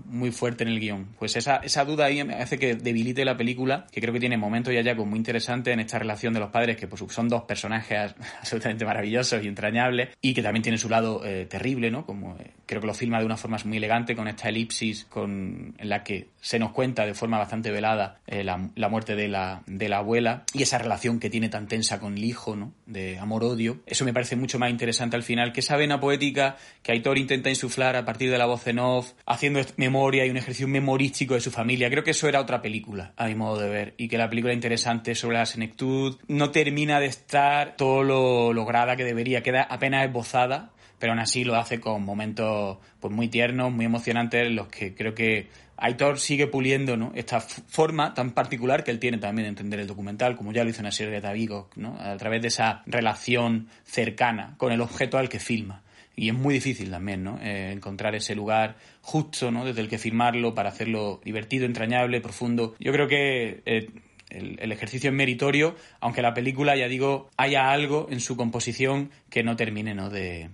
muy 0.07 0.31
fuerte 0.31 0.65
en 0.65 0.71
el 0.71 0.81
guion. 0.81 1.09
Pues 1.19 1.37
esa, 1.37 1.57
esa 1.57 1.85
duda 1.85 2.07
ahí 2.07 2.23
me 2.25 2.35
hace 2.35 2.59
que 2.59 2.75
debilite 2.75 3.25
la 3.25 3.37
película, 3.37 3.87
que 3.91 4.01
creo 4.01 4.13
que 4.13 4.21
tiene 4.21 4.37
momentos 4.37 4.73
ya 4.73 4.81
ya 4.81 4.95
muy 4.95 5.19
interesantes 5.19 5.73
en 5.73 5.81
esta 5.81 5.99
relación 5.99 6.35
de 6.35 6.41
los 6.41 6.51
padres, 6.51 6.77
que 6.77 6.87
pues, 6.87 7.03
son 7.13 7.29
dos 7.29 7.43
personajes 7.43 8.15
absolutamente 8.39 8.85
maravillosos 8.85 9.45
y 9.45 9.49
entrañables, 9.49 10.11
y 10.21 10.35
que 10.35 10.43
también 10.43 10.63
tiene 10.63 10.79
su 10.79 10.89
lado 10.89 11.25
eh, 11.25 11.47
terrible, 11.47 11.91
¿no? 11.91 12.05
Como 12.05 12.37
creo 12.69 12.83
que 12.83 12.87
lo 12.87 12.95
filma 12.95 13.19
de 13.19 13.25
una 13.25 13.37
forma 13.37 13.57
muy 13.65 13.79
elegante 13.79 14.15
con 14.15 14.29
esta 14.29 14.51
elipsis 14.51 15.07
con, 15.07 15.75
en 15.79 15.89
la 15.89 16.05
que 16.05 16.29
se 16.41 16.59
nos 16.59 16.73
cuenta 16.73 17.07
de 17.07 17.15
forma 17.15 17.39
bastante 17.39 17.71
velada 17.71 18.21
eh, 18.27 18.45
la, 18.45 18.71
la, 18.75 18.89
muerte 18.89 19.17
de 19.17 19.27
la, 19.27 19.63
de 19.67 19.89
la 19.89 19.99
abuela 19.99 20.45
y 20.53 20.63
esa 20.63 20.79
relación 20.79 21.19
que 21.19 21.31
tiene 21.31 21.49
tan 21.49 21.67
tensa 21.67 21.99
con 21.99 22.19
el 22.19 22.25
hijo, 22.25 22.57
¿no? 22.57 22.73
De 22.87 23.19
amor-odio. 23.19 23.81
Eso 23.87 24.05
me 24.05 24.13
parece 24.13 24.37
mucho 24.37 24.59
más 24.59 24.71
interesante 24.71 25.17
al 25.17 25.23
final 25.23 25.53
que 25.53 25.61
esa 25.61 25.77
vena 25.77 25.99
poética 25.99 26.57
que 26.83 26.93
Aitor 26.93 27.17
intenta 27.19 27.49
insuflar 27.49 27.97
a 27.97 28.05
partir 28.05 28.31
de 28.31 28.39
la 28.39 28.47
voz 28.47 28.67
en 28.67 28.79
off, 28.79 29.13
haciendo 29.27 29.61
memoria 29.77 30.27
y 30.27 30.31
un 30.31 30.37
ejercicio 30.37 30.69
memorístico 30.69 31.35
de 31.35 31.41
su 31.41 31.51
familia. 31.51 31.89
Creo 31.89 32.05
que 32.05 32.11
eso 32.11 32.29
era 32.29 32.41
otra 32.41 32.61
película, 32.61 33.13
a 33.17 33.27
mi 33.27 33.35
modo 33.35 33.61
de 33.61 33.69
ver, 33.69 33.95
y 33.97 34.09
que 34.09 34.19
la 34.19 34.29
película 34.29 34.53
interesante 34.53 35.15
sobre 35.15 35.39
la 35.39 35.47
senectud 35.47 36.19
no 36.29 36.51
termina 36.51 37.01
de 37.01 37.07
estar 37.07 37.77
todo 37.77 38.03
lo 38.03 38.53
lograda 38.53 38.97
que 38.97 39.05
debería, 39.05 39.43
queda 39.43 39.63
apenas 39.63 40.07
esbozada 40.07 40.73
pero 40.99 41.13
aún 41.13 41.21
así 41.21 41.45
lo 41.45 41.57
hace 41.57 41.81
con 41.81 42.05
momentos 42.05 42.79
pues 43.01 43.15
muy 43.15 43.29
tiernos, 43.29 43.73
muy 43.73 43.87
emocionantes, 43.87 44.47
en 44.47 44.57
los 44.57 44.69
que 44.69 44.95
creo 44.95 45.15
que 45.15 45.49
Aitor 45.77 46.19
sigue 46.19 46.49
puliendo 46.49 46.97
¿no? 46.97 47.13
esta 47.15 47.41
forma 47.41 48.13
tan 48.13 48.33
particular 48.33 48.83
que 48.83 48.91
él 48.91 48.99
tiene 48.99 49.19
también 49.19 49.45
de 49.45 49.51
entender 49.51 49.79
el 49.81 49.87
documental, 49.87 50.37
como 50.37 50.53
ya 50.53 50.65
lo 50.65 50.71
hizo 50.71 50.81
en 50.81 50.87
la 50.87 50.93
serie 50.93 51.13
de 51.13 51.21
Tavigo, 51.21 51.71
¿no? 51.77 51.97
a 52.01 52.17
través 52.17 52.43
de 52.43 52.49
esa 52.49 52.83
relación 52.87 53.69
cercana 53.85 54.55
con 54.59 54.73
el 54.73 54.81
objeto 54.81 55.19
al 55.19 55.29
que 55.29 55.39
filma. 55.39 55.83
Y 56.17 56.31
es 56.31 56.35
muy 56.35 56.53
difícil 56.53 56.91
también, 56.91 57.23
¿no? 57.23 57.39
Eh, 57.41 57.71
encontrar 57.71 58.17
ese 58.17 58.35
lugar 58.35 58.75
justo, 59.03 59.53
¿no? 59.53 59.65
Desde 59.65 59.83
el 59.83 59.89
que 59.89 59.99
filmarlo 59.99 60.53
para 60.53 60.71
hacerlo 60.71 61.21
divertido, 61.25 61.65
entrañable, 61.65 62.21
profundo. 62.21 62.75
Yo 62.81 62.91
creo 62.91 63.07
que 63.07 63.63
eh, 63.65 63.89
el, 64.29 64.59
el 64.59 64.73
ejercicio 64.73 65.11
es 65.11 65.15
meritorio, 65.15 65.77
aunque 66.01 66.21
la 66.21 66.35
película, 66.35 66.75
ya 66.75 66.89
digo, 66.89 67.31
haya 67.37 67.71
algo 67.71 68.09
en 68.11 68.19
su 68.19 68.37
composición 68.37 69.13
que 69.31 69.45
no 69.45 69.55
termine 69.55 69.95
¿no? 69.95 70.11
De, 70.11 70.51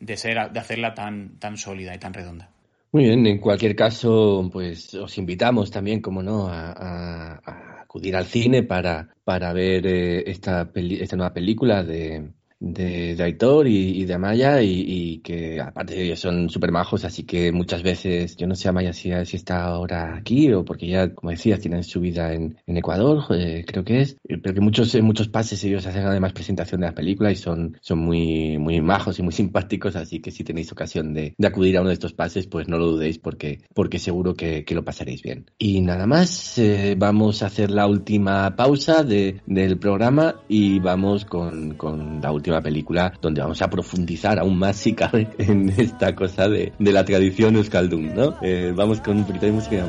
de, 0.00 0.16
ser, 0.16 0.52
de 0.52 0.60
hacerla 0.60 0.94
tan, 0.94 1.38
tan 1.38 1.56
sólida 1.56 1.94
y 1.94 1.98
tan 1.98 2.14
redonda. 2.14 2.50
Muy 2.92 3.04
bien, 3.04 3.26
en 3.26 3.38
cualquier 3.38 3.74
caso, 3.74 4.48
pues 4.52 4.94
os 4.94 5.18
invitamos 5.18 5.70
también, 5.70 6.00
como 6.00 6.22
no, 6.22 6.48
a, 6.48 6.70
a- 6.72 7.80
acudir 7.82 8.16
al 8.16 8.26
cine 8.26 8.62
para, 8.62 9.08
para 9.24 9.52
ver 9.52 9.86
eh, 9.86 10.30
esta, 10.30 10.72
peli- 10.72 11.00
esta 11.00 11.16
nueva 11.16 11.32
película 11.34 11.82
de, 11.82 12.30
de, 12.60 13.14
de 13.14 13.22
Aitor 13.22 13.66
y, 13.68 14.04
de 14.04 14.14
Amaya 14.14 14.62
y, 14.62 14.84
y 14.86 15.18
que 15.18 15.60
aparte 15.60 16.00
ellos 16.02 16.20
son 16.20 16.48
súper 16.48 16.72
majos, 16.72 17.04
así 17.04 17.24
que 17.24 17.52
muchas 17.52 17.82
veces, 17.82 18.36
yo 18.36 18.46
no 18.46 18.54
sé 18.54 18.68
Amaya 18.68 18.92
si, 18.92 19.10
si 19.24 19.36
está 19.36 19.64
ahora 19.64 20.16
aquí 20.16 20.52
o 20.52 20.64
porque 20.64 20.86
ya, 20.86 21.14
como 21.14 21.30
decías, 21.30 21.60
tienen 21.60 21.84
su 21.84 22.00
vida 22.00 22.32
en, 22.32 22.56
Ecuador, 22.66 23.24
eh, 23.30 23.64
creo 23.66 23.84
que 23.84 24.00
es, 24.00 24.16
eh, 24.28 24.38
pero 24.38 24.54
que 24.54 24.60
muchos, 24.60 24.94
en 24.94 25.04
muchos 25.04 25.28
pases 25.28 25.62
ellos 25.64 25.86
hacen 25.86 26.04
además 26.04 26.32
presentación 26.32 26.80
de 26.80 26.88
la 26.88 26.94
película 26.94 27.30
y 27.30 27.36
son, 27.36 27.78
son 27.80 27.98
muy, 27.98 28.58
muy 28.58 28.80
majos 28.80 29.18
y 29.18 29.22
muy 29.22 29.32
simpáticos, 29.44 29.96
así 29.96 30.20
que 30.20 30.30
si 30.30 30.44
tenéis 30.44 30.72
ocasión 30.72 31.14
de, 31.14 31.34
acudir 31.44 31.76
a 31.76 31.80
uno 31.80 31.88
de 31.88 31.94
estos 31.94 32.14
pases, 32.14 32.46
pues 32.46 32.68
no 32.68 32.78
lo 32.78 32.86
dudéis 32.86 33.18
porque, 33.18 33.60
porque 33.74 33.98
seguro 33.98 34.34
que, 34.34 34.64
lo 34.74 34.84
pasaréis 34.84 35.22
bien. 35.22 35.48
Y 35.56 35.82
nada 35.82 36.04
más, 36.04 36.58
eh, 36.58 36.96
vamos 36.98 37.44
a 37.44 37.46
hacer 37.46 37.70
la 37.70 37.86
última 37.86 38.56
pausa 38.56 39.04
de, 39.04 39.40
del 39.46 39.78
programa 39.78 40.40
y 40.48 40.80
vamos 40.80 41.24
con, 41.24 41.74
con 41.74 42.20
la 42.20 42.32
última 42.32 42.53
película 42.60 43.12
donde 43.20 43.40
vamos 43.40 43.60
a 43.62 43.70
profundizar 43.70 44.38
aún 44.38 44.58
más 44.58 44.76
si 44.76 44.94
cabe 44.94 45.30
en 45.38 45.68
esta 45.70 46.14
cosa 46.14 46.48
de, 46.48 46.72
de 46.78 46.92
la 46.92 47.04
tradición 47.04 47.56
euskaldun, 47.56 48.14
¿no? 48.14 48.36
Eh, 48.42 48.72
vamos 48.74 49.00
con 49.00 49.16
un 49.16 49.24
poquito 49.24 49.46
de 49.46 49.52
música. 49.52 49.84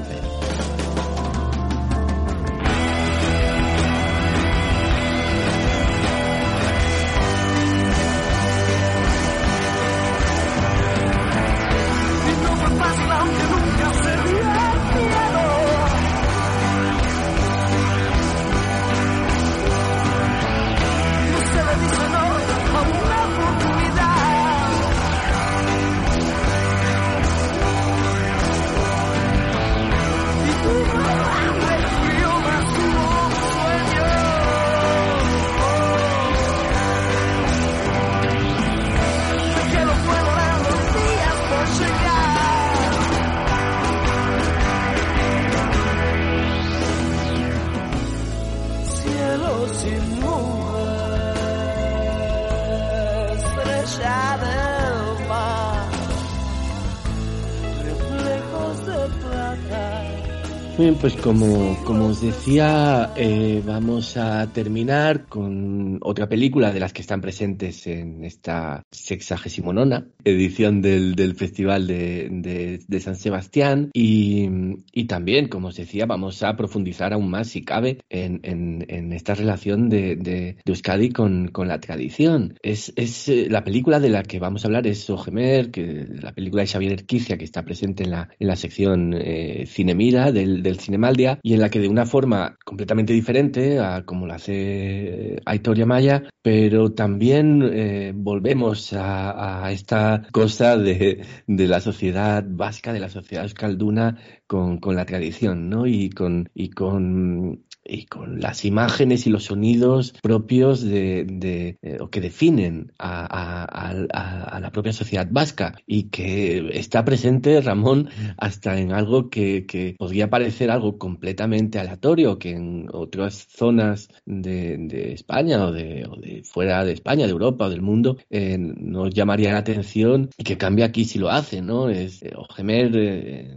Pues 61.05 61.17
como, 61.17 61.77
como 61.83 62.07
os 62.07 62.19
decía, 62.19 63.11
eh, 63.15 63.61
vamos 63.63 64.17
a 64.17 64.47
terminar 64.47 65.25
con 65.25 65.74
otra 66.05 66.29
película 66.29 66.71
de 66.71 66.79
las 66.79 66.93
que 66.93 67.01
están 67.01 67.21
presentes 67.21 67.87
en 67.87 68.23
esta 68.23 68.83
sexagésimo 68.91 69.73
nona 69.73 70.07
edición 70.23 70.81
del, 70.81 71.35
Festival 71.35 71.87
de, 71.87 72.99
San 72.99 73.15
Sebastián 73.15 73.89
y, 73.93 74.47
y 74.93 75.05
también, 75.05 75.47
como 75.47 75.67
os 75.69 75.75
decía, 75.75 76.05
vamos 76.05 76.43
a 76.43 76.55
profundizar 76.55 77.13
aún 77.13 77.29
más, 77.29 77.47
si 77.49 77.63
cabe, 77.63 77.99
en, 78.09 79.11
esta 79.13 79.35
relación 79.35 79.89
de, 79.89 80.15
de- 80.15 80.57
Euskadi 80.65 81.09
con, 81.09 81.51
la 81.65 81.79
tradición. 81.79 82.57
Es 82.61 82.93
eh, 82.97 83.47
la 83.49 83.63
película 83.63 83.99
de 83.99 84.09
la 84.09 84.23
que 84.23 84.39
vamos 84.39 84.63
a 84.63 84.67
hablar 84.67 84.85
es 84.87 85.09
Ojemer, 85.09 85.71
que 85.71 86.05
la 86.21 86.33
película 86.33 86.61
de 86.63 86.67
Xavier 86.67 86.91
Erquicia, 86.93 87.37
que 87.37 87.45
está 87.45 87.63
presente 87.63 88.03
en 88.03 88.11
la, 88.11 88.29
en 88.39 88.47
la 88.47 88.55
sección 88.55 89.13
eh, 89.13 89.65
Cinemira 89.67 90.31
del, 90.31 90.61
del 90.61 90.79
Cinemaldia, 90.79 91.39
y 91.41 91.53
en 91.53 91.61
la 91.61 91.69
que 91.69 91.79
de 91.79 91.87
una 91.87 92.05
forma 92.05 92.57
completamente 92.65 93.13
diferente 93.13 93.79
a 93.79 94.03
como 94.03 94.25
lo 94.25 94.33
hace 94.33 95.41
Aitor 95.45 95.85
Maya, 95.85 96.23
pero 96.41 96.91
también 96.91 97.61
eh, 97.63 98.11
volvemos 98.13 98.91
a, 98.93 99.65
a 99.65 99.71
esta 99.71 100.23
cosa 100.31 100.75
de, 100.75 101.25
de 101.47 101.67
la 101.67 101.79
sociedad 101.79 102.43
vasca, 102.45 102.91
de 102.91 102.99
la 102.99 103.09
sociedad 103.09 103.45
euskalduna 103.45 104.17
con, 104.47 104.79
con 104.79 104.95
la 104.95 105.05
tradición, 105.05 105.69
¿no? 105.69 105.85
Y 105.85 106.09
con, 106.09 106.49
y 106.53 106.71
con 106.71 107.64
y 107.85 108.05
con 108.05 108.39
las 108.39 108.65
imágenes 108.65 109.27
y 109.27 109.29
los 109.29 109.45
sonidos 109.45 110.13
propios 110.21 110.81
de, 110.81 111.77
eh, 111.81 111.97
o 111.99 112.09
que 112.09 112.21
definen 112.21 112.91
a, 112.99 114.59
la 114.61 114.71
propia 114.71 114.93
sociedad 114.93 115.27
vasca 115.29 115.75
y 115.85 116.03
que 116.09 116.69
está 116.73 117.05
presente 117.05 117.61
Ramón 117.61 118.09
hasta 118.37 118.79
en 118.79 118.91
algo 118.91 119.29
que, 119.29 119.65
que 119.65 119.95
podría 119.97 120.29
parecer 120.29 120.71
algo 120.71 120.97
completamente 120.97 121.79
aleatorio 121.79 122.39
que 122.39 122.51
en 122.51 122.87
otras 122.91 123.47
zonas 123.49 124.09
de, 124.25 125.13
España 125.13 125.65
o 125.65 125.71
de, 125.71 126.05
o 126.09 126.15
de 126.15 126.43
fuera 126.43 126.83
de 126.83 126.93
España, 126.93 127.25
de 127.25 127.31
Europa 127.31 127.65
o 127.65 127.69
del 127.69 127.81
mundo 127.81 128.17
eh, 128.29 128.57
nos 128.57 129.13
llamaría 129.13 129.53
la 129.53 129.59
atención 129.59 130.29
y 130.37 130.43
que 130.43 130.57
cambia 130.57 130.85
aquí 130.85 131.05
si 131.05 131.19
lo 131.19 131.29
hace, 131.29 131.61
¿no? 131.61 131.89
Es 131.89 132.23
eh, 132.23 132.33
eh, 132.57 133.55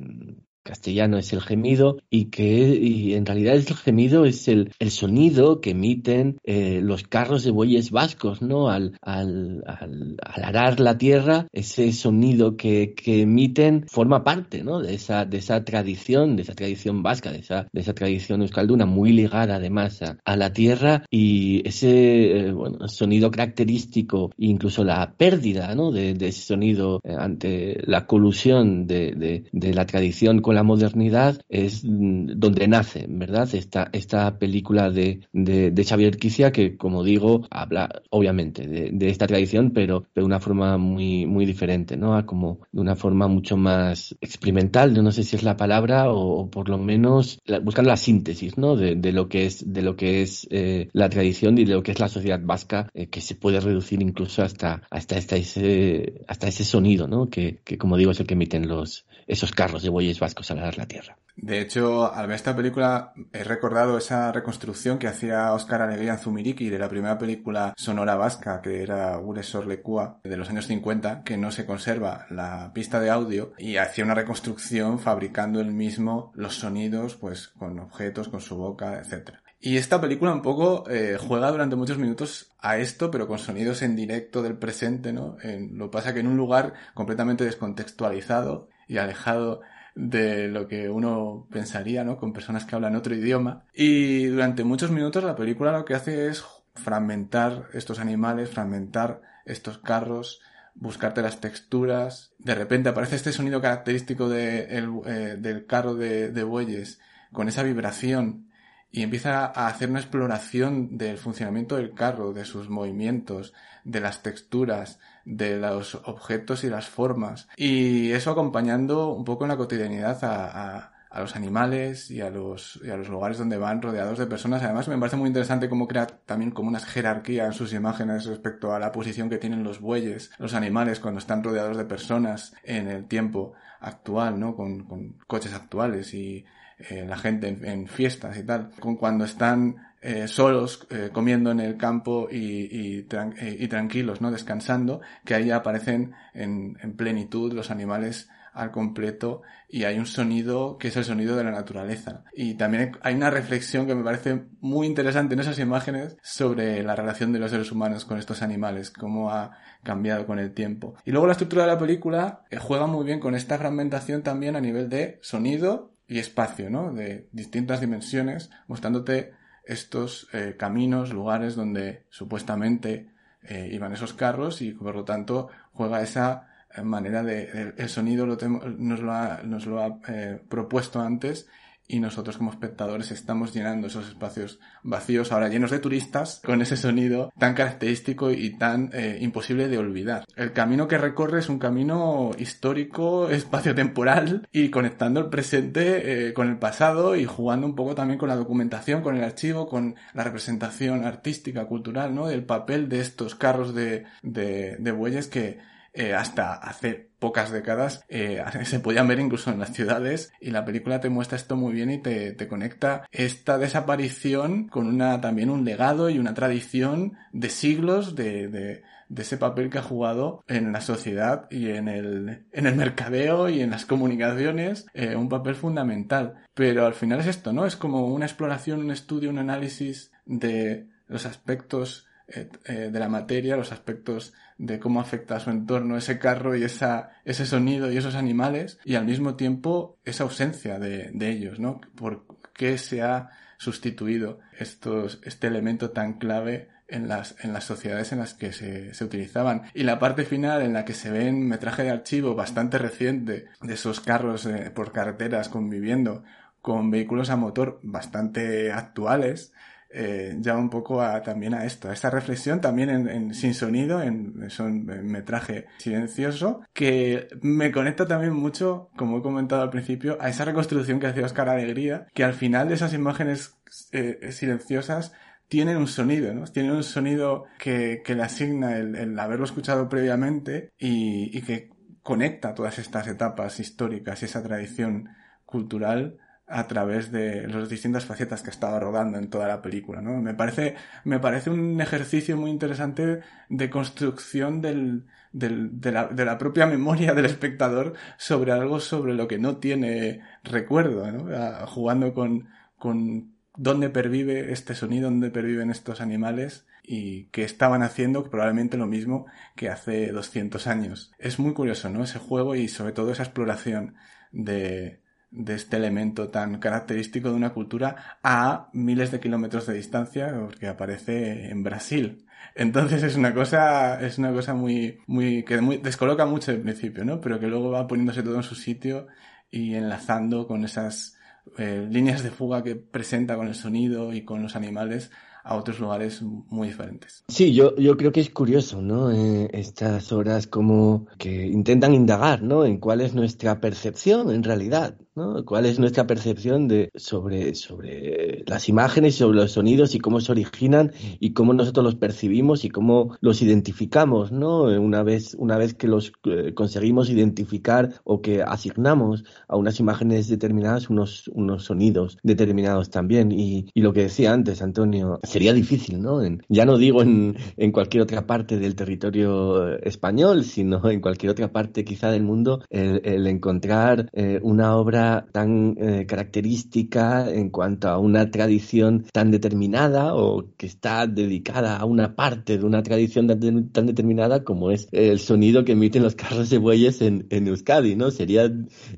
castellano 0.69 1.17
es 1.17 1.33
el 1.33 1.41
gemido 1.41 1.99
y 2.11 2.27
que 2.27 3.17
en 3.17 3.25
realidad 3.25 3.55
el 3.57 3.65
gemido 3.65 4.27
es 4.27 4.49
el, 4.49 4.71
el 4.79 4.91
sonido 4.91 5.63
que 5.63 5.71
emiten 5.71 6.39
eh, 6.45 6.81
los 6.83 7.05
carros 7.05 7.43
de 7.43 7.51
bueyes 7.51 7.91
vascos, 7.91 8.43
¿no? 8.43 8.69
Al, 8.69 8.99
al, 9.01 9.65
al, 9.67 10.17
al 10.23 10.45
arar 10.45 10.79
la 10.79 10.99
tierra, 10.99 11.47
ese 11.53 11.91
sonido 11.93 12.59
que, 12.59 12.93
que 12.95 13.23
emiten 13.23 13.87
forma 13.89 14.25
parte, 14.25 14.63
¿no? 14.63 14.81
De 14.81 14.93
esa, 14.95 15.25
de 15.25 15.39
esa 15.39 15.65
tradición, 15.65 16.37
de 16.37 16.43
esa 16.43 16.55
tradición 16.55 17.03
vasca, 17.03 17.33
de 17.33 17.39
esa, 17.39 17.67
de 17.73 17.81
esa 17.81 17.95
tradición 17.95 18.43
euskalduna 18.43 18.85
muy 18.85 19.13
ligada 19.13 19.57
además 19.57 20.03
a, 20.03 20.19
a 20.23 20.37
la 20.37 20.53
tierra 20.53 21.05
y 21.11 21.67
ese 21.67 22.41
eh, 22.41 22.53
bueno, 22.53 22.89
sonido 22.89 23.31
característico, 23.31 24.33
incluso 24.37 24.85
la 24.85 25.15
pérdida, 25.17 25.75
¿no? 25.75 25.93
De, 25.93 26.13
de 26.13 26.29
ese 26.29 26.43
sonido 26.43 27.01
eh, 27.05 27.15
ante 27.19 27.81
la 27.87 28.07
colusión 28.07 28.87
de, 28.87 29.13
de, 29.13 29.45
de 29.51 29.75
la 29.75 29.87
tradición 29.87 30.43
con 30.43 30.55
la 30.55 30.58
modernidad 30.63 31.41
es 31.49 31.85
mm, 31.85 32.33
donde 32.39 32.69
nace, 32.69 33.07
¿verdad? 33.09 33.49
Esta, 33.55 33.89
esta 33.93 34.39
película 34.39 34.91
de, 34.91 35.21
de, 35.33 35.85
Xavier 35.85 36.17
Quicia 36.17 36.53
que, 36.53 36.77
como 36.77 37.05
digo, 37.05 37.47
habla 37.51 38.03
obviamente 38.11 38.67
de, 38.67 38.91
de 38.93 39.09
esta 39.09 39.27
tradición, 39.27 39.71
pero 39.73 40.05
de 40.15 40.23
una 40.23 40.41
forma 40.41 40.77
muy, 40.79 41.27
muy 41.27 41.47
diferente, 41.47 41.97
¿no? 41.97 42.17
A 42.17 42.27
como 42.27 42.61
de 42.73 42.81
una 42.81 42.97
forma 42.97 43.29
mucho 43.29 43.57
más 43.57 44.17
experimental, 44.21 44.93
no 45.03 45.13
sé 45.13 45.23
si 45.25 45.37
es 45.37 45.43
la 45.43 45.57
palabra, 45.57 46.11
o, 46.13 46.41
o 46.41 46.51
por 46.51 46.69
lo 46.69 46.79
menos 46.79 47.39
la- 47.47 47.61
buscando 47.61 47.89
la 47.91 47.97
síntesis, 47.97 48.59
¿no? 48.59 48.77
De, 48.77 48.95
de 48.95 49.13
lo 49.13 49.29
que 49.29 49.47
es, 49.47 49.73
de 49.73 49.83
lo 49.83 49.97
que 49.97 50.23
es 50.23 50.47
eh, 50.51 50.89
la 50.93 51.09
tradición 51.09 51.59
y 51.59 51.65
de 51.65 51.75
lo 51.75 51.83
que 51.83 51.93
es 51.93 52.01
la 52.01 52.09
sociedad 52.09 52.41
vasca, 52.43 52.89
eh, 52.95 53.07
que 53.09 53.21
se 53.21 53.35
puede 53.35 53.61
reducir 53.61 54.03
incluso 54.03 54.43
hasta, 54.43 54.83
hasta, 54.91 55.17
hasta 55.17 55.37
ese, 55.37 56.23
hasta 56.29 56.49
ese 56.49 56.65
sonido, 56.65 57.09
¿no? 57.09 57.29
Que, 57.29 57.61
que 57.65 57.79
como 57.79 57.97
digo 57.97 58.11
es 58.13 58.21
el 58.21 58.27
que 58.27 58.35
emiten 58.35 58.69
los, 58.69 59.07
esos 59.29 59.53
carros 59.53 59.83
de 59.85 59.91
bueyes 59.91 60.19
vascos 60.19 60.51
al 60.51 60.59
arar 60.59 60.77
la 60.79 60.87
tierra. 60.87 61.17
De 61.37 61.61
hecho, 61.61 62.13
al 62.13 62.27
ver 62.27 62.35
esta 62.35 62.57
película 62.57 63.13
he 63.33 63.45
recordado 63.45 63.97
esa 63.97 64.33
reconstrucción 64.33 64.99
que 64.99 65.07
hacía 65.07 65.53
Óscar 65.53 65.83
Alegría 65.83 66.17
Zumiriki 66.19 66.69
de 66.69 66.81
la 66.81 66.89
primera 66.89 67.17
película 67.17 67.75
sonora 67.77 68.17
vasca 68.17 68.61
que 68.61 68.83
era 68.83 69.15
Gure 69.19 69.45
Sorlekua 69.45 70.19
de 70.25 70.37
los 70.37 70.51
años 70.51 70.67
50, 70.67 71.23
que 71.23 71.37
no 71.37 71.53
se 71.53 71.65
conserva 71.65 72.27
la 72.31 72.73
pista 72.75 72.99
de 72.99 73.11
audio 73.11 73.53
y 73.57 73.77
hacía 73.77 74.05
una 74.05 74.15
reconstrucción 74.15 74.99
fabricando 74.99 75.61
él 75.61 75.71
mismo 75.73 76.33
los 76.35 76.57
sonidos 76.57 77.15
pues 77.15 77.47
con 77.49 77.79
objetos, 77.79 78.29
con 78.29 78.41
su 78.41 78.57
boca, 78.57 78.99
etcétera. 78.99 79.41
Y 79.61 79.77
esta 79.77 80.01
película 80.01 80.33
un 80.33 80.43
poco 80.43 80.89
eh, 80.89 81.17
juega 81.21 81.51
durante 81.51 81.75
muchos 81.77 81.99
minutos 81.99 82.53
a 82.61 82.79
esto, 82.79 83.11
pero 83.11 83.27
con 83.27 83.39
sonidos 83.41 83.83
en 83.83 83.97
directo 83.97 84.41
del 84.43 84.57
presente, 84.57 85.13
¿no? 85.13 85.37
En- 85.43 85.77
lo 85.77 85.91
pasa 85.91 86.15
que 86.15 86.21
en 86.21 86.29
un 86.29 86.37
lugar 86.37 86.75
completamente 86.95 87.45
descontextualizado 87.45 88.69
y 88.89 88.99
alejado 88.99 89.61
de 89.95 90.49
lo 90.49 90.69
que 90.69 90.89
uno 90.89 91.47
pensaría, 91.51 92.05
¿no? 92.05 92.17
Con 92.17 92.33
personas 92.33 92.65
que 92.65 92.75
hablan 92.75 92.97
otro 92.97 93.15
idioma. 93.15 93.65
Y 93.75 94.27
durante 94.27 94.65
muchos 94.65 94.91
minutos 94.91 95.23
la 95.25 95.37
película 95.37 95.73
lo 95.73 95.85
que 95.85 95.95
hace 95.95 96.29
es 96.29 96.45
fragmentar 96.75 97.69
estos 97.75 97.99
animales, 97.99 98.51
fragmentar 98.51 99.21
estos 99.45 99.79
carros, 99.79 100.41
buscarte 100.75 101.23
las 101.23 101.41
texturas. 101.41 102.33
De 102.39 102.55
repente 102.55 102.89
aparece 102.89 103.17
este 103.17 103.33
sonido 103.33 103.61
característico 103.61 104.33
eh, 104.33 105.37
del 105.39 105.67
carro 105.67 105.95
de, 105.95 106.31
de 106.31 106.43
bueyes 106.45 107.01
con 107.33 107.49
esa 107.49 107.63
vibración 107.63 108.49
y 108.91 109.03
empieza 109.03 109.45
a 109.47 109.67
hacer 109.67 109.91
una 109.91 110.01
exploración 110.01 110.97
del 110.97 111.19
funcionamiento 111.19 111.77
del 111.77 111.93
carro, 111.93 112.33
de 112.33 112.45
sus 112.45 112.71
movimientos, 112.71 113.53
de 113.85 114.01
las 114.01 114.23
texturas, 114.23 114.99
de 115.29 115.59
los 115.59 115.95
objetos 116.07 116.65
y 116.65 116.71
las 116.71 116.89
formas. 116.89 117.49
Y 117.57 118.13
eso 118.13 118.31
acompañando 118.31 119.13
un 119.13 119.25
poco 119.25 119.45
en 119.45 119.49
la 119.49 119.57
cotidianidad 119.59 120.25
a, 120.25 120.93
a, 121.11 121.21
los 121.21 121.37
animales 121.37 122.11
y 122.11 122.21
a 122.21 122.31
los, 122.31 122.81
y 122.83 122.91
a 122.91 122.97
los 122.97 123.09
lugares 123.09 123.39
donde 123.39 123.59
van 123.59 123.83
rodeados 123.83 124.19
de 124.19 124.27
personas. 124.27 124.63
Además, 124.63 124.89
me 124.89 124.97
parece 124.99 125.17
muy 125.17 125.29
interesante 125.29 125.69
cómo 125.69 125.87
crea 125.87 126.07
también 126.07 126.51
como 126.51 126.69
una 126.69 126.81
jerarquía 126.81 127.47
en 127.47 127.53
sus 127.53 127.73
imágenes 127.73 128.25
respecto 128.25 128.73
a 128.73 128.79
la 128.79 128.93
posición 128.93 129.29
que 129.29 129.39
tienen 129.39 129.65
los 129.65 129.81
bueyes, 129.81 130.31
los 130.39 130.55
animales 130.55 131.01
cuando 131.01 131.19
están 131.19 131.45
rodeados 131.45 131.77
de 131.77 131.85
personas 131.85 132.55
en 132.63 132.89
el 132.89 133.07
tiempo 133.07 133.53
actual, 133.81 134.41
¿no? 134.41 134.57
Con, 134.57 134.85
con 134.85 135.19
coches 135.27 135.53
actuales 135.53 136.15
y 136.15 136.47
eh, 136.79 137.05
la 137.07 137.17
gente 137.17 137.49
en, 137.49 137.89
fiestas 137.89 138.39
y 138.39 138.45
tal, 138.45 138.71
con 138.79 138.97
cuando 138.97 139.25
están 139.25 139.88
eh, 140.01 140.29
solos 140.29 140.87
eh, 140.91 141.11
comiendo 141.13 141.51
en 141.51 141.61
el 141.61 141.77
campo 141.77 142.29
y, 142.31 142.99
y, 143.01 143.69
tranquilos, 143.69 144.21
¿no? 144.21 144.31
Descansando, 144.31 145.01
que 145.25 145.35
ahí 145.35 145.51
aparecen 145.51 146.13
en, 146.35 146.79
en, 146.81 146.97
plenitud 146.97 147.53
los 147.53 147.71
animales 147.73 148.29
al 148.53 148.71
completo 148.71 149.43
y 149.69 149.85
hay 149.85 149.99
un 149.99 150.07
sonido 150.07 150.79
que 150.79 150.89
es 150.89 150.97
el 150.97 151.05
sonido 151.05 151.37
de 151.37 151.45
la 151.45 151.51
naturaleza. 151.51 152.25
Y 152.33 152.55
también 152.55 152.93
hay 153.03 153.15
una 153.15 153.31
reflexión 153.31 153.87
que 153.87 153.95
me 153.95 154.05
parece 154.05 154.45
muy 154.61 154.87
interesante 154.87 155.35
en 155.35 155.41
esas 155.41 155.59
imágenes 155.59 156.17
sobre 156.23 156.83
la 156.83 156.95
relación 156.95 157.33
de 157.33 157.41
los 157.41 157.51
seres 157.51 157.73
humanos 157.73 158.05
con 158.05 158.19
estos 158.19 158.43
animales, 158.43 158.91
cómo 158.91 159.31
ha 159.31 159.59
cambiado 159.83 160.27
con 160.27 160.39
el 160.39 160.53
tiempo. 160.53 160.95
Y 161.05 161.11
luego 161.11 161.27
la 161.27 161.33
estructura 161.33 161.63
de 161.63 161.73
la 161.73 161.79
película 161.79 162.45
juega 162.61 162.87
muy 162.87 163.05
bien 163.05 163.21
con 163.21 163.35
esta 163.35 163.59
fragmentación 163.59 164.23
también 164.23 164.57
a 164.57 164.61
nivel 164.61 164.89
de 164.89 165.19
sonido 165.23 165.93
y 166.09 166.19
espacio, 166.19 166.71
¿no? 166.71 166.93
De 166.93 167.29
distintas 167.33 167.81
dimensiones, 167.81 168.51
mostrándote 168.67 169.38
estos 169.69 170.29
eh, 170.33 170.57
caminos, 170.59 171.13
lugares 171.13 171.55
donde 171.55 172.05
supuestamente 172.09 173.11
eh, 173.43 173.69
iban 173.71 173.93
esos 173.93 174.15
carros 174.15 174.63
y 174.63 174.73
por 174.73 174.95
lo 174.95 175.05
tanto 175.05 175.49
juega 175.75 176.03
esa 176.03 176.49
eh, 176.75 176.83
manera 176.83 177.23
de 177.23 177.75
el, 177.77 177.89
sonido 177.89 178.27
lo 178.27 178.37
nos 178.37 179.01
lo 179.01 179.13
ha, 179.13 179.43
nos 179.45 179.67
lo 179.67 179.83
ha 179.83 180.01
propuesto 180.49 181.01
antes 181.01 181.49
y 181.89 182.01
nosotros 182.01 182.37
como 182.37 182.51
espectadores 182.51 183.11
estamos 183.11 183.55
llenando 183.55 183.87
esos 183.87 184.07
espacios 184.09 184.61
vacíos, 184.83 185.33
ahora 185.33 185.49
llenos 185.49 185.71
de 185.71 185.79
turistas, 185.79 186.43
con 186.45 186.61
ese 186.61 186.77
sonido 186.77 187.33
tan 187.39 187.55
característico 187.55 188.31
y 188.31 188.59
tan 188.59 188.91
eh, 188.93 189.19
imposible 189.21 189.69
de 189.69 189.79
olvidar. 189.79 190.25
El 190.37 190.53
camino 190.53 190.87
que 190.87 190.99
recorre 190.99 191.41
es 191.41 191.49
un 191.49 191.59
camino 191.59 192.31
histórico, 192.39 193.31
espacio-temporal 193.31 194.47
y 194.53 194.69
conectando 194.69 195.21
el 195.21 195.31
presente 195.31 196.29
eh, 196.29 196.35
con 196.35 196.49
el 196.49 196.59
pasado 196.59 197.17
y 197.17 197.25
jugando 197.25 197.67
un 197.67 197.75
poco 197.75 197.95
también 197.95 198.19
con 198.19 198.29
la 198.29 198.37
documentación, 198.37 199.03
con 199.03 199.17
el 199.17 199.25
archivo, 199.25 199.67
con 199.67 199.97
la 200.13 200.25
representación 200.25 201.05
artística, 201.05 201.67
cultural, 201.67 202.15
¿no? 202.15 202.27
Del 202.27 202.45
papel 202.45 202.89
de 202.89 203.01
estos 203.01 203.35
carros 203.35 203.75
de, 203.75 204.05
de, 204.23 204.77
de 204.79 204.93
bueyes 204.93 205.29
que 205.29 205.59
eh, 205.95 206.15
hasta 206.15 206.55
hace 206.55 207.08
pocas 207.19 207.51
décadas 207.51 208.05
eh, 208.09 208.43
se 208.65 208.81
podían 208.81 209.09
ver 209.09 209.21
incluso 209.21 209.51
en 209.51 209.59
las 209.59 209.73
ciudades 209.73 210.33
y 210.41 210.51
la 210.51 210.65
película 210.65 211.01
te 211.01 211.09
muestra 211.09 211.37
esto 211.37 211.57
muy 211.57 211.73
bien 211.73 211.91
y 211.91 211.99
te, 211.99 212.33
te, 212.33 212.49
conecta 212.49 213.07
esta 213.13 213.59
desaparición 213.59 214.69
con 214.69 214.87
una 214.87 215.21
también 215.21 215.51
un 215.51 215.65
legado 215.65 216.11
y 216.11 216.19
una 216.19 216.35
tradición 216.35 217.17
de 217.33 217.51
siglos 217.51 218.15
de, 218.15 218.49
de, 218.49 218.83
ese 219.17 219.39
papel 219.39 219.71
que 219.71 219.79
ha 219.79 219.83
jugado 219.83 220.45
en 220.49 220.73
la 220.73 220.81
sociedad 220.81 221.47
y 221.51 221.71
en 221.71 221.89
el, 221.89 222.45
en 222.53 222.67
el 222.67 222.77
mercadeo 222.77 223.49
y 223.49 223.63
en 223.63 223.71
las 223.71 223.87
comunicaciones, 223.87 224.87
eh, 224.93 225.17
un 225.17 225.31
papel 225.31 225.55
fundamental. 225.55 226.45
Pero 226.55 226.85
al 226.85 226.93
final 226.93 227.21
es 227.21 227.27
esto, 227.27 227.53
¿no? 227.53 227.65
Es 227.65 227.75
como 227.75 228.07
una 228.07 228.27
exploración, 228.27 228.81
un 228.81 228.91
estudio, 228.91 229.31
un 229.31 229.39
análisis 229.39 230.13
de 230.27 230.89
los 231.07 231.25
aspectos 231.25 232.07
eh, 232.29 232.91
de 232.93 233.01
la 233.01 233.09
materia, 233.09 233.57
los 233.57 233.73
aspectos 233.73 234.35
de 234.59 234.79
cómo 234.79 235.01
afecta 235.01 235.37
a 235.37 235.41
su 235.41 235.51
entorno 235.51 235.97
ese 235.97 236.19
carro 236.19 236.57
y 236.57 236.65
esa, 236.65 237.11
ese 237.25 237.47
sonido 237.47 237.91
y 237.91 237.97
esos 237.97 238.17
animales, 238.17 238.79
y 238.85 238.97
al 238.97 239.07
mismo 239.07 239.37
tiempo 239.37 239.99
esa 240.05 240.25
ausencia 240.25 240.79
de, 240.79 241.11
de 241.13 241.31
ellos, 241.31 241.59
¿no? 241.61 241.81
¿Por 241.95 242.27
qué 242.53 242.77
se 242.77 243.03
ha 243.03 243.31
sustituido 243.57 244.41
estos, 244.59 245.21
este 245.25 245.47
elemento 245.47 245.91
tan 245.91 246.15
clave 246.15 246.69
en 246.89 247.07
las, 247.07 247.37
en 247.45 247.53
las 247.53 247.65
sociedades 247.65 248.13
en 248.13 248.19
las 248.19 248.35
que 248.35 248.53
se, 248.53 248.95
se 248.95 249.05
utilizaban. 249.05 249.65
Y 249.75 249.83
la 249.83 249.99
parte 249.99 250.25
final 250.25 250.63
en 250.63 250.73
la 250.73 250.85
que 250.85 250.95
se 250.95 251.11
ve 251.11 251.29
en 251.29 251.47
metraje 251.47 251.83
de 251.83 251.91
archivo 251.91 252.35
bastante 252.35 252.79
reciente 252.79 253.47
de 253.61 253.75
esos 253.75 254.01
carros 254.01 254.47
eh, 254.47 254.71
por 254.75 254.93
carreteras 254.93 255.49
conviviendo 255.49 256.25
con 256.63 256.91
vehículos 256.91 257.31
a 257.31 257.37
motor 257.37 257.79
bastante 257.83 258.73
actuales, 258.73 259.53
eh, 259.91 260.37
ya 260.41 260.57
un 260.57 260.69
poco 260.69 261.01
a, 261.01 261.23
también 261.23 261.55
a 261.55 261.65
esto, 261.65 261.89
a 261.89 261.95
esta 261.95 262.11
reflexión 262.11 262.61
también 262.61 262.91
en, 262.91 263.35
sin 263.35 263.55
sonido, 263.55 264.03
en, 264.03 264.51
son, 264.51 264.85
metraje 264.85 265.67
silencioso, 265.79 266.61
que 266.75 267.29
me 267.41 267.73
conecta 267.73 268.07
también 268.07 268.35
mucho, 268.35 268.91
como 268.97 269.19
he 269.19 269.23
comentado 269.23 269.63
al 269.63 269.71
principio, 269.71 270.19
a 270.21 270.29
esa 270.29 270.45
reconstrucción 270.45 271.01
que 271.01 271.07
hacía 271.07 271.25
Oscar 271.25 271.49
Alegría, 271.49 272.07
que 272.15 272.25
al 272.25 272.35
final 272.35 272.69
de 272.69 272.75
esas 272.75 272.93
imágenes 272.93 273.57
eh, 273.93 274.31
silenciosas 274.31 275.13
tienen 275.49 275.79
un 275.79 275.87
sonido, 275.87 276.35
¿no? 276.35 276.45
Tienen 276.45 276.73
un 276.73 276.85
sonido 276.85 277.45
que, 277.59 278.03
le 278.07 278.23
asigna 278.23 278.77
el, 278.77 278.95
el 278.95 279.19
haberlo 279.19 279.47
escuchado 279.47 279.89
previamente 279.89 280.71
y, 280.79 281.37
y 281.37 281.41
que 281.41 281.71
conecta 282.03 282.55
todas 282.55 282.79
estas 282.79 283.07
etapas 283.07 283.59
históricas 283.59 284.23
y 284.23 284.27
esa 284.27 284.43
tradición 284.43 285.09
cultural 285.47 286.19
a 286.49 286.67
través 286.67 287.13
de 287.13 287.47
las 287.47 287.69
distintas 287.69 288.07
facetas 288.07 288.43
que 288.43 288.51
estaba 288.51 288.81
rodando 288.81 289.19
en 289.19 289.29
toda 289.29 289.47
la 289.47 289.61
película, 289.61 290.01
¿no? 290.01 290.21
Me 290.23 290.35
parece, 290.35 290.77
me 291.05 291.21
parece 291.21 291.51
un 291.51 291.81
ejercicio 291.81 292.37
muy 292.37 292.51
interesante 292.51 293.21
de 293.51 293.71
construcción 293.71 294.63
del, 294.63 295.05
del, 295.33 295.81
de, 295.81 295.93
la, 295.93 296.07
de 296.07 296.25
la 296.25 296.39
propia 296.39 296.67
memoria 296.67 297.13
del 297.13 297.27
espectador 297.27 297.95
sobre 298.17 298.53
algo 298.53 298.81
sobre 298.81 299.15
lo 299.15 299.29
que 299.29 299.39
no 299.39 299.59
tiene 299.59 300.23
recuerdo, 300.43 301.11
¿no? 301.13 301.67
Jugando 301.67 302.15
con, 302.15 302.49
con 302.79 303.35
dónde 303.55 303.91
pervive 303.91 304.53
este 304.53 304.75
sonido, 304.75 305.11
dónde 305.11 305.31
perviven 305.31 305.71
estos 305.71 306.01
animales 306.01 306.67
y 306.83 307.25
que 307.27 307.45
estaban 307.45 307.83
haciendo 307.83 308.31
probablemente 308.31 308.79
lo 308.79 308.87
mismo 308.87 309.27
que 309.55 309.69
hace 309.69 310.13
200 310.13 310.67
años. 310.67 311.13
Es 311.19 311.39
muy 311.39 311.53
curioso, 311.53 311.91
¿no? 311.91 312.03
Ese 312.03 312.19
juego 312.19 312.55
y 312.55 312.69
sobre 312.69 312.93
todo 312.93 313.13
esa 313.13 313.25
exploración 313.25 313.97
de, 314.33 315.03
de 315.31 315.55
este 315.55 315.77
elemento 315.77 316.29
tan 316.29 316.59
característico 316.59 317.29
de 317.29 317.35
una 317.35 317.53
cultura 317.53 318.19
a 318.23 318.71
miles 318.73 319.11
de 319.11 319.21
kilómetros 319.21 319.67
de 319.67 319.75
distancia 319.75 320.35
porque 320.41 320.69
aparece 320.69 321.51
en 321.51 321.63
Brasil. 321.63 322.25
Entonces 322.55 323.03
es 323.03 323.17
una 323.17 323.35
cosa, 323.35 324.01
es 324.01 324.19
una 324.19 324.33
cosa 324.33 324.55
muy, 324.55 324.99
muy, 325.07 325.45
que 325.45 325.59
descoloca 325.83 326.27
mucho 326.27 326.53
el 326.53 326.61
principio, 326.61 327.05
¿no? 327.05 327.21
Pero 327.21 327.39
que 327.39 327.47
luego 327.47 327.71
va 327.71 327.87
poniéndose 327.87 328.23
todo 328.23 328.37
en 328.37 328.43
su 328.43 328.55
sitio 328.55 329.07
y 329.51 329.75
enlazando 329.75 330.47
con 330.47 330.65
esas 330.65 331.17
eh, 331.57 331.87
líneas 331.91 332.23
de 332.23 332.31
fuga 332.31 332.63
que 332.63 332.77
presenta 332.77 333.37
con 333.37 333.49
el 333.49 333.55
sonido 333.55 334.13
y 334.13 334.25
con 334.25 334.43
los 334.43 334.57
animales 334.57 335.11
a 335.45 335.57
otros 335.57 335.81
lugares 335.81 336.21
muy 336.23 336.69
diferentes. 336.69 337.25
Sí, 337.29 337.55
yo, 337.55 337.75
yo 337.77 337.97
creo 337.97 338.13
que 338.13 338.21
es 338.21 338.29
curioso, 338.29 338.83
¿no? 338.83 339.11
Eh, 339.11 339.49
estas 339.55 340.13
obras 340.13 340.47
como 340.47 341.07
que 341.17 341.47
intentan 341.47 341.95
indagar, 341.95 342.43
¿no? 342.43 342.67
En 342.67 342.79
cuál 342.79 343.01
es 343.01 343.15
nuestra 343.15 343.59
percepción 343.59 344.31
en 344.31 344.43
realidad, 344.43 344.99
¿Cuál 345.45 345.67
es 345.67 345.79
nuestra 345.79 346.07
percepción 346.07 346.69
de, 346.69 346.91
sobre, 346.95 347.55
sobre 347.55 348.45
las 348.47 348.69
imágenes, 348.69 349.17
sobre 349.17 349.39
los 349.39 349.53
sonidos 349.53 349.95
y 349.95 349.99
cómo 349.99 350.21
se 350.21 350.33
originan 350.33 350.93
y 351.19 351.33
cómo 351.33 351.55
nosotros 351.55 351.85
los 351.85 351.95
percibimos 351.97 352.65
y 352.65 352.69
cómo 352.69 353.17
los 353.21 353.43
identificamos, 353.43 354.33
¿no? 354.33 354.63
Una 354.63 355.03
vez, 355.03 355.35
una 355.39 355.57
vez 355.57 355.75
que 355.75 355.89
los 355.89 356.13
eh, 356.25 356.55
conseguimos 356.55 357.11
identificar 357.11 358.01
o 358.05 358.21
que 358.21 358.43
asignamos 358.43 359.25
a 359.49 359.57
unas 359.57 359.81
imágenes 359.81 360.29
determinadas 360.29 360.91
unos, 360.91 361.29
unos 361.29 361.65
sonidos 361.65 362.19
determinados 362.23 362.91
también. 362.91 363.33
Y, 363.33 363.67
y 363.75 363.81
lo 363.83 363.93
que 363.93 364.03
decía 364.03 364.33
antes, 364.33 364.63
Antonio, 364.63 365.19
sería 365.23 365.53
difícil, 365.53 366.01
¿no? 366.01 366.23
En, 366.23 366.43
ya 366.49 366.65
no 366.65 366.79
digo 366.79 367.03
en, 367.03 367.37
en 367.57 367.73
cualquier 367.73 368.03
otra 368.03 368.27
parte 368.27 368.59
del 368.59 368.75
territorio 368.75 369.77
español, 369.79 370.45
sino 370.45 370.89
en 370.91 371.01
cualquier 371.01 371.33
otra 371.33 371.53
parte 371.53 371.85
quizá 371.85 372.11
del 372.11 372.23
mundo, 372.23 372.63
el, 372.71 373.01
el 373.05 373.27
encontrar 373.27 374.09
eh, 374.13 374.41
una 374.43 374.77
obra 374.77 375.08
tan 375.33 375.77
eh, 375.79 376.07
característica 376.07 377.31
en 377.31 377.51
cuanto 377.51 377.89
a 377.89 377.99
una 377.99 378.31
tradición 378.31 379.05
tan 379.13 379.31
determinada 379.31 380.15
o 380.15 380.45
que 380.57 380.67
está 380.67 381.07
dedicada 381.07 381.77
a 381.77 381.85
una 381.85 382.15
parte 382.15 382.59
de 382.59 382.65
una 382.65 382.83
tradición 382.83 383.27
tan, 383.27 383.69
tan 383.71 383.87
determinada 383.87 384.45
como 384.45 384.71
es 384.71 384.89
el 384.93 385.19
sonido 385.19 385.65
que 385.65 385.73
emiten 385.73 386.03
los 386.03 386.15
carros 386.15 386.51
de 386.51 386.59
bueyes 386.59 387.01
en, 387.03 387.27
en 387.31 387.47
Euskadi, 387.49 387.97
¿no? 387.97 388.11
Sería, 388.11 388.51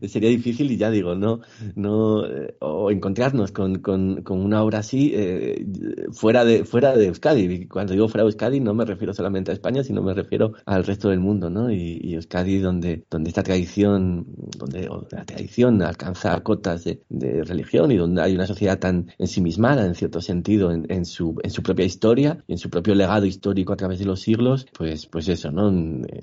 sería 0.08 0.30
difícil 0.30 0.70
y 0.70 0.76
ya 0.76 0.90
digo, 0.90 1.14
no, 1.14 1.40
no, 1.74 2.26
eh, 2.26 2.54
o 2.60 2.90
encontrarnos 2.90 3.52
con, 3.52 3.80
con, 3.80 4.22
con 4.22 4.40
una 4.40 4.62
obra 4.62 4.80
así 4.80 5.12
eh, 5.14 5.66
fuera 6.12 6.44
de, 6.44 6.64
fuera 6.64 6.96
de 6.96 7.06
Euskadi. 7.06 7.66
Cuando 7.66 7.92
digo 7.92 8.08
fuera 8.08 8.24
de 8.24 8.28
Euskadi 8.28 8.60
no 8.60 8.74
me 8.74 8.84
refiero 8.84 9.12
solamente 9.12 9.50
a 9.50 9.54
España, 9.54 9.82
sino 9.82 10.02
me 10.02 10.14
refiero 10.14 10.52
al 10.66 10.84
resto 10.84 11.08
del 11.10 11.20
mundo, 11.20 11.50
¿no? 11.50 11.70
Y, 11.70 12.00
y 12.02 12.14
Euskadi 12.14 12.58
donde, 12.58 13.04
donde 13.10 13.30
esta 13.30 13.42
tradición, 13.42 14.26
donde 14.58 14.88
la 15.10 15.24
tradición 15.24 15.82
al 15.82 15.96
alcanza 16.00 16.40
cotas 16.40 16.84
de, 16.84 17.44
religión 17.44 17.92
y 17.92 17.96
donde 17.96 18.22
hay 18.22 18.34
una 18.34 18.46
sociedad 18.46 18.78
tan 18.78 19.12
ensimismada, 19.18 19.84
en 19.86 19.94
cierto 19.94 20.20
sentido, 20.20 20.72
en, 20.72 21.04
su, 21.04 21.38
en 21.42 21.50
su 21.50 21.62
propia 21.62 21.84
historia 21.84 22.42
y 22.46 22.52
en 22.52 22.58
su 22.58 22.70
propio 22.70 22.94
legado 22.94 23.26
histórico 23.26 23.72
a 23.72 23.76
través 23.76 23.98
de 23.98 24.06
los 24.06 24.20
siglos, 24.20 24.66
pues, 24.72 25.06
pues 25.06 25.28
eso, 25.28 25.50
¿no? 25.50 25.70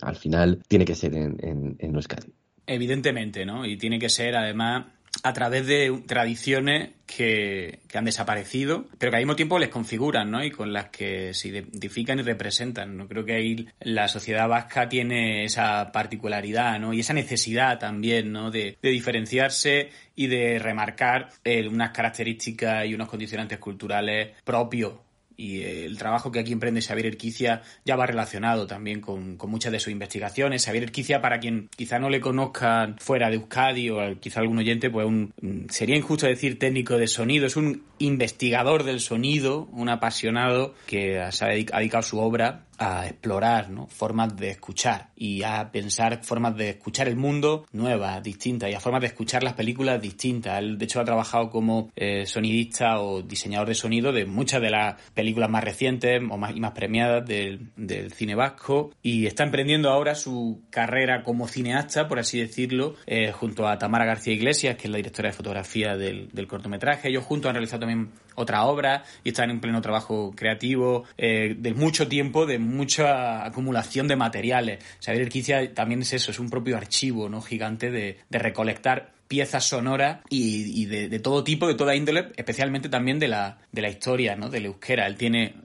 Al 0.02 0.16
final 0.16 0.60
tiene 0.68 0.86
que 0.86 0.96
ser 0.96 1.16
en, 1.16 1.38
en, 1.42 1.76
en 1.80 1.96
Euskadi. 1.96 2.34
Evidentemente, 2.66 3.46
¿no? 3.46 3.66
Y 3.66 3.78
tiene 3.78 4.00
que 4.00 4.10
ser, 4.10 4.36
además, 4.36 4.88
a 5.24 5.34
través 5.34 5.66
de 5.68 6.04
tradiciones 6.06 6.92
que, 7.06 7.80
que, 7.88 7.98
han 7.98 8.06
desaparecido, 8.06 8.86
pero 8.98 9.12
que 9.12 9.18
al 9.18 9.24
mismo 9.24 9.36
tiempo 9.36 9.60
les 9.60 9.70
configuran, 9.70 10.30
¿no? 10.30 10.44
Y 10.44 10.52
con 10.52 10.74
las 10.74 10.90
que 10.90 11.34
se 11.34 11.50
identifican 11.50 12.20
y 12.20 12.24
representan. 12.24 12.98
¿no? 12.98 13.08
Creo 13.08 13.26
que 13.26 13.34
ahí 13.34 13.68
la 13.80 14.08
sociedad 14.08 14.48
vasca 14.48 14.90
tiene 14.90 15.46
esa 15.46 15.92
particularidad, 15.92 16.80
¿no? 16.80 16.94
Y 16.94 17.00
esa 17.00 17.14
necesidad 17.14 17.80
también, 17.80 18.32
¿no? 18.32 18.52
De, 18.52 18.78
diferenciarse 18.82 19.90
y 20.16 20.28
de 20.28 20.60
remarcar 20.60 21.30
eh, 21.44 21.68
unas 21.68 21.92
características 21.92 22.86
y 22.86 22.94
unos 22.94 23.10
condicionantes 23.10 23.60
culturales 23.60 24.36
propios 24.44 24.94
y 25.38 25.62
el 25.62 25.98
trabajo 25.98 26.32
que 26.32 26.40
aquí 26.40 26.52
emprende 26.52 26.82
Xavier 26.82 27.06
Erquicia 27.06 27.62
ya 27.86 27.96
va 27.96 28.08
relacionado 28.08 28.66
también 28.66 29.00
con, 29.00 29.38
muchas 29.48 29.72
de 29.72 29.80
sus 29.80 29.94
investigaciones. 29.94 30.66
Xavier 30.66 30.84
Erquicia, 30.84 31.22
para 31.22 31.40
quien 31.40 31.70
quizá 31.76 32.00
no 32.00 32.10
le 32.10 32.20
conozcan 32.20 32.98
fuera 32.98 33.30
de 33.30 33.36
Euskadi 33.36 33.90
o 33.92 34.20
quizá 34.20 34.40
algún 34.40 34.58
oyente, 34.58 34.90
pues 34.90 35.06
un, 35.06 35.34
sería 35.70 35.96
injusto 35.96 36.26
decir 36.26 36.58
técnico 36.58 36.98
de 36.98 37.08
sonido, 37.08 37.46
es 37.46 37.56
un 37.56 37.84
investigador 38.00 38.84
del 38.84 39.00
sonido, 39.00 39.68
un 39.72 39.90
apasionado 39.90 40.74
que 40.88 41.20
ha 41.20 41.30
dedicado 41.48 42.02
su 42.02 42.20
obra 42.20 42.67
a 42.78 43.08
explorar 43.08 43.68
formas 43.90 44.36
de 44.36 44.52
escuchar 44.52 45.10
y 45.16 45.44
a 45.44 45.72
pensar 45.72 46.24
formas 46.24 46.56
de 46.56 46.72
escuchar 46.72 47.08
el 47.08 47.16
mundo 47.16 47.66
nuevas, 47.72 48.22
distintas 48.24 48.70
y 48.70 48.74
a 48.74 48.80
formas 48.80 49.02
de 49.02 49.08
escuchar 49.08 49.44
las 49.44 49.54
películas 49.54 50.02
distintas. 50.02 50.60
Él, 50.60 50.78
de 50.78 50.86
hecho, 50.86 51.00
ha 51.00 51.06
trabajado 51.06 51.50
como 51.50 51.92
eh, 51.96 52.26
sonidista 52.26 53.00
o 53.00 53.22
diseñador 53.22 53.68
de 53.68 53.76
sonido 53.76 54.12
de 54.12 54.26
muchas 54.26 54.62
de 54.62 54.70
las 54.70 55.02
películas 55.14 55.50
más 55.50 55.64
recientes 55.64 56.22
o 56.30 56.38
más, 56.38 56.56
y 56.56 56.60
más 56.60 56.72
premiadas 56.72 57.26
del, 57.26 57.72
del 57.76 58.12
cine 58.14 58.36
vasco 58.36 58.92
y 59.02 59.26
está 59.26 59.44
emprendiendo 59.44 59.90
ahora 59.90 60.16
su 60.16 60.62
carrera 60.70 61.24
como 61.24 61.48
cineasta, 61.48 62.08
por 62.08 62.20
así 62.20 62.40
decirlo, 62.40 62.96
eh, 63.06 63.32
junto 63.32 63.68
a 63.68 63.78
Tamara 63.78 64.06
García 64.06 64.34
Iglesias, 64.34 64.76
que 64.76 64.84
es 64.84 64.92
la 64.92 64.98
directora 64.98 65.30
de 65.30 65.34
fotografía 65.34 65.98
del, 65.98 66.30
del 66.32 66.48
cortometraje. 66.48 67.10
Ellos 67.10 67.24
juntos 67.24 67.50
han 67.50 67.56
realizado 67.56 67.82
también 67.82 68.12
otra 68.38 68.64
obra 68.66 69.04
y 69.24 69.30
están 69.30 69.50
en 69.50 69.60
pleno 69.60 69.82
trabajo 69.82 70.32
creativo 70.36 71.04
eh, 71.18 71.56
de 71.58 71.74
mucho 71.74 72.08
tiempo, 72.08 72.46
de 72.46 72.60
mucha 72.60 73.44
acumulación 73.46 74.08
de 74.08 74.16
materiales. 74.16 74.84
Xavier 75.04 75.24
Erquicia 75.24 75.74
también 75.74 76.04
es 76.04 76.14
eso, 76.14 76.32
es 76.32 76.40
un 76.40 76.50
propio 76.50 76.78
archivo 76.78 77.30
no 77.30 77.42
gigante 77.42 77.92
de, 77.92 78.20
de 78.30 78.40
recolectar 78.40 79.17
piezas 79.28 79.66
sonoras 79.66 80.20
y, 80.30 80.86
de, 80.86 81.20
todo 81.20 81.44
tipo, 81.44 81.68
de 81.68 81.76
toda 81.76 81.96
índole, 81.96 82.28
especialmente 82.38 82.90
también 82.90 83.20
de 83.20 83.28
la, 83.28 83.60
de 83.72 83.82
la 83.82 83.90
historia, 83.90 84.36
¿no? 84.36 84.50
Del 84.50 84.66
euskera. 84.66 85.08
Él 85.08 85.16
tiene, 85.16 85.56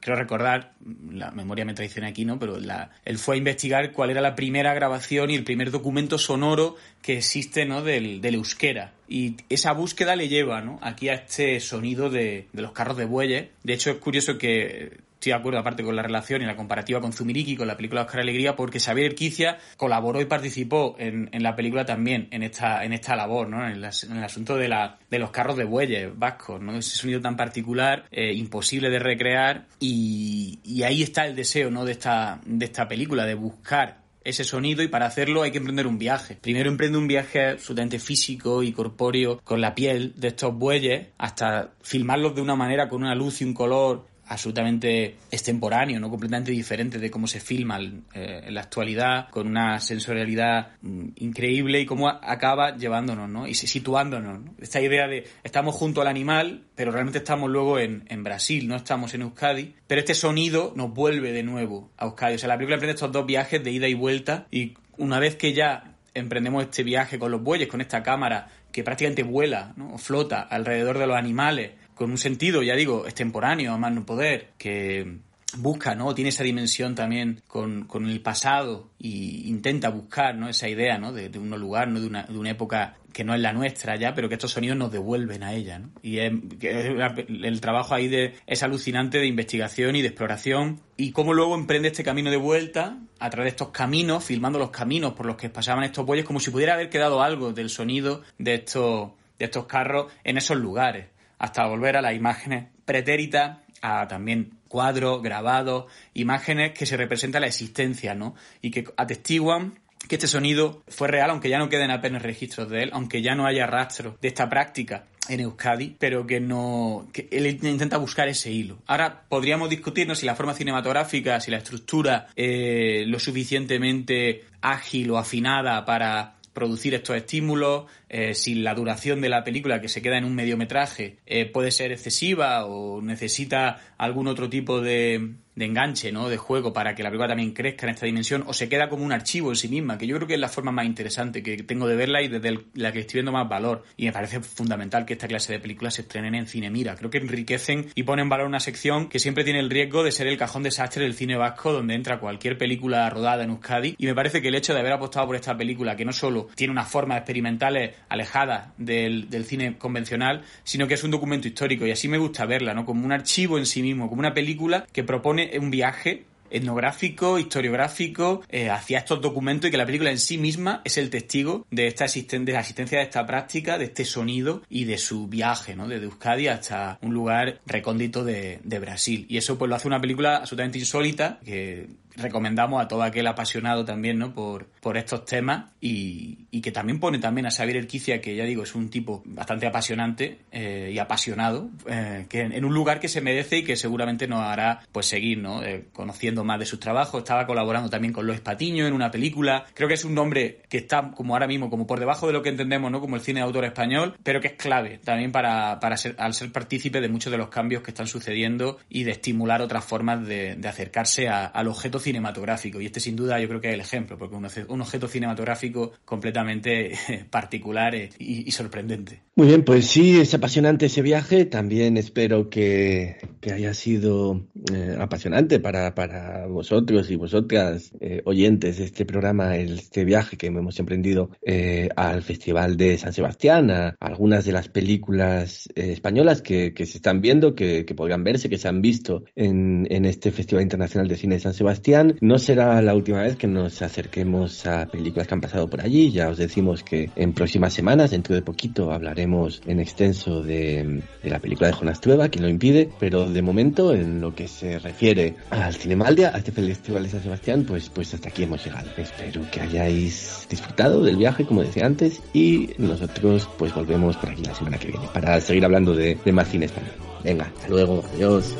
creo 0.00 0.16
recordar, 0.16 0.72
la 1.10 1.30
memoria 1.30 1.64
me 1.64 1.74
traiciona 1.74 2.08
aquí, 2.08 2.24
¿no? 2.24 2.38
Pero 2.38 2.58
la, 2.58 2.90
él 3.04 3.18
fue 3.18 3.34
a 3.34 3.38
investigar 3.38 3.92
cuál 3.92 4.10
era 4.10 4.20
la 4.20 4.34
primera 4.34 4.74
grabación 4.74 5.30
y 5.30 5.34
el 5.34 5.44
primer 5.44 5.70
documento 5.70 6.18
sonoro 6.18 6.76
que 7.02 7.18
existe, 7.18 7.66
¿no? 7.66 7.82
Del, 7.82 8.20
del 8.20 8.34
euskera. 8.36 8.92
Y 9.08 9.36
esa 9.48 9.72
búsqueda 9.72 10.16
le 10.16 10.28
lleva, 10.28 10.60
¿no? 10.60 10.78
Aquí 10.82 11.08
a 11.08 11.14
este 11.14 11.60
sonido 11.60 12.10
de, 12.10 12.48
de 12.52 12.62
los 12.62 12.72
carros 12.72 12.96
de 12.96 13.04
bueyes. 13.04 13.48
De 13.62 13.74
hecho, 13.74 13.90
es 13.90 13.96
curioso 13.96 14.38
que 14.38 15.09
estoy 15.20 15.32
de 15.32 15.38
acuerdo 15.38 15.58
aparte 15.58 15.84
con 15.84 15.94
la 15.94 16.02
relación 16.02 16.40
y 16.40 16.46
la 16.46 16.56
comparativa 16.56 16.98
con 16.98 17.12
Zumiriki, 17.12 17.54
con 17.54 17.68
la 17.68 17.76
película 17.76 18.02
Oscar 18.02 18.20
Alegría, 18.20 18.56
porque 18.56 18.80
Xavier 18.80 19.08
Erquicia 19.08 19.58
colaboró 19.76 20.18
y 20.18 20.24
participó 20.24 20.96
en, 20.98 21.28
en, 21.32 21.42
la 21.42 21.54
película 21.54 21.84
también, 21.84 22.28
en 22.30 22.42
esta, 22.42 22.82
en 22.84 22.94
esta 22.94 23.14
labor, 23.16 23.46
¿no? 23.46 23.68
En, 23.68 23.76
el 23.76 24.24
asunto 24.24 24.56
de, 24.56 24.68
la, 24.68 24.98
de 25.10 25.18
los 25.18 25.30
carros 25.30 25.58
de 25.58 25.64
bueyes 25.64 26.18
vascos, 26.18 26.62
¿no? 26.62 26.74
Ese 26.74 26.96
sonido 26.96 27.20
tan 27.20 27.36
particular, 27.36 28.06
eh, 28.10 28.32
imposible 28.32 28.88
de 28.88 28.98
recrear, 28.98 29.66
y, 29.78 30.58
y, 30.64 30.84
ahí 30.84 31.02
está 31.02 31.26
el 31.26 31.36
deseo, 31.36 31.70
¿no? 31.70 31.84
De 31.84 31.92
esta, 31.92 32.40
de 32.46 32.64
esta 32.64 32.88
película, 32.88 33.26
de 33.26 33.34
buscar 33.34 34.00
ese 34.24 34.44
sonido 34.44 34.82
y 34.82 34.88
para 34.88 35.06
hacerlo 35.06 35.42
hay 35.42 35.50
que 35.50 35.58
emprender 35.58 35.86
un 35.86 35.98
viaje. 35.98 36.36
Primero 36.40 36.70
emprende 36.70 36.98
un 36.98 37.08
viaje 37.08 37.50
absolutamente 37.50 37.98
físico 37.98 38.62
y 38.62 38.72
corpóreo 38.72 39.40
con 39.44 39.60
la 39.60 39.74
piel 39.74 40.14
de 40.16 40.28
estos 40.28 40.54
bueyes 40.54 41.08
hasta 41.18 41.72
filmarlos 41.82 42.34
de 42.34 42.42
una 42.42 42.54
manera 42.54 42.88
con 42.88 43.02
una 43.02 43.14
luz 43.14 43.40
y 43.40 43.44
un 43.44 43.54
color 43.54 44.06
absolutamente 44.30 45.16
extemporáneo, 45.28 45.98
no 45.98 46.08
completamente 46.08 46.52
diferente 46.52 47.00
de 47.00 47.10
cómo 47.10 47.26
se 47.26 47.40
filma 47.40 47.80
eh, 48.14 48.42
en 48.46 48.54
la 48.54 48.60
actualidad, 48.60 49.28
con 49.28 49.48
una 49.48 49.80
sensorialidad 49.80 50.68
mm, 50.82 51.08
increíble 51.16 51.80
y 51.80 51.86
cómo 51.86 52.08
acaba 52.08 52.76
llevándonos, 52.76 53.28
¿no? 53.28 53.48
Y 53.48 53.54
situándonos. 53.54 54.40
¿no? 54.40 54.54
Esta 54.60 54.80
idea 54.80 55.08
de 55.08 55.26
estamos 55.42 55.74
junto 55.74 56.00
al 56.00 56.06
animal, 56.06 56.62
pero 56.76 56.92
realmente 56.92 57.18
estamos 57.18 57.50
luego 57.50 57.80
en, 57.80 58.04
en, 58.08 58.22
Brasil, 58.22 58.68
no 58.68 58.76
estamos 58.76 59.12
en 59.14 59.22
Euskadi, 59.22 59.74
pero 59.88 59.98
este 59.98 60.14
sonido 60.14 60.72
nos 60.76 60.94
vuelve 60.94 61.32
de 61.32 61.42
nuevo 61.42 61.90
a 61.96 62.04
Euskadi. 62.04 62.36
O 62.36 62.38
sea, 62.38 62.48
la 62.48 62.54
película 62.54 62.76
emprende 62.76 62.94
estos 62.94 63.10
dos 63.10 63.26
viajes 63.26 63.64
de 63.64 63.72
ida 63.72 63.88
y 63.88 63.94
vuelta 63.94 64.46
y 64.52 64.74
una 64.96 65.18
vez 65.18 65.34
que 65.34 65.52
ya 65.52 65.96
emprendemos 66.14 66.62
este 66.62 66.84
viaje 66.84 67.18
con 67.18 67.32
los 67.32 67.42
bueyes, 67.42 67.68
con 67.68 67.80
esta 67.80 68.04
cámara 68.04 68.48
que 68.70 68.84
prácticamente 68.84 69.24
vuela, 69.24 69.72
¿no? 69.76 69.98
flota 69.98 70.40
alrededor 70.40 70.98
de 70.98 71.06
los 71.06 71.16
animales, 71.16 71.72
con 72.00 72.12
un 72.12 72.16
sentido, 72.16 72.62
ya 72.62 72.74
digo, 72.76 73.04
extemporáneo, 73.04 73.74
a 73.74 73.76
más 73.76 73.92
no 73.92 74.06
poder, 74.06 74.52
que 74.56 75.18
busca, 75.58 75.94
¿no? 75.94 76.14
Tiene 76.14 76.30
esa 76.30 76.42
dimensión 76.42 76.94
también 76.94 77.42
con, 77.46 77.86
el 78.06 78.22
pasado 78.22 78.88
y 78.98 79.46
intenta 79.50 79.90
buscar, 79.90 80.34
¿no? 80.34 80.48
Esa 80.48 80.66
idea, 80.66 80.96
¿no? 80.96 81.12
De, 81.12 81.28
de 81.28 81.38
un 81.38 81.50
lugar, 81.50 81.88
¿no? 81.88 82.00
De 82.00 82.06
una, 82.06 82.22
de 82.22 82.38
una 82.38 82.52
época 82.52 82.96
que 83.12 83.22
no 83.22 83.34
es 83.34 83.40
la 83.42 83.52
nuestra 83.52 83.96
ya, 83.96 84.14
pero 84.14 84.30
que 84.30 84.36
estos 84.36 84.52
sonidos 84.52 84.78
nos 84.78 84.90
devuelven 84.90 85.42
a 85.42 85.52
ella, 85.52 85.78
¿no? 85.78 85.90
Y 86.00 86.20
es, 86.20 86.32
el 86.62 87.60
trabajo 87.60 87.94
ahí 87.94 88.08
de, 88.08 88.32
es 88.46 88.62
alucinante 88.62 89.18
de 89.18 89.26
investigación 89.26 89.94
y 89.94 90.00
de 90.00 90.08
exploración 90.08 90.80
y 90.96 91.12
cómo 91.12 91.34
luego 91.34 91.54
emprende 91.54 91.88
este 91.88 92.02
camino 92.02 92.30
de 92.30 92.38
vuelta 92.38 92.96
a 93.18 93.28
través 93.28 93.44
de 93.44 93.56
estos 93.56 93.72
caminos, 93.72 94.24
filmando 94.24 94.58
los 94.58 94.70
caminos 94.70 95.12
por 95.12 95.26
los 95.26 95.36
que 95.36 95.50
pasaban 95.50 95.84
estos 95.84 96.06
bueyes, 96.06 96.24
como 96.24 96.40
si 96.40 96.50
pudiera 96.50 96.72
haber 96.72 96.88
quedado 96.88 97.20
algo 97.20 97.52
del 97.52 97.68
sonido 97.68 98.22
de 98.38 98.54
estos, 98.54 99.10
de 99.38 99.44
estos 99.44 99.66
carros 99.66 100.10
en 100.24 100.38
esos 100.38 100.56
lugares 100.56 101.08
hasta 101.40 101.66
volver 101.66 101.96
a 101.96 102.02
las 102.02 102.14
imágenes 102.14 102.66
pretéritas, 102.84 103.58
a 103.82 104.06
también 104.06 104.58
cuadros, 104.68 105.22
grabados, 105.22 105.86
imágenes 106.14 106.72
que 106.72 106.86
se 106.86 106.96
representan 106.96 107.40
la 107.40 107.48
existencia, 107.48 108.14
¿no? 108.14 108.34
Y 108.60 108.70
que 108.70 108.84
atestiguan 108.96 109.80
que 110.06 110.16
este 110.16 110.28
sonido 110.28 110.82
fue 110.88 111.08
real, 111.08 111.30
aunque 111.30 111.48
ya 111.48 111.58
no 111.58 111.68
queden 111.68 111.90
apenas 111.90 112.22
registros 112.22 112.68
de 112.68 112.84
él, 112.84 112.90
aunque 112.92 113.22
ya 113.22 113.34
no 113.34 113.46
haya 113.46 113.66
rastro 113.66 114.18
de 114.20 114.28
esta 114.28 114.48
práctica 114.48 115.06
en 115.28 115.40
Euskadi, 115.40 115.96
pero 115.98 116.26
que 116.26 116.40
no. 116.40 117.08
que 117.12 117.28
él 117.30 117.46
intenta 117.46 117.96
buscar 117.96 118.28
ese 118.28 118.50
hilo. 118.50 118.78
Ahora 118.86 119.22
podríamos 119.28 119.70
discutirnos 119.70 120.18
si 120.18 120.26
la 120.26 120.34
forma 120.34 120.54
cinematográfica, 120.54 121.40
si 121.40 121.50
la 121.50 121.58
estructura 121.58 122.28
eh, 122.36 123.04
lo 123.06 123.18
suficientemente 123.18 124.44
ágil 124.60 125.10
o 125.10 125.18
afinada 125.18 125.84
para 125.84 126.34
producir 126.52 126.94
estos 126.94 127.16
estímulos, 127.16 127.84
eh, 128.08 128.34
si 128.34 128.54
la 128.54 128.74
duración 128.74 129.20
de 129.20 129.28
la 129.28 129.44
película 129.44 129.80
que 129.80 129.88
se 129.88 130.02
queda 130.02 130.18
en 130.18 130.24
un 130.24 130.34
mediometraje 130.34 131.18
eh, 131.26 131.46
puede 131.46 131.70
ser 131.70 131.92
excesiva 131.92 132.66
o 132.66 133.00
necesita 133.00 133.80
algún 133.98 134.26
otro 134.26 134.50
tipo 134.50 134.80
de, 134.80 135.34
de, 135.60 135.66
enganche, 135.66 136.10
¿no? 136.12 136.28
de 136.28 136.36
juego 136.36 136.72
para 136.72 136.94
que 136.94 137.02
la 137.02 137.10
película 137.10 137.28
también 137.28 137.52
crezca 137.52 137.86
en 137.86 137.94
esta 137.94 138.06
dimensión 138.06 138.44
o 138.46 138.52
se 138.52 138.68
queda 138.68 138.88
como 138.88 139.04
un 139.04 139.12
archivo 139.12 139.50
en 139.50 139.56
sí 139.56 139.68
misma, 139.68 139.98
que 139.98 140.06
yo 140.06 140.16
creo 140.16 140.26
que 140.26 140.34
es 140.34 140.40
la 140.40 140.48
forma 140.48 140.72
más 140.72 140.86
interesante 140.86 141.42
que 141.42 141.62
tengo 141.62 141.86
de 141.86 141.96
verla 141.96 142.22
y 142.22 142.28
desde 142.28 142.60
la 142.74 142.92
que 142.92 143.00
estoy 143.00 143.18
viendo 143.18 143.32
más 143.32 143.48
valor. 143.48 143.84
Y 143.96 144.06
me 144.06 144.12
parece 144.12 144.40
fundamental 144.40 145.04
que 145.04 145.14
esta 145.14 145.28
clase 145.28 145.52
de 145.52 145.60
películas 145.60 145.94
se 145.94 146.02
estrenen 146.02 146.34
en 146.34 146.46
cine 146.46 146.70
mira. 146.70 146.96
Creo 146.96 147.10
que 147.10 147.18
enriquecen 147.18 147.90
y 147.94 148.02
ponen 148.02 148.24
en 148.24 148.28
valor 148.28 148.46
una 148.46 148.60
sección 148.60 149.08
que 149.08 149.18
siempre 149.18 149.44
tiene 149.44 149.60
el 149.60 149.70
riesgo 149.70 150.02
de 150.02 150.12
ser 150.12 150.26
el 150.26 150.36
cajón 150.36 150.62
desastre 150.62 151.04
del 151.04 151.14
cine 151.14 151.36
vasco 151.36 151.72
donde 151.72 151.94
entra 151.94 152.18
cualquier 152.18 152.58
película 152.58 153.08
rodada 153.10 153.44
en 153.44 153.50
Euskadi 153.50 153.94
y 153.98 154.06
me 154.06 154.14
parece 154.14 154.42
que 154.42 154.48
el 154.48 154.54
hecho 154.54 154.74
de 154.74 154.80
haber 154.80 154.92
apostado 154.92 155.26
por 155.26 155.36
esta 155.36 155.56
película 155.56 155.96
que 155.96 156.04
no 156.04 156.12
solo 156.12 156.48
tiene 156.54 156.72
unas 156.72 156.90
formas 156.90 157.18
experimentales 157.18 157.96
alejada 158.08 158.72
del, 158.76 159.28
del, 159.30 159.44
cine 159.44 159.78
convencional, 159.78 160.42
sino 160.64 160.86
que 160.86 160.94
es 160.94 161.04
un 161.04 161.10
documento 161.10 161.48
histórico 161.48 161.86
y 161.86 161.90
así 161.90 162.08
me 162.08 162.18
gusta 162.18 162.46
verla, 162.46 162.74
¿no? 162.74 162.84
Como 162.84 163.04
un 163.04 163.12
archivo 163.12 163.58
en 163.58 163.66
sí 163.66 163.82
mismo, 163.82 164.08
como 164.08 164.20
una 164.20 164.34
película 164.34 164.86
que 164.92 165.04
propone 165.04 165.49
un 165.58 165.70
viaje 165.70 166.24
etnográfico, 166.50 167.38
historiográfico, 167.38 168.42
eh, 168.48 168.68
hacia 168.68 168.98
estos 168.98 169.20
documentos 169.20 169.68
y 169.68 169.70
que 169.70 169.76
la 169.76 169.86
película 169.86 170.10
en 170.10 170.18
sí 170.18 170.36
misma 170.36 170.82
es 170.84 170.98
el 170.98 171.08
testigo 171.10 171.66
de 171.70 171.86
esta 171.86 172.06
de 172.06 172.52
la 172.52 172.58
asistencia 172.58 172.98
de 172.98 173.04
esta 173.04 173.26
práctica, 173.26 173.78
de 173.78 173.84
este 173.84 174.04
sonido 174.04 174.62
y 174.68 174.84
de 174.84 174.98
su 174.98 175.28
viaje, 175.28 175.76
¿no? 175.76 175.86
Desde 175.86 176.06
Euskadi 176.06 176.48
hasta 176.48 176.98
un 177.02 177.14
lugar 177.14 177.60
recóndito 177.66 178.24
de, 178.24 178.60
de 178.64 178.78
Brasil. 178.78 179.26
Y 179.28 179.36
eso 179.36 179.56
pues 179.56 179.68
lo 179.68 179.76
hace 179.76 179.86
una 179.86 180.00
película 180.00 180.38
absolutamente 180.38 180.78
insólita 180.78 181.38
que 181.44 181.88
recomendamos 182.22 182.82
a 182.82 182.88
todo 182.88 183.02
aquel 183.02 183.26
apasionado 183.26 183.84
también 183.84 184.18
¿no? 184.18 184.32
por, 184.34 184.66
por 184.80 184.96
estos 184.96 185.24
temas 185.24 185.70
y, 185.80 186.46
y, 186.50 186.60
que 186.60 186.72
también 186.72 187.00
pone 187.00 187.18
también 187.18 187.46
a 187.46 187.50
Xavier 187.50 187.78
Erquicia, 187.78 188.20
que 188.20 188.36
ya 188.36 188.44
digo, 188.44 188.62
es 188.62 188.74
un 188.74 188.90
tipo 188.90 189.22
bastante 189.24 189.66
apasionante 189.66 190.38
eh, 190.52 190.90
y 190.94 190.98
apasionado, 190.98 191.70
eh, 191.86 192.26
que 192.28 192.40
en, 192.42 192.52
en, 192.52 192.64
un 192.64 192.74
lugar 192.74 193.00
que 193.00 193.08
se 193.08 193.20
merece 193.20 193.58
y 193.58 193.64
que 193.64 193.76
seguramente 193.76 194.26
nos 194.28 194.40
hará 194.40 194.80
pues 194.92 195.06
seguir 195.06 195.38
¿no? 195.38 195.62
Eh, 195.62 195.86
conociendo 195.92 196.44
más 196.44 196.58
de 196.58 196.66
sus 196.66 196.80
trabajos, 196.80 197.18
estaba 197.22 197.46
colaborando 197.46 197.88
también 197.90 198.12
con 198.12 198.26
Lois 198.26 198.40
Patiño 198.40 198.86
en 198.86 198.92
una 198.92 199.10
película. 199.10 199.64
Creo 199.74 199.88
que 199.88 199.94
es 199.94 200.04
un 200.04 200.14
nombre 200.14 200.60
que 200.68 200.78
está 200.78 201.10
como 201.12 201.34
ahora 201.34 201.46
mismo, 201.46 201.70
como 201.70 201.86
por 201.86 201.98
debajo 202.00 202.26
de 202.26 202.32
lo 202.32 202.42
que 202.42 202.50
entendemos, 202.50 202.90
¿no? 202.90 203.00
Como 203.00 203.16
el 203.16 203.22
cine 203.22 203.40
de 203.40 203.44
autor 203.46 203.64
español, 203.64 204.16
pero 204.22 204.40
que 204.40 204.48
es 204.48 204.54
clave 204.54 204.98
también 205.02 205.32
para, 205.32 205.80
para 205.80 205.96
ser, 205.96 206.14
al 206.18 206.34
ser 206.34 206.52
partícipe 206.52 207.00
de 207.00 207.08
muchos 207.08 207.30
de 207.30 207.38
los 207.38 207.48
cambios 207.48 207.82
que 207.82 207.90
están 207.90 208.06
sucediendo 208.06 208.78
y 208.88 209.04
de 209.04 209.12
estimular 209.12 209.62
otras 209.62 209.84
formas 209.84 210.26
de, 210.26 210.56
de 210.56 210.68
acercarse 210.68 211.28
a- 211.28 211.46
al 211.46 211.68
objeto 211.68 211.98
cinematográfico. 212.10 212.80
Y 212.80 212.86
este 212.86 213.00
sin 213.00 213.16
duda 213.16 213.38
yo 213.40 213.48
creo 213.48 213.60
que 213.60 213.68
es 213.68 213.74
el 213.74 213.80
ejemplo, 213.80 214.18
porque 214.18 214.36
obje- 214.36 214.66
un 214.68 214.80
objeto 214.80 215.06
cinematográfico 215.08 215.92
completamente 216.04 216.92
particular 217.30 217.94
eh, 217.94 218.10
y, 218.18 218.50
sorprendente. 218.50 219.22
Muy 219.36 219.46
bien, 219.46 219.64
pues 219.64 219.86
sí, 219.86 220.18
es 220.20 220.34
apasionante 220.34 220.86
ese 220.86 221.02
viaje. 221.02 221.44
También 221.46 221.96
espero 221.96 222.50
que, 222.50 223.16
que 223.40 223.52
haya 223.52 223.72
sido 223.74 224.42
eh, 224.72 224.96
apasionante 224.98 225.60
para, 225.60 225.94
para 225.94 226.46
vosotros 226.46 227.10
y 227.10 227.16
vosotras, 227.16 227.92
eh, 228.00 228.20
oyentes 228.24 228.78
de 228.78 228.84
este 228.84 229.04
programa, 229.06 229.56
este 229.56 230.04
viaje 230.04 230.36
que 230.36 230.46
hemos 230.48 230.78
emprendido 230.78 231.30
eh, 231.46 231.88
al 231.96 232.22
Festival 232.22 232.76
de 232.76 232.98
San 232.98 233.12
Sebastián, 233.12 233.70
a, 233.70 233.96
algunas 234.00 234.44
de 234.44 234.52
las 234.52 234.68
películas 234.68 235.68
eh, 235.74 235.92
españolas 235.92 236.42
que, 236.42 236.74
que 236.74 236.84
se 236.86 236.98
están 236.98 237.20
viendo, 237.20 237.54
que, 237.54 237.84
que 237.86 237.94
podrán 237.94 238.24
verse, 238.24 238.48
que 238.50 238.58
se 238.58 238.68
han 238.68 238.82
visto 238.82 239.24
en, 239.36 239.86
en 239.90 240.04
este 240.04 240.32
Festival 240.32 240.62
Internacional 240.62 241.08
de 241.08 241.16
Cine 241.16 241.36
de 241.36 241.40
San 241.40 241.54
Sebastián. 241.54 241.89
No 242.20 242.38
será 242.38 242.80
la 242.82 242.94
última 242.94 243.22
vez 243.22 243.36
que 243.36 243.46
nos 243.46 243.82
acerquemos 243.82 244.66
a 244.66 244.86
películas 244.86 245.26
que 245.26 245.34
han 245.34 245.40
pasado 245.40 245.68
por 245.68 245.80
allí. 245.80 246.12
Ya 246.12 246.28
os 246.28 246.38
decimos 246.38 246.82
que 246.82 247.10
en 247.16 247.32
próximas 247.32 247.72
semanas, 247.72 248.12
dentro 248.12 248.34
de 248.34 248.42
poquito, 248.42 248.92
hablaremos 248.92 249.60
en 249.66 249.80
extenso 249.80 250.42
de, 250.42 251.02
la 251.22 251.38
película 251.40 251.68
de 251.68 251.74
Jonas 251.74 252.00
Trueba, 252.00 252.28
quien 252.28 252.44
lo 252.44 252.48
impide. 252.48 252.90
Pero 253.00 253.28
de 253.28 253.42
momento, 253.42 253.92
en 253.92 254.20
lo 254.20 254.34
que 254.34 254.46
se 254.46 254.78
refiere 254.78 255.34
al 255.50 255.74
Cinemaldia, 255.74 256.30
a 256.34 256.38
este 256.38 256.52
Festival 256.52 257.02
de 257.02 257.08
San 257.08 257.22
Sebastián, 257.22 257.64
pues, 257.66 257.88
pues 257.88 258.14
hasta 258.14 258.28
aquí 258.28 258.44
hemos 258.44 258.64
llegado. 258.64 258.88
Espero 258.96 259.42
que 259.50 259.60
hayáis 259.60 260.46
disfrutado 260.48 261.02
del 261.02 261.16
viaje, 261.16 261.44
como 261.44 261.62
decía 261.62 261.86
antes, 261.86 262.22
y 262.32 262.70
nosotros 262.78 263.48
pues 263.58 263.74
volvemos 263.74 264.16
por 264.16 264.30
aquí 264.30 264.44
la 264.44 264.54
semana 264.54 264.78
que 264.78 264.88
viene 264.88 265.06
para 265.12 265.40
seguir 265.40 265.64
hablando 265.64 265.94
de, 265.94 266.16
de 266.24 266.32
más 266.32 266.48
cine 266.48 266.66
español. 266.66 266.92
Venga, 267.24 267.50
hasta 267.54 267.68
luego, 267.68 268.02
adiós. 268.14 268.54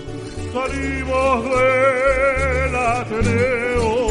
Salimos 0.53 1.45
del 1.45 2.75
Ateneo. 2.75 4.09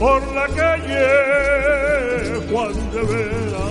Por 0.00 0.22
la 0.34 0.48
calle 0.48 1.06
Juan 2.50 2.74
de 2.90 3.02
Vera. 3.02 3.68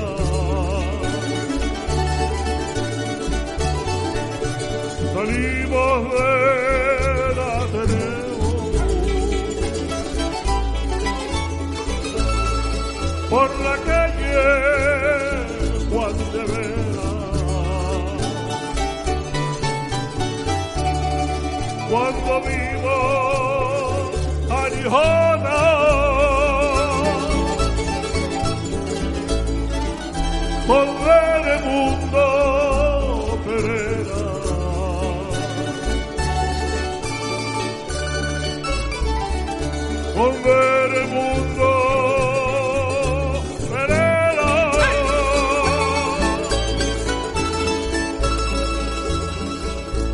Salimos 5.14 6.00
del 6.14 7.40
Ateneo. 7.60 8.36
Por 13.30 13.50
la 13.60 13.76
calle 13.86 15.15
Cuando 21.96 22.42
vimos 22.42 22.92
a 24.52 24.54
Gijona 24.70 25.60
con 30.68 30.88
Mundo 31.64 32.26
Pereira. 33.46 34.24
Con 40.16 40.34
Mundo 41.16 41.70
Pereira. 43.72 44.52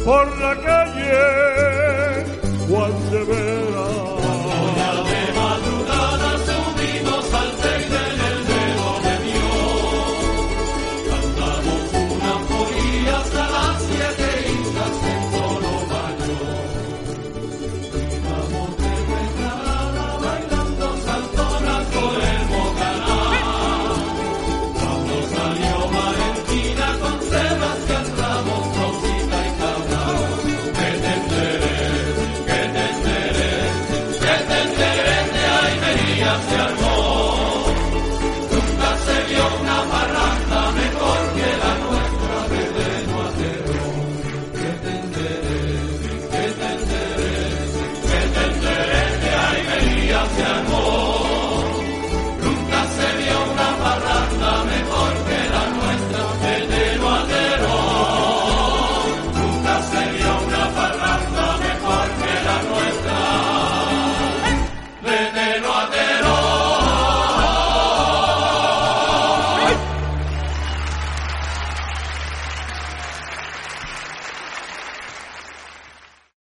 Por 0.06 0.26
la 0.40 0.54
calle 0.62 0.81